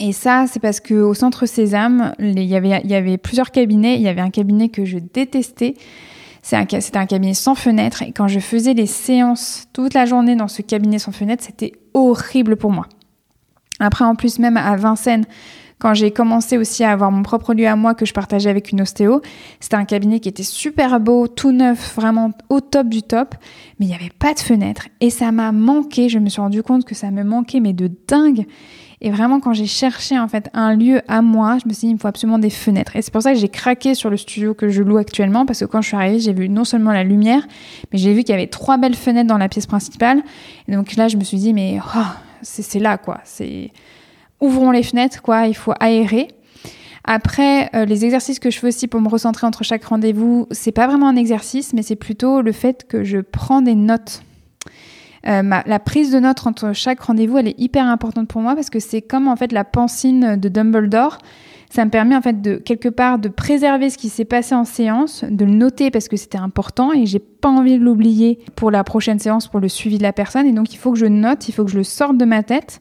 Et 0.00 0.12
ça, 0.12 0.46
c'est 0.48 0.60
parce 0.60 0.80
qu'au 0.80 1.14
centre 1.14 1.46
Sésame, 1.46 2.14
il 2.18 2.42
y, 2.42 2.56
avait, 2.56 3.18
plusieurs 3.18 3.50
cabinets. 3.50 3.94
Il 3.94 4.02
y 4.02 4.08
avait 4.08 4.20
un 4.20 4.30
cabinet 4.30 4.68
que 4.68 4.84
je 4.84 4.98
détestais. 4.98 5.74
C'était 6.42 6.56
un, 6.56 7.00
un, 7.00 7.06
cabinet 7.06 7.34
sans 7.34 7.54
fenêtre. 7.54 8.02
Et 8.02 8.12
quand 8.12 8.28
je 8.28 8.40
faisais 8.40 8.74
les 8.74 8.86
séances 8.86 9.66
toute 9.72 9.94
la 9.94 10.04
journée 10.04 10.36
dans 10.36 10.48
ce 10.48 10.62
cabinet 10.62 10.98
sans 10.98 11.12
fenêtre, 11.12 11.44
c'était 11.44 11.72
horrible 11.94 12.56
pour 12.56 12.72
moi. 12.72 12.86
Après, 13.80 14.04
en 14.04 14.14
plus, 14.14 14.38
même 14.38 14.56
à 14.56 14.76
Vincennes, 14.76 15.24
quand 15.78 15.94
j'ai 15.94 16.10
commencé 16.10 16.56
aussi 16.56 16.82
à 16.84 16.92
avoir 16.92 17.10
mon 17.10 17.22
propre 17.22 17.52
lieu 17.52 17.66
à 17.66 17.76
moi 17.76 17.94
que 17.94 18.06
je 18.06 18.14
partageais 18.14 18.48
avec 18.48 18.72
une 18.72 18.80
ostéo, 18.80 19.20
c'était 19.60 19.76
un 19.76 19.84
cabinet 19.84 20.20
qui 20.20 20.28
était 20.28 20.42
super 20.42 20.98
beau, 21.00 21.28
tout 21.28 21.52
neuf, 21.52 21.94
vraiment 21.94 22.30
au 22.48 22.60
top 22.60 22.88
du 22.88 23.02
top, 23.02 23.34
mais 23.78 23.86
il 23.86 23.88
n'y 23.88 23.94
avait 23.94 24.12
pas 24.18 24.34
de 24.34 24.40
fenêtre. 24.40 24.88
Et 25.00 25.10
ça 25.10 25.32
m'a 25.32 25.52
manqué. 25.52 26.08
Je 26.08 26.18
me 26.18 26.28
suis 26.28 26.40
rendu 26.40 26.62
compte 26.62 26.84
que 26.84 26.94
ça 26.94 27.10
me 27.10 27.22
manquait, 27.22 27.60
mais 27.60 27.72
de 27.72 27.90
dingue. 28.08 28.46
Et 29.04 29.10
vraiment, 29.10 29.38
quand 29.38 29.52
j'ai 29.52 29.66
cherché 29.66 30.18
en 30.18 30.28
fait 30.28 30.48
un 30.54 30.74
lieu 30.74 31.02
à 31.08 31.20
moi, 31.20 31.58
je 31.62 31.68
me 31.68 31.74
suis 31.74 31.88
dit, 31.88 31.90
il 31.90 31.94
me 31.96 31.98
faut 31.98 32.08
absolument 32.08 32.38
des 32.38 32.48
fenêtres. 32.48 32.96
Et 32.96 33.02
c'est 33.02 33.12
pour 33.12 33.20
ça 33.20 33.34
que 33.34 33.38
j'ai 33.38 33.50
craqué 33.50 33.94
sur 33.94 34.08
le 34.08 34.16
studio 34.16 34.54
que 34.54 34.70
je 34.70 34.82
loue 34.82 34.96
actuellement, 34.96 35.44
parce 35.44 35.60
que 35.60 35.66
quand 35.66 35.82
je 35.82 35.88
suis 35.88 35.96
arrivée, 35.96 36.20
j'ai 36.20 36.32
vu 36.32 36.48
non 36.48 36.64
seulement 36.64 36.90
la 36.90 37.04
lumière, 37.04 37.46
mais 37.92 37.98
j'ai 37.98 38.14
vu 38.14 38.20
qu'il 38.20 38.30
y 38.30 38.32
avait 38.32 38.46
trois 38.46 38.78
belles 38.78 38.94
fenêtres 38.94 39.28
dans 39.28 39.36
la 39.36 39.50
pièce 39.50 39.66
principale. 39.66 40.22
Et 40.68 40.72
donc 40.72 40.96
là, 40.96 41.08
je 41.08 41.18
me 41.18 41.22
suis 41.22 41.36
dit, 41.36 41.52
mais 41.52 41.80
oh, 41.84 42.06
c'est 42.40 42.78
là, 42.78 42.96
quoi. 42.96 43.20
C'est 43.24 43.72
ouvrons 44.40 44.70
les 44.70 44.82
fenêtres, 44.82 45.20
quoi. 45.20 45.48
Il 45.48 45.54
faut 45.54 45.74
aérer. 45.80 46.28
Après, 47.04 47.68
euh, 47.74 47.84
les 47.84 48.06
exercices 48.06 48.38
que 48.38 48.50
je 48.50 48.58
fais 48.58 48.68
aussi 48.68 48.88
pour 48.88 49.02
me 49.02 49.10
recentrer 49.10 49.46
entre 49.46 49.64
chaque 49.64 49.84
rendez-vous, 49.84 50.46
c'est 50.50 50.72
pas 50.72 50.86
vraiment 50.86 51.08
un 51.08 51.16
exercice, 51.16 51.74
mais 51.74 51.82
c'est 51.82 51.94
plutôt 51.94 52.40
le 52.40 52.52
fait 52.52 52.86
que 52.88 53.04
je 53.04 53.18
prends 53.18 53.60
des 53.60 53.74
notes 53.74 54.22
euh, 55.26 55.42
la 55.42 55.78
prise 55.78 56.12
de 56.12 56.20
notes 56.20 56.46
entre 56.46 56.72
chaque 56.74 57.00
rendez-vous, 57.00 57.38
elle 57.38 57.48
est 57.48 57.58
hyper 57.58 57.86
importante 57.86 58.28
pour 58.28 58.42
moi 58.42 58.54
parce 58.54 58.70
que 58.70 58.78
c'est 58.78 59.02
comme 59.02 59.28
en 59.28 59.36
fait 59.36 59.52
la 59.52 59.64
pensine 59.64 60.36
de 60.36 60.48
Dumbledore. 60.48 61.18
Ça 61.70 61.84
me 61.84 61.90
permet 61.90 62.14
en 62.14 62.22
fait 62.22 62.40
de 62.40 62.56
quelque 62.56 62.88
part 62.88 63.18
de 63.18 63.28
préserver 63.28 63.90
ce 63.90 63.98
qui 63.98 64.08
s'est 64.08 64.24
passé 64.24 64.54
en 64.54 64.64
séance, 64.64 65.24
de 65.28 65.44
le 65.44 65.52
noter 65.52 65.90
parce 65.90 66.08
que 66.08 66.16
c'était 66.16 66.38
important 66.38 66.92
et 66.92 67.06
j'ai 67.06 67.18
pas 67.18 67.48
envie 67.48 67.78
de 67.78 67.84
l'oublier 67.84 68.38
pour 68.54 68.70
la 68.70 68.84
prochaine 68.84 69.18
séance, 69.18 69.48
pour 69.48 69.60
le 69.60 69.68
suivi 69.68 69.98
de 69.98 70.02
la 70.02 70.12
personne. 70.12 70.46
Et 70.46 70.52
donc 70.52 70.72
il 70.72 70.76
faut 70.76 70.92
que 70.92 70.98
je 70.98 71.06
note, 71.06 71.48
il 71.48 71.52
faut 71.52 71.64
que 71.64 71.70
je 71.70 71.78
le 71.78 71.84
sorte 71.84 72.16
de 72.16 72.24
ma 72.24 72.42
tête. 72.42 72.80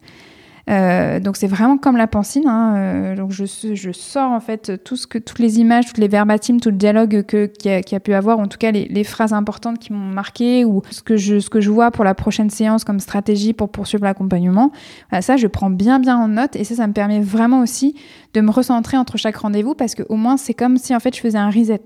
Euh, 0.70 1.20
donc 1.20 1.36
c'est 1.36 1.48
vraiment 1.48 1.78
comme 1.78 1.98
la 1.98 2.08
pensine. 2.08 2.48
Hein. 2.48 2.76
Euh, 2.78 3.16
donc 3.16 3.32
je, 3.32 3.46
je, 3.46 3.92
sors 3.92 4.32
en 4.32 4.40
fait 4.40 4.82
tout 4.84 4.96
ce 4.96 5.08
que, 5.08 5.18
toutes 5.18 5.40
les 5.40 5.60
images, 5.60 5.86
toutes 5.86 5.98
les 5.98 6.08
verbatims, 6.08 6.60
tout 6.60 6.70
le 6.70 6.78
dialogue 6.78 7.24
que, 7.24 7.48
qui, 7.48 7.70
a, 7.70 7.80
a 7.80 8.00
pu 8.00 8.14
avoir, 8.14 8.40
en 8.40 8.48
tout 8.48 8.58
cas 8.58 8.72
les, 8.72 8.86
les 8.86 9.04
phrases 9.04 9.34
importantes 9.34 9.80
qui 9.80 9.92
m'ont 9.92 10.00
marqué 10.14 10.64
ou 10.64 10.82
ce 10.90 11.02
que, 11.02 11.18
je, 11.18 11.40
ce 11.40 11.50
que 11.50 11.60
je 11.60 11.70
vois 11.70 11.92
pour 11.92 12.06
la 12.06 12.16
prochaine 12.16 12.50
séance 12.50 12.86
comme 12.86 13.00
stratégie 13.00 13.54
pour 13.54 13.70
poursuivre 13.70 14.06
l'accompagnement. 14.06 14.72
Voilà, 15.10 15.22
ça, 15.22 15.36
je 15.36 15.48
prends 15.48 15.70
bien 15.70 16.00
bien 16.00 16.18
en 16.18 16.30
note 16.30 16.56
et 16.56 16.64
ça, 16.64 16.76
ça 16.76 16.88
me 16.88 16.94
permet 16.94 17.20
vraiment 17.20 17.60
aussi 17.60 17.96
de 18.34 18.42
me 18.42 18.52
recentrer 18.52 18.98
entre 18.98 19.18
chaque 19.18 19.36
rendez-vous 19.36 19.76
parce 19.76 19.96
que 19.96 20.04
au 20.08 20.16
moins 20.16 20.38
c'est 20.38 20.54
comme 20.54 20.78
si 20.78 20.96
en 20.96 21.00
fait 21.00 21.16
je 21.16 21.22
faisais 21.22 21.38
un 21.38 21.50
reset. 21.50 21.84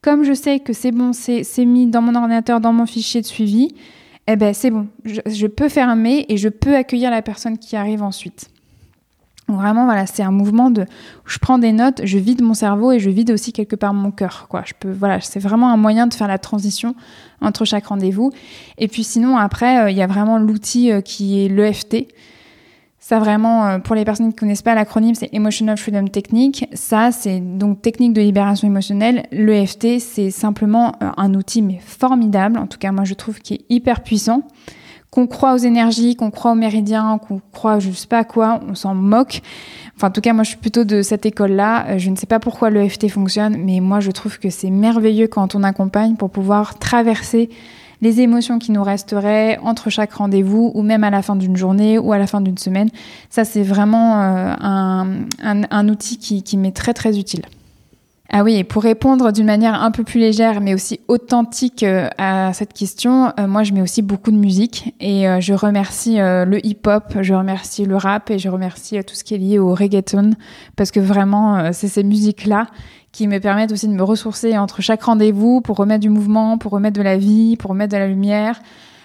Comme 0.00 0.24
je 0.24 0.32
sais 0.32 0.58
que 0.60 0.72
c'est 0.72 0.90
bon, 0.90 1.12
c'est 1.12 1.64
mis 1.64 1.86
dans 1.86 2.02
mon 2.02 2.14
ordinateur, 2.16 2.60
dans 2.60 2.72
mon 2.72 2.86
fichier 2.86 3.20
de 3.20 3.26
suivi, 3.26 3.68
eh 4.28 4.36
ben 4.36 4.54
c'est 4.54 4.70
bon, 4.70 4.86
je, 5.04 5.46
peux 5.46 5.68
fermer 5.68 6.26
et 6.28 6.36
je 6.36 6.48
peux 6.48 6.76
accueillir 6.76 7.10
la 7.10 7.22
personne 7.22 7.58
qui 7.58 7.74
arrive 7.76 8.02
ensuite. 8.02 8.50
vraiment, 9.48 9.84
voilà, 9.84 10.06
c'est 10.06 10.22
un 10.22 10.30
mouvement 10.30 10.70
de, 10.70 10.86
je 11.26 11.38
prends 11.38 11.58
des 11.58 11.72
notes, 11.72 12.02
je 12.04 12.18
vide 12.18 12.40
mon 12.40 12.54
cerveau 12.54 12.92
et 12.92 13.00
je 13.00 13.10
vide 13.10 13.32
aussi 13.32 13.52
quelque 13.52 13.74
part 13.74 13.94
mon 13.94 14.12
cœur, 14.12 14.46
quoi. 14.48 14.62
Je 14.64 14.74
peux, 14.78 14.92
voilà, 14.92 15.20
c'est 15.20 15.40
vraiment 15.40 15.72
un 15.72 15.76
moyen 15.76 16.06
de 16.06 16.14
faire 16.14 16.28
la 16.28 16.38
transition 16.38 16.94
entre 17.40 17.64
chaque 17.64 17.86
rendez-vous. 17.86 18.30
Et 18.78 18.86
puis 18.86 19.02
sinon, 19.02 19.36
après, 19.36 19.82
euh, 19.82 19.90
il 19.90 19.96
y 19.96 20.02
a 20.02 20.06
vraiment 20.06 20.38
l'outil 20.38 20.92
euh, 20.92 21.00
qui 21.00 21.44
est 21.44 21.48
l'EFT. 21.48 22.06
Ça 23.12 23.18
vraiment, 23.18 23.66
euh, 23.66 23.78
pour 23.78 23.94
les 23.94 24.06
personnes 24.06 24.30
qui 24.30 24.36
ne 24.36 24.40
connaissent 24.40 24.62
pas 24.62 24.74
l'acronyme, 24.74 25.14
c'est 25.14 25.28
Emotional 25.34 25.76
Freedom 25.76 26.06
Technique. 26.06 26.66
Ça, 26.72 27.12
c'est 27.12 27.40
donc 27.40 27.82
technique 27.82 28.14
de 28.14 28.22
libération 28.22 28.66
émotionnelle. 28.66 29.24
L'EFT, 29.32 29.98
c'est 29.98 30.30
simplement 30.30 30.94
euh, 31.02 31.10
un 31.18 31.34
outil 31.34 31.60
mais 31.60 31.78
formidable. 31.84 32.56
En 32.56 32.66
tout 32.66 32.78
cas, 32.78 32.90
moi, 32.90 33.04
je 33.04 33.12
trouve 33.12 33.38
qu'il 33.40 33.56
est 33.56 33.64
hyper 33.68 34.02
puissant. 34.02 34.44
Qu'on 35.10 35.26
croit 35.26 35.52
aux 35.52 35.58
énergies, 35.58 36.16
qu'on 36.16 36.30
croit 36.30 36.52
aux 36.52 36.54
méridiens, 36.54 37.18
qu'on 37.18 37.42
croit 37.52 37.80
je 37.80 37.90
sais 37.90 38.06
pas 38.06 38.20
à 38.20 38.24
quoi, 38.24 38.60
on 38.66 38.74
s'en 38.74 38.94
moque. 38.94 39.42
Enfin, 39.94 40.08
en 40.08 40.10
tout 40.10 40.22
cas, 40.22 40.32
moi, 40.32 40.42
je 40.42 40.48
suis 40.48 40.58
plutôt 40.58 40.84
de 40.84 41.02
cette 41.02 41.26
école-là. 41.26 41.88
Euh, 41.88 41.98
je 41.98 42.08
ne 42.08 42.16
sais 42.16 42.24
pas 42.24 42.40
pourquoi 42.40 42.70
l'EFT 42.70 43.10
fonctionne, 43.10 43.58
mais 43.58 43.80
moi, 43.80 44.00
je 44.00 44.10
trouve 44.10 44.38
que 44.38 44.48
c'est 44.48 44.70
merveilleux 44.70 45.26
quand 45.26 45.54
on 45.54 45.64
accompagne 45.64 46.14
pour 46.14 46.30
pouvoir 46.30 46.78
traverser 46.78 47.50
les 48.02 48.20
émotions 48.20 48.58
qui 48.58 48.72
nous 48.72 48.82
resteraient 48.82 49.58
entre 49.62 49.88
chaque 49.88 50.12
rendez-vous 50.12 50.72
ou 50.74 50.82
même 50.82 51.04
à 51.04 51.10
la 51.10 51.22
fin 51.22 51.36
d'une 51.36 51.56
journée 51.56 51.98
ou 51.98 52.12
à 52.12 52.18
la 52.18 52.26
fin 52.26 52.40
d'une 52.42 52.58
semaine. 52.58 52.90
Ça, 53.30 53.44
c'est 53.44 53.62
vraiment 53.62 54.20
euh, 54.20 54.54
un, 55.40 55.88
outil 55.88 56.18
qui, 56.18 56.42
qui 56.42 56.56
m'est 56.58 56.76
très 56.76 56.92
très 56.92 57.18
utile. 57.18 57.42
Ah 58.34 58.42
oui, 58.42 58.56
et 58.56 58.64
pour 58.64 58.82
répondre 58.82 59.30
d'une 59.30 59.44
manière 59.44 59.82
un 59.82 59.90
peu 59.90 60.04
plus 60.04 60.18
légère, 60.18 60.62
mais 60.62 60.72
aussi 60.72 61.00
authentique 61.06 61.82
euh, 61.82 62.08
à 62.16 62.52
cette 62.54 62.72
question, 62.72 63.30
euh, 63.38 63.46
moi 63.46 63.62
je 63.62 63.74
mets 63.74 63.82
aussi 63.82 64.00
beaucoup 64.00 64.30
de 64.30 64.36
musique 64.36 64.94
et 65.00 65.26
je 65.40 65.52
remercie 65.52 66.16
le 66.16 66.66
hip-hop, 66.66 67.18
je 67.20 67.34
remercie 67.34 67.84
le 67.84 67.96
rap 67.96 68.30
et 68.30 68.38
je 68.38 68.48
remercie 68.48 69.04
tout 69.04 69.14
ce 69.14 69.22
qui 69.22 69.34
est 69.34 69.38
lié 69.38 69.58
au 69.58 69.74
reggaeton 69.74 70.30
parce 70.76 70.90
que 70.90 70.98
vraiment 70.98 71.72
c'est 71.72 71.88
ces 71.88 72.02
musiques-là 72.02 72.68
qui 73.12 73.28
me 73.28 73.38
permettent 73.38 73.72
aussi 73.72 73.86
de 73.86 73.92
me 73.92 74.02
ressourcer 74.02 74.56
entre 74.56 74.80
chaque 74.80 75.02
rendez-vous 75.02 75.60
pour 75.60 75.76
remettre 75.76 76.00
du 76.00 76.08
mouvement, 76.08 76.58
pour 76.58 76.72
remettre 76.72 76.98
de 76.98 77.02
la 77.02 77.18
vie, 77.18 77.56
pour 77.56 77.70
remettre 77.70 77.92
de 77.92 77.98
la 77.98 78.08
lumière, 78.08 78.60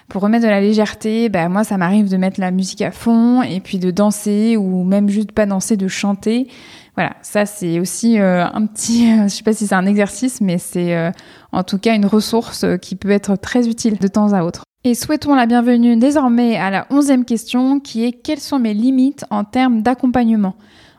pour 0.08 0.22
remettre 0.22 0.44
de 0.44 0.50
la 0.50 0.60
légèreté. 0.60 1.28
Ben, 1.28 1.50
moi, 1.50 1.62
ça 1.62 1.76
m'arrive 1.76 2.08
de 2.08 2.16
mettre 2.16 2.40
la 2.40 2.50
musique 2.50 2.80
à 2.80 2.90
fond 2.90 3.42
et 3.42 3.60
puis 3.60 3.78
de 3.78 3.90
danser 3.90 4.56
ou 4.56 4.82
même 4.82 5.08
juste 5.10 5.32
pas 5.32 5.44
danser, 5.44 5.76
de 5.76 5.88
chanter. 5.88 6.48
Voilà, 6.96 7.14
ça 7.22 7.46
c'est 7.46 7.78
aussi 7.78 8.18
euh, 8.18 8.44
un 8.44 8.66
petit, 8.66 9.06
je 9.24 9.28
sais 9.28 9.42
pas 9.42 9.52
si 9.52 9.66
c'est 9.66 9.74
un 9.74 9.86
exercice, 9.86 10.40
mais 10.40 10.58
c'est 10.58 10.96
euh, 10.96 11.12
en 11.52 11.62
tout 11.62 11.78
cas 11.78 11.94
une 11.94 12.06
ressource 12.06 12.64
qui 12.80 12.96
peut 12.96 13.10
être 13.10 13.36
très 13.36 13.68
utile 13.68 13.98
de 13.98 14.08
temps 14.08 14.32
à 14.32 14.42
autre. 14.42 14.64
Et 14.84 14.94
souhaitons 14.94 15.34
la 15.34 15.46
bienvenue 15.46 15.96
désormais 15.96 16.56
à 16.56 16.70
la 16.70 16.86
onzième 16.90 17.24
question 17.24 17.78
qui 17.78 18.04
est 18.04 18.12
quelles 18.12 18.40
sont 18.40 18.58
mes 18.58 18.74
limites 18.74 19.26
en 19.28 19.44
termes 19.44 19.82
d'accompagnement? 19.82 20.54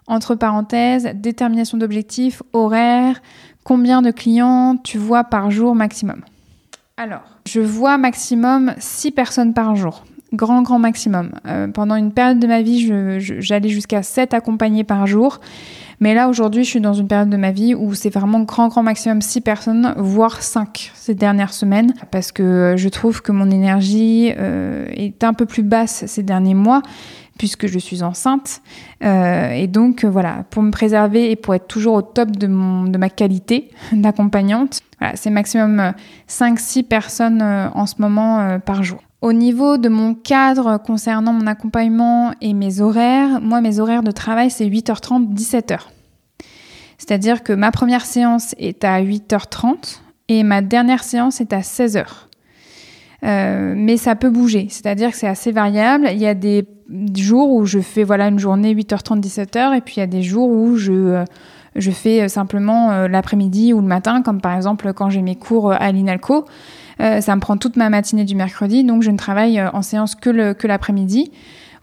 Entre 0.09 0.35
parenthèses, 0.35 1.09
détermination 1.13 1.77
d'objectifs, 1.77 2.43
horaire, 2.51 3.21
combien 3.63 4.01
de 4.01 4.11
clients 4.11 4.75
tu 4.83 4.97
vois 4.97 5.23
par 5.23 5.51
jour 5.51 5.75
maximum. 5.75 6.21
Alors, 6.97 7.21
je 7.47 7.61
vois 7.61 7.97
maximum 7.97 8.73
6 8.77 9.11
personnes 9.11 9.53
par 9.53 9.75
jour. 9.75 10.03
Grand, 10.33 10.61
grand 10.61 10.79
maximum. 10.79 11.31
Euh, 11.47 11.67
pendant 11.67 11.95
une 11.95 12.11
période 12.11 12.39
de 12.39 12.47
ma 12.47 12.61
vie, 12.61 12.91
j'allais 13.19 13.69
jusqu'à 13.69 14.03
7 14.03 14.33
accompagnés 14.33 14.83
par 14.83 15.07
jour. 15.07 15.39
Mais 16.01 16.13
là, 16.13 16.29
aujourd'hui, 16.29 16.63
je 16.63 16.69
suis 16.69 16.81
dans 16.81 16.93
une 16.93 17.07
période 17.07 17.29
de 17.29 17.37
ma 17.37 17.51
vie 17.51 17.75
où 17.75 17.93
c'est 17.93 18.09
vraiment 18.09 18.41
grand, 18.41 18.69
grand 18.69 18.83
maximum 18.83 19.21
6 19.21 19.41
personnes, 19.41 19.93
voire 19.97 20.41
5 20.41 20.91
ces 20.93 21.13
dernières 21.13 21.53
semaines. 21.53 21.93
Parce 22.11 22.31
que 22.31 22.75
je 22.77 22.89
trouve 22.89 23.21
que 23.21 23.31
mon 23.31 23.49
énergie 23.49 24.31
euh, 24.37 24.85
est 24.91 25.23
un 25.23 25.33
peu 25.33 25.45
plus 25.45 25.63
basse 25.63 26.05
ces 26.05 26.23
derniers 26.23 26.53
mois 26.53 26.81
puisque 27.39 27.65
je 27.65 27.79
suis 27.79 28.03
enceinte. 28.03 28.61
Euh, 29.03 29.49
et 29.49 29.65
donc 29.65 30.05
voilà, 30.05 30.45
pour 30.51 30.61
me 30.61 30.69
préserver 30.69 31.31
et 31.31 31.35
pour 31.35 31.55
être 31.55 31.65
toujours 31.65 31.95
au 31.95 32.03
top 32.03 32.29
de, 32.29 32.45
ma 32.45 33.09
qualité 33.09 33.71
d'accompagnante, 33.91 34.81
voilà, 34.99 35.15
c'est 35.15 35.31
maximum 35.31 35.93
5-6 36.29 36.83
personnes 36.83 37.41
en 37.41 37.87
ce 37.87 37.95
moment 37.97 38.59
par 38.59 38.83
jour. 38.83 38.99
Au 39.21 39.33
niveau 39.33 39.77
de 39.77 39.89
mon 39.89 40.13
cadre 40.13 40.77
concernant 40.77 41.33
mon 41.33 41.47
accompagnement 41.47 42.33
et 42.39 42.53
mes 42.53 42.79
horaires, 42.79 43.41
moi 43.41 43.59
mes 43.59 43.79
horaires 43.79 44.03
de 44.03 44.11
travail 44.11 44.51
c'est 44.51 44.65
8h30, 44.65 45.33
17h. 45.33 45.79
C'est-à-dire 46.97 47.43
que 47.43 47.53
ma 47.53 47.71
première 47.71 48.05
séance 48.05 48.55
est 48.59 48.83
à 48.83 49.01
8h30 49.01 49.99
et 50.27 50.43
ma 50.43 50.61
dernière 50.61 51.03
séance 51.03 51.41
est 51.41 51.51
à 51.53 51.61
16h. 51.61 52.05
Euh, 53.23 53.73
mais 53.75 53.97
ça 53.97 54.15
peut 54.15 54.29
bouger, 54.29 54.67
c'est-à-dire 54.69 55.11
que 55.11 55.17
c'est 55.17 55.27
assez 55.27 55.51
variable. 55.51 56.07
Il 56.11 56.19
y 56.19 56.27
a 56.27 56.33
des 56.33 56.63
jours 57.15 57.51
où 57.51 57.65
je 57.65 57.79
fais 57.79 58.03
voilà 58.03 58.27
une 58.27 58.39
journée 58.39 58.73
8h30 58.73 59.21
17h 59.21 59.77
et 59.77 59.81
puis 59.81 59.95
il 59.97 59.99
y 59.99 60.03
a 60.03 60.07
des 60.07 60.23
jours 60.23 60.49
où 60.49 60.75
je 60.75 60.93
euh, 60.93 61.25
je 61.75 61.91
fais 61.91 62.27
simplement 62.29 62.91
euh, 62.91 63.07
l'après-midi 63.07 63.73
ou 63.73 63.81
le 63.81 63.87
matin 63.87 64.21
comme 64.21 64.41
par 64.41 64.55
exemple 64.55 64.93
quand 64.93 65.09
j'ai 65.09 65.21
mes 65.21 65.35
cours 65.35 65.71
à 65.71 65.91
l'INALCO. 65.91 66.45
ça 66.99 67.35
me 67.35 67.39
prend 67.39 67.57
toute 67.57 67.77
ma 67.77 67.89
matinée 67.89 68.25
du 68.25 68.35
mercredi 68.35 68.83
donc 68.83 69.03
je 69.03 69.11
ne 69.11 69.17
travaille 69.17 69.61
en 69.61 69.81
séance 69.81 70.15
que 70.15 70.29
le 70.29 70.53
que 70.53 70.67
l'après-midi 70.67 71.31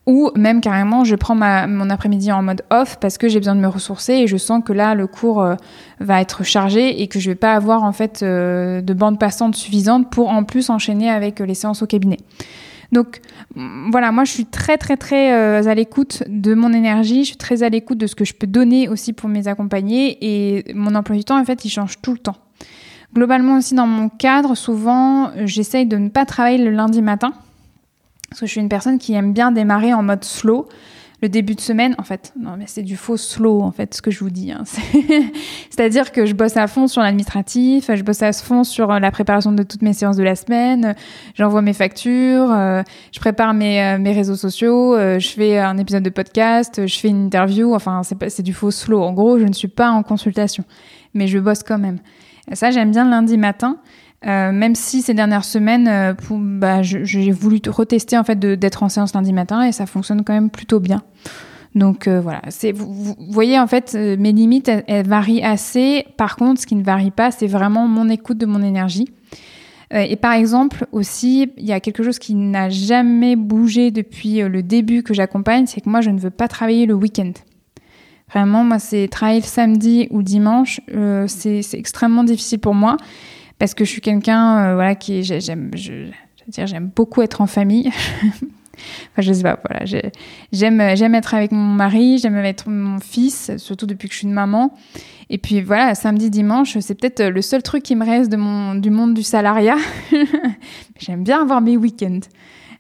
ou 0.07 0.31
même 0.37 0.61
carrément 0.61 1.05
je 1.05 1.17
prends 1.17 1.35
ma, 1.35 1.67
mon 1.67 1.91
après-midi 1.91 2.31
en 2.31 2.43
mode 2.43 2.63
off 2.71 2.99
parce 3.01 3.19
que 3.19 3.29
j'ai 3.29 3.41
besoin 3.41 3.57
de 3.57 3.61
me 3.61 3.69
ressourcer 3.69 4.15
et 4.15 4.27
je 4.27 4.37
sens 4.37 4.63
que 4.65 4.73
là 4.73 4.95
le 4.95 5.07
cours 5.09 5.43
euh, 5.43 5.57
va 6.01 6.21
être 6.21 6.45
chargé 6.45 7.03
et 7.03 7.09
que 7.09 7.19
je 7.19 7.31
vais 7.31 7.37
pas 7.37 7.55
avoir 7.55 7.83
en 7.83 7.93
fait 7.93 8.23
euh, 8.23 8.81
de 8.81 8.95
bande 8.95 9.19
passante 9.19 9.57
suffisante 9.57 10.11
pour 10.11 10.31
en 10.31 10.45
plus 10.45 10.71
enchaîner 10.71 11.11
avec 11.11 11.41
euh, 11.41 11.47
les 11.47 11.55
séances 11.55 11.83
au 11.83 11.87
cabinet. 11.87 12.19
Donc 12.93 13.21
voilà, 13.45 14.13
moi 14.13 14.25
je 14.25 14.33
suis 14.33 14.47
très 14.47 14.79
très 14.79 14.97
très 14.97 15.33
à 15.67 15.75
l'écoute 15.75 16.23
de 16.29 16.55
mon 16.55 16.73
énergie, 16.73 17.25
je 17.25 17.29
suis 17.29 17.37
très 17.37 17.63
à 17.63 17.69
l'écoute 17.69 17.99
de 17.99 18.07
ce 18.07 18.15
que 18.15 18.25
je 18.25 18.35
peux 18.35 18.47
donner 18.47 18.89
aussi 18.89 19.13
pour 19.13 19.29
mes 19.29 19.49
accompagnés 19.49 20.19
et 20.21 20.73
mon 20.75 20.95
emploi 20.95 21.17
du 21.17 21.25
temps 21.25 21.41
en 21.41 21.45
fait 21.45 21.65
il 21.65 21.71
change 21.71 22.01
tout 22.01 22.13
le 22.13 22.19
temps. 22.19 22.37
Globalement 23.15 23.57
aussi 23.57 23.75
dans 23.75 23.87
mon 23.87 24.09
cadre, 24.09 24.55
souvent 24.55 25.31
j'essaye 25.45 25.87
de 25.87 25.97
ne 25.97 26.09
pas 26.09 26.27
travailler 26.27 26.59
le 26.59 26.71
lundi 26.71 27.03
matin 27.03 27.33
parce 28.29 28.41
que 28.41 28.47
je 28.47 28.51
suis 28.53 28.61
une 28.61 28.69
personne 28.69 28.99
qui 28.99 29.15
aime 29.15 29.33
bien 29.33 29.53
démarrer 29.53 29.95
en 29.95 30.03
mode 30.03 30.25
slow. 30.25 30.69
Le 31.27 31.31
début 31.31 31.57
de 31.57 31.61
semaine, 31.61 31.97
en 31.99 32.05
fait, 32.05 32.33
non, 32.39 32.53
mais 32.57 32.67
c'est 32.69 32.85
du 32.85 32.97
faux 32.97 33.17
slow, 33.17 33.61
en 33.61 33.73
fait, 33.73 33.95
ce 33.95 34.01
que 34.01 34.13
je 34.13 34.21
vous 34.21 34.31
dis. 34.31 34.53
Hein. 34.53 34.63
C'est-à-dire 35.71 36.13
que 36.13 36.25
je 36.25 36.35
bosse 36.35 36.57
à 36.57 36.69
fond 36.69 36.87
sur 36.87 37.03
l'administratif, 37.03 37.91
je 37.93 38.05
bosse 38.05 38.23
à 38.23 38.33
fond 38.33 38.63
sur 38.63 38.93
euh, 38.93 39.01
la 39.01 39.11
préparation 39.11 39.51
de 39.51 39.65
toutes 39.65 39.83
mes 39.83 39.93
séances 39.93 40.15
de 40.15 40.23
la 40.23 40.37
semaine, 40.37 40.95
j'envoie 41.35 41.63
mes 41.63 41.73
factures, 41.73 42.53
euh, 42.53 42.85
je 43.11 43.19
prépare 43.19 43.55
mes, 43.55 43.83
euh, 43.83 43.99
mes 43.99 44.13
réseaux 44.13 44.37
sociaux, 44.37 44.97
je 44.97 45.29
fais 45.29 45.59
un 45.59 45.79
épisode 45.79 46.05
de 46.05 46.11
podcast, 46.11 46.87
je 46.87 46.97
fais 46.97 47.09
une 47.09 47.27
interview, 47.27 47.75
enfin, 47.75 48.03
c'est 48.05 48.43
du 48.45 48.55
faux 48.55 48.71
slow. 48.71 49.03
En 49.03 49.13
gros, 49.13 49.37
je 49.41 49.47
ne 49.47 49.53
suis 49.53 49.67
pas 49.67 49.91
en 49.91 50.05
consultation, 50.05 50.63
mais 51.13 51.27
je 51.27 51.41
bosse 51.41 51.65
quand 51.65 51.79
même. 51.79 51.99
Et 52.49 52.55
ça, 52.55 52.71
j'aime 52.71 52.93
bien 52.93 53.11
lundi 53.11 53.37
matin. 53.37 53.79
Euh, 54.25 54.51
même 54.51 54.75
si 54.75 55.03
ces 55.03 55.15
dernières 55.15 55.45
semaines, 55.45 55.89
euh, 55.89 56.15
bah, 56.31 56.83
j'ai 56.83 57.31
voulu 57.31 57.61
retester 57.69 58.17
en 58.17 58.25
fait 58.25 58.39
d'être 58.39 58.83
en 58.83 58.89
séance 58.89 59.15
lundi 59.15 59.33
matin 59.33 59.63
et 59.65 59.73
ça 59.73 59.87
fonctionne 59.87 60.25
quand 60.25 60.33
même 60.33 60.51
plutôt 60.51 60.81
bien. 60.81 61.03
Donc 61.75 62.09
euh, 62.09 62.21
voilà, 62.23 62.41
vous, 62.75 63.15
voyez 63.29 63.59
en 63.59 63.67
fait 63.67 63.95
mes 63.95 64.33
limites, 64.33 64.71
elles, 64.87 65.07
varient 65.07 65.45
assez. 65.45 66.07
Par 66.17 66.37
contre, 66.37 66.63
ce 66.63 66.67
qui 66.67 66.75
ne 66.75 66.83
varie 66.83 67.11
pas, 67.11 67.31
c'est 67.31 67.47
vraiment 67.47 67.87
mon 67.87 68.09
écoute 68.09 68.39
de 68.39 68.47
mon 68.47 68.63
énergie. 68.63 69.09
et 69.91 70.17
par 70.17 70.33
exemple 70.33 70.87
aussi, 70.91 71.51
il 71.59 71.67
y 71.67 71.73
a 71.73 71.81
quelque 71.81 72.03
chose 72.03 72.19
qui 72.19 72.35
n'a 72.35 72.71
jamais 72.71 73.37
bougé 73.37 73.91
depuis 73.91 74.39
le 74.39 74.63
début 74.63 75.03
que 75.03 75.13
j'accompagne, 75.13 75.67
c'est 75.67 75.83
que 75.83 75.91
moi 75.91 76.01
je 76.01 76.11
ne 76.11 76.19
veux 76.19 76.31
pas 76.31 76.49
travailler 76.49 76.87
le 76.87 76.95
week-end. 76.95 77.33
Vraiment, 78.31 78.65
moi 78.65 78.79
c'est 78.79 79.07
travailler 79.09 79.41
le 79.41 79.47
samedi 79.47 80.09
ou 80.11 80.23
dimanche, 80.23 80.81
c'est 81.27 81.61
extrêmement 81.75 82.25
difficile 82.25 82.59
pour 82.59 82.75
moi 82.75 82.97
parce 83.59 83.75
que 83.75 83.85
je 83.85 83.91
suis 83.91 84.01
quelqu'un 84.01 84.59
euh, 84.59 84.75
voilà 84.75 84.95
qui 84.95 85.23
j'aime 85.23 85.71
je, 85.75 86.11
dire 86.49 86.67
j'aime 86.67 86.91
beaucoup 86.95 87.23
être 87.23 87.41
en 87.41 87.47
famille. 87.47 87.91
Enfin 89.13 89.23
je 89.23 89.33
sais 89.33 89.43
pas 89.43 89.59
voilà 89.67 89.87
j'aime 90.53 90.97
j'aime 90.97 91.15
être 91.15 91.33
avec 91.33 91.51
mon 91.51 91.65
mari 91.65 92.19
j'aime 92.19 92.37
être 92.37 92.69
mon 92.69 93.01
fils 93.01 93.57
surtout 93.57 93.87
depuis 93.87 94.07
que 94.09 94.13
je 94.13 94.19
suis 94.19 94.27
une 94.27 94.35
maman. 94.35 94.75
Et 95.31 95.39
puis 95.39 95.63
voilà 95.63 95.95
samedi 95.95 96.29
dimanche 96.29 96.79
c'est 96.81 96.95
peut-être 96.95 97.25
le 97.25 97.41
seul 97.41 97.63
truc 97.63 97.83
qui 97.83 97.97
me 97.97 98.05
reste 98.05 98.31
du 98.31 98.91
monde 98.91 99.15
du 99.15 99.23
salariat. 99.23 99.79
J'aime 100.99 101.25
bien 101.25 101.41
avoir 101.41 101.63
mes 101.63 101.79
week-ends. 101.79 102.21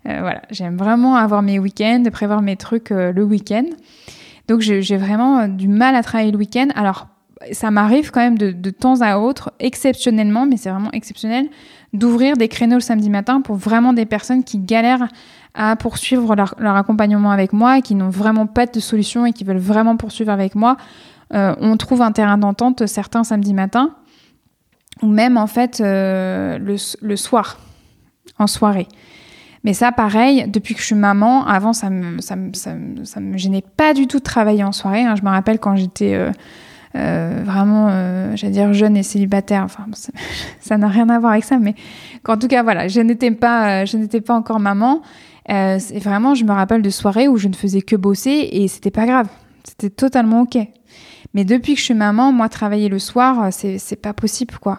Euh, 0.07 0.21
voilà 0.21 0.43
j'aime 0.51 0.77
vraiment 0.77 1.17
avoir 1.17 1.43
mes 1.43 1.59
week-ends 1.59 2.05
prévoir 2.13 2.43
mes 2.43 2.57
trucs 2.57 2.93
euh, 2.93 3.11
le 3.13 3.25
week-end. 3.25 3.65
Donc 4.49 4.61
j'ai 4.61 4.97
vraiment 4.99 5.49
du 5.49 5.67
mal 5.67 5.97
à 5.97 6.03
travailler 6.03 6.31
le 6.31 6.39
week-end. 6.39 6.69
Alors 6.75 7.09
ça 7.53 7.71
m'arrive 7.71 8.11
quand 8.11 8.21
même 8.21 8.39
de, 8.39 8.71
temps 8.71 9.01
à 9.01 9.19
autre, 9.19 9.53
exceptionnellement, 9.59 10.47
mais 10.47 10.57
c'est 10.57 10.71
vraiment 10.71 10.91
exceptionnel, 10.93 11.49
d'ouvrir 11.93 12.37
des 12.37 12.49
créneaux 12.49 12.77
le 12.77 12.81
samedi 12.81 13.11
matin 13.11 13.41
pour 13.41 13.57
vraiment 13.57 13.93
des 13.93 14.07
personnes 14.07 14.43
qui 14.43 14.59
galèrent 14.59 15.09
à 15.55 15.77
poursuivre 15.77 16.35
leur, 16.35 16.77
accompagnement 16.77 17.31
avec 17.31 17.53
moi, 17.53 17.81
qui 17.81 17.95
n'ont 17.95 18.11
vraiment 18.11 18.47
pas 18.47 18.67
de 18.67 18.81
solution 18.81 19.27
et 19.27 19.33
qui 19.33 19.45
veulent 19.45 19.57
vraiment 19.59 19.97
poursuivre 19.97 20.31
avec 20.31 20.55
moi. 20.55 20.77
Euh, 21.35 21.55
on 21.61 21.77
trouve 21.77 22.03
un 22.03 22.13
terrain 22.13 22.39
d'entente 22.39 22.87
certains 22.87 23.25
samedis 23.25 23.55
matins, 23.55 23.91
ou 25.03 25.09
même 25.09 25.37
en 25.37 25.47
fait 25.47 25.81
euh, 25.81 26.59
le, 26.59 27.17
soir, 27.17 27.59
en 28.39 28.47
soirée. 28.47 28.89
Mais 29.65 29.73
ça, 29.73 29.93
pareil, 29.93 30.47
depuis 30.49 30.75
que 30.75 30.81
je 30.81 30.87
suis 30.87 30.95
maman, 30.95 31.45
avant, 31.47 31.73
ça 31.73 31.91
me, 31.91 32.21
ça 32.21 32.37
me, 32.37 32.53
ça 32.53 33.21
me 33.21 33.37
gênait 33.37 33.65
pas 33.77 33.95
du 33.95 34.07
tout 34.07 34.19
de 34.19 34.23
travailler 34.23 34.63
en 34.63 34.73
soirée. 34.73 35.03
Hein. 35.03 35.17
Je 35.17 35.23
me 35.23 35.29
rappelle 35.29 35.59
quand 35.59 35.77
j'étais... 35.77 36.15
Euh, 36.15 36.31
euh, 36.97 37.43
vraiment, 37.45 37.89
euh, 37.91 38.33
j'allais 38.37 38.53
dire 38.53 38.73
jeune 38.73 38.97
et 38.97 39.03
célibataire. 39.03 39.63
Enfin, 39.65 39.87
ça 40.61 40.79
n'a 40.79 40.89
rien 40.89 41.09
à 41.09 41.19
voir 41.19 41.33
avec 41.33 41.45
ça, 41.45 41.59
mais 41.59 41.75
en 42.27 42.37
tout 42.37 42.49
cas, 42.49 42.63
voilà, 42.63 42.89
je 42.89 43.01
n'étais 43.01 43.31
pas, 43.31 43.83
euh, 43.83 43.87
je 43.87 43.97
n'étais 43.97 44.21
pas 44.21 44.35
encore 44.35 44.61
maman. 44.61 45.03
Euh, 45.51 45.79
et 45.93 46.01
vraiment, 46.01 46.35
je 46.35 46.45
me 46.45 46.53
rappelle 46.53 46.83
de 46.83 46.91
soirées 46.91 47.29
où 47.29 47.37
je 47.37 47.49
ne 47.49 47.55
faisais 47.55 47.83
que 47.83 47.95
bosser 47.97 48.49
et 48.53 48.69
c'était 48.69 48.91
pas 48.91 49.07
grave. 49.07 49.29
C'était 49.65 49.91
totalement 49.91 50.43
ok. 50.43 50.59
Mais 51.35 51.45
depuis 51.45 51.75
que 51.75 51.81
je 51.81 51.85
suis 51.85 51.95
maman, 51.95 52.33
moi, 52.33 52.49
travailler 52.49 52.89
le 52.89 52.99
soir, 52.99 53.53
c'est, 53.53 54.01
pas 54.01 54.15
possible, 54.15 54.55
quoi. 54.59 54.79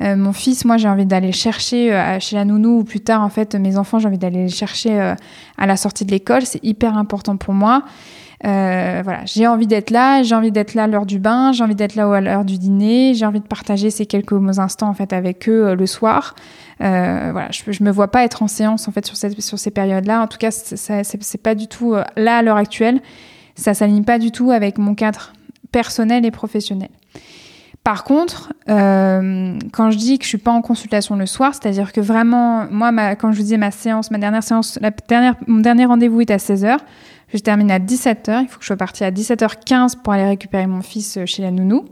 Mon 0.00 0.32
fils, 0.32 0.64
moi, 0.64 0.78
j'ai 0.78 0.88
envie 0.88 1.04
d'aller 1.04 1.26
le 1.26 1.34
chercher 1.34 2.16
chez 2.20 2.36
la 2.36 2.46
nounou 2.46 2.78
ou 2.78 2.84
plus 2.84 3.00
tard, 3.00 3.20
en 3.22 3.28
fait, 3.28 3.54
mes 3.56 3.76
enfants, 3.76 3.98
j'ai 3.98 4.08
envie 4.08 4.16
d'aller 4.16 4.44
les 4.44 4.48
chercher 4.48 5.14
à 5.58 5.66
la 5.66 5.76
sortie 5.76 6.06
de 6.06 6.10
l'école. 6.12 6.46
C'est 6.46 6.64
hyper 6.64 6.96
important 6.96 7.36
pour 7.36 7.52
moi. 7.52 7.82
Euh, 8.46 9.00
voilà, 9.02 9.24
j'ai 9.24 9.48
envie 9.48 9.66
d'être 9.66 9.90
là, 9.90 10.22
j'ai 10.22 10.34
envie 10.34 10.52
d'être 10.52 10.74
là 10.74 10.84
à 10.84 10.86
l'heure 10.86 11.06
du 11.06 11.18
bain, 11.18 11.50
j'ai 11.52 11.64
envie 11.64 11.74
d'être 11.74 11.96
là 11.96 12.12
à 12.14 12.20
l'heure 12.20 12.44
du 12.44 12.56
dîner, 12.56 13.14
j'ai 13.14 13.26
envie 13.26 13.40
de 13.40 13.46
partager 13.46 13.90
ces 13.90 14.06
quelques 14.06 14.58
instants 14.58 14.88
en 14.88 14.94
fait 14.94 15.12
avec 15.12 15.48
eux 15.48 15.68
euh, 15.68 15.74
le 15.74 15.86
soir. 15.86 16.36
Euh, 16.80 17.30
voilà, 17.32 17.48
je, 17.50 17.72
je 17.72 17.82
me 17.82 17.90
vois 17.90 18.08
pas 18.08 18.22
être 18.24 18.42
en 18.42 18.48
séance 18.48 18.86
en 18.86 18.92
fait 18.92 19.04
sur, 19.04 19.16
cette, 19.16 19.40
sur 19.40 19.58
ces 19.58 19.72
périodes-là. 19.72 20.22
En 20.22 20.28
tout 20.28 20.38
cas, 20.38 20.52
c'est 20.52 21.42
pas 21.42 21.56
du 21.56 21.66
tout 21.66 21.94
euh, 21.94 22.04
là 22.16 22.38
à 22.38 22.42
l'heure 22.42 22.56
actuelle. 22.56 23.00
Ça 23.56 23.74
s'aligne 23.74 24.04
pas 24.04 24.20
du 24.20 24.30
tout 24.30 24.52
avec 24.52 24.78
mon 24.78 24.94
cadre 24.94 25.32
personnel 25.72 26.24
et 26.24 26.30
professionnel. 26.30 26.90
Par 27.88 28.04
contre, 28.04 28.52
euh, 28.68 29.58
quand 29.72 29.90
je 29.90 29.96
dis 29.96 30.18
que 30.18 30.24
je 30.24 30.28
suis 30.28 30.38
pas 30.38 30.50
en 30.50 30.60
consultation 30.60 31.16
le 31.16 31.26
soir, 31.26 31.54
c'est-à-dire 31.54 31.92
que 31.92 32.00
vraiment, 32.00 32.66
moi, 32.70 32.92
quand 33.16 33.32
je 33.32 33.38
vous 33.38 33.42
disais 33.42 33.56
ma 33.56 33.70
séance, 33.70 34.10
ma 34.10 34.18
dernière 34.18 34.42
séance, 34.42 34.78
la 34.82 34.90
dernière, 34.90 35.36
mon 35.46 35.60
dernier 35.60 35.86
rendez-vous 35.86 36.20
est 36.20 36.30
à 36.30 36.36
16h. 36.36 36.76
Je 37.32 37.38
termine 37.38 37.70
à 37.70 37.78
17h. 37.78 38.42
Il 38.42 38.48
faut 38.48 38.58
que 38.58 38.62
je 38.62 38.66
sois 38.66 38.76
partie 38.76 39.04
à 39.04 39.10
17h15 39.10 40.02
pour 40.02 40.12
aller 40.12 40.26
récupérer 40.26 40.66
mon 40.66 40.82
fils 40.82 41.16
euh, 41.16 41.26
chez 41.26 41.42
la 41.42 41.50
nounou. 41.50 41.84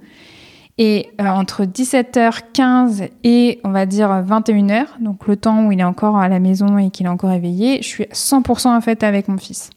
Et 0.78 1.08
euh, 1.20 1.24
entre 1.26 1.64
17h15 1.64 3.08
et 3.24 3.60
on 3.64 3.70
va 3.70 3.86
dire 3.86 4.08
21h, 4.08 4.84
donc 5.00 5.26
le 5.26 5.36
temps 5.36 5.66
où 5.66 5.72
il 5.72 5.80
est 5.80 5.84
encore 5.84 6.18
à 6.18 6.28
la 6.28 6.38
maison 6.38 6.76
et 6.76 6.90
qu'il 6.90 7.06
est 7.06 7.10
encore 7.10 7.32
éveillé, 7.32 7.78
je 7.80 7.88
suis 7.88 8.04
100% 8.04 8.68
en 8.68 8.80
fait 8.82 9.02
avec 9.02 9.28
mon 9.28 9.38
fils. 9.38 9.70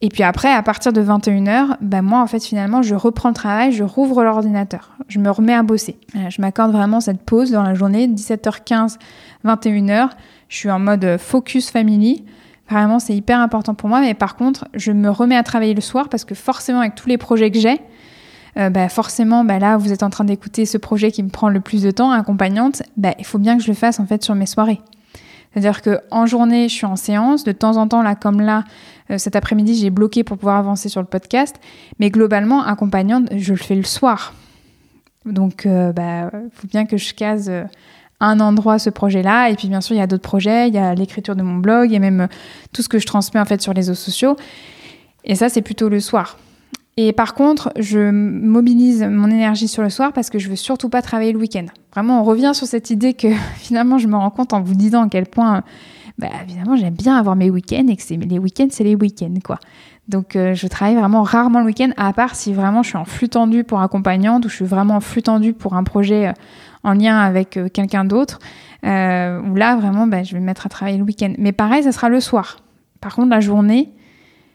Et 0.00 0.08
puis 0.08 0.24
après, 0.24 0.52
à 0.52 0.62
partir 0.62 0.92
de 0.92 1.00
21h, 1.00 1.76
ben 1.80 2.02
moi 2.02 2.20
en 2.20 2.26
fait 2.26 2.44
finalement 2.44 2.82
je 2.82 2.96
reprends 2.96 3.28
le 3.28 3.34
travail, 3.34 3.70
je 3.70 3.84
rouvre 3.84 4.24
l'ordinateur, 4.24 4.90
je 5.06 5.20
me 5.20 5.30
remets 5.30 5.54
à 5.54 5.62
bosser. 5.62 5.96
Euh, 6.16 6.28
je 6.28 6.42
m'accorde 6.42 6.72
vraiment 6.72 7.00
cette 7.00 7.22
pause 7.22 7.52
dans 7.52 7.62
la 7.62 7.74
journée, 7.74 8.08
17h15, 8.08 8.98
21h, 9.44 10.10
je 10.48 10.56
suis 10.56 10.70
en 10.70 10.80
mode 10.80 11.16
focus 11.18 11.70
family. 11.70 12.24
Vraiment, 12.70 12.98
c'est 12.98 13.14
hyper 13.14 13.40
important 13.40 13.74
pour 13.74 13.88
moi. 13.88 14.00
Mais 14.00 14.14
par 14.14 14.36
contre, 14.36 14.66
je 14.74 14.92
me 14.92 15.10
remets 15.10 15.36
à 15.36 15.42
travailler 15.42 15.74
le 15.74 15.80
soir 15.80 16.08
parce 16.08 16.24
que 16.24 16.34
forcément, 16.34 16.80
avec 16.80 16.94
tous 16.94 17.08
les 17.08 17.18
projets 17.18 17.50
que 17.50 17.58
j'ai, 17.58 17.80
euh, 18.56 18.70
bah 18.70 18.88
forcément, 18.88 19.44
bah 19.44 19.58
là, 19.58 19.76
vous 19.76 19.92
êtes 19.92 20.02
en 20.02 20.10
train 20.10 20.24
d'écouter 20.24 20.64
ce 20.64 20.78
projet 20.78 21.10
qui 21.10 21.22
me 21.22 21.28
prend 21.28 21.48
le 21.48 21.60
plus 21.60 21.82
de 21.82 21.90
temps, 21.90 22.10
accompagnante, 22.10 22.82
bah, 22.96 23.14
il 23.18 23.24
faut 23.24 23.38
bien 23.38 23.56
que 23.56 23.62
je 23.62 23.68
le 23.68 23.74
fasse 23.74 24.00
en 24.00 24.06
fait 24.06 24.22
sur 24.22 24.34
mes 24.34 24.46
soirées. 24.46 24.80
C'est-à-dire 25.52 25.82
que 25.82 26.00
en 26.10 26.26
journée, 26.26 26.68
je 26.68 26.74
suis 26.74 26.86
en 26.86 26.96
séance. 26.96 27.44
De 27.44 27.52
temps 27.52 27.76
en 27.76 27.86
temps, 27.86 28.02
là, 28.02 28.14
comme 28.14 28.40
là, 28.40 28.64
euh, 29.10 29.18
cet 29.18 29.36
après-midi, 29.36 29.76
j'ai 29.76 29.90
bloqué 29.90 30.24
pour 30.24 30.36
pouvoir 30.36 30.56
avancer 30.56 30.88
sur 30.88 31.00
le 31.00 31.06
podcast. 31.06 31.56
Mais 32.00 32.10
globalement, 32.10 32.64
accompagnante, 32.64 33.28
je 33.36 33.52
le 33.52 33.58
fais 33.58 33.76
le 33.76 33.84
soir. 33.84 34.34
Donc, 35.26 35.62
il 35.64 35.70
euh, 35.70 35.92
bah, 35.92 36.30
faut 36.52 36.66
bien 36.66 36.86
que 36.86 36.96
je 36.96 37.14
case 37.14 37.50
un 38.20 38.40
endroit 38.40 38.78
ce 38.78 38.90
projet-là. 38.90 39.50
Et 39.50 39.54
puis 39.54 39.68
bien 39.68 39.80
sûr, 39.80 39.94
il 39.96 39.98
y 39.98 40.02
a 40.02 40.06
d'autres 40.06 40.22
projets, 40.22 40.68
il 40.68 40.74
y 40.74 40.78
a 40.78 40.94
l'écriture 40.94 41.36
de 41.36 41.42
mon 41.42 41.56
blog, 41.56 41.90
il 41.90 41.94
y 41.94 41.96
a 41.96 42.00
même 42.00 42.28
tout 42.72 42.82
ce 42.82 42.88
que 42.88 42.98
je 42.98 43.06
transmets 43.06 43.40
en 43.40 43.44
fait 43.44 43.60
sur 43.60 43.72
les 43.72 43.80
réseaux 43.80 43.94
sociaux. 43.94 44.36
Et 45.24 45.34
ça, 45.34 45.48
c'est 45.48 45.62
plutôt 45.62 45.88
le 45.88 46.00
soir. 46.00 46.38
Et 46.96 47.12
par 47.12 47.34
contre, 47.34 47.72
je 47.76 48.10
mobilise 48.10 49.02
mon 49.02 49.28
énergie 49.28 49.66
sur 49.66 49.82
le 49.82 49.90
soir 49.90 50.12
parce 50.12 50.30
que 50.30 50.38
je 50.38 50.48
veux 50.48 50.56
surtout 50.56 50.88
pas 50.88 51.02
travailler 51.02 51.32
le 51.32 51.38
week-end. 51.38 51.66
Vraiment, 51.92 52.20
on 52.20 52.24
revient 52.24 52.52
sur 52.54 52.66
cette 52.66 52.90
idée 52.90 53.14
que 53.14 53.28
finalement, 53.56 53.98
je 53.98 54.06
me 54.06 54.16
rends 54.16 54.30
compte 54.30 54.52
en 54.52 54.60
vous 54.60 54.74
disant 54.74 55.04
à 55.04 55.08
quel 55.08 55.26
point, 55.26 55.64
bah, 56.18 56.28
évidemment, 56.46 56.76
j'aime 56.76 56.94
bien 56.94 57.16
avoir 57.16 57.34
mes 57.34 57.50
week-ends 57.50 57.86
et 57.88 57.96
que 57.96 58.02
les 58.24 58.38
week-ends, 58.38 58.68
c'est 58.70 58.84
les 58.84 58.94
week-ends, 58.94 59.34
quoi. 59.44 59.58
Donc, 60.06 60.36
euh, 60.36 60.54
je 60.54 60.66
travaille 60.66 60.96
vraiment 60.96 61.22
rarement 61.22 61.60
le 61.60 61.66
week-end, 61.66 61.90
à 61.96 62.12
part 62.12 62.36
si 62.36 62.52
vraiment 62.52 62.82
je 62.82 62.90
suis 62.90 62.98
en 62.98 63.06
flux 63.06 63.30
tendu 63.30 63.64
pour 63.64 63.80
accompagnante 63.80 64.44
ou 64.44 64.48
je 64.48 64.54
suis 64.54 64.64
vraiment 64.64 64.96
en 64.96 65.00
flux 65.00 65.22
tendu 65.22 65.54
pour 65.54 65.74
un 65.74 65.82
projet 65.82 66.28
euh, 66.28 66.32
en 66.84 66.92
lien 66.92 67.18
avec 67.18 67.56
euh, 67.56 67.68
quelqu'un 67.68 68.04
d'autre. 68.04 68.38
Euh, 68.84 69.40
où 69.40 69.54
là, 69.54 69.76
vraiment, 69.76 70.06
bah, 70.06 70.22
je 70.22 70.34
vais 70.34 70.40
me 70.40 70.44
mettre 70.44 70.66
à 70.66 70.68
travailler 70.68 70.98
le 70.98 71.04
week-end. 71.04 71.32
Mais 71.38 71.52
pareil, 71.52 71.82
ça 71.82 71.92
sera 71.92 72.08
le 72.08 72.20
soir. 72.20 72.58
Par 73.00 73.16
contre, 73.16 73.30
la 73.30 73.40
journée, 73.40 73.92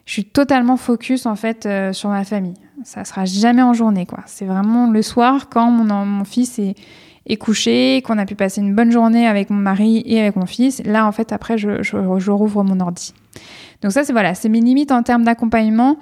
je 0.09 0.13
suis 0.13 0.25
totalement 0.25 0.75
focus 0.75 1.27
en 1.27 1.36
fait 1.36 1.67
euh, 1.67 1.93
sur 1.93 2.09
ma 2.09 2.23
famille. 2.23 2.55
Ça 2.84 3.05
sera 3.05 3.25
jamais 3.25 3.61
en 3.61 3.73
journée 3.73 4.07
quoi. 4.07 4.23
C'est 4.25 4.45
vraiment 4.45 4.89
le 4.89 5.03
soir 5.03 5.49
quand 5.49 5.69
mon, 5.69 6.03
mon 6.03 6.23
fils 6.23 6.57
est, 6.57 6.73
est 7.27 7.38
couché, 7.38 8.01
qu'on 8.03 8.17
a 8.17 8.25
pu 8.25 8.34
passer 8.34 8.59
une 8.59 8.73
bonne 8.73 8.91
journée 8.91 9.27
avec 9.27 9.51
mon 9.51 9.59
mari 9.59 10.01
et 10.07 10.19
avec 10.19 10.36
mon 10.36 10.47
fils. 10.47 10.82
Là 10.84 11.05
en 11.05 11.11
fait 11.11 11.32
après 11.32 11.59
je, 11.59 11.84
je, 11.84 11.97
je 12.17 12.32
rouvre 12.32 12.63
mon 12.63 12.80
ordi. 12.80 13.13
Donc 13.84 13.91
ça 13.91 14.03
c'est 14.03 14.11
voilà, 14.11 14.34
c'est 14.34 14.49
mes 14.49 14.61
limites 14.61 14.91
en 14.91 15.03
termes 15.03 15.25
d'accompagnement. 15.25 15.97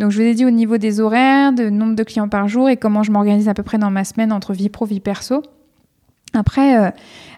Donc 0.00 0.10
je 0.10 0.20
vous 0.20 0.26
ai 0.26 0.34
dit 0.34 0.44
au 0.44 0.50
niveau 0.50 0.76
des 0.76 0.98
horaires, 0.98 1.52
de 1.52 1.70
nombre 1.70 1.94
de 1.94 2.02
clients 2.02 2.28
par 2.28 2.48
jour 2.48 2.68
et 2.68 2.76
comment 2.76 3.04
je 3.04 3.12
m'organise 3.12 3.48
à 3.48 3.54
peu 3.54 3.62
près 3.62 3.78
dans 3.78 3.92
ma 3.92 4.02
semaine 4.02 4.32
entre 4.32 4.54
vie 4.54 4.70
pro 4.70 4.86
vie 4.86 4.98
perso. 4.98 5.40
Après, 6.34 6.78
euh, 6.78 6.90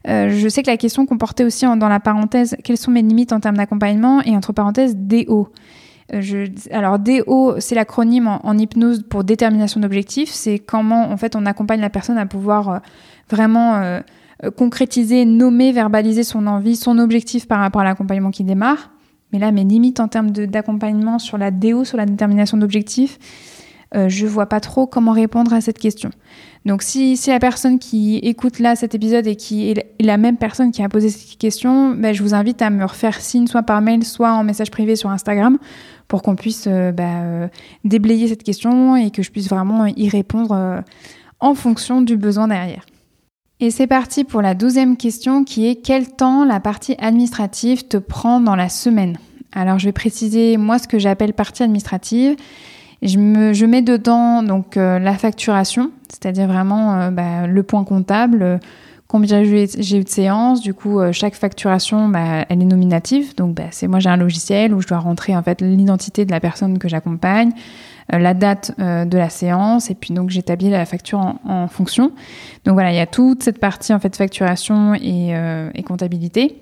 euh, 0.08 0.30
je 0.30 0.48
sais 0.48 0.62
que 0.62 0.70
la 0.70 0.76
question 0.76 1.06
comportait 1.06 1.44
aussi 1.44 1.66
en, 1.66 1.76
dans 1.76 1.88
la 1.88 2.00
parenthèse 2.00 2.56
quelles 2.62 2.76
sont 2.76 2.90
mes 2.90 3.02
limites 3.02 3.32
en 3.32 3.40
termes 3.40 3.56
d'accompagnement 3.56 4.22
et 4.22 4.36
entre 4.36 4.52
parenthèses 4.52 4.96
DO. 4.96 5.50
Euh, 6.12 6.20
je, 6.20 6.46
alors 6.70 6.98
DO, 6.98 7.56
c'est 7.60 7.74
l'acronyme 7.74 8.28
en, 8.28 8.58
hypnose 8.58 9.02
pour 9.08 9.24
détermination 9.24 9.80
d'objectifs. 9.80 10.30
C'est 10.30 10.58
comment 10.58 11.10
en 11.10 11.16
fait 11.16 11.36
on 11.36 11.46
accompagne 11.46 11.80
la 11.80 11.90
personne 11.90 12.18
à 12.18 12.26
pouvoir 12.26 12.68
euh, 12.68 12.78
vraiment 13.30 13.76
euh, 13.76 14.00
concrétiser, 14.56 15.24
nommer, 15.24 15.72
verbaliser 15.72 16.24
son 16.24 16.46
envie, 16.46 16.76
son 16.76 16.98
objectif 16.98 17.48
par 17.48 17.60
rapport 17.60 17.80
à 17.80 17.84
l'accompagnement 17.84 18.30
qui 18.30 18.44
démarre. 18.44 18.90
Mais 19.32 19.38
là, 19.38 19.50
mes 19.50 19.64
limites 19.64 20.00
en 20.00 20.08
termes 20.08 20.30
d'accompagnement 20.30 21.18
sur 21.18 21.38
la 21.38 21.50
DO, 21.50 21.84
sur 21.84 21.96
la 21.96 22.06
détermination 22.06 22.56
d'objectifs, 22.56 23.18
euh, 23.94 24.08
je 24.08 24.26
vois 24.26 24.46
pas 24.46 24.60
trop 24.60 24.86
comment 24.86 25.12
répondre 25.12 25.52
à 25.52 25.60
cette 25.60 25.78
question. 25.78 26.10
Donc 26.64 26.82
si, 26.82 27.18
la 27.26 27.38
personne 27.38 27.78
qui 27.78 28.16
écoute 28.18 28.58
là 28.58 28.74
cet 28.74 28.94
épisode 28.94 29.26
et 29.26 29.36
qui 29.36 29.70
est 29.70 29.94
la 30.00 30.16
même 30.16 30.38
personne 30.38 30.72
qui 30.72 30.82
a 30.82 30.88
posé 30.88 31.10
cette 31.10 31.38
question, 31.38 31.94
ben, 31.94 32.14
je 32.14 32.22
vous 32.22 32.32
invite 32.32 32.62
à 32.62 32.70
me 32.70 32.84
refaire 32.84 33.20
signe 33.20 33.46
soit 33.46 33.62
par 33.62 33.82
mail, 33.82 34.02
soit 34.02 34.32
en 34.32 34.44
message 34.44 34.70
privé 34.70 34.96
sur 34.96 35.10
Instagram 35.10 35.58
pour 36.08 36.22
qu'on 36.22 36.36
puisse 36.36 36.64
euh, 36.66 36.90
ben, 36.90 37.22
euh, 37.24 37.48
déblayer 37.84 38.28
cette 38.28 38.42
question 38.42 38.96
et 38.96 39.10
que 39.10 39.22
je 39.22 39.30
puisse 39.30 39.48
vraiment 39.48 39.84
y 39.86 40.08
répondre 40.08 40.52
euh, 40.52 40.80
en 41.40 41.54
fonction 41.54 42.00
du 42.00 42.16
besoin 42.16 42.48
derrière. 42.48 42.86
Et 43.60 43.70
c'est 43.70 43.86
parti 43.86 44.24
pour 44.24 44.40
la 44.40 44.54
douzième 44.54 44.96
question 44.96 45.44
qui 45.44 45.66
est 45.66 45.76
quel 45.76 46.08
temps 46.08 46.44
la 46.44 46.60
partie 46.60 46.96
administrative 46.98 47.86
te 47.86 47.98
prend 47.98 48.40
dans 48.40 48.56
la 48.56 48.70
semaine? 48.70 49.18
Alors 49.52 49.78
je 49.78 49.84
vais 49.84 49.92
préciser 49.92 50.56
moi 50.56 50.78
ce 50.78 50.88
que 50.88 50.98
j'appelle 50.98 51.34
partie 51.34 51.62
administrative. 51.62 52.36
Je, 53.04 53.18
me, 53.18 53.52
je 53.52 53.66
mets 53.66 53.82
dedans 53.82 54.42
donc 54.42 54.78
euh, 54.78 54.98
la 54.98 55.12
facturation, 55.18 55.90
c'est-à-dire 56.08 56.46
vraiment 56.48 56.94
euh, 56.94 57.10
bah, 57.10 57.46
le 57.46 57.62
point 57.62 57.84
comptable, 57.84 58.42
euh, 58.42 58.58
combien 59.08 59.44
j'ai 59.44 59.98
eu 59.98 60.04
de 60.04 60.08
séances. 60.08 60.62
Du 60.62 60.72
coup, 60.72 60.98
chaque 61.12 61.34
facturation, 61.34 62.08
bah, 62.08 62.46
elle 62.48 62.62
est 62.62 62.66
nominative. 62.66 63.34
Donc, 63.36 63.54
bah, 63.54 63.64
c'est 63.72 63.88
moi 63.88 64.00
j'ai 64.00 64.08
un 64.08 64.16
logiciel 64.16 64.72
où 64.72 64.80
je 64.80 64.88
dois 64.88 64.98
rentrer 64.98 65.36
en 65.36 65.42
fait 65.42 65.60
l'identité 65.60 66.24
de 66.24 66.30
la 66.30 66.40
personne 66.40 66.78
que 66.78 66.88
j'accompagne, 66.88 67.52
la 68.10 68.32
date 68.32 68.72
de 68.78 69.18
la 69.18 69.28
séance, 69.28 69.90
et 69.90 69.94
puis 69.94 70.14
donc 70.14 70.30
j'établis 70.30 70.70
la 70.70 70.86
facture 70.86 71.20
en, 71.20 71.40
en, 71.44 71.68
fonction. 71.68 72.12
Donc 72.64 72.74
voilà, 72.74 72.90
il 72.90 72.96
y 72.96 73.00
a 73.00 73.06
toute 73.06 73.42
cette 73.42 73.60
partie 73.60 73.92
en 73.92 74.00
fait 74.00 74.16
facturation 74.16 74.94
et, 74.94 75.34
et 75.74 75.82
comptabilité. 75.82 76.60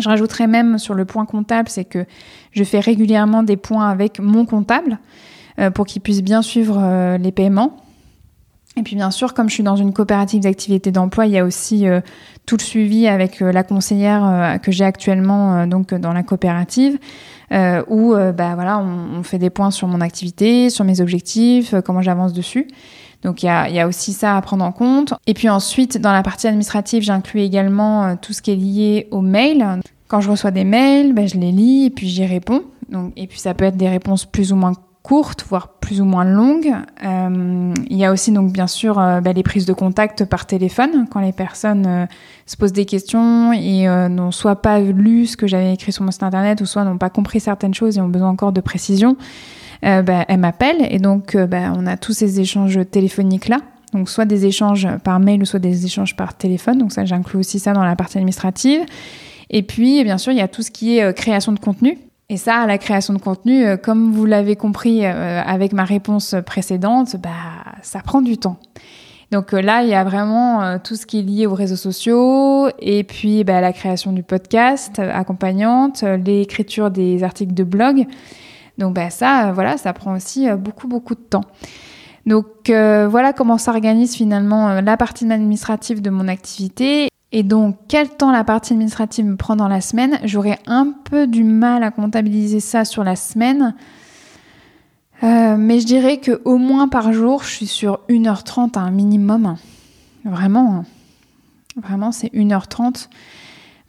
Je 0.00 0.08
rajouterai 0.08 0.48
même 0.48 0.78
sur 0.78 0.94
le 0.94 1.04
point 1.04 1.24
comptable, 1.24 1.68
c'est 1.68 1.84
que 1.84 2.04
je 2.50 2.64
fais 2.64 2.80
régulièrement 2.80 3.44
des 3.44 3.56
points 3.56 3.88
avec 3.88 4.18
mon 4.18 4.44
comptable. 4.44 4.98
Euh, 5.60 5.70
pour 5.70 5.86
qu'ils 5.86 6.02
puissent 6.02 6.22
bien 6.22 6.42
suivre 6.42 6.78
euh, 6.82 7.16
les 7.16 7.30
paiements. 7.30 7.76
Et 8.76 8.82
puis 8.82 8.96
bien 8.96 9.12
sûr, 9.12 9.34
comme 9.34 9.48
je 9.48 9.54
suis 9.54 9.62
dans 9.62 9.76
une 9.76 9.92
coopérative 9.92 10.42
d'activité 10.42 10.90
d'emploi, 10.90 11.26
il 11.26 11.32
y 11.32 11.38
a 11.38 11.44
aussi 11.44 11.86
euh, 11.86 12.00
tout 12.44 12.56
le 12.56 12.62
suivi 12.62 13.06
avec 13.06 13.38
la 13.38 13.62
conseillère 13.62 14.58
que 14.60 14.72
j'ai 14.72 14.84
actuellement 14.84 15.64
donc 15.68 15.94
dans 15.94 16.12
la 16.12 16.24
coopérative, 16.24 16.98
où 17.52 18.14
bah 18.14 18.54
voilà, 18.56 18.80
on, 18.80 19.20
on, 19.20 19.22
fait 19.22 19.38
des 19.38 19.48
points 19.48 19.70
sur 19.70 19.86
mon 19.86 20.00
activité, 20.00 20.70
sur 20.70 20.84
mes 20.84 21.00
objectifs, 21.00 21.72
comment 21.84 22.02
j'avance 22.02 22.32
dessus. 22.32 22.66
Donc 23.22 23.44
il 23.44 23.46
y, 23.46 23.48
a, 23.48 23.68
il 23.68 23.76
y 23.76 23.80
a, 23.80 23.86
aussi 23.86 24.12
ça 24.12 24.36
à 24.36 24.42
prendre 24.42 24.64
en 24.64 24.72
compte. 24.72 25.14
Et 25.28 25.34
puis 25.34 25.48
ensuite, 25.48 25.98
dans 25.98 26.12
la 26.12 26.24
partie 26.24 26.48
administrative, 26.48 27.04
j'inclus 27.04 27.42
également 27.42 28.16
tout 28.16 28.32
ce 28.32 28.42
qui 28.42 28.50
est 28.50 28.56
lié 28.56 29.08
aux 29.12 29.22
mails. 29.22 29.80
Quand 30.08 30.20
je 30.20 30.30
reçois 30.30 30.50
des 30.50 30.64
mails, 30.64 31.14
ben, 31.14 31.28
je 31.28 31.36
les 31.36 31.52
lis 31.52 31.86
et 31.86 31.90
puis 31.90 32.08
j'y 32.08 32.26
réponds. 32.26 32.64
Donc, 32.90 33.12
et 33.16 33.28
puis 33.28 33.38
ça 33.38 33.54
peut 33.54 33.64
être 33.64 33.76
des 33.76 33.88
réponses 33.88 34.26
plus 34.26 34.52
ou 34.52 34.56
moins 34.56 34.72
courtes, 35.04 35.44
voire 35.46 35.68
plus 35.68 36.00
ou 36.00 36.06
moins 36.06 36.24
longues. 36.24 36.72
Euh, 37.04 37.74
il 37.90 37.96
y 37.96 38.06
a 38.06 38.10
aussi 38.10 38.32
donc 38.32 38.52
bien 38.52 38.66
sûr 38.66 38.98
euh, 38.98 39.20
bah, 39.20 39.34
les 39.34 39.42
prises 39.42 39.66
de 39.66 39.74
contact 39.74 40.24
par 40.24 40.46
téléphone 40.46 41.06
quand 41.10 41.20
les 41.20 41.32
personnes 41.32 41.84
euh, 41.86 42.06
se 42.46 42.56
posent 42.56 42.72
des 42.72 42.86
questions 42.86 43.52
et 43.52 43.86
euh, 43.86 44.08
n'ont 44.08 44.30
soit 44.30 44.62
pas 44.62 44.80
lu 44.80 45.26
ce 45.26 45.36
que 45.36 45.46
j'avais 45.46 45.74
écrit 45.74 45.92
sur 45.92 46.04
mon 46.04 46.10
site 46.10 46.22
internet 46.22 46.62
ou 46.62 46.66
soit 46.66 46.84
n'ont 46.84 46.96
pas 46.96 47.10
compris 47.10 47.38
certaines 47.38 47.74
choses 47.74 47.98
et 47.98 48.00
ont 48.00 48.08
besoin 48.08 48.30
encore 48.30 48.52
de 48.52 48.60
précision. 48.60 49.16
Bah, 49.82 50.24
elles 50.28 50.40
m'appellent 50.40 50.86
et 50.88 50.98
donc 50.98 51.36
bah, 51.36 51.70
on 51.76 51.86
a 51.86 51.98
tous 51.98 52.14
ces 52.14 52.40
échanges 52.40 52.80
téléphoniques 52.90 53.48
là. 53.48 53.58
Donc 53.92 54.08
soit 54.08 54.24
des 54.24 54.46
échanges 54.46 54.88
par 55.04 55.20
mail 55.20 55.42
ou 55.42 55.44
soit 55.44 55.58
des 55.58 55.84
échanges 55.84 56.16
par 56.16 56.34
téléphone. 56.34 56.78
Donc 56.78 56.90
ça 56.90 57.04
j'inclus 57.04 57.38
aussi 57.38 57.58
ça 57.58 57.74
dans 57.74 57.84
la 57.84 57.94
partie 57.94 58.16
administrative. 58.16 58.80
Et 59.50 59.62
puis 59.62 60.02
bien 60.02 60.16
sûr 60.16 60.32
il 60.32 60.38
y 60.38 60.40
a 60.40 60.48
tout 60.48 60.62
ce 60.62 60.70
qui 60.70 60.96
est 60.96 61.14
création 61.14 61.52
de 61.52 61.58
contenu. 61.58 61.98
Et 62.30 62.38
ça, 62.38 62.66
la 62.66 62.78
création 62.78 63.12
de 63.12 63.18
contenu, 63.18 63.64
euh, 63.64 63.76
comme 63.76 64.12
vous 64.12 64.24
l'avez 64.24 64.56
compris 64.56 65.04
euh, 65.04 65.42
avec 65.44 65.72
ma 65.74 65.84
réponse 65.84 66.34
précédente, 66.46 67.16
bah, 67.16 67.30
ça 67.82 68.00
prend 68.00 68.22
du 68.22 68.38
temps. 68.38 68.56
Donc 69.30 69.52
euh, 69.52 69.60
là, 69.60 69.82
il 69.82 69.90
y 69.90 69.94
a 69.94 70.04
vraiment 70.04 70.78
tout 70.78 70.96
ce 70.96 71.04
qui 71.04 71.18
est 71.18 71.22
lié 71.22 71.46
aux 71.46 71.54
réseaux 71.54 71.76
sociaux 71.76 72.68
et 72.78 73.04
puis 73.04 73.44
bah, 73.44 73.60
la 73.60 73.74
création 73.74 74.12
du 74.12 74.22
podcast 74.22 74.98
accompagnante, 74.98 76.02
l'écriture 76.02 76.90
des 76.90 77.22
articles 77.22 77.52
de 77.52 77.64
blog. 77.64 78.06
Donc 78.78 78.94
bah, 78.94 79.10
ça, 79.10 79.52
voilà, 79.52 79.76
ça 79.76 79.92
prend 79.92 80.14
aussi 80.14 80.48
beaucoup, 80.52 80.88
beaucoup 80.88 81.14
de 81.14 81.20
temps. 81.20 81.44
Donc 82.24 82.46
voilà 82.68 83.34
comment 83.34 83.58
s'organise 83.58 84.14
finalement 84.14 84.80
la 84.80 84.96
partie 84.96 85.30
administrative 85.30 86.00
de 86.00 86.08
mon 86.10 86.28
activité. 86.28 87.08
Et 87.36 87.42
donc, 87.42 87.76
quel 87.88 88.10
temps 88.10 88.30
la 88.30 88.44
partie 88.44 88.74
administrative 88.74 89.24
me 89.24 89.34
prend 89.34 89.56
dans 89.56 89.66
la 89.66 89.80
semaine? 89.80 90.20
J'aurais 90.22 90.60
un 90.68 90.92
peu 90.92 91.26
du 91.26 91.42
mal 91.42 91.82
à 91.82 91.90
comptabiliser 91.90 92.60
ça 92.60 92.84
sur 92.84 93.02
la 93.02 93.16
semaine. 93.16 93.74
Euh, 95.24 95.56
mais 95.58 95.80
je 95.80 95.84
dirais 95.84 96.18
que 96.18 96.40
au 96.44 96.58
moins 96.58 96.86
par 96.86 97.12
jour, 97.12 97.42
je 97.42 97.48
suis 97.48 97.66
sur 97.66 97.98
1h30 98.08 98.78
à 98.78 98.82
un 98.82 98.92
minimum. 98.92 99.56
Vraiment. 100.24 100.84
Vraiment, 101.74 102.12
c'est 102.12 102.32
1h30. 102.32 103.08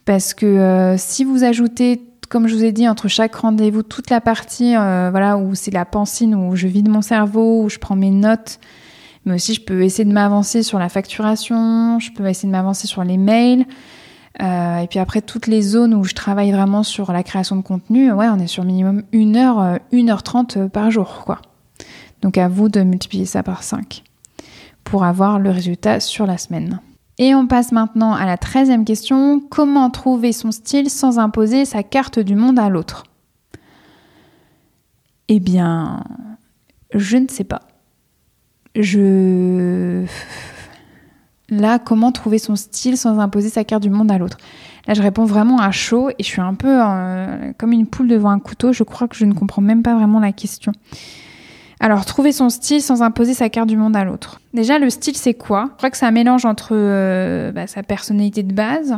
Parce 0.06 0.34
que 0.34 0.44
euh, 0.44 0.98
si 0.98 1.22
vous 1.22 1.44
ajoutez, 1.44 2.02
comme 2.28 2.48
je 2.48 2.56
vous 2.56 2.64
ai 2.64 2.72
dit, 2.72 2.88
entre 2.88 3.06
chaque 3.06 3.36
rendez-vous, 3.36 3.84
toute 3.84 4.10
la 4.10 4.20
partie 4.20 4.74
euh, 4.74 5.10
voilà, 5.12 5.38
où 5.38 5.54
c'est 5.54 5.70
la 5.70 5.84
pensine, 5.84 6.34
où 6.34 6.56
je 6.56 6.66
vide 6.66 6.88
mon 6.88 7.00
cerveau, 7.00 7.62
où 7.62 7.68
je 7.68 7.78
prends 7.78 7.94
mes 7.94 8.10
notes, 8.10 8.58
mais 9.26 9.34
aussi 9.34 9.54
je 9.54 9.60
peux 9.60 9.82
essayer 9.82 10.04
de 10.04 10.12
m'avancer 10.12 10.62
sur 10.62 10.78
la 10.78 10.88
facturation, 10.88 11.98
je 11.98 12.12
peux 12.12 12.26
essayer 12.26 12.48
de 12.48 12.52
m'avancer 12.52 12.86
sur 12.86 13.04
les 13.04 13.18
mails. 13.18 13.66
Euh, 14.42 14.78
et 14.78 14.86
puis 14.86 14.98
après, 14.98 15.22
toutes 15.22 15.46
les 15.46 15.62
zones 15.62 15.94
où 15.94 16.04
je 16.04 16.14
travaille 16.14 16.52
vraiment 16.52 16.82
sur 16.82 17.10
la 17.12 17.22
création 17.22 17.56
de 17.56 17.62
contenu, 17.62 18.12
ouais, 18.12 18.28
on 18.28 18.38
est 18.38 18.46
sur 18.46 18.64
minimum 18.64 19.02
1 19.14 19.34
heure, 19.34 19.78
1 19.92 20.08
heure 20.08 20.22
30 20.22 20.68
par 20.68 20.90
jour, 20.90 21.22
quoi. 21.24 21.40
Donc 22.22 22.38
à 22.38 22.48
vous 22.48 22.68
de 22.68 22.82
multiplier 22.82 23.26
ça 23.26 23.42
par 23.42 23.62
5 23.62 24.02
pour 24.84 25.04
avoir 25.04 25.38
le 25.38 25.50
résultat 25.50 26.00
sur 26.00 26.26
la 26.26 26.38
semaine. 26.38 26.80
Et 27.18 27.34
on 27.34 27.46
passe 27.46 27.72
maintenant 27.72 28.12
à 28.12 28.26
la 28.26 28.36
treizième 28.36 28.84
question. 28.84 29.40
Comment 29.40 29.90
trouver 29.90 30.32
son 30.32 30.52
style 30.52 30.90
sans 30.90 31.18
imposer 31.18 31.64
sa 31.64 31.82
carte 31.82 32.18
du 32.18 32.36
monde 32.36 32.58
à 32.58 32.68
l'autre? 32.68 33.04
Eh 35.28 35.40
bien, 35.40 36.04
je 36.94 37.16
ne 37.16 37.28
sais 37.28 37.44
pas 37.44 37.62
je... 38.82 40.04
Là, 41.48 41.78
comment 41.78 42.10
trouver 42.10 42.38
son 42.38 42.56
style 42.56 42.96
sans 42.96 43.20
imposer 43.20 43.50
sa 43.50 43.62
carte 43.62 43.82
du 43.82 43.90
monde 43.90 44.10
à 44.10 44.18
l'autre? 44.18 44.38
Là, 44.88 44.94
je 44.94 45.02
réponds 45.02 45.24
vraiment 45.24 45.58
à 45.58 45.70
chaud 45.70 46.10
et 46.10 46.22
je 46.22 46.24
suis 46.24 46.40
un 46.40 46.54
peu 46.54 46.80
euh, 46.82 47.52
comme 47.58 47.72
une 47.72 47.86
poule 47.86 48.08
devant 48.08 48.30
un 48.30 48.38
couteau. 48.38 48.72
Je 48.72 48.82
crois 48.82 49.08
que 49.08 49.16
je 49.16 49.24
ne 49.24 49.32
comprends 49.32 49.62
même 49.62 49.82
pas 49.82 49.94
vraiment 49.94 50.20
la 50.20 50.32
question. 50.32 50.72
Alors, 51.78 52.04
trouver 52.04 52.32
son 52.32 52.48
style 52.48 52.80
sans 52.80 53.02
imposer 53.02 53.34
sa 53.34 53.48
carte 53.48 53.68
du 53.68 53.76
monde 53.76 53.96
à 53.96 54.04
l'autre. 54.04 54.40
Déjà, 54.54 54.78
le 54.78 54.90
style, 54.90 55.16
c'est 55.16 55.34
quoi? 55.34 55.68
Je 55.72 55.76
crois 55.76 55.90
que 55.90 55.96
c'est 55.96 56.06
un 56.06 56.10
mélange 56.10 56.44
entre 56.44 56.70
euh, 56.72 57.52
bah, 57.52 57.66
sa 57.66 57.82
personnalité 57.82 58.42
de 58.42 58.54
base 58.54 58.96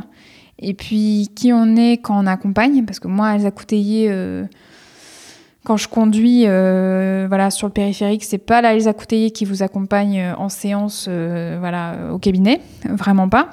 et 0.60 0.74
puis 0.74 1.30
qui 1.34 1.52
on 1.52 1.76
est 1.76 1.98
quand 1.98 2.22
on 2.22 2.26
accompagne. 2.26 2.84
Parce 2.84 3.00
que 3.00 3.08
moi, 3.08 3.34
Elsa 3.34 3.50
Couteillé, 3.50 4.08
euh, 4.10 4.44
quand 5.68 5.76
je 5.76 5.86
conduis 5.86 6.44
euh, 6.46 7.26
voilà, 7.28 7.50
sur 7.50 7.66
le 7.66 7.72
périphérique, 7.72 8.24
c'est 8.24 8.38
pas 8.38 8.60
la 8.60 8.74
Elsa 8.74 8.92
Couteillé 8.92 9.30
qui 9.30 9.44
vous 9.44 9.62
accompagne 9.62 10.34
en 10.36 10.48
séance 10.48 11.08
voilà, 11.08 12.10
au 12.12 12.18
cabinet. 12.18 12.60
Vraiment 12.88 13.28
pas. 13.28 13.50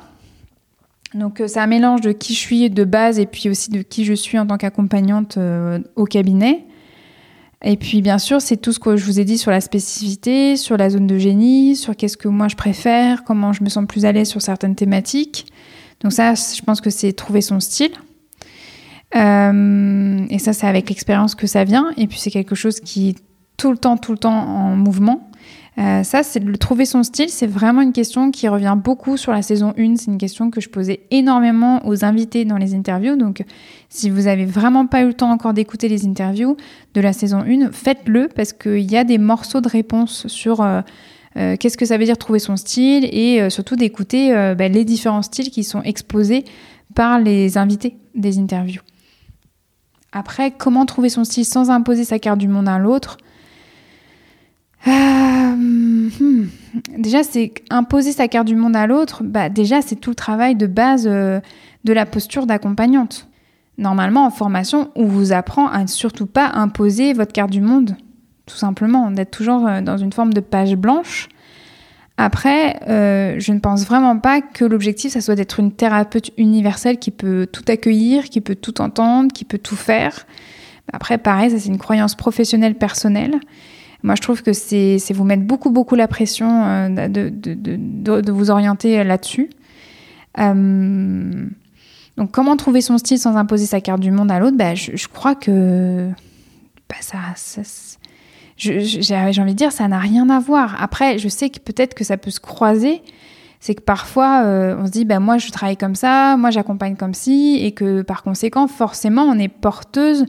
Donc, 1.13 1.43
c'est 1.45 1.59
un 1.59 1.67
mélange 1.67 2.01
de 2.01 2.13
qui 2.13 2.33
je 2.33 2.39
suis 2.39 2.69
de 2.69 2.83
base 2.85 3.19
et 3.19 3.25
puis 3.25 3.49
aussi 3.49 3.69
de 3.69 3.81
qui 3.81 4.05
je 4.05 4.13
suis 4.13 4.39
en 4.39 4.47
tant 4.47 4.57
qu'accompagnante 4.57 5.37
au 5.95 6.05
cabinet. 6.05 6.65
Et 7.63 7.77
puis 7.77 8.01
bien 8.01 8.17
sûr, 8.17 8.41
c'est 8.41 8.57
tout 8.57 8.71
ce 8.71 8.79
que 8.79 8.95
je 8.95 9.03
vous 9.03 9.19
ai 9.19 9.25
dit 9.25 9.37
sur 9.37 9.51
la 9.51 9.59
spécificité, 9.59 10.55
sur 10.55 10.77
la 10.77 10.89
zone 10.89 11.07
de 11.07 11.17
génie, 11.17 11.75
sur 11.75 11.95
qu'est-ce 11.95 12.15
que 12.15 12.27
moi 12.27 12.47
je 12.47 12.55
préfère, 12.55 13.23
comment 13.23 13.53
je 13.53 13.63
me 13.63 13.69
sens 13.69 13.85
plus 13.87 14.05
à 14.05 14.11
l'aise 14.11 14.29
sur 14.29 14.41
certaines 14.41 14.75
thématiques. 14.75 15.47
Donc 16.01 16.13
ça, 16.13 16.35
je 16.35 16.61
pense 16.61 16.79
que 16.79 16.89
c'est 16.89 17.11
trouver 17.13 17.41
son 17.41 17.59
style. 17.59 17.91
Euh, 19.15 20.25
et 20.29 20.39
ça, 20.39 20.53
c'est 20.53 20.67
avec 20.67 20.89
l'expérience 20.89 21.35
que 21.35 21.47
ça 21.47 21.63
vient. 21.63 21.91
Et 21.97 22.07
puis 22.07 22.19
c'est 22.19 22.31
quelque 22.31 22.55
chose 22.55 22.79
qui 22.79 23.09
est 23.09 23.15
tout 23.57 23.71
le 23.71 23.77
temps, 23.77 23.97
tout 23.97 24.11
le 24.11 24.17
temps 24.17 24.33
en 24.33 24.75
mouvement. 24.75 25.29
Euh, 25.77 26.03
ça, 26.03 26.23
c'est 26.23 26.39
le 26.39 26.57
trouver 26.57 26.85
son 26.85 27.03
style, 27.03 27.27
c'est 27.27 27.47
vraiment 27.47 27.81
une 27.81 27.91
question 27.91 28.31
qui 28.31 28.47
revient 28.47 28.77
beaucoup 28.81 29.17
sur 29.17 29.33
la 29.33 29.41
saison 29.41 29.73
1. 29.77 29.97
C'est 29.97 30.09
une 30.09 30.17
question 30.17 30.49
que 30.49 30.61
je 30.61 30.69
posais 30.69 31.01
énormément 31.11 31.85
aux 31.85 32.05
invités 32.05 32.45
dans 32.45 32.57
les 32.57 32.73
interviews. 32.73 33.17
Donc, 33.17 33.43
si 33.89 34.09
vous 34.09 34.27
avez 34.27 34.45
vraiment 34.45 34.87
pas 34.87 35.01
eu 35.01 35.07
le 35.07 35.13
temps 35.13 35.31
encore 35.31 35.53
d'écouter 35.53 35.89
les 35.89 36.05
interviews 36.05 36.55
de 36.93 37.01
la 37.01 37.11
saison 37.11 37.39
1, 37.39 37.71
faites-le 37.73 38.29
parce 38.33 38.53
qu'il 38.53 38.89
y 38.89 38.95
a 38.95 39.03
des 39.03 39.17
morceaux 39.17 39.59
de 39.59 39.67
réponse 39.67 40.27
sur 40.27 40.61
euh, 40.61 40.81
qu'est-ce 41.35 41.77
que 41.77 41.85
ça 41.85 41.97
veut 41.97 42.05
dire 42.05 42.17
trouver 42.17 42.39
son 42.39 42.55
style 42.55 43.03
et 43.11 43.49
surtout 43.49 43.75
d'écouter 43.75 44.31
bah, 44.57 44.69
les 44.69 44.85
différents 44.85 45.23
styles 45.23 45.51
qui 45.51 45.65
sont 45.65 45.81
exposés 45.81 46.45
par 46.93 47.19
les 47.19 47.57
invités 47.57 47.97
des 48.15 48.39
interviews. 48.39 48.81
Après, 50.15 50.49
comment 50.49 50.85
trouver 50.85 51.09
son 51.09 51.25
style 51.25 51.43
sans 51.43 51.69
imposer 51.69 52.05
sa 52.05 52.19
carte 52.19 52.39
du 52.39 52.47
monde 52.47 52.69
à 52.69 52.79
l'autre? 52.79 53.17
Euh, 54.87 54.91
hmm. 54.91 56.47
Déjà, 56.97 57.21
c'est 57.21 57.53
imposer 57.69 58.13
sa 58.13 58.29
carte 58.29 58.47
du 58.47 58.55
monde 58.55 58.77
à 58.77 58.87
l'autre. 58.87 59.23
Bah, 59.25 59.49
déjà, 59.49 59.81
c'est 59.81 59.97
tout 59.97 60.11
le 60.11 60.15
travail 60.15 60.55
de 60.55 60.67
base 60.67 61.05
euh, 61.05 61.41
de 61.83 61.91
la 61.91 62.05
posture 62.05 62.45
d'accompagnante. 62.45 63.27
Normalement, 63.77 64.25
en 64.25 64.29
formation, 64.29 64.89
on 64.95 65.05
vous 65.05 65.33
apprend 65.33 65.67
à 65.67 65.81
ne 65.81 65.87
surtout 65.87 66.27
pas 66.27 66.49
imposer 66.53 67.11
votre 67.11 67.33
carte 67.33 67.51
du 67.51 67.59
monde, 67.59 67.97
tout 68.45 68.55
simplement, 68.55 69.11
d'être 69.11 69.31
toujours 69.31 69.67
euh, 69.67 69.81
dans 69.81 69.97
une 69.97 70.13
forme 70.13 70.33
de 70.33 70.39
page 70.39 70.77
blanche. 70.77 71.27
Après, 72.17 72.79
je 72.87 73.51
ne 73.51 73.59
pense 73.59 73.85
vraiment 73.85 74.17
pas 74.17 74.41
que 74.41 74.63
l'objectif, 74.63 75.11
ça 75.11 75.21
soit 75.21 75.35
d'être 75.35 75.59
une 75.59 75.73
thérapeute 75.73 76.31
universelle 76.37 76.97
qui 76.97 77.11
peut 77.11 77.45
tout 77.51 77.65
accueillir, 77.67 78.25
qui 78.25 78.39
peut 78.39 78.55
tout 78.55 78.79
entendre, 78.79 79.33
qui 79.33 79.43
peut 79.43 79.57
tout 79.57 79.75
faire. 79.75 80.25
Après, 80.93 81.17
pareil, 81.17 81.51
ça 81.51 81.59
c'est 81.59 81.69
une 81.69 81.77
croyance 81.77 82.15
professionnelle 82.15 82.75
personnelle. 82.75 83.39
Moi, 84.03 84.13
je 84.15 84.21
trouve 84.21 84.43
que 84.43 84.53
c'est 84.53 84.99
vous 85.13 85.23
mettre 85.23 85.43
beaucoup, 85.43 85.71
beaucoup 85.71 85.95
la 85.95 86.07
pression 86.07 86.63
euh, 86.63 87.07
de, 87.07 88.31
vous 88.31 88.51
orienter 88.51 89.03
là-dessus. 89.03 89.49
Euh, 90.37 91.47
donc, 92.15 92.31
comment 92.31 92.55
trouver 92.55 92.81
son 92.81 92.99
style 92.99 93.17
sans 93.17 93.35
imposer 93.35 93.65
sa 93.65 93.81
carte 93.81 93.99
du 93.99 94.11
monde 94.11 94.31
à 94.31 94.39
l'autre? 94.39 94.57
Bah, 94.57 94.75
je, 94.75 94.95
je, 94.95 95.07
crois 95.07 95.33
que 95.33 96.07
bah, 96.87 96.97
ça, 96.99 97.17
ça 97.35 97.63
j'ai 98.57 99.41
envie 99.41 99.53
de 99.53 99.57
dire, 99.57 99.71
ça 99.71 99.87
n'a 99.87 99.99
rien 99.99 100.29
à 100.29 100.39
voir. 100.39 100.75
Après, 100.81 101.17
je 101.17 101.27
sais 101.27 101.49
que 101.49 101.59
peut-être 101.59 101.93
que 101.93 102.03
ça 102.03 102.17
peut 102.17 102.31
se 102.31 102.39
croiser. 102.39 103.01
C'est 103.59 103.73
que 103.75 103.81
parfois, 103.81 104.43
euh, 104.45 104.75
on 104.79 104.85
se 104.85 104.91
dit, 104.91 105.05
bah, 105.05 105.19
moi, 105.19 105.37
je 105.37 105.49
travaille 105.49 105.77
comme 105.77 105.95
ça, 105.95 106.37
moi, 106.37 106.51
j'accompagne 106.51 106.95
comme 106.95 107.13
ci, 107.13 107.57
et 107.61 107.71
que 107.71 108.03
par 108.03 108.21
conséquent, 108.21 108.67
forcément, 108.67 109.23
on 109.23 109.39
est 109.39 109.47
porteuse 109.47 110.25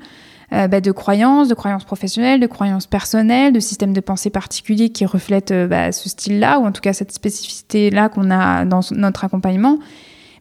euh, 0.53 0.69
bah, 0.69 0.81
de 0.81 0.93
croyances, 0.93 1.49
de 1.49 1.55
croyances 1.55 1.85
professionnelles, 1.85 2.41
de 2.41 2.47
croyances 2.47 2.87
personnelles, 2.87 3.53
de 3.53 3.61
systèmes 3.61 3.93
de 3.93 4.01
pensée 4.01 4.31
particuliers 4.31 4.91
qui 4.91 5.05
reflètent 5.05 5.51
euh, 5.51 5.67
bah, 5.67 5.93
ce 5.93 6.09
style-là, 6.09 6.61
ou 6.61 6.67
en 6.67 6.73
tout 6.73 6.81
cas 6.81 6.93
cette 6.93 7.13
spécificité-là 7.13 8.09
qu'on 8.09 8.31
a 8.31 8.65
dans 8.65 8.81
notre 8.93 9.25
accompagnement. 9.25 9.79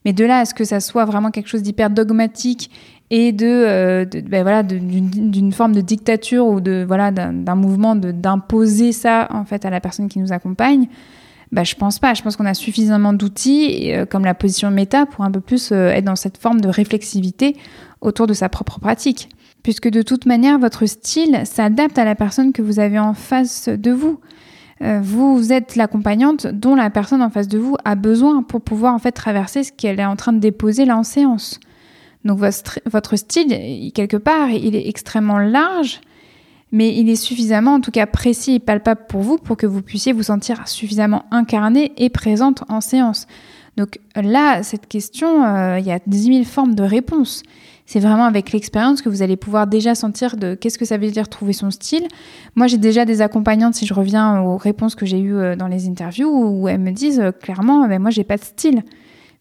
Mais 0.05 0.13
de 0.13 0.23
là 0.23 0.39
à 0.39 0.45
ce 0.45 0.53
que 0.53 0.63
ça 0.63 0.79
soit 0.79 1.05
vraiment 1.05 1.31
quelque 1.31 1.49
chose 1.49 1.63
d'hyper 1.63 1.89
dogmatique 1.89 2.69
et 3.11 3.31
de, 3.31 3.45
euh, 3.45 4.05
bah, 4.27 4.41
voilà 4.41 4.63
d'une 4.63 5.51
forme 5.51 5.73
de 5.73 5.81
dictature 5.81 6.47
ou 6.47 6.59
de 6.59 6.83
voilà 6.87 7.11
d'un 7.11 7.55
mouvement 7.55 7.95
d'imposer 7.95 8.91
ça 8.91 9.27
en 9.31 9.45
fait 9.45 9.65
à 9.65 9.69
la 9.69 9.79
personne 9.79 10.07
qui 10.07 10.19
nous 10.19 10.33
accompagne 10.33 10.87
bah, 11.51 11.63
je 11.63 11.75
pense 11.75 11.99
pas. 11.99 12.15
Je 12.15 12.23
pense 12.23 12.35
qu'on 12.35 12.47
a 12.47 12.55
suffisamment 12.55 13.13
d'outils, 13.13 13.93
comme 14.09 14.25
la 14.25 14.33
position 14.33 14.71
méta, 14.71 15.05
pour 15.05 15.23
un 15.23 15.31
peu 15.31 15.39
plus 15.39 15.71
être 15.71 16.03
dans 16.03 16.15
cette 16.15 16.37
forme 16.37 16.59
de 16.59 16.67
réflexivité 16.67 17.55
autour 18.01 18.25
de 18.25 18.33
sa 18.33 18.49
propre 18.49 18.79
pratique 18.79 19.29
puisque 19.65 19.89
de 19.89 20.03
toute 20.03 20.27
manière, 20.27 20.59
votre 20.59 20.85
style 20.85 21.41
s'adapte 21.43 21.97
à 21.97 22.05
la 22.05 22.13
personne 22.13 22.53
que 22.53 22.61
vous 22.61 22.79
avez 22.79 22.99
en 22.99 23.15
face 23.15 23.67
de 23.67 23.89
vous. 23.89 24.19
Euh, 24.83 24.99
vous 25.01 25.51
êtes 25.51 25.75
l'accompagnante 25.75 26.45
dont 26.45 26.75
la 26.75 26.91
personne 26.91 27.23
en 27.23 27.31
face 27.31 27.47
de 27.47 27.57
vous 27.57 27.75
a 27.83 27.95
besoin 27.95 28.43
pour 28.43 28.61
pouvoir 28.61 28.93
en 28.93 28.99
fait 28.99 29.11
traverser 29.11 29.63
ce 29.63 29.71
qu'elle 29.71 29.99
est 29.99 30.05
en 30.05 30.15
train 30.15 30.33
de 30.33 30.37
déposer 30.37 30.85
là 30.85 30.95
en 30.95 31.01
séance. 31.01 31.59
Donc 32.25 32.39
votre, 32.39 33.15
style, 33.15 33.91
quelque 33.93 34.17
part, 34.17 34.49
il 34.49 34.75
est 34.75 34.89
extrêmement 34.89 35.37
large, 35.37 36.01
mais 36.71 36.95
il 36.95 37.07
est 37.09 37.15
suffisamment, 37.15 37.75
en 37.75 37.81
tout 37.81 37.91
cas 37.91 38.07
précis 38.07 38.55
et 38.55 38.59
palpable 38.59 39.05
pour 39.07 39.21
vous, 39.21 39.37
pour 39.37 39.55
que 39.55 39.67
vous 39.67 39.81
puissiez 39.81 40.11
vous 40.11 40.23
sentir 40.23 40.67
suffisamment 40.67 41.25
incarnée 41.31 41.93
et 41.97 42.09
présente 42.09 42.63
en 42.67 42.81
séance. 42.81 43.27
Donc 43.77 43.99
là, 44.15 44.63
cette 44.63 44.87
question, 44.87 45.45
euh, 45.45 45.79
il 45.79 45.85
y 45.85 45.91
a 45.91 45.99
10 46.05 46.23
000 46.23 46.43
formes 46.43 46.75
de 46.75 46.83
réponses 46.83 47.43
c'est 47.85 47.99
vraiment 47.99 48.25
avec 48.25 48.51
l'expérience 48.51 49.01
que 49.01 49.09
vous 49.09 49.21
allez 49.21 49.37
pouvoir 49.37 49.67
déjà 49.67 49.93
sentir 49.93 50.37
de 50.37 50.55
qu'est-ce 50.55 50.77
que 50.77 50.85
ça 50.85 50.97
veut 50.97 51.11
dire 51.11 51.29
trouver 51.29 51.53
son 51.53 51.69
style. 51.69 52.07
Moi, 52.55 52.67
j'ai 52.67 52.77
déjà 52.77 53.05
des 53.05 53.21
accompagnantes, 53.21 53.75
si 53.75 53.85
je 53.85 53.93
reviens 53.93 54.41
aux 54.41 54.57
réponses 54.57 54.95
que 54.95 55.05
j'ai 55.05 55.19
eues 55.19 55.37
euh, 55.37 55.55
dans 55.55 55.67
les 55.67 55.87
interviews, 55.87 56.29
où 56.29 56.67
elles 56.67 56.79
me 56.79 56.91
disent 56.91 57.19
euh, 57.19 57.31
clairement, 57.31 57.87
ben, 57.87 58.01
moi, 58.01 58.09
j'ai 58.09 58.23
pas 58.23 58.37
de 58.37 58.43
style, 58.43 58.83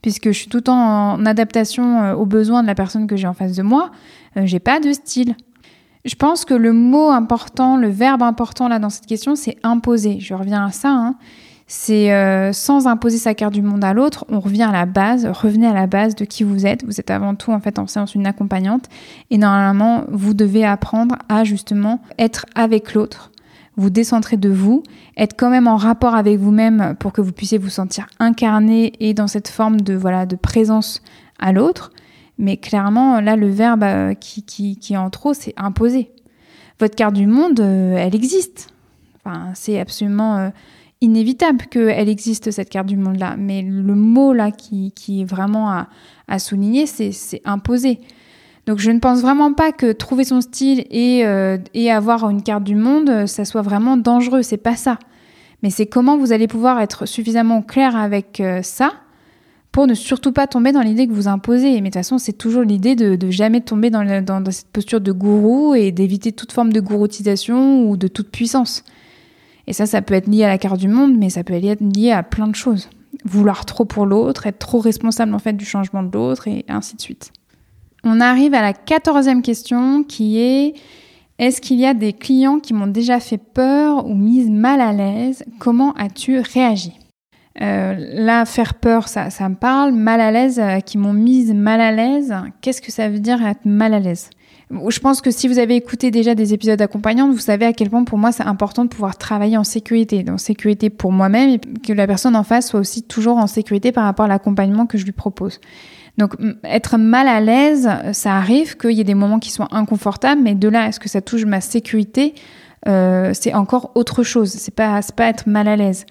puisque 0.04 0.26
je 0.26 0.38
suis 0.38 0.48
tout 0.48 0.58
le 0.58 0.64
temps 0.64 1.14
en 1.14 1.24
adaptation 1.24 2.02
euh, 2.02 2.14
aux 2.14 2.26
besoins 2.26 2.60
de 2.60 2.66
la 2.66 2.74
personne 2.74 3.06
que 3.06 3.16
j'ai 3.16 3.26
en 3.26 3.32
face 3.32 3.56
de 3.56 3.62
moi. 3.62 3.90
j'ai 4.36 4.58
pas 4.58 4.78
de 4.78 4.92
style. 4.92 5.34
Je 6.04 6.14
pense 6.14 6.44
que 6.44 6.52
le 6.52 6.74
mot 6.74 7.08
important, 7.08 7.78
le 7.78 7.88
verbe 7.88 8.22
important 8.22 8.68
là 8.68 8.78
dans 8.78 8.90
cette 8.90 9.06
question, 9.06 9.34
c'est 9.34 9.56
imposer. 9.62 10.20
Je 10.20 10.34
reviens 10.34 10.66
à 10.66 10.72
ça. 10.72 10.90
Hein 10.90 11.14
c'est 11.66 12.12
euh, 12.12 12.52
sans 12.52 12.86
imposer 12.86 13.16
sa 13.16 13.34
carte 13.34 13.54
du 13.54 13.62
monde 13.62 13.84
à 13.84 13.94
l'autre, 13.94 14.26
on 14.28 14.38
revient 14.38 14.64
à 14.64 14.72
la 14.72 14.84
base, 14.84 15.26
revenez 15.26 15.66
à 15.66 15.72
la 15.72 15.86
base 15.86 16.14
de 16.14 16.24
qui 16.24 16.44
vous 16.44 16.66
êtes. 16.66 16.84
Vous 16.84 17.00
êtes 17.00 17.10
avant 17.10 17.34
tout 17.34 17.52
en 17.52 17.60
fait 17.60 17.78
en 17.78 17.86
séance 17.86 18.14
une 18.14 18.26
accompagnante 18.26 18.88
et 19.30 19.38
normalement 19.38 20.04
vous 20.08 20.34
devez 20.34 20.64
apprendre 20.64 21.16
à 21.28 21.44
justement 21.44 22.00
être 22.18 22.44
avec 22.54 22.92
l'autre, 22.92 23.30
vous 23.76 23.90
décentrer 23.90 24.36
de 24.36 24.50
vous, 24.50 24.82
être 25.16 25.34
quand 25.36 25.50
même 25.50 25.66
en 25.66 25.76
rapport 25.76 26.14
avec 26.14 26.38
vous-même 26.38 26.94
pour 26.98 27.12
que 27.12 27.20
vous 27.20 27.32
puissiez 27.32 27.58
vous 27.58 27.70
sentir 27.70 28.06
incarné 28.18 28.92
et 29.00 29.14
dans 29.14 29.26
cette 29.26 29.48
forme 29.48 29.80
de 29.80 29.94
voilà 29.94 30.26
de 30.26 30.36
présence 30.36 31.02
à 31.38 31.52
l'autre. 31.52 31.92
Mais 32.38 32.56
clairement 32.56 33.20
là 33.20 33.36
le 33.36 33.48
verbe 33.48 33.82
euh, 33.84 34.14
qui, 34.14 34.42
qui, 34.42 34.76
qui 34.76 34.94
est 34.94 34.96
en 34.96 35.10
trop 35.10 35.34
c'est 35.34 35.54
imposer. 35.56 36.10
Votre 36.80 36.96
carte 36.96 37.14
du 37.14 37.26
monde, 37.26 37.60
euh, 37.60 37.96
elle 37.96 38.14
existe. 38.14 38.68
Enfin, 39.24 39.50
c'est 39.54 39.80
absolument 39.80 40.50
inévitable 41.04 41.66
qu'elle 41.66 42.08
existe, 42.08 42.50
cette 42.50 42.70
carte 42.70 42.86
du 42.86 42.96
monde-là. 42.96 43.36
Mais 43.38 43.62
le 43.62 43.94
mot 43.94 44.32
là 44.32 44.50
qui, 44.50 44.92
est 45.08 45.24
vraiment 45.24 45.70
à, 46.28 46.38
souligner, 46.38 46.86
c'est 46.86 47.42
imposer. 47.44 48.00
Donc 48.66 48.78
je 48.78 48.90
ne 48.90 48.98
pense 48.98 49.20
vraiment 49.20 49.52
pas 49.52 49.72
que 49.72 49.92
trouver 49.92 50.24
son 50.24 50.40
style 50.40 50.86
et, 50.90 51.26
euh, 51.26 51.58
avoir 51.90 52.28
une 52.30 52.42
carte 52.42 52.64
du 52.64 52.74
monde, 52.74 53.26
ça 53.26 53.44
soit 53.44 53.62
vraiment 53.62 53.96
dangereux. 53.96 54.42
C'est 54.42 54.56
pas 54.56 54.76
ça. 54.76 54.98
Mais 55.62 55.70
c'est 55.70 55.86
comment 55.86 56.18
vous 56.18 56.32
allez 56.32 56.48
pouvoir 56.48 56.80
être 56.80 57.06
suffisamment 57.06 57.62
clair 57.62 57.96
avec 57.96 58.40
euh, 58.40 58.60
ça 58.62 58.92
pour 59.72 59.86
ne 59.86 59.94
surtout 59.94 60.30
pas 60.30 60.46
tomber 60.46 60.72
dans 60.72 60.82
l'idée 60.82 61.06
que 61.08 61.12
vous 61.12 61.26
imposez. 61.26 61.72
Mais 61.72 61.80
de 61.80 61.84
toute 61.86 61.94
façon, 61.94 62.18
c'est 62.18 62.34
toujours 62.34 62.62
l'idée 62.62 62.94
de, 62.94 63.16
de, 63.16 63.30
jamais 63.30 63.60
tomber 63.60 63.90
dans, 63.90 64.22
dans, 64.22 64.50
cette 64.50 64.68
posture 64.68 65.00
de 65.00 65.10
gourou 65.10 65.74
et 65.74 65.90
d'éviter 65.90 66.32
toute 66.32 66.52
forme 66.52 66.72
de 66.72 66.80
gouroutisation 66.80 67.88
ou 67.88 67.96
de 67.96 68.08
toute 68.08 68.30
puissance. 68.30 68.84
Et 69.66 69.72
ça, 69.72 69.86
ça 69.86 70.02
peut 70.02 70.14
être 70.14 70.28
lié 70.28 70.44
à 70.44 70.48
la 70.48 70.58
carte 70.58 70.78
du 70.78 70.88
monde, 70.88 71.16
mais 71.18 71.30
ça 71.30 71.42
peut 71.42 71.54
être 71.54 71.80
lié 71.80 72.12
à 72.12 72.22
plein 72.22 72.46
de 72.46 72.54
choses. 72.54 72.88
Vouloir 73.24 73.64
trop 73.64 73.84
pour 73.84 74.06
l'autre, 74.06 74.46
être 74.46 74.58
trop 74.58 74.78
responsable 74.80 75.34
en 75.34 75.38
fait 75.38 75.54
du 75.54 75.64
changement 75.64 76.02
de 76.02 76.12
l'autre, 76.12 76.46
et 76.46 76.64
ainsi 76.68 76.94
de 76.94 77.00
suite. 77.00 77.32
On 78.04 78.20
arrive 78.20 78.52
à 78.54 78.60
la 78.60 78.74
quatorzième 78.74 79.40
question 79.40 80.04
qui 80.04 80.38
est 80.38 80.74
est-ce 81.38 81.60
qu'il 81.60 81.80
y 81.80 81.86
a 81.86 81.94
des 81.94 82.12
clients 82.12 82.60
qui 82.60 82.74
m'ont 82.74 82.86
déjà 82.86 83.18
fait 83.18 83.38
peur 83.38 84.06
ou 84.06 84.14
mise 84.14 84.50
mal 84.50 84.80
à 84.80 84.92
l'aise? 84.92 85.42
Comment 85.58 85.92
as-tu 85.94 86.38
réagi? 86.38 86.92
Euh, 87.60 87.94
Là, 87.98 88.44
faire 88.44 88.74
peur, 88.74 89.08
ça, 89.08 89.30
me 89.48 89.54
parle. 89.54 89.92
Mal 89.92 90.20
à 90.20 90.30
l'aise, 90.30 90.60
euh, 90.60 90.80
qui 90.80 90.98
m'ont 90.98 91.12
mise 91.12 91.52
mal 91.52 91.80
à 91.80 91.92
l'aise. 91.92 92.32
Qu'est-ce 92.60 92.82
que 92.82 92.92
ça 92.92 93.08
veut 93.08 93.20
dire 93.20 93.44
être 93.44 93.64
mal 93.64 93.94
à 93.94 94.00
l'aise? 94.00 94.30
Je 94.70 94.98
pense 95.00 95.20
que 95.20 95.30
si 95.30 95.48
vous 95.48 95.58
avez 95.58 95.76
écouté 95.76 96.10
déjà 96.10 96.34
des 96.34 96.54
épisodes 96.54 96.80
accompagnants, 96.80 97.30
vous 97.30 97.38
savez 97.38 97.66
à 97.66 97.72
quel 97.72 97.90
point 97.90 98.04
pour 98.04 98.18
moi 98.18 98.32
c'est 98.32 98.44
important 98.44 98.84
de 98.84 98.88
pouvoir 98.88 99.16
travailler 99.16 99.56
en 99.56 99.64
sécurité, 99.64 100.24
en 100.28 100.38
sécurité 100.38 100.90
pour 100.90 101.12
moi-même 101.12 101.50
et 101.50 101.60
que 101.80 101.92
la 101.92 102.06
personne 102.06 102.34
en 102.34 102.44
face 102.44 102.68
soit 102.68 102.80
aussi 102.80 103.02
toujours 103.02 103.36
en 103.36 103.46
sécurité 103.46 103.92
par 103.92 104.04
rapport 104.04 104.24
à 104.24 104.28
l'accompagnement 104.28 104.86
que 104.86 104.98
je 104.98 105.04
lui 105.04 105.12
propose. 105.12 105.60
Donc 106.16 106.36
être 106.62 106.96
mal 106.96 107.26
à 107.26 107.40
l'aise, 107.40 107.90
ça 108.12 108.36
arrive 108.36 108.76
qu'il 108.76 108.92
y 108.92 109.00
ait 109.00 109.04
des 109.04 109.14
moments 109.14 109.40
qui 109.40 109.50
soient 109.50 109.68
inconfortables, 109.72 110.40
mais 110.42 110.54
de 110.54 110.68
là 110.68 110.86
est-ce 110.86 111.00
que 111.00 111.08
ça 111.08 111.20
touche 111.20 111.44
ma 111.44 111.60
sécurité, 111.60 112.34
euh, 112.86 113.32
c'est 113.34 113.54
encore 113.54 113.90
autre 113.94 114.22
chose. 114.22 114.50
C'est 114.50 114.74
pas 114.74 115.00
pas 115.16 115.26
être 115.26 115.48
mal 115.48 115.66
à 115.68 115.76
l'aise. 115.76 116.06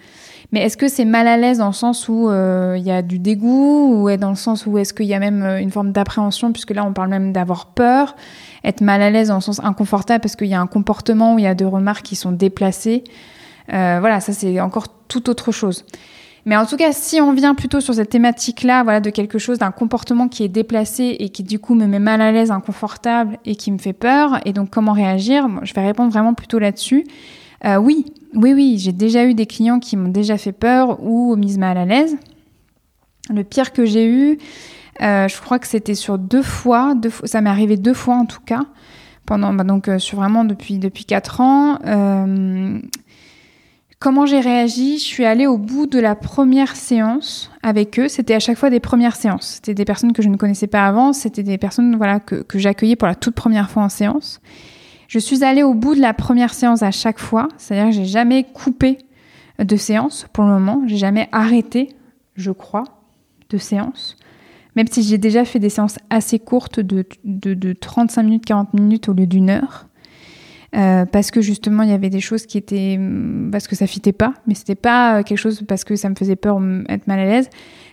Mais 0.53 0.61
est-ce 0.61 0.77
que 0.77 0.87
c'est 0.87 1.05
mal 1.05 1.27
à 1.27 1.35
l'aise 1.35 1.57
dans 1.57 1.67
le 1.67 1.73
sens 1.73 2.07
où 2.07 2.29
euh, 2.29 2.75
il 2.77 2.83
y 2.83 2.91
a 2.91 3.01
du 3.01 3.17
dégoût 3.17 3.95
ou 3.95 4.09
est 4.09 4.17
dans 4.17 4.29
le 4.29 4.35
sens 4.35 4.67
où 4.67 4.77
est-ce 4.77 4.93
qu'il 4.93 5.07
y 5.07 5.15
a 5.15 5.19
même 5.19 5.41
euh, 5.41 5.59
une 5.59 5.71
forme 5.71 5.91
d'appréhension 5.91 6.51
puisque 6.51 6.69
là 6.69 6.85
on 6.85 6.93
parle 6.93 7.09
même 7.09 7.33
d'avoir 7.33 7.65
peur, 7.65 8.15
être 8.63 8.81
mal 8.81 9.01
à 9.01 9.09
l'aise 9.09 9.29
dans 9.29 9.35
le 9.35 9.41
sens 9.41 9.59
inconfortable 9.63 10.21
parce 10.21 10.35
qu'il 10.35 10.45
y 10.47 10.53
a 10.53 10.61
un 10.61 10.67
comportement 10.67 11.33
où 11.33 11.39
il 11.39 11.45
y 11.45 11.47
a 11.47 11.55
des 11.55 11.65
remarques 11.65 12.05
qui 12.05 12.15
sont 12.15 12.31
déplacées. 12.31 13.03
Euh, 13.73 13.97
voilà, 13.99 14.19
ça 14.19 14.31
c'est 14.31 14.59
encore 14.59 14.89
tout 15.07 15.27
autre 15.27 15.51
chose. 15.51 15.85
Mais 16.45 16.57
en 16.57 16.65
tout 16.65 16.75
cas, 16.75 16.91
si 16.91 17.21
on 17.21 17.33
vient 17.33 17.55
plutôt 17.55 17.79
sur 17.79 17.93
cette 17.93 18.09
thématique-là, 18.09 18.83
voilà, 18.83 18.99
de 18.99 19.09
quelque 19.09 19.39
chose, 19.39 19.59
d'un 19.59 19.71
comportement 19.71 20.27
qui 20.27 20.43
est 20.43 20.49
déplacé 20.49 21.15
et 21.19 21.29
qui 21.29 21.43
du 21.43 21.57
coup 21.57 21.73
me 21.73 21.85
met 21.85 21.99
mal 21.99 22.21
à 22.21 22.31
l'aise, 22.31 22.51
inconfortable 22.51 23.37
et 23.45 23.55
qui 23.55 23.71
me 23.71 23.77
fait 23.77 23.93
peur, 23.93 24.39
et 24.45 24.51
donc 24.51 24.69
comment 24.69 24.91
réagir, 24.91 25.47
je 25.63 25.73
vais 25.73 25.85
répondre 25.85 26.11
vraiment 26.11 26.33
plutôt 26.33 26.59
là-dessus. 26.59 27.05
Euh, 27.65 27.77
oui, 27.77 28.05
oui, 28.33 28.53
oui, 28.53 28.75
j'ai 28.77 28.91
déjà 28.91 29.25
eu 29.25 29.33
des 29.33 29.45
clients 29.45 29.79
qui 29.79 29.95
m'ont 29.95 30.09
déjà 30.09 30.37
fait 30.37 30.51
peur 30.51 31.01
ou 31.01 31.35
mise 31.37 31.57
mal 31.57 31.77
à 31.77 31.85
l'aise. 31.85 32.17
Le 33.29 33.43
pire 33.45 33.71
que 33.71 33.85
j'ai 33.85 34.05
eu, 34.05 34.37
euh, 35.01 35.29
je 35.29 35.41
crois 35.41 35.59
que 35.59 35.67
c'était 35.67 35.95
sur 35.95 36.17
deux 36.17 36.43
fois, 36.43 36.93
deux 36.93 37.09
fois 37.09 37.25
ça 37.25 37.39
m'est 37.39 37.49
arrivé 37.49 37.77
deux 37.77 37.93
fois 37.93 38.15
en 38.15 38.25
tout 38.25 38.41
cas, 38.45 38.63
pendant, 39.25 39.53
bah, 39.53 39.63
donc 39.63 39.87
euh, 39.87 39.97
sur 39.97 40.17
vraiment 40.17 40.43
depuis 40.43 40.77
depuis 40.77 41.05
quatre 41.05 41.39
ans. 41.39 41.79
Comment 44.03 44.25
j'ai 44.25 44.41
réagi? 44.41 44.97
Je 44.97 45.03
suis 45.03 45.23
allée 45.23 45.47
au 45.47 45.57
bout 45.57 45.85
de 45.87 45.97
la 45.97 46.13
première 46.13 46.75
séance 46.75 47.49
avec 47.63 47.97
eux. 47.97 48.09
C'était 48.09 48.33
à 48.33 48.39
chaque 48.39 48.57
fois 48.57 48.69
des 48.69 48.81
premières 48.81 49.15
séances. 49.15 49.53
C'était 49.55 49.73
des 49.73 49.85
personnes 49.85 50.11
que 50.11 50.21
je 50.21 50.27
ne 50.27 50.35
connaissais 50.35 50.67
pas 50.67 50.85
avant. 50.85 51.13
C'était 51.13 51.41
des 51.41 51.57
personnes 51.57 51.95
voilà 51.95 52.19
que, 52.19 52.43
j'accueillais 52.53 52.97
pour 52.97 53.07
la 53.07 53.15
toute 53.15 53.33
première 53.33 53.71
fois 53.71 53.83
en 53.83 53.87
séance. 53.87 54.41
Je 55.07 55.19
suis 55.19 55.45
allée 55.45 55.63
au 55.63 55.73
bout 55.73 55.95
de 55.95 56.01
la 56.01 56.13
première 56.13 56.53
séance 56.53 56.83
à 56.83 56.91
chaque 56.91 57.17
fois, 57.17 57.47
c'est-à-dire 57.57 57.91
que 57.91 57.95
j'ai 57.95 58.05
jamais 58.05 58.43
coupé 58.43 58.97
de 59.57 59.75
séance 59.77 60.27
pour 60.33 60.43
le 60.43 60.49
moment, 60.49 60.81
j'ai 60.85 60.97
jamais 60.97 61.29
arrêté, 61.31 61.95
je 62.35 62.51
crois, 62.51 62.83
de 63.51 63.57
séance. 63.57 64.17
Même 64.75 64.87
si 64.87 65.03
j'ai 65.03 65.17
déjà 65.17 65.45
fait 65.45 65.59
des 65.59 65.69
séances 65.69 65.97
assez 66.09 66.39
courtes 66.39 66.81
de, 66.81 67.05
de, 67.23 67.73
35 67.73 68.23
minutes, 68.23 68.45
40 68.45 68.73
minutes 68.73 69.07
au 69.07 69.13
lieu 69.13 69.27
d'une 69.27 69.49
heure. 69.49 69.87
Euh, 70.75 71.05
parce 71.05 71.29
que 71.29 71.39
justement 71.39 71.83
il 71.83 71.89
y 71.89 71.93
avait 71.93 72.09
des 72.09 72.19
choses 72.19 72.47
qui 72.47 72.57
étaient 72.57 72.99
parce 73.51 73.67
que 73.67 73.75
ça 73.75 73.85
fitait 73.85 74.11
pas 74.11 74.33
mais 74.47 74.55
c'était 74.55 74.73
pas 74.73 75.21
quelque 75.23 75.37
chose 75.37 75.63
parce 75.67 75.83
que 75.83 75.95
ça 75.95 76.09
me 76.09 76.15
faisait 76.15 76.35
peur 76.35 76.59
être 76.89 77.05
mal 77.05 77.19
à 77.19 77.25
l'aise 77.25 77.47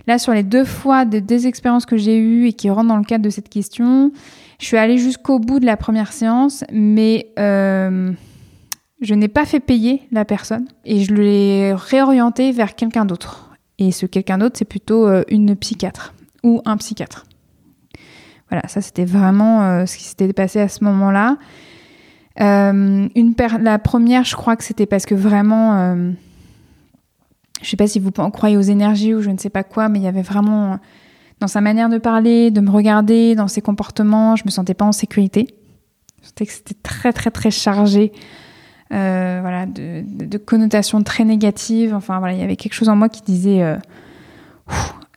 là 0.06 0.18
sur 0.18 0.32
les 0.32 0.42
deux 0.42 0.64
fois 0.64 1.04
de, 1.04 1.18
des 1.18 1.46
expériences 1.46 1.84
que 1.84 1.98
j'ai 1.98 2.16
eues 2.16 2.46
et 2.46 2.54
qui 2.54 2.70
rentrent 2.70 2.88
dans 2.88 2.96
le 2.96 3.04
cadre 3.04 3.22
de 3.22 3.28
cette 3.28 3.50
question 3.50 4.12
je 4.60 4.66
suis 4.66 4.76
allée 4.76 4.98
jusqu'au 4.98 5.38
bout 5.38 5.58
de 5.58 5.64
la 5.64 5.78
première 5.78 6.12
séance, 6.12 6.64
mais 6.70 7.32
euh, 7.38 8.12
je 9.00 9.14
n'ai 9.14 9.28
pas 9.28 9.46
fait 9.46 9.58
payer 9.58 10.02
la 10.12 10.26
personne 10.26 10.68
et 10.84 11.02
je 11.02 11.14
l'ai 11.14 11.72
réorientée 11.72 12.52
vers 12.52 12.74
quelqu'un 12.74 13.06
d'autre. 13.06 13.50
Et 13.78 13.90
ce 13.90 14.04
quelqu'un 14.04 14.36
d'autre, 14.36 14.58
c'est 14.58 14.66
plutôt 14.66 15.08
euh, 15.08 15.24
une 15.28 15.56
psychiatre 15.56 16.12
ou 16.44 16.60
un 16.66 16.76
psychiatre. 16.76 17.24
Voilà, 18.50 18.68
ça 18.68 18.82
c'était 18.82 19.06
vraiment 19.06 19.62
euh, 19.62 19.86
ce 19.86 19.96
qui 19.96 20.04
s'était 20.04 20.30
passé 20.34 20.60
à 20.60 20.68
ce 20.68 20.84
moment-là. 20.84 21.38
Une 22.36 23.34
la 23.60 23.78
première, 23.78 24.24
je 24.24 24.36
crois 24.36 24.56
que 24.56 24.64
c'était 24.64 24.86
parce 24.86 25.06
que 25.06 25.14
vraiment, 25.14 25.94
je 27.62 27.68
sais 27.68 27.76
pas 27.76 27.86
si 27.86 27.98
vous 27.98 28.10
croyez 28.10 28.56
aux 28.56 28.62
énergies 28.62 29.14
ou 29.14 29.20
je 29.20 29.30
ne 29.30 29.38
sais 29.38 29.50
pas 29.50 29.64
quoi, 29.64 29.88
mais 29.88 29.98
il 29.98 30.02
y 30.02 30.08
avait 30.08 30.22
vraiment 30.22 30.78
dans 31.40 31.48
sa 31.48 31.62
manière 31.62 31.88
de 31.88 31.98
parler, 31.98 32.50
de 32.50 32.60
me 32.60 32.70
regarder, 32.70 33.34
dans 33.34 33.48
ses 33.48 33.62
comportements, 33.62 34.36
je 34.36 34.44
me 34.44 34.50
sentais 34.50 34.74
pas 34.74 34.84
en 34.84 34.92
sécurité. 34.92 35.48
Je 36.22 36.28
sentais 36.28 36.46
que 36.46 36.52
c'était 36.52 36.76
très 36.82 37.12
très 37.12 37.30
très 37.30 37.50
chargé, 37.50 38.12
euh, 38.92 39.38
voilà, 39.40 39.64
de, 39.66 40.38
connotations 40.38 41.02
très 41.02 41.24
négatives. 41.24 41.94
Enfin 41.94 42.18
voilà, 42.18 42.34
il 42.34 42.40
y 42.40 42.44
avait 42.44 42.56
quelque 42.56 42.74
chose 42.74 42.90
en 42.90 42.96
moi 42.96 43.08
qui 43.08 43.22
disait 43.22 43.62
euh, 43.62 43.76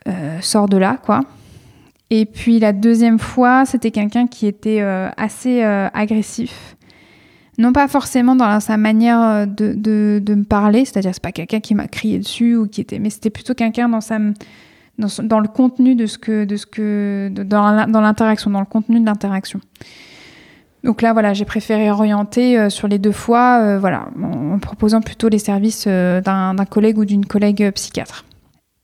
euh, 0.07 0.39
sors 0.41 0.69
de 0.69 0.77
là, 0.77 0.97
quoi. 1.03 1.21
Et 2.09 2.25
puis 2.25 2.59
la 2.59 2.71
deuxième 2.71 3.19
fois, 3.19 3.65
c'était 3.65 3.91
quelqu'un 3.91 4.27
qui 4.27 4.47
était 4.47 4.81
assez 5.17 5.63
agressif. 5.63 6.75
Non 7.57 7.71
pas 7.71 7.87
forcément 7.87 8.35
dans 8.35 8.59
sa 8.59 8.77
manière 8.77 9.45
de, 9.45 9.73
de 10.19 10.33
me 10.35 10.43
parler, 10.43 10.85
c'est-à-dire 10.85 11.11
c'est 11.13 11.21
pas 11.21 11.31
quelqu'un 11.31 11.59
qui 11.59 11.75
m'a 11.75 11.87
crié 11.87 12.17
dessus 12.17 12.55
ou 12.55 12.67
qui 12.67 12.81
était, 12.81 12.97
mais 12.97 13.11
c'était 13.11 13.29
plutôt 13.29 13.53
quelqu'un 13.53 13.89
dans 13.89 14.01
sa 14.01 14.17
dans, 14.97 15.39
le 15.39 15.47
contenu 15.47 15.95
de 15.95 16.05
ce 16.05 16.17
que, 16.17 16.45
de 16.45 16.55
ce 16.55 16.65
que, 16.65 17.29
dans 17.29 18.01
l'interaction, 18.01 18.51
dans 18.51 18.59
le 18.59 18.65
contenu 18.65 18.99
de 18.99 19.05
l'interaction. 19.05 19.59
Donc 20.83 21.01
là, 21.01 21.13
voilà, 21.13 21.33
j'ai 21.33 21.45
préféré 21.45 21.89
orienter 21.89 22.59
euh, 22.59 22.69
sur 22.69 22.87
les 22.87 22.99
deux 22.99 23.13
fois, 23.13 23.59
euh, 23.61 23.79
voilà, 23.79 24.09
en, 24.21 24.59
proposant 24.59 25.01
plutôt 25.01 25.29
les 25.29 25.39
services 25.39 25.85
euh, 25.87 26.19
d'un 26.19 26.55
collègue 26.69 26.97
ou 26.97 27.05
d'une 27.05 27.25
collègue 27.25 27.71
psychiatre. 27.71 28.25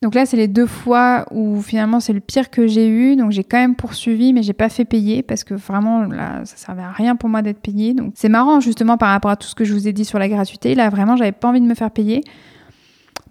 Donc 0.01 0.15
là, 0.15 0.25
c'est 0.25 0.37
les 0.37 0.47
deux 0.47 0.65
fois 0.65 1.25
où 1.29 1.61
finalement 1.61 1.99
c'est 1.99 2.13
le 2.13 2.21
pire 2.21 2.49
que 2.49 2.67
j'ai 2.67 2.87
eu. 2.87 3.17
Donc 3.17 3.31
j'ai 3.31 3.43
quand 3.43 3.57
même 3.57 3.75
poursuivi, 3.75 4.31
mais 4.31 4.43
j'ai 4.43 4.53
pas 4.53 4.69
fait 4.69 4.85
payer 4.85 5.23
parce 5.23 5.43
que 5.43 5.53
vraiment 5.53 6.03
là, 6.03 6.45
ça 6.45 6.55
servait 6.55 6.83
à 6.83 6.91
rien 6.91 7.17
pour 7.17 7.27
moi 7.27 7.41
d'être 7.41 7.59
payé. 7.59 7.93
Donc 7.93 8.13
c'est 8.15 8.29
marrant 8.29 8.61
justement 8.61 8.97
par 8.97 9.09
rapport 9.09 9.31
à 9.31 9.35
tout 9.35 9.47
ce 9.47 9.55
que 9.55 9.65
je 9.65 9.73
vous 9.73 9.87
ai 9.89 9.93
dit 9.93 10.05
sur 10.05 10.17
la 10.17 10.29
gratuité. 10.29 10.73
Là, 10.73 10.89
vraiment, 10.89 11.17
j'avais 11.17 11.33
pas 11.33 11.49
envie 11.49 11.59
de 11.59 11.65
me 11.65 11.75
faire 11.75 11.91
payer 11.91 12.23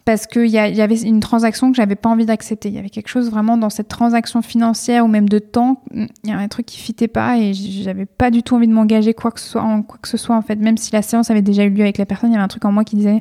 parce 0.04 0.26
qu'il 0.26 0.46
y, 0.46 0.58
avait 0.58 1.02
une 1.02 1.20
transaction 1.20 1.70
que 1.70 1.76
j'avais 1.76 1.94
pas 1.94 2.08
envie 2.08 2.24
d'accepter. 2.24 2.70
Il 2.70 2.74
y 2.74 2.78
avait 2.78 2.88
quelque 2.88 3.08
chose 3.08 3.30
vraiment 3.30 3.58
dans 3.58 3.68
cette 3.68 3.88
transaction 3.88 4.40
financière 4.40 5.04
ou 5.04 5.08
même 5.08 5.28
de 5.28 5.38
temps, 5.38 5.82
il 5.92 6.08
y 6.24 6.30
a 6.30 6.38
un 6.38 6.48
truc 6.48 6.64
qui 6.64 6.78
fitait 6.78 7.08
pas 7.08 7.36
et 7.36 7.52
j'avais 7.52 8.06
pas 8.06 8.30
du 8.30 8.42
tout 8.42 8.56
envie 8.56 8.68
de 8.68 8.72
m'engager 8.72 9.12
quoi 9.12 9.30
que 9.32 9.38
ce 9.38 9.46
soit 9.46 9.60
en 9.60 9.82
quoi 9.82 9.98
que 10.00 10.08
ce 10.08 10.16
soit 10.16 10.34
en 10.34 10.40
fait. 10.40 10.56
Même 10.56 10.78
si 10.78 10.92
la 10.94 11.02
séance 11.02 11.30
avait 11.30 11.42
déjà 11.42 11.64
eu 11.64 11.68
lieu 11.68 11.82
avec 11.82 11.98
la 11.98 12.06
personne, 12.06 12.30
il 12.30 12.32
y 12.32 12.36
avait 12.36 12.44
un 12.44 12.48
truc 12.48 12.64
en 12.64 12.72
moi 12.72 12.84
qui 12.84 12.96
disait 12.96 13.20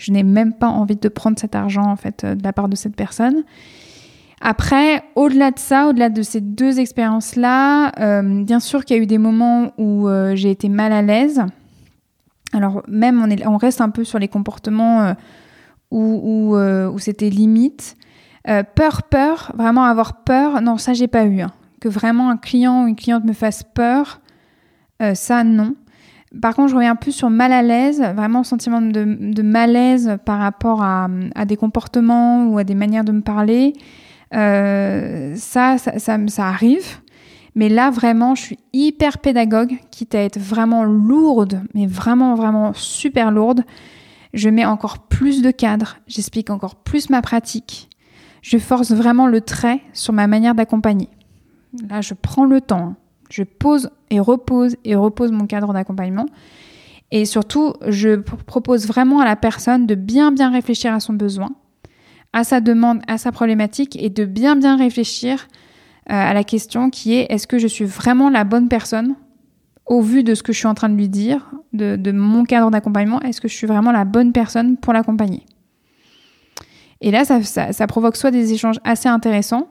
je 0.00 0.12
n'ai 0.12 0.22
même 0.22 0.54
pas 0.54 0.68
envie 0.68 0.96
de 0.96 1.08
prendre 1.08 1.38
cet 1.38 1.54
argent 1.54 1.84
en 1.84 1.96
fait 1.96 2.24
euh, 2.24 2.34
de 2.34 2.42
la 2.42 2.54
part 2.54 2.68
de 2.68 2.76
cette 2.76 2.96
personne. 2.96 3.44
Après, 4.40 5.04
au-delà 5.14 5.50
de 5.50 5.58
ça, 5.58 5.88
au-delà 5.88 6.08
de 6.08 6.22
ces 6.22 6.40
deux 6.40 6.80
expériences-là, 6.80 7.92
euh, 8.00 8.42
bien 8.42 8.60
sûr 8.60 8.86
qu'il 8.86 8.96
y 8.96 9.00
a 9.00 9.02
eu 9.02 9.06
des 9.06 9.18
moments 9.18 9.72
où 9.76 10.08
euh, 10.08 10.34
j'ai 10.34 10.50
été 10.50 10.70
mal 10.70 10.92
à 10.92 11.02
l'aise. 11.02 11.42
Alors 12.54 12.82
même 12.88 13.22
on, 13.22 13.28
est, 13.28 13.46
on 13.46 13.58
reste 13.58 13.82
un 13.82 13.90
peu 13.90 14.04
sur 14.04 14.18
les 14.18 14.28
comportements 14.28 15.14
où, 15.90 16.56
c'était 16.98 17.30
limite. 17.30 17.96
Peur, 18.74 19.02
peur, 19.02 19.52
vraiment 19.54 19.84
avoir 19.84 20.24
peur, 20.24 20.60
non, 20.62 20.78
ça 20.78 20.94
j'ai 20.94 21.06
pas 21.06 21.26
eu. 21.26 21.42
Hein. 21.42 21.52
Que 21.80 21.88
vraiment 21.88 22.30
un 22.30 22.36
client 22.36 22.84
ou 22.84 22.86
une 22.88 22.96
cliente 22.96 23.24
me 23.24 23.34
fasse 23.34 23.62
peur, 23.62 24.20
ça 25.14 25.44
non. 25.44 25.76
Par 26.40 26.54
contre, 26.54 26.68
je 26.68 26.74
reviens 26.76 26.94
plus 26.94 27.12
sur 27.12 27.28
mal 27.28 27.52
à 27.52 27.62
l'aise, 27.62 28.00
vraiment 28.14 28.44
sentiment 28.44 28.80
de, 28.80 29.42
malaise 29.42 30.18
par 30.24 30.38
rapport 30.38 30.82
à, 30.82 31.08
des 31.46 31.56
comportements 31.56 32.46
ou 32.46 32.58
à 32.58 32.64
des 32.64 32.74
manières 32.74 33.04
de 33.04 33.12
me 33.12 33.20
parler. 33.22 33.72
ça, 34.32 35.78
ça, 35.78 35.98
ça, 35.98 36.46
arrive. 36.46 37.00
Mais 37.54 37.68
là, 37.68 37.90
vraiment, 37.90 38.34
je 38.34 38.42
suis 38.42 38.58
hyper 38.72 39.18
pédagogue, 39.18 39.76
quitte 39.90 40.14
à 40.14 40.22
être 40.22 40.38
vraiment 40.38 40.84
lourde, 40.84 41.62
mais 41.74 41.86
vraiment, 41.86 42.34
vraiment 42.34 42.72
super 42.74 43.32
lourde. 43.32 43.62
Je 44.32 44.48
mets 44.48 44.64
encore 44.64 44.98
plus 45.08 45.42
de 45.42 45.50
cadres, 45.50 45.96
j'explique 46.06 46.50
encore 46.50 46.76
plus 46.76 47.10
ma 47.10 47.22
pratique. 47.22 47.88
Je 48.42 48.58
force 48.58 48.92
vraiment 48.92 49.26
le 49.26 49.40
trait 49.40 49.80
sur 49.92 50.12
ma 50.12 50.26
manière 50.26 50.54
d'accompagner. 50.54 51.08
Là, 51.88 52.00
je 52.00 52.14
prends 52.14 52.44
le 52.44 52.60
temps. 52.60 52.94
Je 53.30 53.42
pose 53.42 53.90
et 54.10 54.20
repose 54.20 54.76
et 54.84 54.94
repose 54.94 55.32
mon 55.32 55.46
cadre 55.46 55.72
d'accompagnement. 55.72 56.26
Et 57.10 57.24
surtout, 57.24 57.74
je 57.86 58.16
propose 58.16 58.86
vraiment 58.86 59.20
à 59.20 59.24
la 59.24 59.36
personne 59.36 59.86
de 59.86 59.94
bien 59.94 60.30
bien 60.32 60.50
réfléchir 60.50 60.92
à 60.92 61.00
son 61.00 61.12
besoin, 61.12 61.50
à 62.32 62.44
sa 62.44 62.60
demande, 62.60 63.00
à 63.08 63.18
sa 63.18 63.32
problématique 63.32 63.96
et 64.00 64.10
de 64.10 64.24
bien 64.24 64.56
bien 64.56 64.76
réfléchir 64.76 65.48
euh, 66.10 66.14
à 66.14 66.34
la 66.34 66.44
question 66.44 66.90
qui 66.90 67.14
est 67.14 67.26
est-ce 67.30 67.46
que 67.46 67.58
je 67.58 67.66
suis 67.66 67.84
vraiment 67.84 68.30
la 68.30 68.44
bonne 68.44 68.68
personne 68.68 69.16
au 69.86 70.00
vu 70.00 70.22
de 70.22 70.36
ce 70.36 70.42
que 70.44 70.52
je 70.52 70.58
suis 70.58 70.68
en 70.68 70.74
train 70.74 70.88
de 70.88 70.94
lui 70.94 71.08
dire, 71.08 71.50
de, 71.72 72.12
mon 72.12 72.44
cadre 72.44 72.70
d'accompagnement, 72.70 73.20
est-ce 73.22 73.40
que 73.40 73.48
je 73.48 73.54
suis 73.54 73.66
vraiment 73.66 73.90
la 73.90 74.04
bonne 74.04 74.32
personne 74.32 74.76
pour 74.76 74.92
l'accompagner? 74.92 75.44
Et 77.00 77.10
là, 77.10 77.24
ça, 77.24 77.86
provoque 77.88 78.16
soit 78.16 78.30
des 78.30 78.52
échanges 78.52 78.78
assez 78.84 79.08
intéressants, 79.08 79.68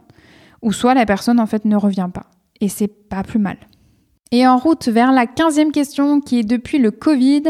ou 0.61 0.73
soit 0.73 0.93
la 0.93 1.05
personne 1.05 1.39
en 1.39 1.45
fait 1.45 1.63
ne 1.63 1.77
revient 1.77 2.09
pas. 2.13 2.25
Et 2.61 2.67
c'est 2.69 2.87
pas 2.87 3.23
plus 3.23 3.39
mal. 3.39 3.57
Et 4.31 4.45
en 4.45 4.57
route 4.57 4.87
vers 4.87 5.11
la 5.11 5.25
quinzième 5.25 5.71
question 5.71 6.21
qui 6.21 6.39
est 6.39 6.43
depuis 6.43 6.77
le 6.77 6.91
Covid, 6.91 7.43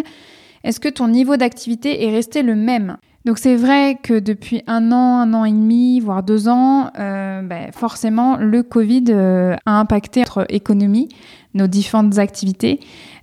est-ce 0.64 0.80
que 0.80 0.90
ton 0.90 1.08
niveau 1.08 1.38
d'activité 1.38 2.06
est 2.06 2.12
resté 2.12 2.42
le 2.42 2.56
même? 2.56 2.98
Donc 3.26 3.38
c'est 3.38 3.56
vrai 3.56 3.98
que 4.02 4.18
depuis 4.18 4.64
un 4.66 4.92
an, 4.92 5.20
un 5.20 5.34
an 5.34 5.44
et 5.44 5.52
demi, 5.52 6.00
voire 6.00 6.24
deux 6.24 6.48
ans, 6.48 6.90
euh, 6.98 7.42
ben, 7.42 7.70
forcément 7.74 8.38
le 8.38 8.64
Covid 8.64 9.06
euh, 9.10 9.56
a 9.66 9.80
impacté 9.80 10.22
notre 10.22 10.46
économie, 10.50 11.10
nos 11.54 11.68
différentes 11.68 12.18
activités. 12.18 12.80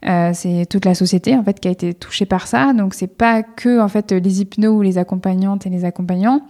Euh, 0.07 0.33
c'est 0.35 0.67
toute 0.69 0.85
la 0.85 0.95
société 0.95 1.35
en 1.35 1.43
fait 1.43 1.59
qui 1.61 1.69
a 1.69 1.71
été 1.71 1.95
touchée 1.95 2.27
par 2.27 2.47
ça. 2.47 2.75
Donc 2.75 2.93
c'est 2.93 3.07
pas 3.07 3.43
que 3.43 3.81
en 3.81 3.89
fait 3.89 4.13
les 4.13 4.43
hypnos 4.43 4.77
ou 4.77 4.83
les 4.83 4.99
accompagnantes 4.99 5.67
et 5.67 5.71
les 5.71 5.87
accompagnants. 5.87 6.43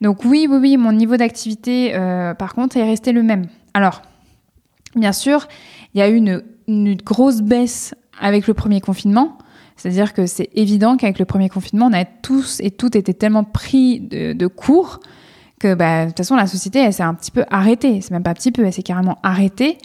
Donc 0.00 0.24
oui, 0.24 0.46
oui, 0.48 0.58
oui, 0.58 0.76
mon 0.76 0.92
niveau 0.92 1.16
d'activité, 1.16 1.92
par 2.38 2.54
contre, 2.54 2.76
est 2.76 2.84
resté 2.84 3.10
le 3.10 3.24
même. 3.24 3.46
Alors, 3.74 4.02
bien 4.94 5.12
sûr, 5.12 5.46
il 5.94 5.98
y 5.98 6.02
a 6.02 6.08
eu 6.08 6.16
une, 6.16 6.96
grosse 6.96 7.40
baisse 7.40 7.94
avec 8.20 8.46
le 8.46 8.54
premier 8.54 8.80
confinement. 8.80 9.38
C'est-à-dire 9.76 10.12
que 10.12 10.26
c'est 10.26 10.50
évident 10.54 10.96
qu'avec 10.96 11.18
le 11.18 11.24
premier 11.24 11.48
confinement, 11.48 11.86
on 11.86 11.92
a 11.92 12.04
tous 12.04 12.60
et 12.60 12.70
toutes 12.70 12.96
été 12.96 13.14
tellement 13.14 13.44
pris 13.44 14.00
de, 14.00 14.46
cours 14.46 15.00
que 15.60 15.74
bah, 15.74 16.04
de 16.04 16.10
toute 16.10 16.18
façon, 16.18 16.36
la 16.36 16.46
société, 16.46 16.80
elle 16.80 16.92
s'est 16.92 17.02
un 17.02 17.14
petit 17.14 17.30
peu 17.30 17.44
arrêtée. 17.50 18.00
C'est 18.00 18.10
même 18.10 18.22
pas 18.22 18.30
un 18.30 18.34
petit 18.34 18.52
peu, 18.52 18.64
elle 18.64 18.72
s'est 18.72 18.82
carrément 18.82 19.18
arrêtée. 19.22 19.78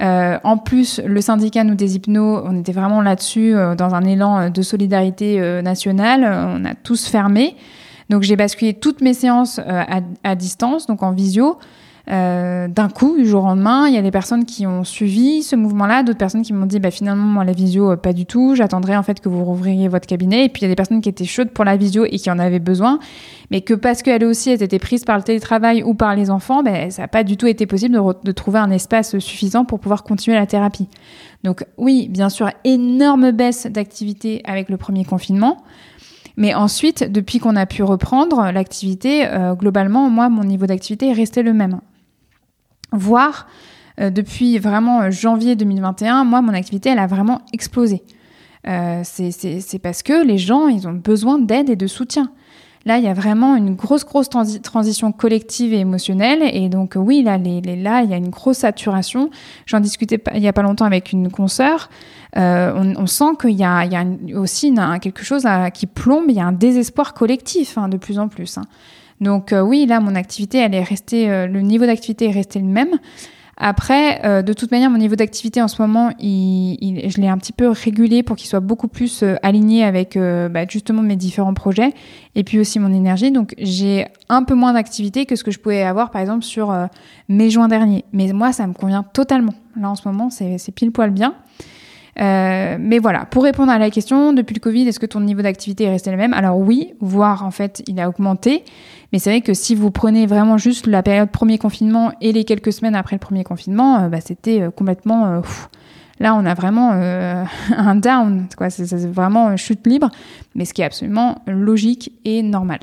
Euh, 0.00 0.38
en 0.44 0.56
plus, 0.56 1.00
le 1.04 1.20
syndicat, 1.20 1.64
nous, 1.64 1.74
des 1.74 1.96
hypnos, 1.96 2.42
on 2.44 2.58
était 2.58 2.72
vraiment 2.72 3.02
là-dessus, 3.02 3.54
euh, 3.54 3.74
dans 3.74 3.94
un 3.94 4.02
élan 4.02 4.48
de 4.48 4.62
solidarité 4.62 5.40
euh, 5.40 5.60
nationale. 5.62 6.24
On 6.24 6.64
a 6.64 6.74
tous 6.74 7.06
fermé. 7.06 7.56
Donc, 8.08 8.22
j'ai 8.22 8.36
basculé 8.36 8.74
toutes 8.74 9.02
mes 9.02 9.14
séances 9.14 9.60
à, 9.60 10.34
distance, 10.34 10.86
donc 10.86 11.02
en 11.02 11.12
visio. 11.12 11.58
Euh, 12.10 12.66
d'un 12.66 12.88
coup, 12.88 13.16
du 13.16 13.24
jour 13.24 13.44
au 13.44 13.46
lendemain, 13.46 13.86
il 13.86 13.94
y 13.94 13.98
a 13.98 14.02
des 14.02 14.10
personnes 14.10 14.44
qui 14.44 14.66
ont 14.66 14.82
suivi 14.82 15.44
ce 15.44 15.54
mouvement-là, 15.54 16.02
d'autres 16.02 16.18
personnes 16.18 16.42
qui 16.42 16.52
m'ont 16.52 16.66
dit 16.66 16.80
bah, 16.80 16.90
finalement, 16.90 17.24
moi, 17.24 17.44
la 17.44 17.52
visio, 17.52 17.92
euh, 17.92 17.96
pas 17.96 18.12
du 18.12 18.26
tout, 18.26 18.56
j'attendrai 18.56 18.96
en 18.96 19.04
fait 19.04 19.20
que 19.20 19.28
vous 19.28 19.44
rouvririez 19.44 19.86
votre 19.86 20.08
cabinet. 20.08 20.46
Et 20.46 20.48
puis 20.48 20.62
il 20.62 20.64
y 20.64 20.66
a 20.66 20.68
des 20.68 20.76
personnes 20.76 21.00
qui 21.00 21.08
étaient 21.08 21.24
chaudes 21.24 21.50
pour 21.50 21.64
la 21.64 21.76
visio 21.76 22.04
et 22.04 22.18
qui 22.18 22.28
en 22.28 22.40
avaient 22.40 22.58
besoin, 22.58 22.98
mais 23.52 23.60
que 23.60 23.74
parce 23.74 24.02
qu'elles 24.02 24.24
aussi 24.24 24.50
étaient 24.50 24.80
prises 24.80 25.04
par 25.04 25.18
le 25.18 25.22
télétravail 25.22 25.84
ou 25.84 25.94
par 25.94 26.16
les 26.16 26.30
enfants, 26.30 26.64
bah, 26.64 26.90
ça 26.90 27.02
n'a 27.02 27.08
pas 27.08 27.22
du 27.22 27.36
tout 27.36 27.46
été 27.46 27.66
possible 27.66 27.94
de, 27.94 28.02
de 28.24 28.32
trouver 28.32 28.58
un 28.58 28.72
espace 28.72 29.16
suffisant 29.18 29.64
pour 29.64 29.78
pouvoir 29.78 30.02
continuer 30.02 30.36
la 30.36 30.46
thérapie. 30.46 30.88
Donc 31.44 31.64
oui, 31.78 32.08
bien 32.08 32.28
sûr, 32.28 32.50
énorme 32.64 33.30
baisse 33.30 33.68
d'activité 33.68 34.42
avec 34.46 34.68
le 34.68 34.76
premier 34.76 35.04
confinement. 35.04 35.58
Mais 36.36 36.54
ensuite, 36.54 37.04
depuis 37.04 37.38
qu'on 37.38 37.54
a 37.54 37.66
pu 37.66 37.82
reprendre 37.82 38.50
l'activité, 38.52 39.26
euh, 39.26 39.54
globalement, 39.54 40.08
moi, 40.10 40.28
mon 40.28 40.42
niveau 40.42 40.66
d'activité 40.66 41.10
est 41.10 41.12
resté 41.12 41.42
le 41.42 41.52
même 41.52 41.80
voire 42.92 43.46
euh, 44.00 44.10
depuis 44.10 44.58
vraiment 44.58 45.02
euh, 45.02 45.10
janvier 45.10 45.56
2021, 45.56 46.24
moi, 46.24 46.40
mon 46.40 46.54
activité, 46.54 46.90
elle 46.90 46.98
a 46.98 47.06
vraiment 47.06 47.42
explosé. 47.52 48.02
Euh, 48.66 49.02
c'est 49.04 49.78
parce 49.82 50.02
que 50.02 50.24
les 50.24 50.38
gens, 50.38 50.68
ils 50.68 50.86
ont 50.86 50.92
besoin 50.92 51.38
d'aide 51.38 51.70
et 51.70 51.76
de 51.76 51.86
soutien. 51.86 52.30
Là, 52.86 52.96
il 52.96 53.04
y 53.04 53.08
a 53.08 53.12
vraiment 53.12 53.56
une 53.56 53.74
grosse, 53.74 54.06
grosse 54.06 54.30
transition 54.30 55.12
collective 55.12 55.74
et 55.74 55.80
émotionnelle. 55.80 56.40
Et 56.54 56.70
donc, 56.70 56.94
oui, 56.96 57.22
là, 57.22 57.36
il 57.36 58.10
y 58.10 58.14
a 58.14 58.16
une 58.16 58.30
grosse 58.30 58.58
saturation. 58.58 59.28
J'en 59.66 59.80
discutais 59.80 60.18
il 60.34 60.40
n'y 60.40 60.48
a 60.48 60.54
pas 60.54 60.62
longtemps 60.62 60.86
avec 60.86 61.12
une 61.12 61.30
consoeur. 61.30 61.90
on, 62.36 63.06
sent 63.06 63.32
qu'il 63.38 63.50
y 63.50 63.64
a, 63.64 63.84
il 63.84 63.92
y 63.92 63.96
a 63.96 64.40
aussi 64.40 64.74
quelque 65.02 65.22
chose 65.22 65.46
qui 65.74 65.86
plombe. 65.86 66.24
Il 66.28 66.36
y 66.36 66.40
a 66.40 66.46
un 66.46 66.52
désespoir 66.52 67.12
collectif 67.12 67.76
hein, 67.76 67.90
de 67.90 67.98
plus 67.98 68.18
en 68.18 68.28
plus. 68.28 68.56
Hein. 68.56 68.64
Donc 69.20 69.52
euh, 69.52 69.60
oui, 69.60 69.86
là, 69.86 70.00
mon 70.00 70.14
activité, 70.14 70.58
elle 70.58 70.74
est 70.74 70.82
restée, 70.82 71.30
euh, 71.30 71.46
le 71.46 71.60
niveau 71.60 71.86
d'activité 71.86 72.26
est 72.26 72.32
resté 72.32 72.58
le 72.58 72.66
même. 72.66 72.98
Après, 73.62 74.24
euh, 74.24 74.40
de 74.40 74.54
toute 74.54 74.70
manière, 74.70 74.88
mon 74.88 74.96
niveau 74.96 75.16
d'activité 75.16 75.60
en 75.60 75.68
ce 75.68 75.82
moment, 75.82 76.12
il, 76.18 77.10
je 77.10 77.20
l'ai 77.20 77.28
un 77.28 77.36
petit 77.36 77.52
peu 77.52 77.68
régulé 77.68 78.22
pour 78.22 78.36
qu'il 78.36 78.48
soit 78.48 78.60
beaucoup 78.60 78.88
plus 78.88 79.22
aligné 79.42 79.84
avec 79.84 80.16
bah, 80.16 80.66
justement 80.66 81.02
mes 81.02 81.16
différents 81.16 81.52
projets 81.52 81.92
et 82.34 82.42
puis 82.42 82.58
aussi 82.58 82.78
mon 82.78 82.90
énergie. 82.90 83.30
Donc, 83.30 83.54
j'ai 83.58 84.06
un 84.30 84.44
peu 84.44 84.54
moins 84.54 84.72
d'activité 84.72 85.26
que 85.26 85.36
ce 85.36 85.44
que 85.44 85.50
je 85.50 85.58
pouvais 85.58 85.82
avoir, 85.82 86.10
par 86.10 86.22
exemple, 86.22 86.42
sur 86.42 86.74
mai 87.28 87.50
juin 87.50 87.68
dernier. 87.68 88.06
Mais 88.14 88.32
moi, 88.32 88.54
ça 88.54 88.66
me 88.66 88.72
convient 88.72 89.02
totalement. 89.02 89.52
Là, 89.78 89.90
en 89.90 89.94
ce 89.94 90.08
moment, 90.08 90.30
c'est 90.30 90.74
pile 90.74 90.90
poil 90.90 91.10
bien. 91.10 91.34
Euh, 92.20 92.76
mais 92.78 92.98
voilà, 92.98 93.24
pour 93.24 93.44
répondre 93.44 93.72
à 93.72 93.78
la 93.78 93.90
question, 93.90 94.32
depuis 94.32 94.54
le 94.54 94.60
Covid, 94.60 94.86
est-ce 94.86 95.00
que 95.00 95.06
ton 95.06 95.20
niveau 95.20 95.42
d'activité 95.42 95.84
est 95.84 95.90
resté 95.90 96.10
le 96.10 96.16
même? 96.16 96.34
Alors 96.34 96.58
oui, 96.58 96.92
voire 97.00 97.44
en 97.44 97.50
fait, 97.50 97.82
il 97.86 97.98
a 97.98 98.08
augmenté. 98.08 98.64
Mais 99.12 99.18
c'est 99.18 99.30
vrai 99.30 99.40
que 99.40 99.54
si 99.54 99.74
vous 99.74 99.90
prenez 99.90 100.26
vraiment 100.26 100.58
juste 100.58 100.86
la 100.86 101.02
période 101.02 101.30
premier 101.30 101.58
confinement 101.58 102.12
et 102.20 102.32
les 102.32 102.44
quelques 102.44 102.72
semaines 102.72 102.94
après 102.94 103.16
le 103.16 103.20
premier 103.20 103.44
confinement, 103.44 104.02
euh, 104.02 104.08
bah, 104.08 104.20
c'était 104.20 104.60
euh, 104.60 104.70
complètement... 104.70 105.42
là, 106.20 106.34
on 106.34 106.44
a 106.44 106.54
vraiment 106.54 106.90
un 107.76 107.94
down, 107.94 108.46
quoi. 108.56 108.68
C'est 108.68 108.94
vraiment 109.06 109.56
chute 109.56 109.86
libre, 109.86 110.10
mais 110.54 110.66
ce 110.66 110.74
qui 110.74 110.82
est 110.82 110.84
absolument 110.84 111.42
logique 111.46 112.12
et 112.26 112.42
normal. 112.42 112.80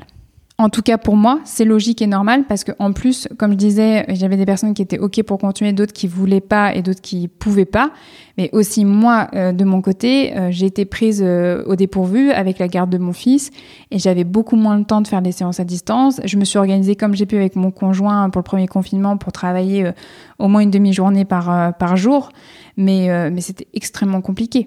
En 0.60 0.70
tout 0.70 0.82
cas, 0.82 0.98
pour 0.98 1.14
moi, 1.14 1.38
c'est 1.44 1.64
logique 1.64 2.02
et 2.02 2.08
normal 2.08 2.42
parce 2.48 2.64
que, 2.64 2.72
en 2.80 2.92
plus, 2.92 3.28
comme 3.38 3.52
je 3.52 3.56
disais, 3.56 4.04
j'avais 4.08 4.36
des 4.36 4.44
personnes 4.44 4.74
qui 4.74 4.82
étaient 4.82 4.98
OK 4.98 5.22
pour 5.22 5.38
continuer, 5.38 5.72
d'autres 5.72 5.92
qui 5.92 6.08
voulaient 6.08 6.40
pas 6.40 6.74
et 6.74 6.82
d'autres 6.82 7.00
qui 7.00 7.28
pouvaient 7.28 7.64
pas. 7.64 7.92
Mais 8.36 8.50
aussi, 8.52 8.84
moi, 8.84 9.28
euh, 9.34 9.52
de 9.52 9.64
mon 9.64 9.80
côté, 9.80 10.36
euh, 10.36 10.48
j'ai 10.50 10.66
été 10.66 10.84
prise 10.84 11.22
euh, 11.24 11.62
au 11.66 11.76
dépourvu 11.76 12.32
avec 12.32 12.58
la 12.58 12.66
garde 12.66 12.90
de 12.90 12.98
mon 12.98 13.12
fils 13.12 13.52
et 13.92 14.00
j'avais 14.00 14.24
beaucoup 14.24 14.56
moins 14.56 14.76
le 14.76 14.84
temps 14.84 15.00
de 15.00 15.06
faire 15.06 15.22
des 15.22 15.30
séances 15.30 15.60
à 15.60 15.64
distance. 15.64 16.20
Je 16.24 16.36
me 16.36 16.44
suis 16.44 16.58
organisée 16.58 16.96
comme 16.96 17.14
j'ai 17.14 17.26
pu 17.26 17.36
avec 17.36 17.54
mon 17.54 17.70
conjoint 17.70 18.28
pour 18.28 18.40
le 18.40 18.44
premier 18.44 18.66
confinement 18.66 19.16
pour 19.16 19.30
travailler 19.30 19.92
au 20.40 20.48
moins 20.48 20.62
une 20.62 20.72
demi-journée 20.72 21.24
par, 21.24 21.76
par 21.76 21.96
jour. 21.96 22.30
Mais, 22.76 23.30
mais 23.30 23.40
c'était 23.40 23.68
extrêmement 23.74 24.20
compliqué. 24.20 24.66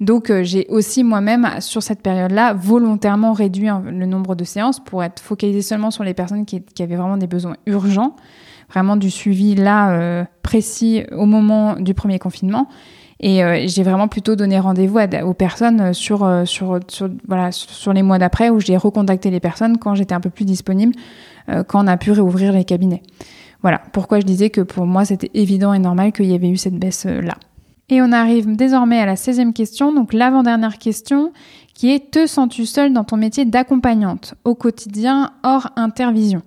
Donc 0.00 0.30
euh, 0.30 0.42
j'ai 0.42 0.66
aussi 0.68 1.04
moi-même, 1.04 1.48
sur 1.60 1.82
cette 1.82 2.02
période-là, 2.02 2.52
volontairement 2.54 3.32
réduit 3.32 3.68
le 3.84 4.06
nombre 4.06 4.34
de 4.34 4.44
séances 4.44 4.80
pour 4.80 5.02
être 5.04 5.20
focalisé 5.20 5.62
seulement 5.62 5.90
sur 5.90 6.04
les 6.04 6.14
personnes 6.14 6.44
qui, 6.44 6.62
avaient 6.80 6.96
vraiment 6.96 7.16
des 7.16 7.26
besoins 7.26 7.56
urgents, 7.66 8.16
vraiment 8.70 8.96
du 8.96 9.10
suivi 9.10 9.54
là 9.54 9.92
euh, 9.92 10.24
précis 10.42 11.04
au 11.12 11.26
moment 11.26 11.76
du 11.76 11.94
premier 11.94 12.18
confinement. 12.18 12.68
Et 13.20 13.44
euh, 13.44 13.64
j'ai 13.66 13.84
vraiment 13.84 14.08
plutôt 14.08 14.34
donné 14.34 14.58
rendez-vous 14.58 14.98
aux 14.98 15.34
personnes 15.34 15.94
sur, 15.94 16.28
sur, 16.44 16.80
sur, 16.88 17.08
voilà, 17.28 17.52
sur 17.52 17.92
les 17.92 18.02
mois 18.02 18.18
d'après 18.18 18.50
où 18.50 18.60
j'ai 18.60 18.76
recontacté 18.76 19.30
les 19.30 19.40
personnes 19.40 19.78
quand 19.78 19.94
j'étais 19.94 20.14
un 20.14 20.20
peu 20.20 20.30
plus 20.30 20.44
disponible, 20.44 20.94
quand 21.68 21.84
on 21.84 21.86
a 21.86 21.96
pu 21.96 22.10
réouvrir 22.10 22.52
les 22.52 22.64
cabinets. 22.64 23.02
Voilà 23.62 23.80
pourquoi 23.92 24.20
je 24.20 24.26
disais 24.26 24.50
que 24.50 24.60
pour 24.60 24.84
moi 24.84 25.04
c'était 25.04 25.30
évident 25.32 25.72
et 25.72 25.78
normal 25.78 26.12
qu'il 26.12 26.26
y 26.26 26.34
avait 26.34 26.50
eu 26.50 26.56
cette 26.56 26.74
baisse-là. 26.74 27.36
Et 27.90 28.00
on 28.00 28.12
arrive 28.12 28.56
désormais 28.56 28.98
à 28.98 29.06
la 29.06 29.14
16e 29.14 29.52
question, 29.52 29.92
donc 29.92 30.12
l'avant-dernière 30.12 30.78
question, 30.78 31.32
qui 31.74 31.90
est 31.92 32.10
Te 32.10 32.26
sens-tu 32.26 32.64
seule 32.66 32.92
dans 32.92 33.04
ton 33.04 33.16
métier 33.16 33.44
d'accompagnante 33.44 34.34
au 34.44 34.54
quotidien 34.54 35.32
hors 35.42 35.70
intervision? 35.76 36.42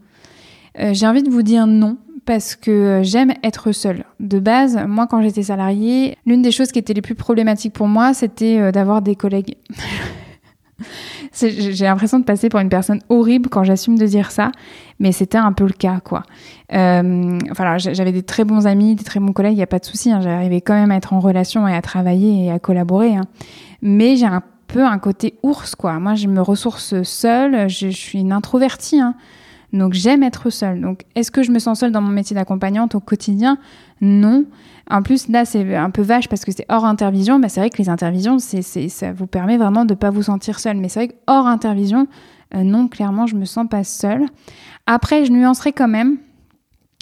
Euh, 0.80 0.94
J'ai 0.94 1.06
envie 1.06 1.24
de 1.24 1.30
vous 1.30 1.44
dire 1.44 1.68
non, 1.68 1.98
parce 2.26 2.56
que 2.56 3.02
j'aime 3.04 3.34
être 3.44 3.72
seule. 3.72 4.04
De 4.20 4.40
base, 4.40 4.80
moi 4.88 5.08
quand 5.08 5.22
j'étais 5.22 5.44
salariée, 5.44 6.18
l'une 6.26 6.42
des 6.42 6.52
choses 6.52 6.72
qui 6.72 6.80
était 6.80 6.94
les 6.94 7.02
plus 7.02 7.16
problématiques 7.16 7.74
pour 7.74 7.88
moi, 7.88 8.14
c'était 8.14 8.60
euh, 8.60 8.72
d'avoir 8.72 9.02
des 9.02 9.16
collègues. 9.16 9.56
J'ai 11.40 11.86
l'impression 11.86 12.20
de 12.20 12.24
passer 12.24 12.50
pour 12.50 12.60
une 12.60 12.70
personne 12.70 13.00
horrible 13.10 13.50
quand 13.50 13.64
j'assume 13.64 13.98
de 13.98 14.06
dire 14.06 14.32
ça, 14.32 14.52
mais 15.00 15.12
c'était 15.12 15.38
un 15.38 15.54
peu 15.54 15.66
le 15.66 15.74
cas, 15.74 16.00
quoi. 16.04 16.24
Euh, 16.74 17.38
voilà, 17.56 17.78
j'avais 17.78 18.12
des 18.12 18.24
très 18.24 18.44
bons 18.44 18.68
amis, 18.68 18.96
des 18.96 19.04
très 19.04 19.20
bons 19.20 19.34
collègues, 19.34 19.54
il 19.54 19.58
n'y 19.58 19.64
a 19.64 19.68
pas 19.68 19.80
de 19.80 19.86
souci. 19.86 20.12
Hein, 20.12 20.22
J'arrivais 20.22 20.62
quand 20.62 20.74
même 20.74 20.92
à 20.92 20.96
être 20.96 21.14
en 21.14 21.20
relation 21.20 21.68
et 21.68 21.76
à 21.76 21.82
travailler 21.82 22.46
et 22.46 22.52
à 22.52 22.60
collaborer. 22.60 23.16
Hein. 23.16 23.26
Mais 23.82 24.16
j'ai 24.16 24.26
un 24.26 24.42
peu 24.68 24.86
un 24.86 25.00
côté 25.00 25.36
ours, 25.44 25.76
quoi. 25.76 26.00
Moi, 26.00 26.16
je 26.16 26.28
me 26.28 26.42
ressource 26.42 27.02
seule, 27.04 27.70
je, 27.70 27.88
suis 27.88 28.20
une 28.20 28.32
introvertie. 28.32 29.00
Hein. 29.00 29.16
Donc 29.74 29.94
j'aime 29.94 30.24
être 30.24 30.50
seule. 30.50 30.82
Donc 30.82 31.04
est-ce 31.16 31.32
que 31.32 31.44
je 31.44 31.52
me 31.52 31.60
sens 31.60 31.80
seule 31.80 31.92
dans 31.92 32.02
mon 32.02 32.12
métier 32.12 32.36
d'accompagnante 32.36 32.96
au 32.96 33.00
quotidien? 33.00 33.58
Non. 34.02 34.46
En 34.90 35.02
plus, 35.02 35.28
là, 35.28 35.44
c'est 35.44 35.76
un 35.76 35.90
peu 35.90 36.02
vache 36.02 36.30
parce 36.30 36.46
que 36.46 36.52
c'est 36.52 36.66
hors 36.70 36.86
intervision. 36.86 37.40
Bah, 37.40 37.50
c'est 37.50 37.60
vrai 37.60 37.70
que 37.70 37.78
les 37.78 37.90
intervisions, 37.90 38.40
c'est, 38.40 38.62
ça 38.62 39.12
vous 39.12 39.28
permet 39.28 39.58
vraiment 39.58 39.86
de 39.86 39.94
ne 39.94 39.98
pas 39.98 40.10
vous 40.10 40.24
sentir 40.24 40.60
seule. 40.60 40.78
Mais 40.78 40.90
c'est 40.90 41.00
vrai 41.00 41.08
que 41.10 41.16
hors 41.28 41.48
intervision, 41.48 42.08
euh, 42.56 42.64
non, 42.64 42.88
clairement, 42.88 43.28
je 43.28 43.36
me 43.36 43.46
sens 43.46 43.68
pas 43.70 43.84
seule. 43.84 44.26
Après, 44.86 45.26
je 45.26 45.32
nuancerai 45.32 45.74
quand 45.74 45.90
même. 45.90 46.18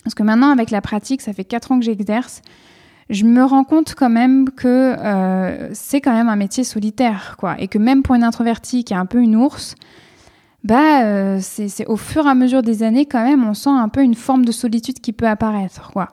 Parce 0.04 0.16
que 0.16 0.24
maintenant, 0.24 0.52
avec 0.52 0.72
la 0.72 0.82
pratique, 0.82 1.22
ça 1.22 1.34
fait 1.34 1.44
4 1.44 1.72
ans 1.72 1.80
que 1.80 1.86
j'exerce. 1.86 2.42
Je 3.10 3.26
me 3.26 3.44
rends 3.44 3.64
compte 3.64 3.94
quand 3.96 4.10
même 4.10 4.50
que 4.50 4.68
euh, 4.68 5.70
c'est 5.74 6.02
quand 6.02 6.14
même 6.14 6.30
un 6.30 6.36
métier 6.36 6.64
solitaire, 6.64 7.36
quoi. 7.38 7.56
Et 7.60 7.68
que 7.68 7.78
même 7.78 8.02
pour 8.02 8.16
une 8.16 8.24
introvertie 8.24 8.84
qui 8.84 8.94
est 8.94 8.98
un 8.98 9.06
peu 9.06 9.20
une 9.20 9.36
ours, 9.36 9.76
bah, 10.64 11.04
euh, 11.04 11.38
c'est 11.40 11.86
au 11.86 11.98
fur 11.98 12.26
et 12.26 12.30
à 12.30 12.34
mesure 12.34 12.64
des 12.64 12.82
années, 12.82 13.06
quand 13.06 13.24
même, 13.24 13.48
on 13.48 13.54
sent 13.54 13.70
un 13.70 13.90
peu 13.90 14.02
une 14.02 14.16
forme 14.16 14.46
de 14.46 14.52
solitude 14.52 15.00
qui 15.00 15.14
peut 15.14 15.28
apparaître, 15.28 15.92
quoi. 15.92 16.10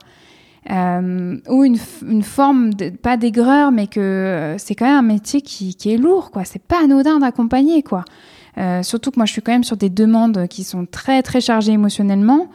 Euh, 0.71 1.37
ou 1.49 1.65
une, 1.65 1.77
une 2.07 2.23
forme, 2.23 2.73
de, 2.73 2.89
pas 2.89 3.17
d'aigreur, 3.17 3.71
mais 3.71 3.87
que 3.87 3.99
euh, 3.99 4.57
c'est 4.57 4.75
quand 4.75 4.85
même 4.85 4.97
un 4.97 5.01
métier 5.01 5.41
qui, 5.41 5.75
qui 5.75 5.93
est 5.93 5.97
lourd, 5.97 6.31
quoi. 6.31 6.45
C'est 6.45 6.61
pas 6.61 6.83
anodin 6.83 7.19
d'accompagner, 7.19 7.83
quoi. 7.83 8.05
Euh, 8.57 8.83
surtout 8.83 9.11
que 9.11 9.17
moi, 9.17 9.25
je 9.25 9.31
suis 9.31 9.41
quand 9.41 9.51
même 9.51 9.63
sur 9.63 9.77
des 9.77 9.89
demandes 9.89 10.47
qui 10.47 10.63
sont 10.63 10.85
très, 10.85 11.21
très 11.23 11.41
chargées 11.41 11.73
émotionnellement. 11.73 12.49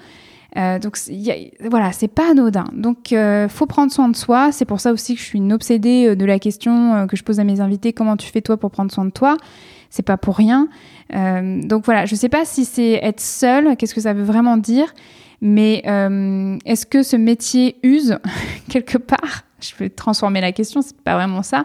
Euh, 0.56 0.78
donc 0.78 0.97
y 1.09 1.30
a, 1.30 1.68
voilà, 1.68 1.93
c'est 1.93 2.09
pas 2.09 2.30
anodin. 2.30 2.64
Donc 2.72 3.12
euh, 3.12 3.48
faut 3.48 3.66
prendre 3.66 3.93
soin 3.93 4.09
de 4.09 4.16
soi. 4.16 4.51
C'est 4.52 4.64
pour 4.64 4.80
ça 4.80 4.93
aussi 4.93 5.14
que 5.14 5.20
je 5.20 5.26
suis 5.26 5.39
une 5.39 5.52
obsédée 5.52 6.16
de 6.16 6.24
la 6.24 6.39
question 6.39 7.06
que 7.06 7.16
je 7.16 7.22
pose 7.22 7.39
à 7.39 7.44
mes 7.44 7.60
invités 7.60 7.93
comment 7.93 8.16
tu 8.16 8.28
fais 8.28 8.40
toi 8.40 8.56
pour 8.56 8.70
prendre 8.70 8.90
soin 8.90 9.05
de 9.05 9.10
toi? 9.10 9.36
C'est 9.90 10.02
pas 10.02 10.16
pour 10.16 10.36
rien. 10.36 10.68
donc 11.12 11.85
voilà, 11.85 12.06
je 12.06 12.14
sais 12.14 12.28
pas 12.28 12.44
si 12.44 12.64
c'est 12.64 12.93
être 13.02 13.20
seul, 13.20 13.76
qu'est-ce 13.76 13.94
que 13.94 14.01
ça 14.01 14.14
veut 14.14 14.24
vraiment 14.24 14.56
dire? 14.56 14.94
Mais 15.40 15.82
euh, 15.86 16.59
est-ce 16.65 16.86
que 16.86 17.02
ce 17.02 17.16
métier 17.16 17.77
use 17.82 18.19
quelque 18.69 18.98
part? 18.98 19.44
Je 19.60 19.74
peux 19.74 19.89
transformer 19.89 20.40
la 20.40 20.52
question, 20.52 20.82
c'est 20.82 20.97
pas 21.01 21.15
vraiment 21.15 21.43
ça, 21.43 21.65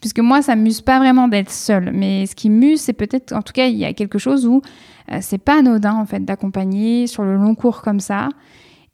puisque 0.00 0.18
moi, 0.18 0.42
ça 0.42 0.56
m'use 0.56 0.80
pas 0.80 0.98
vraiment 0.98 1.28
d'être 1.28 1.50
seule. 1.50 1.92
Mais 1.92 2.26
ce 2.26 2.34
qui 2.34 2.50
m'use, 2.50 2.80
c'est 2.80 2.92
peut-être, 2.92 3.32
en 3.32 3.42
tout 3.42 3.52
cas, 3.52 3.66
il 3.66 3.76
y 3.76 3.84
a 3.84 3.92
quelque 3.92 4.18
chose 4.18 4.46
où 4.46 4.60
euh, 5.12 5.18
c'est 5.20 5.38
pas 5.38 5.60
anodin 5.60 5.94
en 5.94 6.04
fait 6.04 6.24
d'accompagner 6.24 7.06
sur 7.06 7.22
le 7.22 7.36
long 7.36 7.54
cours 7.54 7.82
comme 7.82 8.00
ça. 8.00 8.28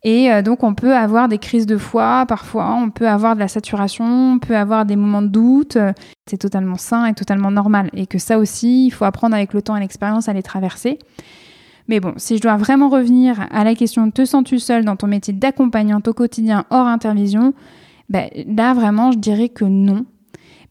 Et 0.03 0.31
euh, 0.31 0.43
donc, 0.43 0.63
on 0.63 0.75
peut 0.75 0.95
avoir 0.95 1.29
des 1.29 1.39
crises 1.39 1.65
de 1.65 1.79
foi 1.79 2.27
parfois, 2.29 2.75
on 2.75 2.91
peut 2.91 3.09
avoir 3.09 3.35
de 3.35 3.41
la 3.41 3.49
saturation, 3.49 4.05
on 4.05 4.39
peut 4.39 4.57
avoir 4.57 4.85
des 4.85 4.97
moments 4.97 5.23
de 5.23 5.29
doute. 5.29 5.79
C'est 6.27 6.37
totalement 6.37 6.77
sain 6.77 7.07
et 7.07 7.15
totalement 7.15 7.51
normal. 7.51 7.89
Et 7.95 8.07
que 8.07 8.19
ça 8.19 8.39
aussi, 8.39 8.87
il 8.87 8.91
faut 8.91 9.07
apprendre 9.07 9.35
avec 9.35 9.55
le 9.55 9.63
temps 9.63 9.75
et 9.75 9.81
l'expérience 9.81 10.29
à 10.29 10.35
les 10.35 10.43
traverser. 10.43 10.99
Mais 11.89 12.01
bon, 12.01 12.15
si 12.17 12.37
je 12.37 12.43
dois 12.43 12.57
vraiment 12.57 12.89
revenir 12.89 13.47
à 13.51 13.65
la 13.65 13.75
question 13.75 14.11
te 14.11 14.25
sens-tu 14.25 14.59
seule 14.59 14.85
dans 14.85 14.97
ton 14.97 15.07
métier 15.07 15.35
d'accompagnante 15.35 16.09
au 16.09 16.15
quotidien 16.15 16.65
hors 16.71 16.87
intervision, 16.87 17.53
ben, 18.09 18.29
là 18.47 18.75
vraiment, 18.75 19.13
je 19.13 19.19
dirais 19.19 19.49
que 19.49 19.65
non. 19.65 20.07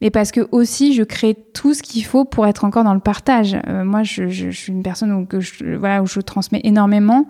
Mais 0.00 0.10
parce 0.10 0.32
que 0.32 0.46
aussi, 0.52 0.92
je 0.92 1.02
crée 1.02 1.34
tout 1.54 1.72
ce 1.72 1.82
qu'il 1.82 2.04
faut 2.04 2.24
pour 2.24 2.46
être 2.46 2.64
encore 2.64 2.84
dans 2.84 2.94
le 2.94 3.00
partage. 3.00 3.56
Euh, 3.68 3.84
moi, 3.84 4.02
je, 4.02 4.50
suis 4.50 4.72
une 4.72 4.82
personne 4.82 5.12
où, 5.12 5.24
que 5.24 5.40
je, 5.40 5.76
voilà, 5.76 6.02
où 6.02 6.06
je 6.06 6.20
transmets 6.20 6.60
énormément. 6.64 7.26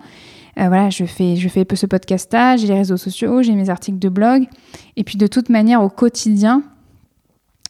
Euh, 0.59 0.67
voilà, 0.67 0.89
je 0.89 1.05
fais, 1.05 1.35
je 1.35 1.47
fais 1.47 1.65
ce 1.73 1.85
podcast-là, 1.85 2.57
j'ai 2.57 2.67
les 2.67 2.75
réseaux 2.75 2.97
sociaux, 2.97 3.43
j'ai 3.43 3.53
mes 3.53 3.69
articles 3.69 3.99
de 3.99 4.09
blog. 4.09 4.45
Et 4.95 5.03
puis 5.03 5.17
de 5.17 5.27
toute 5.27 5.49
manière, 5.49 5.81
au 5.83 5.89
quotidien, 5.89 6.63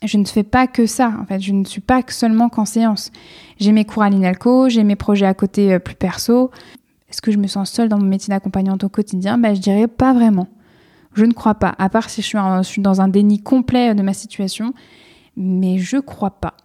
je 0.04 0.18
ne 0.18 0.26
fais 0.26 0.44
pas 0.44 0.68
que 0.68 0.86
ça. 0.86 1.14
En 1.20 1.26
fait, 1.26 1.40
je 1.40 1.54
ne 1.54 1.64
suis 1.64 1.82
pas 1.82 2.02
seulement 2.08 2.50
qu'en 2.50 2.66
séance. 2.66 3.12
J'ai 3.60 3.72
mes 3.72 3.86
cours 3.86 4.04
à 4.04 4.10
l'INALCO, 4.10 4.70
j'ai 4.70 4.84
mes 4.84 4.96
projets 4.96 5.26
à 5.26 5.34
côté 5.34 5.74
euh, 5.74 5.80
plus 5.80 5.96
perso. 5.96 6.52
Est-ce 7.10 7.22
que 7.22 7.32
je 7.32 7.38
me 7.38 7.48
sens 7.48 7.72
seule 7.72 7.90
dans 7.90 7.98
mon 7.98 8.06
métier 8.06 8.32
d'accompagnante 8.32 8.84
au 8.84 8.90
quotidien? 8.90 9.38
Ben, 9.38 9.56
Je 9.56 9.62
dirais 9.62 9.88
pas 9.88 10.14
vraiment. 10.14 10.48
Je 11.14 11.24
ne 11.24 11.32
crois 11.32 11.56
pas, 11.56 11.74
à 11.78 11.88
part 11.88 12.10
si 12.10 12.22
je 12.22 12.28
suis, 12.28 12.38
je 12.38 12.64
suis 12.64 12.82
dans 12.82 13.00
un 13.00 13.08
déni 13.08 13.42
complet 13.42 13.96
de 13.96 14.02
ma 14.02 14.14
situation, 14.14 14.74
mais 15.38 15.78
je 15.78 15.98
crois 15.98 16.32
pas. 16.32 16.56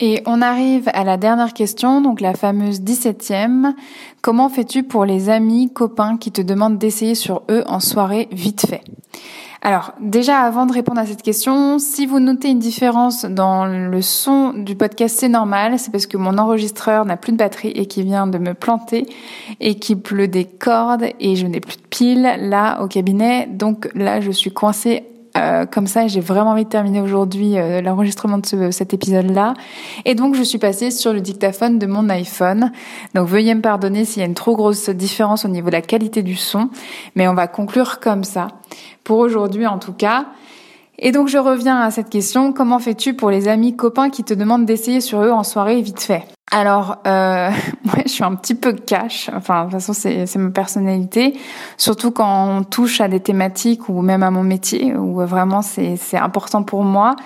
Et 0.00 0.22
on 0.26 0.42
arrive 0.42 0.88
à 0.94 1.02
la 1.02 1.16
dernière 1.16 1.52
question, 1.52 2.00
donc 2.00 2.20
la 2.20 2.34
fameuse 2.34 2.80
17e. 2.80 3.74
Comment 4.22 4.48
fais-tu 4.48 4.84
pour 4.84 5.04
les 5.04 5.28
amis, 5.28 5.72
copains 5.72 6.16
qui 6.16 6.30
te 6.30 6.40
demandent 6.40 6.78
d'essayer 6.78 7.16
sur 7.16 7.42
eux 7.50 7.64
en 7.66 7.80
soirée 7.80 8.28
vite 8.30 8.64
fait? 8.66 8.82
Alors, 9.60 9.92
déjà, 10.00 10.38
avant 10.38 10.66
de 10.66 10.72
répondre 10.72 11.00
à 11.00 11.06
cette 11.06 11.22
question, 11.22 11.80
si 11.80 12.06
vous 12.06 12.20
notez 12.20 12.48
une 12.48 12.60
différence 12.60 13.24
dans 13.24 13.66
le 13.66 14.00
son 14.02 14.52
du 14.52 14.76
podcast, 14.76 15.16
c'est 15.18 15.28
normal. 15.28 15.80
C'est 15.80 15.90
parce 15.90 16.06
que 16.06 16.16
mon 16.16 16.38
enregistreur 16.38 17.04
n'a 17.04 17.16
plus 17.16 17.32
de 17.32 17.38
batterie 17.38 17.72
et 17.74 17.86
qui 17.86 18.04
vient 18.04 18.28
de 18.28 18.38
me 18.38 18.54
planter 18.54 19.06
et 19.58 19.74
qui 19.74 19.96
pleut 19.96 20.28
des 20.28 20.44
cordes 20.44 21.06
et 21.18 21.34
je 21.34 21.46
n'ai 21.48 21.58
plus 21.58 21.76
de 21.76 21.88
piles 21.90 22.36
là 22.38 22.80
au 22.82 22.86
cabinet. 22.86 23.48
Donc 23.50 23.88
là, 23.96 24.20
je 24.20 24.30
suis 24.30 24.52
coincée 24.52 25.02
euh, 25.38 25.66
comme 25.66 25.86
ça, 25.86 26.06
j'ai 26.08 26.20
vraiment 26.20 26.50
envie 26.50 26.64
de 26.64 26.68
terminer 26.68 27.00
aujourd'hui 27.00 27.58
euh, 27.58 27.80
l'enregistrement 27.80 28.38
de 28.38 28.70
cet 28.70 28.92
épisode-là. 28.92 29.54
Et 30.04 30.14
donc, 30.14 30.34
je 30.34 30.42
suis 30.42 30.58
passée 30.58 30.90
sur 30.90 31.12
le 31.12 31.20
dictaphone 31.20 31.78
de 31.78 31.86
mon 31.86 32.08
iPhone. 32.08 32.72
Donc, 33.14 33.28
veuillez 33.28 33.54
me 33.54 33.60
pardonner 33.60 34.04
s'il 34.04 34.20
y 34.20 34.22
a 34.24 34.28
une 34.28 34.34
trop 34.34 34.56
grosse 34.56 34.90
différence 34.90 35.44
au 35.44 35.48
niveau 35.48 35.68
de 35.68 35.72
la 35.72 35.82
qualité 35.82 36.22
du 36.22 36.36
son. 36.36 36.70
Mais 37.14 37.28
on 37.28 37.34
va 37.34 37.46
conclure 37.46 38.00
comme 38.00 38.24
ça. 38.24 38.48
Pour 39.04 39.18
aujourd'hui, 39.18 39.66
en 39.66 39.78
tout 39.78 39.92
cas. 39.92 40.26
Et 40.98 41.12
donc, 41.12 41.28
je 41.28 41.38
reviens 41.38 41.80
à 41.80 41.90
cette 41.90 42.10
question. 42.10 42.52
Comment 42.52 42.80
fais-tu 42.80 43.14
pour 43.14 43.30
les 43.30 43.46
amis, 43.46 43.76
copains 43.76 44.10
qui 44.10 44.24
te 44.24 44.34
demandent 44.34 44.66
d'essayer 44.66 45.00
sur 45.00 45.22
eux 45.22 45.30
en 45.30 45.44
soirée 45.44 45.80
vite 45.80 46.00
fait? 46.00 46.24
Alors, 46.50 46.98
euh, 47.06 47.50
je 48.06 48.10
suis 48.10 48.24
un 48.24 48.34
petit 48.34 48.54
peu 48.54 48.72
cash. 48.72 49.30
Enfin, 49.34 49.66
de 49.66 49.70
toute 49.70 49.80
façon, 49.80 49.92
c'est 49.92 50.36
ma 50.36 50.50
personnalité. 50.50 51.38
Surtout 51.76 52.10
quand 52.10 52.48
on 52.48 52.64
touche 52.64 53.00
à 53.00 53.08
des 53.08 53.20
thématiques 53.20 53.88
ou 53.88 54.00
même 54.02 54.22
à 54.22 54.30
mon 54.30 54.42
métier, 54.42 54.94
où 54.94 55.20
vraiment 55.26 55.62
c'est 55.62 55.98
important 56.16 56.62
pour 56.62 56.84
moi. 56.84 57.16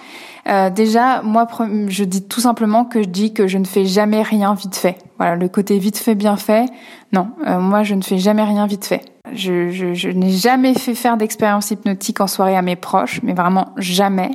Euh, 0.48 0.70
déjà, 0.70 1.22
moi, 1.22 1.46
je 1.88 2.02
dis 2.02 2.26
tout 2.26 2.40
simplement 2.40 2.84
que 2.84 3.02
je 3.02 3.08
dis 3.08 3.32
que 3.32 3.46
je 3.46 3.58
ne 3.58 3.64
fais 3.64 3.84
jamais 3.84 4.22
rien 4.22 4.54
vite 4.54 4.74
fait. 4.74 4.98
Voilà, 5.18 5.36
le 5.36 5.48
côté 5.48 5.78
vite 5.78 5.98
fait, 5.98 6.16
bien 6.16 6.36
fait. 6.36 6.66
Non, 7.12 7.28
euh, 7.46 7.60
moi, 7.60 7.84
je 7.84 7.94
ne 7.94 8.02
fais 8.02 8.18
jamais 8.18 8.42
rien 8.42 8.66
vite 8.66 8.84
fait. 8.84 9.02
Je, 9.32 9.70
je, 9.70 9.94
je 9.94 10.08
n'ai 10.08 10.30
jamais 10.30 10.74
fait 10.74 10.96
faire 10.96 11.16
d'expérience 11.16 11.70
hypnotique 11.70 12.20
en 12.20 12.26
soirée 12.26 12.56
à 12.56 12.62
mes 12.62 12.74
proches, 12.74 13.20
mais 13.22 13.34
vraiment 13.34 13.68
jamais. 13.76 14.32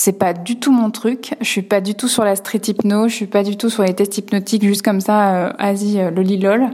C'est 0.00 0.12
pas 0.12 0.32
du 0.32 0.60
tout 0.60 0.70
mon 0.70 0.92
truc. 0.92 1.34
Je 1.40 1.48
suis 1.48 1.62
pas 1.62 1.80
du 1.80 1.96
tout 1.96 2.06
sur 2.06 2.22
la 2.22 2.36
street 2.36 2.60
hypno. 2.68 3.08
Je 3.08 3.14
suis 3.14 3.26
pas 3.26 3.42
du 3.42 3.56
tout 3.56 3.68
sur 3.68 3.82
les 3.82 3.94
tests 3.94 4.16
hypnotiques 4.16 4.62
juste 4.62 4.82
comme 4.82 5.00
ça, 5.00 5.34
euh, 5.34 5.52
Asie, 5.58 5.98
euh, 5.98 6.12
lolilol. 6.12 6.68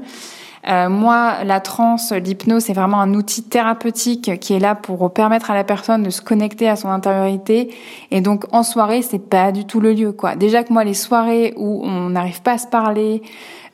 Euh, 0.69 0.89
moi, 0.89 1.45
la 1.45 1.61
transe, 1.61 2.13
l'hypnose, 2.13 2.65
c'est 2.65 2.73
vraiment 2.73 3.01
un 3.01 3.15
outil 3.15 3.43
thérapeutique 3.43 4.39
qui 4.41 4.55
est 4.55 4.59
là 4.59 4.75
pour 4.75 5.13
permettre 5.13 5.51
à 5.51 5.55
la 5.55 5.65
personne 5.65 6.03
de 6.03 6.11
se 6.11 6.21
connecter 6.21 6.69
à 6.69 6.77
son 6.77 6.89
intériorité. 6.89 7.75
Et 8.11 8.21
donc, 8.21 8.45
en 8.53 8.63
soirée, 8.63 9.03
c'est 9.03 9.19
pas 9.19 9.53
du 9.53 9.65
tout 9.67 9.81
le 9.81 9.93
lieu, 9.93 10.13
quoi. 10.13 10.37
Déjà 10.37 10.65
que 10.65 10.73
moi, 10.73 10.85
les 10.85 10.95
soirées 10.95 11.55
où 11.57 11.83
on 11.85 12.11
n'arrive 12.11 12.43
pas 12.43 12.53
à 12.53 12.59
se 12.59 12.67
parler, 12.67 13.23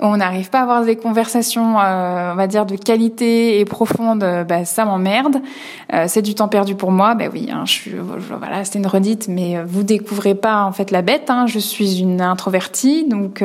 on 0.01 0.17
n'arrive 0.17 0.51
pas 0.51 0.61
à 0.61 0.63
avoir 0.63 0.85
des 0.85 0.97
conversations, 0.97 1.79
euh, 1.79 2.33
on 2.33 2.35
va 2.35 2.47
dire, 2.47 2.65
de 2.65 2.77
qualité 2.77 3.61
et 3.61 3.65
profonde, 3.65 4.23
euh, 4.23 4.45
bah, 4.45 4.65
ça 4.65 4.85
m'emmerde. 4.85 5.37
Euh, 5.93 6.07
c'est 6.09 6.23
du 6.23 6.35
temps 6.35 6.49
perdu 6.49 6.75
pour 6.75 6.91
moi. 6.91 7.15
Ben 7.15 7.31
oui, 7.33 7.49
hein, 7.53 7.65
je 7.67 7.73
suis, 7.73 7.93
voilà, 7.95 8.65
c'est 8.65 8.79
une 8.79 8.87
redite, 8.87 9.29
mais 9.29 9.63
vous 9.63 9.83
découvrez 9.83 10.35
pas 10.35 10.65
en 10.65 10.73
fait 10.73 10.91
la 10.91 11.03
bête. 11.03 11.29
Hein. 11.29 11.47
Je 11.47 11.59
suis 11.59 12.01
une 12.01 12.23
introvertie, 12.23 13.07
donc 13.07 13.45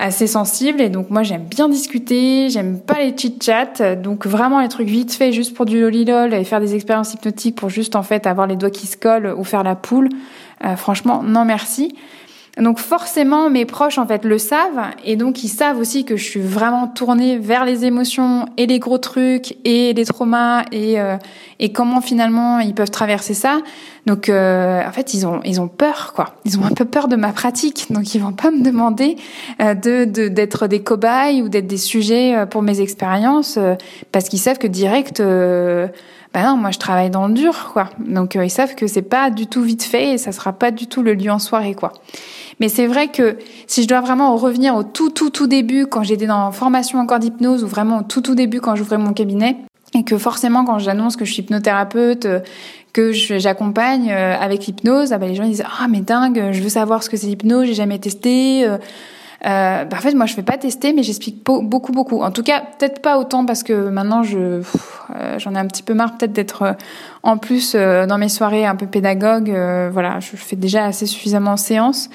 assez 0.00 0.26
sensible 0.26 0.80
et 0.80 0.88
donc 0.88 1.10
moi 1.10 1.22
j'aime 1.22 1.44
bien 1.44 1.68
discuter, 1.68 2.48
j'aime 2.48 2.80
pas 2.80 2.98
les 3.00 3.16
chit 3.16 3.38
chats, 3.40 3.96
donc 3.96 4.26
vraiment 4.26 4.60
les 4.60 4.68
trucs 4.68 4.88
vite 4.88 5.12
fait 5.12 5.32
juste 5.32 5.54
pour 5.54 5.66
du 5.66 5.80
lolilol 5.80 6.34
et 6.34 6.44
faire 6.44 6.60
des 6.60 6.74
expériences 6.74 7.14
hypnotiques 7.14 7.54
pour 7.54 7.68
juste 7.68 7.94
en 7.94 8.02
fait 8.02 8.26
avoir 8.26 8.46
les 8.46 8.56
doigts 8.56 8.70
qui 8.70 8.86
se 8.86 8.96
collent 8.96 9.34
ou 9.36 9.44
faire 9.44 9.62
la 9.62 9.76
poule. 9.76 10.08
franchement 10.76 11.22
non 11.22 11.44
merci. 11.44 11.94
Donc 12.60 12.78
forcément, 12.78 13.48
mes 13.48 13.64
proches 13.64 13.98
en 13.98 14.06
fait 14.06 14.24
le 14.24 14.38
savent 14.38 14.90
et 15.04 15.16
donc 15.16 15.42
ils 15.44 15.48
savent 15.48 15.78
aussi 15.78 16.04
que 16.04 16.16
je 16.16 16.24
suis 16.24 16.40
vraiment 16.40 16.86
tournée 16.88 17.38
vers 17.38 17.64
les 17.64 17.84
émotions 17.84 18.46
et 18.56 18.66
les 18.66 18.78
gros 18.78 18.98
trucs 18.98 19.56
et 19.64 19.94
les 19.94 20.04
traumas 20.04 20.64
et 20.70 21.00
euh, 21.00 21.16
et 21.58 21.72
comment 21.72 22.00
finalement 22.00 22.58
ils 22.58 22.74
peuvent 22.74 22.90
traverser 22.90 23.34
ça. 23.34 23.60
Donc 24.06 24.28
euh, 24.28 24.86
en 24.86 24.92
fait 24.92 25.14
ils 25.14 25.26
ont 25.26 25.40
ils 25.44 25.60
ont 25.60 25.68
peur 25.68 26.12
quoi. 26.14 26.34
Ils 26.44 26.58
ont 26.58 26.64
un 26.64 26.72
peu 26.72 26.84
peur 26.84 27.08
de 27.08 27.16
ma 27.16 27.32
pratique 27.32 27.86
donc 27.90 28.14
ils 28.14 28.20
vont 28.20 28.32
pas 28.32 28.50
me 28.50 28.62
demander 28.62 29.16
euh, 29.62 29.74
de 29.74 30.04
d'être 30.04 30.66
des 30.66 30.82
cobayes 30.82 31.42
ou 31.42 31.48
d'être 31.48 31.66
des 31.66 31.78
sujets 31.78 32.44
pour 32.50 32.60
mes 32.62 32.80
expériences 32.80 33.58
parce 34.12 34.28
qu'ils 34.28 34.38
savent 34.38 34.58
que 34.58 34.66
direct 34.66 35.22
bah 36.32 36.44
non, 36.44 36.56
moi 36.56 36.70
je 36.70 36.78
travaille 36.78 37.10
dans 37.10 37.26
le 37.26 37.34
dur, 37.34 37.70
quoi. 37.72 37.88
Donc 37.98 38.36
ils 38.36 38.50
savent 38.50 38.76
que 38.76 38.86
c'est 38.86 39.02
pas 39.02 39.30
du 39.30 39.48
tout 39.48 39.62
vite 39.62 39.82
fait 39.82 40.12
et 40.12 40.18
ça 40.18 40.30
sera 40.30 40.52
pas 40.52 40.70
du 40.70 40.86
tout 40.86 41.02
le 41.02 41.14
lieu 41.14 41.30
en 41.30 41.40
soirée, 41.40 41.74
quoi. 41.74 41.92
Mais 42.60 42.68
c'est 42.68 42.86
vrai 42.86 43.08
que 43.08 43.38
si 43.66 43.82
je 43.82 43.88
dois 43.88 44.00
vraiment 44.00 44.36
revenir 44.36 44.76
au 44.76 44.82
tout, 44.82 45.10
tout, 45.10 45.30
tout 45.30 45.46
début, 45.46 45.86
quand 45.86 46.02
j'étais 46.02 46.26
dans 46.26 46.52
formation 46.52 46.98
encore 46.98 47.18
d'hypnose, 47.18 47.64
ou 47.64 47.66
vraiment 47.66 48.00
au 48.00 48.02
tout, 48.02 48.20
tout 48.20 48.34
début, 48.34 48.60
quand 48.60 48.76
j'ouvrais 48.76 48.98
mon 48.98 49.12
cabinet, 49.12 49.56
et 49.94 50.04
que 50.04 50.18
forcément, 50.18 50.64
quand 50.64 50.78
j'annonce 50.78 51.16
que 51.16 51.24
je 51.24 51.32
suis 51.32 51.42
hypnothérapeute, 51.42 52.26
euh, 52.26 52.40
que 52.92 53.12
j'accompagne 53.12 54.10
euh, 54.10 54.36
avec 54.38 54.66
l'hypnose, 54.66 55.12
ah 55.12 55.18
ben 55.18 55.28
les 55.28 55.34
gens 55.34 55.44
disent 55.44 55.64
ah 55.66 55.86
mais 55.88 56.00
dingue, 56.00 56.50
je 56.52 56.60
veux 56.60 56.68
savoir 56.68 57.02
ce 57.02 57.10
que 57.10 57.16
c'est 57.16 57.26
l'hypnose, 57.26 57.66
j'ai 57.66 57.74
jamais 57.74 57.98
testé. 57.98 58.66
Euh, 59.46 59.70
euh, 59.70 59.84
bah 59.84 59.96
en 59.98 60.00
fait, 60.00 60.14
moi, 60.14 60.26
je 60.26 60.34
fais 60.34 60.42
pas 60.42 60.58
tester, 60.58 60.92
mais 60.92 61.02
j'explique 61.02 61.44
beaucoup, 61.44 61.92
beaucoup. 61.92 62.22
En 62.22 62.30
tout 62.30 62.42
cas, 62.42 62.62
peut-être 62.78 63.02
pas 63.02 63.18
autant 63.18 63.44
parce 63.44 63.62
que 63.62 63.88
maintenant, 63.88 64.22
je 64.22 64.62
euh, 65.16 65.38
j'en 65.38 65.54
ai 65.54 65.58
un 65.58 65.66
petit 65.66 65.82
peu 65.82 65.94
marre 65.94 66.16
peut-être 66.16 66.32
d'être 66.32 66.62
euh, 66.62 66.72
en 67.22 67.36
plus 67.36 67.74
euh, 67.74 68.06
dans 68.06 68.18
mes 68.18 68.28
soirées 68.28 68.66
un 68.66 68.76
peu 68.76 68.86
pédagogue. 68.86 69.50
voilà, 69.92 70.20
je 70.20 70.36
fais 70.36 70.56
déjà 70.56 70.84
assez 70.84 71.06
suffisamment 71.06 71.52
en 71.52 71.56
séance. 71.56 72.10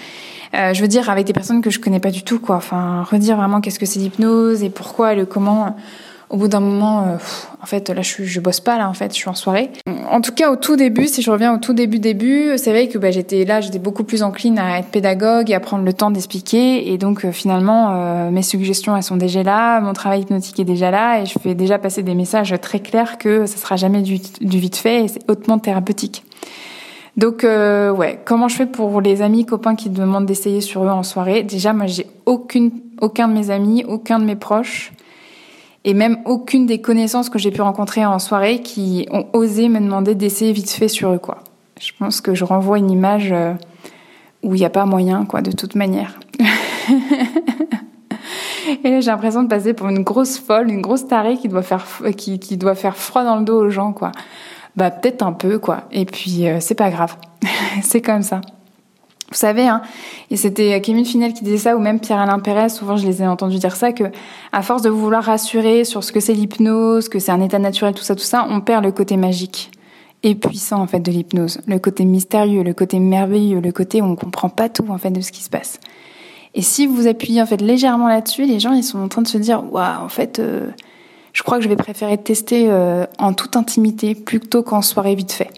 je 0.54 0.80
veux 0.82 0.88
dire 0.88 1.10
avec 1.10 1.26
des 1.26 1.34
personnes 1.34 1.62
que 1.62 1.70
je 1.70 1.80
connais 1.80 2.00
pas 2.00 2.12
du 2.12 2.24
tout, 2.24 2.40
quoi. 2.40 2.56
Enfin, 2.56 3.04
redire 3.04 3.38
vraiment 3.38 3.62
qu'est-ce 3.62 3.80
que 3.80 3.86
c'est 3.86 4.00
l'hypnose 4.00 4.64
et 4.64 4.70
pourquoi 4.70 5.14
et 5.14 5.16
le 5.16 5.26
comment 5.26 5.76
au 6.36 6.38
bout 6.38 6.48
d'un 6.50 6.60
moment, 6.60 7.04
euh, 7.04 7.16
en 7.64 7.66
fait, 7.66 7.90
là, 7.90 8.02
je, 8.02 8.40
bosse 8.42 8.60
pas, 8.60 8.78
là, 8.78 8.90
en 8.90 8.94
fait, 8.94 9.14
je 9.14 9.16
suis 9.16 9.30
en 9.30 9.34
soirée. 9.34 9.72
En 10.12 10.20
tout 10.20 10.34
cas, 10.34 10.52
au 10.52 10.58
tout 10.58 10.76
début, 10.76 11.08
si 11.08 11.22
je 11.22 11.32
reviens 11.32 11.56
au 11.56 11.60
tout 11.60 11.74
début, 11.74 11.98
début, 11.98 12.58
c'est 12.58 12.72
vrai 12.72 12.90
que 12.90 12.98
bah, 12.98 13.10
j'étais 13.10 13.46
là, 13.46 13.62
j'étais 13.62 13.80
beaucoup 13.80 14.04
plus 14.04 14.22
encline 14.22 14.60
à 14.60 14.80
être 14.80 14.90
pédagogue 14.90 15.50
et 15.50 15.54
à 15.54 15.62
prendre 15.62 15.86
le 15.86 15.94
temps 15.94 16.12
d'expliquer. 16.12 16.92
Et 16.92 16.98
donc, 16.98 17.24
euh, 17.24 17.32
finalement, 17.32 17.92
euh, 17.92 18.32
mes 18.32 18.42
suggestions, 18.42 18.98
elles 18.98 19.04
sont 19.04 19.16
déjà 19.16 19.44
là, 19.44 19.80
mon 19.80 19.94
travail 19.94 20.24
hypnotique 20.24 20.60
est 20.60 20.66
déjà 20.66 20.92
là, 20.92 21.22
et 21.22 21.26
je 21.26 21.40
fais 21.40 21.56
déjà 21.56 21.80
passer 21.80 22.04
des 22.04 22.16
messages 22.16 22.54
très 22.62 22.82
clairs 22.82 23.18
que 23.18 23.46
ça 23.46 23.56
sera 23.56 23.78
jamais 23.78 24.02
du, 24.02 24.18
du 24.42 24.60
vite 24.60 24.76
fait 24.76 25.06
et 25.06 25.08
c'est 25.08 25.22
hautement 25.30 25.58
thérapeutique. 25.58 26.26
Donc, 27.16 27.44
ouais, 27.44 28.20
comment 28.26 28.50
je 28.50 28.58
fais 28.58 28.66
pour 28.66 29.00
les 29.00 29.22
amis, 29.22 29.46
copains 29.46 29.76
qui 29.76 29.90
demandent 29.90 30.26
d'essayer 30.26 30.60
sur 30.60 30.84
eux 30.84 30.90
en 30.90 31.04
soirée? 31.04 31.44
Déjà, 31.44 31.72
moi, 31.72 31.86
j'ai 31.86 32.08
aucun 32.26 33.30
de 33.30 33.34
mes 33.34 33.52
amis, 33.52 33.86
aucun 33.88 34.20
de 34.20 34.26
mes 34.26 34.36
proches 34.36 34.92
et 35.86 35.94
même 35.94 36.18
aucune 36.26 36.66
des 36.66 36.82
connaissances 36.82 37.30
que 37.30 37.40
j'ai 37.40 37.52
pu 37.52 37.62
rencontrer 37.62 38.04
en 38.06 38.20
soirée 38.20 38.62
qui 38.62 39.08
ont 39.12 39.28
osé 39.34 39.70
me 39.70 39.80
demander 39.80 40.16
d'essayer 40.16 40.52
vite 40.52 40.72
fait 40.72 40.88
sur 40.90 41.14
eux 41.14 41.20
quoi. 41.20 41.38
Je 41.80 41.92
pense 41.98 42.20
que 42.22 42.34
je 42.34 42.44
renvoie 42.44 42.80
une 42.80 42.90
image 42.90 43.32
euh, 43.32 43.54
où 44.44 44.56
il 44.56 44.60
n'y 44.60 44.66
a 44.66 44.72
pas 44.72 44.86
moyen 44.86 45.26
quoi 45.26 45.42
de 45.42 45.52
toute 45.52 45.76
manière. 45.76 46.20
Et 48.84 49.00
j'ai 49.02 49.12
l'impression 49.12 49.44
de 49.44 49.48
passer 49.48 49.74
pour 49.74 49.88
une 49.90 50.02
grosse 50.02 50.40
folle, 50.40 50.72
une 50.72 50.82
grosse 50.82 51.08
tarée 51.08 51.38
qui 51.38 51.48
doit 51.50 51.62
faire 51.62 51.86
qui, 52.18 52.40
qui 52.40 52.58
doit 52.58 52.74
faire 52.74 52.98
froid 52.98 53.24
dans 53.24 53.38
le 53.38 53.46
dos 53.46 53.66
aux 53.66 53.70
gens 53.70 53.94
quoi. 53.94 54.12
Bah 54.76 54.90
peut-être 54.90 55.22
un 55.22 55.34
peu 55.34 55.60
quoi. 55.60 55.84
Et 55.92 56.06
puis 56.06 56.48
euh, 56.48 56.58
c'est 56.60 56.74
pas 56.76 56.90
grave, 56.90 57.16
c'est 57.84 58.02
comme 58.02 58.24
ça. 58.24 58.42
Vous 59.32 59.38
savez, 59.38 59.68
hein, 59.68 59.82
et 60.30 60.38
c'était 60.38 60.80
Kémine 60.82 61.06
Finel 61.06 61.34
qui 61.34 61.44
disait 61.44 61.58
ça, 61.58 61.76
ou 61.76 61.80
même 61.80 62.00
Pierre-Alain 62.00 62.38
Pérez, 62.38 62.70
souvent 62.70 62.96
je 62.96 63.08
les 63.08 63.24
ai 63.24 63.28
entendus 63.28 63.58
dire 63.58 63.76
ça, 63.76 63.92
que 63.92 64.04
à 64.52 64.62
force 64.62 64.84
de 64.84 64.90
vouloir 64.90 65.24
rassurer 65.24 65.84
sur 65.84 66.04
ce 66.04 66.12
que 66.12 66.20
c'est 66.20 66.34
l'hypnose, 66.34 67.10
que 67.10 67.18
c'est 67.18 67.32
un 67.32 67.42
état 67.42 67.58
naturel, 67.58 67.96
tout 67.96 68.04
ça, 68.04 68.16
tout 68.16 68.24
ça, 68.24 68.46
on 68.50 68.62
perd 68.62 68.84
le 68.84 68.92
côté 68.92 69.18
magique 69.18 69.72
et 70.22 70.36
puissant 70.36 70.82
en 70.82 70.88
fait 70.88 71.00
de 71.00 71.12
l'hypnose, 71.12 71.60
le 71.66 71.80
côté 71.80 72.06
mystérieux, 72.06 72.64
le 72.64 72.74
côté 72.74 73.00
merveilleux, 73.00 73.62
le 73.62 73.72
côté 73.72 74.02
où 74.02 74.06
on 74.06 74.16
comprend 74.16 74.50
pas 74.50 74.70
tout 74.70 74.86
en 74.90 74.98
fait 74.98 75.12
de 75.12 75.22
ce 75.22 75.32
qui 75.32 75.42
se 75.42 75.50
passe. 75.50 75.80
Et 76.54 76.62
si 76.62 76.86
vous 76.86 77.08
appuyez 77.08 77.42
en 77.42 77.46
fait 77.46 77.62
légèrement 77.62 78.08
là-dessus, 78.08 78.46
les 78.46 78.60
gens 78.60 78.74
ils 78.74 78.84
sont 78.84 79.00
en 79.00 79.08
train 79.08 79.22
de 79.24 79.28
se 79.28 79.38
dire 79.38 79.64
waouh 79.72 80.04
en 80.04 80.10
fait 80.10 80.40
euh, 80.40 80.70
je 81.34 81.44
crois 81.44 81.58
que 81.58 81.64
je 81.64 81.70
vais 81.70 81.76
préférer 81.76 82.18
tester 82.18 82.68
euh, 82.70 83.06
en 83.20 83.34
toute 83.34 83.56
intimité 83.58 84.16
plutôt 84.16 84.64
qu'en 84.64 84.82
soirée 84.82 85.16
vite 85.16 85.32
fait. 85.32 85.50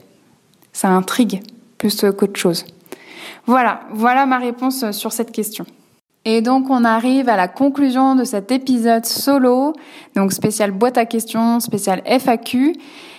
Ça 0.73 0.89
intrigue 0.89 1.41
plus 1.77 2.03
qu'autre 2.17 2.39
chose. 2.39 2.65
Voilà, 3.47 3.79
voilà 3.91 4.25
ma 4.25 4.37
réponse 4.37 4.91
sur 4.91 5.13
cette 5.13 5.31
question. 5.31 5.65
Et 6.25 6.41
donc 6.41 6.69
on 6.69 6.83
arrive 6.83 7.29
à 7.29 7.37
la 7.37 7.47
conclusion 7.47 8.13
de 8.13 8.25
cet 8.25 8.51
épisode 8.51 9.05
solo, 9.05 9.73
donc 10.15 10.33
spécial 10.33 10.71
boîte 10.71 10.97
à 10.97 11.05
questions, 11.05 11.61
spécial 11.61 12.01
FAQ. 12.05 12.73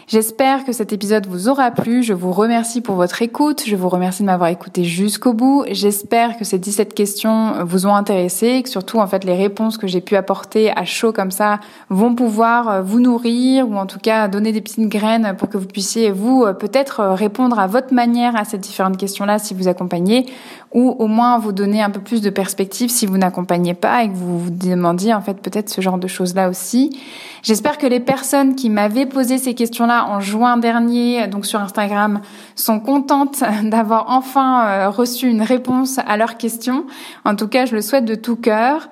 J'espère 0.09 0.65
que 0.65 0.73
cet 0.73 0.95
épisode 0.95 1.27
vous 1.27 1.51
aura 1.51 1.71
plu. 1.71 2.03
Je 2.03 2.15
vous 2.15 2.33
remercie 2.33 2.81
pour 2.81 2.95
votre 2.95 3.21
écoute. 3.21 3.65
Je 3.67 3.77
vous 3.77 3.91
remercie 3.91 4.23
de 4.23 4.27
m'avoir 4.27 4.49
écouté 4.49 4.83
jusqu'au 4.83 5.35
bout. 5.35 5.67
J'espère 5.71 6.39
que 6.39 6.47
ces 6.47 6.59
17 6.59 6.95
questions 6.95 7.63
vous 7.67 7.85
ont 7.85 7.95
intéressé 7.95 8.47
et 8.47 8.63
que 8.63 8.71
surtout, 8.71 9.01
en 9.01 9.07
fait, 9.07 9.25
les 9.25 9.37
réponses 9.37 9.77
que 9.77 9.87
j'ai 9.87 10.01
pu 10.01 10.17
apporter 10.17 10.71
à 10.75 10.87
chaud 10.87 11.13
comme 11.13 11.31
ça 11.31 11.61
vont 11.91 12.15
pouvoir 12.15 12.71
euh, 12.71 12.81
vous 12.81 13.01
nourrir 13.01 13.69
ou 13.69 13.77
en 13.77 13.85
tout 13.85 13.99
cas 13.99 14.29
donner 14.29 14.51
des 14.53 14.63
petites 14.63 14.89
graines 14.89 15.37
pour 15.37 15.51
que 15.51 15.59
vous 15.59 15.67
puissiez, 15.67 16.11
vous, 16.11 16.43
euh, 16.43 16.55
peut-être 16.55 17.05
répondre 17.05 17.59
à 17.59 17.67
votre 17.67 17.93
manière 17.93 18.35
à 18.35 18.47
ces 18.47 18.57
différentes 18.57 18.97
questions-là 18.97 19.39
si 19.39 19.53
vous 19.53 19.69
accompagnez 19.69 20.25
ou 20.73 20.91
au 20.99 21.07
moins 21.07 21.39
vous 21.39 21.53
donner 21.53 21.83
un 21.83 21.91
peu 21.91 22.01
plus 22.01 22.21
de 22.21 22.31
perspective 22.31 22.91
si 22.91 23.07
vous 23.07 23.17
n'accompagnez 23.17 23.75
pas 23.75 24.05
et 24.05 24.09
que 24.09 24.15
vous 24.15 24.39
vous 24.39 24.51
demandiez, 24.51 25.15
en 25.15 25.21
fait, 25.21 25.35
peut-être 25.35 25.71
ce 25.71 25.81
genre 25.81 25.99
de 25.99 26.07
choses-là 26.09 26.49
aussi. 26.49 26.99
J'espère 27.43 27.79
que 27.79 27.87
les 27.87 28.01
personnes 28.01 28.55
qui 28.55 28.69
m'avaient 28.69 29.07
posé 29.07 29.39
ces 29.39 29.55
questions-là 29.55 30.07
en 30.09 30.21
juin 30.21 30.57
dernier, 30.57 31.27
donc 31.27 31.47
sur 31.47 31.61
Instagram, 31.61 32.21
sont 32.55 32.81
contentes 32.81 33.43
d'avoir 33.65 34.07
enfin 34.09 34.67
euh, 34.67 34.91
reçu 34.91 35.29
une 35.29 35.43
réponse 35.43 35.99
à 36.07 36.17
leurs 36.17 36.37
questions. 36.37 36.85
En 37.25 37.35
tout 37.35 37.49
cas, 37.49 37.65
je 37.65 37.75
le 37.75 37.81
souhaite 37.81 38.05
de 38.05 38.15
tout 38.15 38.37
cœur. 38.37 38.89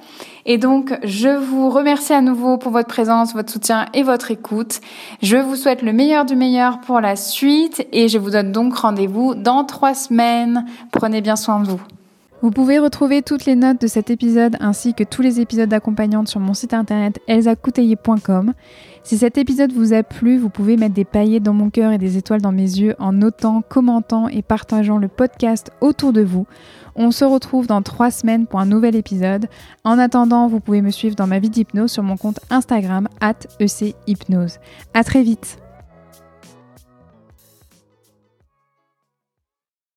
Et 0.49 0.59
donc, 0.59 0.97
je 1.03 1.29
vous 1.29 1.71
remercie 1.71 2.13
à 2.13 2.21
nouveau 2.21 2.57
pour 2.57 2.71
votre 2.71 2.87
présence, 2.87 3.35
votre 3.35 3.53
soutien 3.53 3.87
et 3.95 4.05
votre 4.05 4.31
écoute. 4.31 4.81
Je 5.21 5.37
vous 5.37 5.57
souhaite 5.57 5.83
le 5.83 5.93
meilleur 5.93 6.25
du 6.25 6.37
meilleur 6.37 6.81
pour 6.81 7.01
la 7.01 7.17
suite 7.17 7.85
et 7.93 8.07
je 8.07 8.17
vous 8.17 8.31
donne 8.31 8.53
donc 8.53 8.77
rendez-vous 8.77 9.35
dans 9.35 9.65
trois 9.65 9.95
semaines. 9.95 10.65
Prenez 10.93 11.21
bien 11.21 11.35
soin 11.35 11.59
de 11.59 11.67
vous. 11.67 11.81
Vous 12.43 12.53
pouvez 12.53 12.79
retrouver 12.79 13.23
toutes 13.23 13.45
les 13.45 13.57
notes 13.57 13.81
de 13.81 13.89
cet 13.89 14.09
épisode 14.09 14.57
ainsi 14.61 14.95
que 14.95 15.03
tous 15.03 15.21
les 15.21 15.41
épisodes 15.41 15.69
d'accompagnante 15.69 16.29
sur 16.29 16.39
mon 16.39 16.55
site 16.55 16.75
internet 16.75 17.19
elsacouteiller.com. 17.27 18.53
Si 19.03 19.19
cet 19.19 19.39
épisode 19.39 19.73
vous 19.73 19.95
a 19.95 20.05
plu, 20.05 20.39
vous 20.39 20.51
pouvez 20.51 20.77
mettre 20.77 20.95
des 20.95 21.05
paillettes 21.05 21.43
dans 21.43 21.55
mon 21.55 21.71
cœur 21.71 21.91
et 21.91 21.99
des 21.99 22.19
étoiles 22.19 22.43
dans 22.43 22.53
mes 22.53 22.63
yeux 22.63 22.95
en 23.01 23.13
notant, 23.13 23.63
commentant 23.69 24.29
et 24.29 24.43
partageant 24.43 24.99
le 24.99 25.09
podcast 25.09 25.73
autour 25.81 26.13
de 26.13 26.23
vous. 26.23 26.47
On 26.97 27.11
se 27.11 27.25
retrouve 27.25 27.67
dans 27.67 27.83
trois 27.83 28.11
semaines 28.11 28.47
pour 28.47 28.59
un 28.59 28.67
nouvel 28.67 28.97
épisode. 28.97 29.49
En 29.85 29.99
attendant, 29.99 30.49
vous 30.49 30.61
pouvez 30.61 30.81
me 30.81 30.91
suivre 30.91 31.15
dans 31.15 31.27
ma 31.27 31.39
vie 31.39 31.51
d'hypnose 31.51 31.93
sur 31.93 32.03
mon 32.03 32.17
compte 32.17 32.41
Instagram 32.51 33.09
at 33.21 33.35
echypnose. 33.61 34.59
À 34.95 35.05
très 35.05 35.23
vite 35.23 35.59